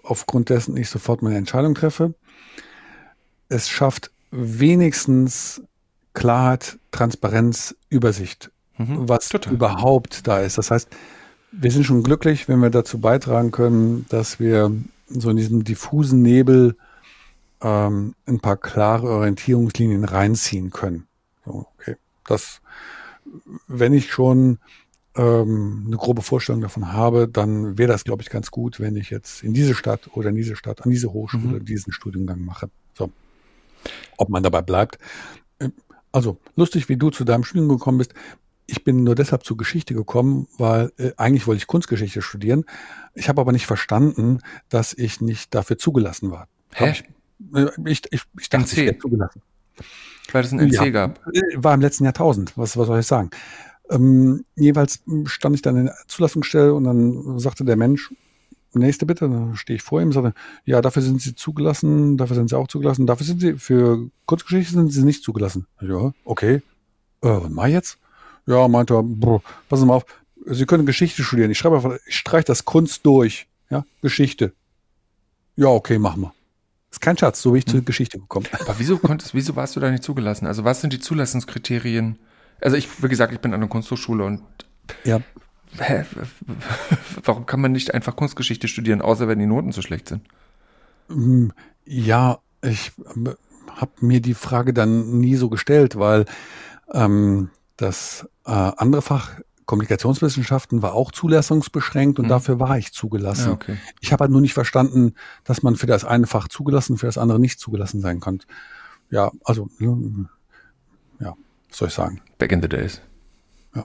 aufgrund 0.02 0.48
dessen 0.48 0.77
ich 0.77 0.89
sofort 0.89 1.22
meine 1.22 1.36
Entscheidung 1.36 1.74
treffe. 1.74 2.14
Es 3.48 3.68
schafft 3.68 4.10
wenigstens 4.31 5.62
Klarheit, 6.14 6.78
Transparenz, 6.90 7.76
Übersicht, 7.88 8.50
mhm, 8.78 9.08
was 9.08 9.28
total. 9.28 9.52
überhaupt 9.52 10.26
da 10.26 10.40
ist. 10.40 10.58
Das 10.58 10.70
heißt, 10.70 10.88
wir 11.52 11.70
sind 11.70 11.84
schon 11.84 12.02
glücklich, 12.02 12.48
wenn 12.48 12.60
wir 12.60 12.70
dazu 12.70 12.98
beitragen 12.98 13.50
können, 13.50 14.06
dass 14.08 14.38
wir 14.38 14.72
so 15.08 15.30
in 15.30 15.36
diesem 15.36 15.64
diffusen 15.64 16.22
Nebel 16.22 16.76
ähm, 17.60 18.14
ein 18.26 18.40
paar 18.40 18.56
klare 18.56 19.08
Orientierungslinien 19.08 20.04
reinziehen 20.04 20.70
können. 20.70 21.06
So, 21.44 21.66
okay, 21.76 21.96
das, 22.26 22.60
wenn 23.66 23.92
ich 23.92 24.12
schon 24.12 24.58
ähm, 25.16 25.84
eine 25.86 25.96
grobe 25.96 26.22
Vorstellung 26.22 26.60
davon 26.60 26.92
habe, 26.92 27.28
dann 27.28 27.76
wäre 27.76 27.90
das, 27.90 28.04
glaube 28.04 28.22
ich, 28.22 28.30
ganz 28.30 28.50
gut, 28.50 28.78
wenn 28.80 28.96
ich 28.96 29.10
jetzt 29.10 29.42
in 29.42 29.52
diese 29.52 29.74
Stadt 29.74 30.10
oder 30.14 30.30
in 30.30 30.36
diese 30.36 30.56
Stadt, 30.56 30.82
an 30.84 30.90
diese 30.90 31.12
Hochschule 31.12 31.60
mhm. 31.60 31.64
diesen 31.64 31.92
Studiengang 31.92 32.44
mache. 32.44 32.70
So, 32.94 33.10
ob 34.16 34.28
man 34.28 34.42
dabei 34.42 34.62
bleibt. 34.62 34.98
Also 36.12 36.39
lustig, 36.57 36.89
wie 36.89 36.97
du 36.97 37.11
zu 37.11 37.24
deinem 37.24 37.45
Studium 37.45 37.69
gekommen 37.69 37.99
bist. 37.99 38.15
Ich 38.66 38.85
bin 38.85 39.03
nur 39.03 39.15
deshalb 39.15 39.45
zur 39.45 39.57
Geschichte 39.57 39.95
gekommen, 39.95 40.47
weil 40.57 40.93
äh, 40.97 41.12
eigentlich 41.16 41.47
wollte 41.47 41.59
ich 41.59 41.66
Kunstgeschichte 41.66 42.23
studieren. 42.23 42.65
Ich 43.15 43.28
habe 43.28 43.41
aber 43.41 43.53
nicht 43.53 43.66
verstanden, 43.66 44.39
dass 44.69 44.93
ich 44.93 45.20
nicht 45.20 45.55
dafür 45.55 45.77
zugelassen 45.77 46.31
war. 46.31 46.47
Hä? 46.73 46.93
Ich, 46.93 47.05
äh, 47.55 47.69
ich, 47.87 48.03
ich, 48.11 48.23
ich 48.39 48.49
dachte, 48.49 48.65
NC. 48.65 48.73
ich 48.73 48.87
wäre 48.87 48.99
zugelassen. 48.99 49.43
Weil 50.32 50.45
es 50.45 50.53
ein 50.53 50.61
NC 50.61 50.73
ja, 50.73 50.91
gab. 50.91 51.27
Äh, 51.32 51.41
war 51.57 51.74
im 51.74 51.81
letzten 51.81 52.05
Jahrtausend. 52.05 52.57
Was, 52.57 52.77
was 52.77 52.87
soll 52.87 53.01
ich 53.01 53.07
sagen? 53.07 53.31
Ähm, 53.91 54.45
jeweils 54.55 55.03
stand 55.24 55.57
ich 55.57 55.62
dann 55.62 55.77
in 55.77 55.87
der 55.87 55.97
Zulassungsstelle 56.07 56.73
und 56.73 56.85
dann 56.85 57.39
sagte 57.41 57.65
der 57.65 57.77
Mensch, 57.77 58.12
nächste 58.78 59.06
bitte, 59.06 59.28
dann 59.28 59.56
stehe 59.56 59.76
ich 59.76 59.82
vor 59.82 60.01
ihm 60.01 60.09
und 60.09 60.12
sagte, 60.12 60.34
ja, 60.64 60.80
dafür 60.80 61.02
sind 61.02 61.20
Sie 61.20 61.34
zugelassen, 61.34 62.16
dafür 62.16 62.36
sind 62.36 62.51
Sie 62.51 62.56
auch 62.56 62.68
zugelassen, 62.68 63.06
dafür 63.06 63.26
sind 63.26 63.40
Sie, 63.40 63.55
für 63.55 64.09
Kurzgeschichte 64.26 64.72
sind 64.72 64.92
Sie 64.92 65.02
nicht 65.02 65.24
zugelassen. 65.24 65.66
Ja, 65.80 66.12
okay. 66.24 66.62
Äh, 67.22 67.28
was 67.28 67.51
mach 67.51 67.66
ich 67.66 67.74
jetzt? 67.74 67.98
Ja, 68.47 68.68
meinte 68.68 68.94
er, 68.94 69.02
brr, 69.02 69.42
passen 69.68 69.82
Sie 69.82 69.86
mal 69.86 69.97
auf, 69.97 70.06
Sie 70.47 70.66
können 70.66 70.86
Geschichte 70.86 71.22
studieren. 71.22 71.51
Ich 71.51 71.59
schreibe 71.59 71.76
einfach, 71.76 71.97
ich 72.06 72.16
streiche 72.16 72.44
das 72.44 72.64
Kunst 72.64 73.05
durch. 73.05 73.47
Ja, 73.68 73.84
Geschichte. 74.02 74.52
Ja, 75.56 75.68
okay, 75.68 75.98
machen 75.98 76.22
wir. 76.22 76.34
Ist 76.90 77.01
kein 77.01 77.16
Schatz, 77.16 77.42
so 77.42 77.52
bin 77.52 77.59
ich 77.59 77.66
hm. 77.66 77.72
zur 77.72 77.82
Geschichte 77.82 78.18
gekommen. 78.18 78.47
Aber 78.52 78.74
wieso 78.78 78.98
konntest, 78.98 79.34
wieso 79.34 79.55
warst 79.55 79.76
du 79.76 79.80
da 79.80 79.90
nicht 79.90 80.02
zugelassen? 80.02 80.47
Also 80.47 80.64
was 80.64 80.80
sind 80.80 80.92
die 80.92 80.98
Zulassungskriterien? 80.98 82.18
Also 82.60 82.76
ich, 82.76 83.02
wie 83.02 83.09
gesagt, 83.09 83.32
ich 83.32 83.40
bin 83.40 83.55
an 83.55 83.60
der 83.60 83.68
Kunsthochschule 83.68 84.24
und 84.24 84.42
ja. 85.05 85.20
Hä? 85.78 86.05
Warum 87.24 87.47
kann 87.47 87.60
man 87.60 87.72
nicht 87.72 87.94
einfach 87.94 88.16
Kunstgeschichte 88.16 88.68
studieren, 88.68 89.01
außer 89.02 89.28
wenn 89.28 89.38
die 89.38 89.47
Noten 89.47 89.72
so 89.72 89.82
schlecht 89.82 90.09
sind? 90.09 90.22
Hm, 91.09 91.52
ja, 91.84 92.38
ich 92.62 92.92
habe 93.76 93.92
mir 94.01 94.20
die 94.20 94.34
Frage 94.34 94.72
dann 94.72 95.18
nie 95.18 95.36
so 95.36 95.48
gestellt, 95.48 95.98
weil 95.98 96.26
ähm, 96.92 97.51
das 97.76 98.28
äh, 98.44 98.51
andere 98.51 99.02
Fach 99.02 99.40
Kommunikationswissenschaften 99.70 100.82
war 100.82 100.94
auch 100.94 101.12
zulassungsbeschränkt 101.12 102.18
und 102.18 102.24
mhm. 102.24 102.30
dafür 102.30 102.59
war 102.59 102.76
ich 102.76 102.92
zugelassen. 102.92 103.51
Ja, 103.51 103.52
okay. 103.52 103.76
Ich 104.01 104.12
habe 104.12 104.22
halt 104.22 104.32
nur 104.32 104.40
nicht 104.40 104.52
verstanden, 104.52 105.14
dass 105.44 105.62
man 105.62 105.76
für 105.76 105.86
das 105.86 106.05
eine 106.05 106.26
Fach 106.26 106.48
zugelassen, 106.48 106.98
für 106.98 107.06
das 107.06 107.18
andere 107.18 107.38
nicht 107.38 107.60
zugelassen 107.60 108.01
sein 108.01 108.18
kann. 108.18 108.40
Ja, 109.10 109.30
also, 109.44 109.70
ja, 109.78 111.36
was 111.68 111.78
soll 111.78 111.86
ich 111.86 111.94
sagen? 111.94 112.20
Back 112.38 112.51
in 112.51 112.60
the 112.62 112.68
days. 112.68 113.01
Ja. 113.76 113.84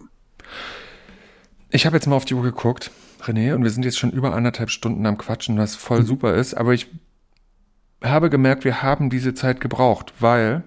Ich 1.75 1.85
habe 1.85 1.97
jetzt 1.97 2.07
mal 2.07 2.15
auf 2.15 2.23
die 2.23 2.35
Uhr 2.35 2.41
geguckt, 2.41 2.89
René, 3.21 3.53
und 3.53 3.63
wir 3.63 3.69
sind 3.69 3.83
jetzt 3.83 3.99
schon 3.99 4.11
über 4.11 4.33
anderthalb 4.33 4.69
Stunden 4.69 5.05
am 5.05 5.17
Quatschen, 5.17 5.57
was 5.57 5.75
voll 5.75 5.99
mhm. 5.99 6.05
super 6.05 6.33
ist, 6.33 6.53
aber 6.53 6.73
ich 6.73 6.87
habe 8.01 8.29
gemerkt, 8.29 8.63
wir 8.63 8.81
haben 8.81 9.09
diese 9.09 9.33
Zeit 9.33 9.59
gebraucht, 9.59 10.13
weil 10.21 10.63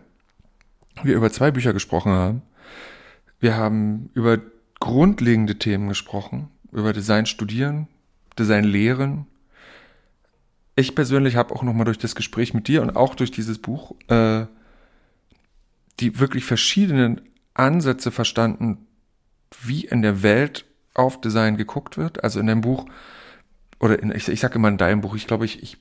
wir 1.03 1.17
über 1.17 1.33
zwei 1.33 1.51
Bücher 1.51 1.73
gesprochen 1.73 2.13
haben. 2.13 2.43
Wir 3.41 3.57
haben 3.57 4.11
über 4.13 4.37
grundlegende 4.81 5.59
Themen 5.59 5.89
gesprochen, 5.89 6.51
über 6.73 6.93
Design 6.93 7.25
studieren, 7.25 7.89
Design 8.39 8.65
lehren. 8.65 9.27
Ich 10.77 10.95
persönlich 10.95 11.37
habe 11.37 11.55
auch 11.55 11.63
nochmal 11.63 11.87
durch 11.87 11.97
das 11.97 12.17
Gespräch 12.17 12.53
mit 12.53 12.69
dir 12.69 12.83
und 12.83 12.97
auch 12.97 13.15
durch 13.15 13.31
dieses 13.31 13.59
Buch 13.59 13.95
äh, 14.09 14.45
die 16.01 16.21
wirklich 16.21 16.45
verschiedenen 16.45 17.23
Ansätze 17.55 18.11
verstanden, 18.11 18.87
wie 19.63 19.87
in 19.87 20.03
der 20.03 20.23
Welt 20.23 20.67
auf 20.99 21.21
Design 21.21 21.57
geguckt 21.57 21.97
wird. 21.97 22.25
Also 22.25 22.41
in 22.41 22.47
deinem 22.47 22.61
Buch, 22.61 22.87
oder 23.81 24.03
in, 24.03 24.11
ich, 24.11 24.29
ich 24.29 24.41
sage 24.41 24.57
immer 24.57 24.69
in 24.69 24.79
deinem 24.79 25.01
Buch, 25.01 25.15
ich 25.15 25.27
glaube, 25.27 25.45
ich, 25.45 25.63
ich 25.63 25.79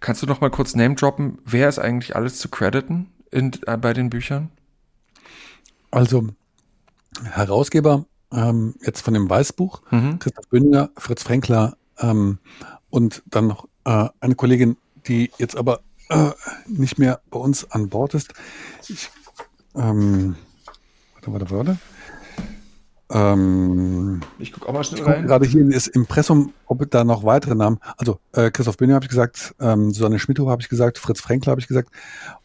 kannst 0.00 0.22
du 0.22 0.26
noch 0.26 0.40
mal 0.40 0.50
kurz 0.50 0.74
Name 0.74 0.94
droppen, 0.94 1.38
wer 1.44 1.68
ist 1.68 1.78
eigentlich 1.78 2.16
alles 2.16 2.38
zu 2.38 2.48
crediten 2.48 3.10
in, 3.30 3.52
äh, 3.66 3.76
bei 3.76 3.92
den 3.92 4.10
Büchern? 4.10 4.50
Also 5.90 6.28
Herausgeber 7.22 8.06
ähm, 8.32 8.74
jetzt 8.80 9.02
von 9.02 9.14
dem 9.14 9.30
Weißbuch, 9.30 9.82
mhm. 9.90 10.18
Christoph 10.18 10.48
Bündner, 10.48 10.90
Fritz 10.96 11.22
Fränkler 11.22 11.76
ähm, 11.98 12.38
und 12.90 13.22
dann 13.26 13.46
noch 13.46 13.68
äh, 13.84 14.08
eine 14.20 14.34
Kollegin, 14.34 14.76
die 15.06 15.30
jetzt 15.38 15.56
aber 15.56 15.80
äh, 16.08 16.30
nicht 16.66 16.98
mehr 16.98 17.20
bei 17.30 17.38
uns 17.38 17.70
an 17.70 17.88
Bord 17.88 18.14
ist. 18.14 18.34
Ich, 18.88 19.10
ähm, 19.74 20.36
warte, 21.14 21.32
warte, 21.32 21.50
warte. 21.50 21.78
Ähm, 23.14 24.20
ich 24.40 24.52
gucke 24.52 24.68
auch 24.68 24.72
mal 24.72 24.82
schnell 24.82 25.02
rein. 25.04 25.26
Gerade 25.26 25.46
hier 25.46 25.66
ist 25.68 25.86
Impressum, 25.86 26.52
ob 26.66 26.90
da 26.90 27.04
noch 27.04 27.24
weitere 27.24 27.54
Namen. 27.54 27.78
Also 27.96 28.18
äh, 28.32 28.50
Christoph 28.50 28.76
Bündner 28.76 28.96
habe 28.96 29.04
ich 29.04 29.10
gesagt, 29.10 29.54
ähm, 29.60 29.92
Susanne 29.92 30.18
Schmidthofer 30.18 30.50
habe 30.50 30.62
ich 30.62 30.68
gesagt, 30.68 30.98
Fritz 30.98 31.20
Fränkler 31.20 31.52
habe 31.52 31.60
ich 31.60 31.68
gesagt 31.68 31.90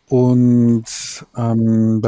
und 0.08 0.86
ähm, 1.38 2.02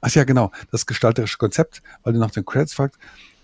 ach 0.00 0.10
ja, 0.10 0.24
genau, 0.24 0.50
das 0.70 0.86
gestalterische 0.86 1.38
Konzept, 1.38 1.82
weil 2.02 2.14
du 2.14 2.18
nach 2.18 2.30
den 2.30 2.44
Credits 2.44 2.74
fragst. 2.74 2.98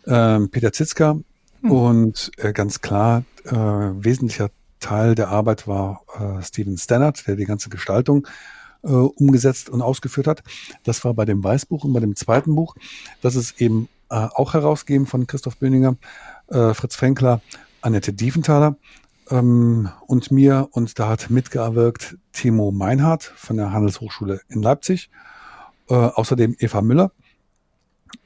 Ähm, 0.06 0.50
Peter 0.50 0.72
Zitzka 0.72 1.18
hm. 1.60 1.70
und 1.70 2.32
äh, 2.38 2.52
ganz 2.52 2.80
klar, 2.80 3.24
äh, 3.44 3.52
wesentlicher 3.54 4.50
Teil 4.80 5.14
der 5.14 5.28
Arbeit 5.28 5.68
war 5.68 6.02
äh, 6.18 6.42
Steven 6.42 6.76
Stannard, 6.76 7.26
der 7.26 7.36
die 7.36 7.44
ganze 7.44 7.70
Gestaltung 7.70 8.26
äh, 8.82 8.88
umgesetzt 8.88 9.70
und 9.70 9.80
ausgeführt 9.80 10.26
hat. 10.26 10.42
Das 10.84 11.04
war 11.04 11.14
bei 11.14 11.24
dem 11.24 11.42
Weißbuch 11.42 11.84
und 11.84 11.92
bei 11.92 12.00
dem 12.00 12.16
zweiten 12.16 12.54
Buch. 12.54 12.74
Das 13.22 13.36
ist 13.36 13.60
eben 13.60 13.88
äh, 14.12 14.28
auch 14.34 14.52
herausgegeben 14.52 15.06
von 15.06 15.26
Christoph 15.26 15.56
Böninger, 15.56 15.96
äh, 16.48 16.74
Fritz 16.74 16.96
Fränkler, 16.96 17.40
Annette 17.80 18.12
Diefenthaler 18.12 18.76
ähm, 19.30 19.88
und 20.06 20.30
mir. 20.30 20.68
Und 20.72 20.98
da 20.98 21.08
hat 21.08 21.30
mitgewirkt 21.30 22.18
Timo 22.32 22.70
Meinhardt 22.72 23.22
von 23.22 23.56
der 23.56 23.72
Handelshochschule 23.72 24.42
in 24.48 24.62
Leipzig. 24.62 25.10
Äh, 25.88 25.94
außerdem 25.94 26.56
Eva 26.58 26.82
Müller. 26.82 27.10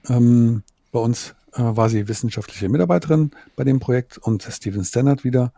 Ähm, 0.09 0.65
bei 0.91 0.99
uns 0.99 1.37
äh, 1.53 1.63
war 1.63 1.89
sie 1.89 2.09
wissenschaftliche 2.09 2.69
Mitarbeiterin 2.69 3.31
bei 3.55 3.63
dem 3.63 3.79
Projekt 3.79 4.19
und 4.19 4.43
Steven 4.43 4.85
Stannard 4.85 5.23
wieder. 5.23 5.53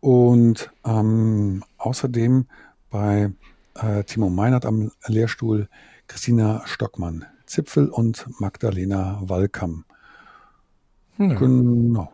Und 0.00 0.70
ähm, 0.86 1.62
außerdem 1.76 2.46
bei 2.90 3.30
äh, 3.74 4.04
Timo 4.04 4.30
Meinhardt 4.30 4.64
am 4.64 4.90
Lehrstuhl 5.06 5.68
Christina 6.08 6.62
Stockmann-Zipfel 7.50 7.88
und 7.88 8.26
Magdalena 8.40 9.20
Wallkamm. 9.22 9.84
Hm. 11.16 11.36
Genau 11.36 12.12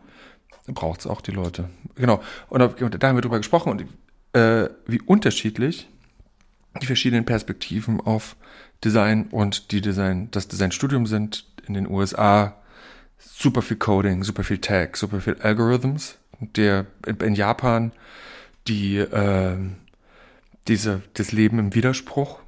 braucht 0.73 0.99
es 0.99 1.07
auch 1.07 1.21
die 1.21 1.31
Leute. 1.31 1.69
Genau. 1.95 2.21
Und 2.49 2.59
da, 2.59 2.67
haben 3.07 3.15
wir 3.15 3.21
drüber 3.21 3.37
gesprochen 3.37 3.71
und 3.71 3.85
äh, 4.37 4.69
wie 4.85 4.99
unterschiedlich 4.99 5.87
die 6.81 6.85
verschiedenen 6.85 7.23
Perspektiven 7.23 8.01
auf 8.01 8.35
Design 8.83 9.27
und 9.31 9.71
die 9.71 9.79
Design, 9.79 10.29
das 10.31 10.49
Designstudium 10.49 11.05
sind. 11.05 11.45
In 11.67 11.73
den 11.73 11.87
USA 11.89 12.57
super 13.17 13.61
viel 13.61 13.77
Coding, 13.77 14.25
super 14.25 14.43
viel 14.43 14.57
Tag, 14.57 14.97
super 14.97 15.21
viel 15.21 15.37
Algorithms. 15.39 16.17
Der 16.41 16.85
in 17.05 17.33
Japan 17.33 17.93
die 18.67 18.97
äh, 18.97 19.55
diese 20.67 21.01
das 21.13 21.31
Leben 21.31 21.59
im 21.59 21.75
Widerspruch 21.75 22.39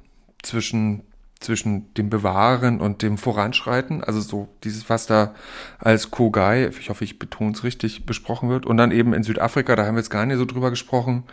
zwischen 0.42 1.04
zwischen 1.40 1.92
dem 1.94 2.10
Bewahren 2.10 2.80
und 2.80 3.02
dem 3.02 3.16
Voranschreiten, 3.16 4.04
also 4.04 4.20
so 4.20 4.48
dieses, 4.62 4.88
was 4.90 5.06
da 5.06 5.34
als 5.78 6.10
Kogai, 6.10 6.68
ich 6.68 6.90
hoffe, 6.90 7.04
ich 7.04 7.18
betone 7.18 7.52
es 7.52 7.64
richtig, 7.64 8.04
besprochen 8.04 8.50
wird. 8.50 8.66
Und 8.66 8.76
dann 8.76 8.92
eben 8.92 9.14
in 9.14 9.22
Südafrika, 9.22 9.74
da 9.74 9.86
haben 9.86 9.94
wir 9.94 10.00
jetzt 10.00 10.10
gar 10.10 10.26
nicht 10.26 10.36
so 10.36 10.44
drüber 10.44 10.70
gesprochen, 10.70 11.24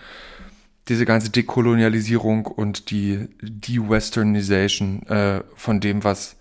diese 0.88 1.06
ganze 1.06 1.30
Dekolonialisierung 1.30 2.46
und 2.46 2.90
die 2.90 3.28
De-Westernization 3.42 5.04
äh, 5.08 5.44
von 5.56 5.82
dem, 5.82 6.06
was 6.06 6.38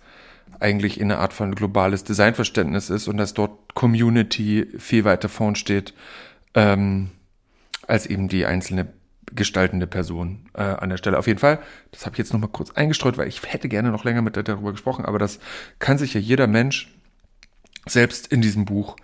eigentlich 0.61 0.99
in 0.99 1.11
einer 1.11 1.19
Art 1.19 1.33
von 1.33 1.53
globales 1.53 2.05
Designverständnis 2.05 2.89
ist 2.89 3.09
und 3.09 3.17
dass 3.17 3.33
dort 3.33 3.75
Community 3.75 4.65
viel 4.77 5.03
weiter 5.03 5.27
vorn 5.27 5.55
steht, 5.55 5.93
ähm, 6.53 7.11
als 7.85 8.05
eben 8.05 8.29
die 8.29 8.45
einzelne 8.45 8.87
gestaltende 9.33 9.87
Person 9.87 10.49
äh, 10.53 10.61
an 10.61 10.89
der 10.89 10.97
Stelle. 10.97 11.17
Auf 11.17 11.27
jeden 11.27 11.39
Fall, 11.39 11.59
das 11.91 12.05
habe 12.05 12.13
ich 12.13 12.19
jetzt 12.19 12.33
nochmal 12.33 12.49
kurz 12.49 12.71
eingestreut, 12.71 13.17
weil 13.17 13.27
ich 13.27 13.41
hätte 13.43 13.69
gerne 13.69 13.91
noch 13.91 14.03
länger 14.03 14.21
mit 14.21 14.35
dir 14.35 14.43
darüber 14.43 14.71
gesprochen, 14.71 15.05
aber 15.05 15.19
das 15.19 15.39
kann 15.79 15.97
sich 15.97 16.13
ja 16.13 16.19
jeder 16.19 16.47
Mensch 16.47 16.93
selbst 17.85 18.27
in 18.27 18.41
diesem 18.41 18.65
Buch 18.65 18.95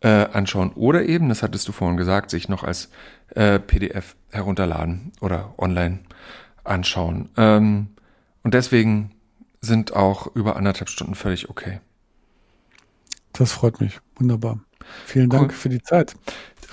äh, 0.00 0.08
anschauen 0.08 0.72
oder 0.72 1.04
eben, 1.04 1.28
das 1.28 1.42
hattest 1.42 1.66
du 1.68 1.72
vorhin 1.72 1.96
gesagt, 1.96 2.30
sich 2.30 2.48
noch 2.48 2.64
als 2.64 2.90
äh, 3.34 3.58
PDF 3.58 4.16
herunterladen 4.30 5.12
oder 5.20 5.54
online 5.58 6.00
anschauen. 6.64 7.30
Ähm, 7.36 7.88
und 8.42 8.54
deswegen 8.54 9.12
sind 9.60 9.94
auch 9.94 10.34
über 10.34 10.56
anderthalb 10.56 10.88
Stunden 10.88 11.14
völlig 11.14 11.50
okay. 11.50 11.80
Das 13.32 13.52
freut 13.52 13.80
mich. 13.80 14.00
Wunderbar. 14.16 14.60
Vielen 15.04 15.30
Dank 15.30 15.50
cool. 15.50 15.56
für 15.56 15.68
die 15.68 15.82
Zeit. 15.82 16.14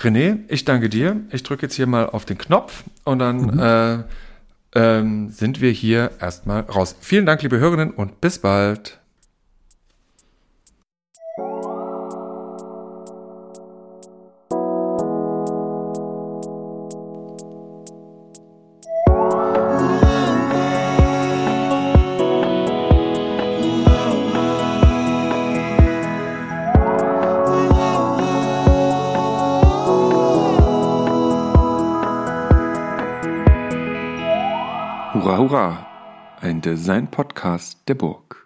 René, 0.00 0.40
ich 0.48 0.64
danke 0.64 0.88
dir. 0.88 1.20
Ich 1.30 1.42
drücke 1.42 1.62
jetzt 1.62 1.74
hier 1.74 1.86
mal 1.86 2.08
auf 2.08 2.24
den 2.24 2.38
Knopf 2.38 2.84
und 3.04 3.18
dann 3.18 3.36
mhm. 3.42 3.58
äh, 3.60 4.04
ähm, 4.74 5.28
sind 5.30 5.60
wir 5.60 5.70
hier 5.70 6.10
erstmal 6.20 6.62
raus. 6.62 6.96
Vielen 7.00 7.26
Dank, 7.26 7.42
liebe 7.42 7.58
Hörerinnen, 7.58 7.92
und 7.92 8.20
bis 8.20 8.38
bald. 8.38 9.00
Hurra, 36.64 36.72
hurra! 36.72 36.76
Ein 36.76 36.76
Design-Podcast 36.76 37.88
der 37.88 37.94
Burg. 37.94 38.43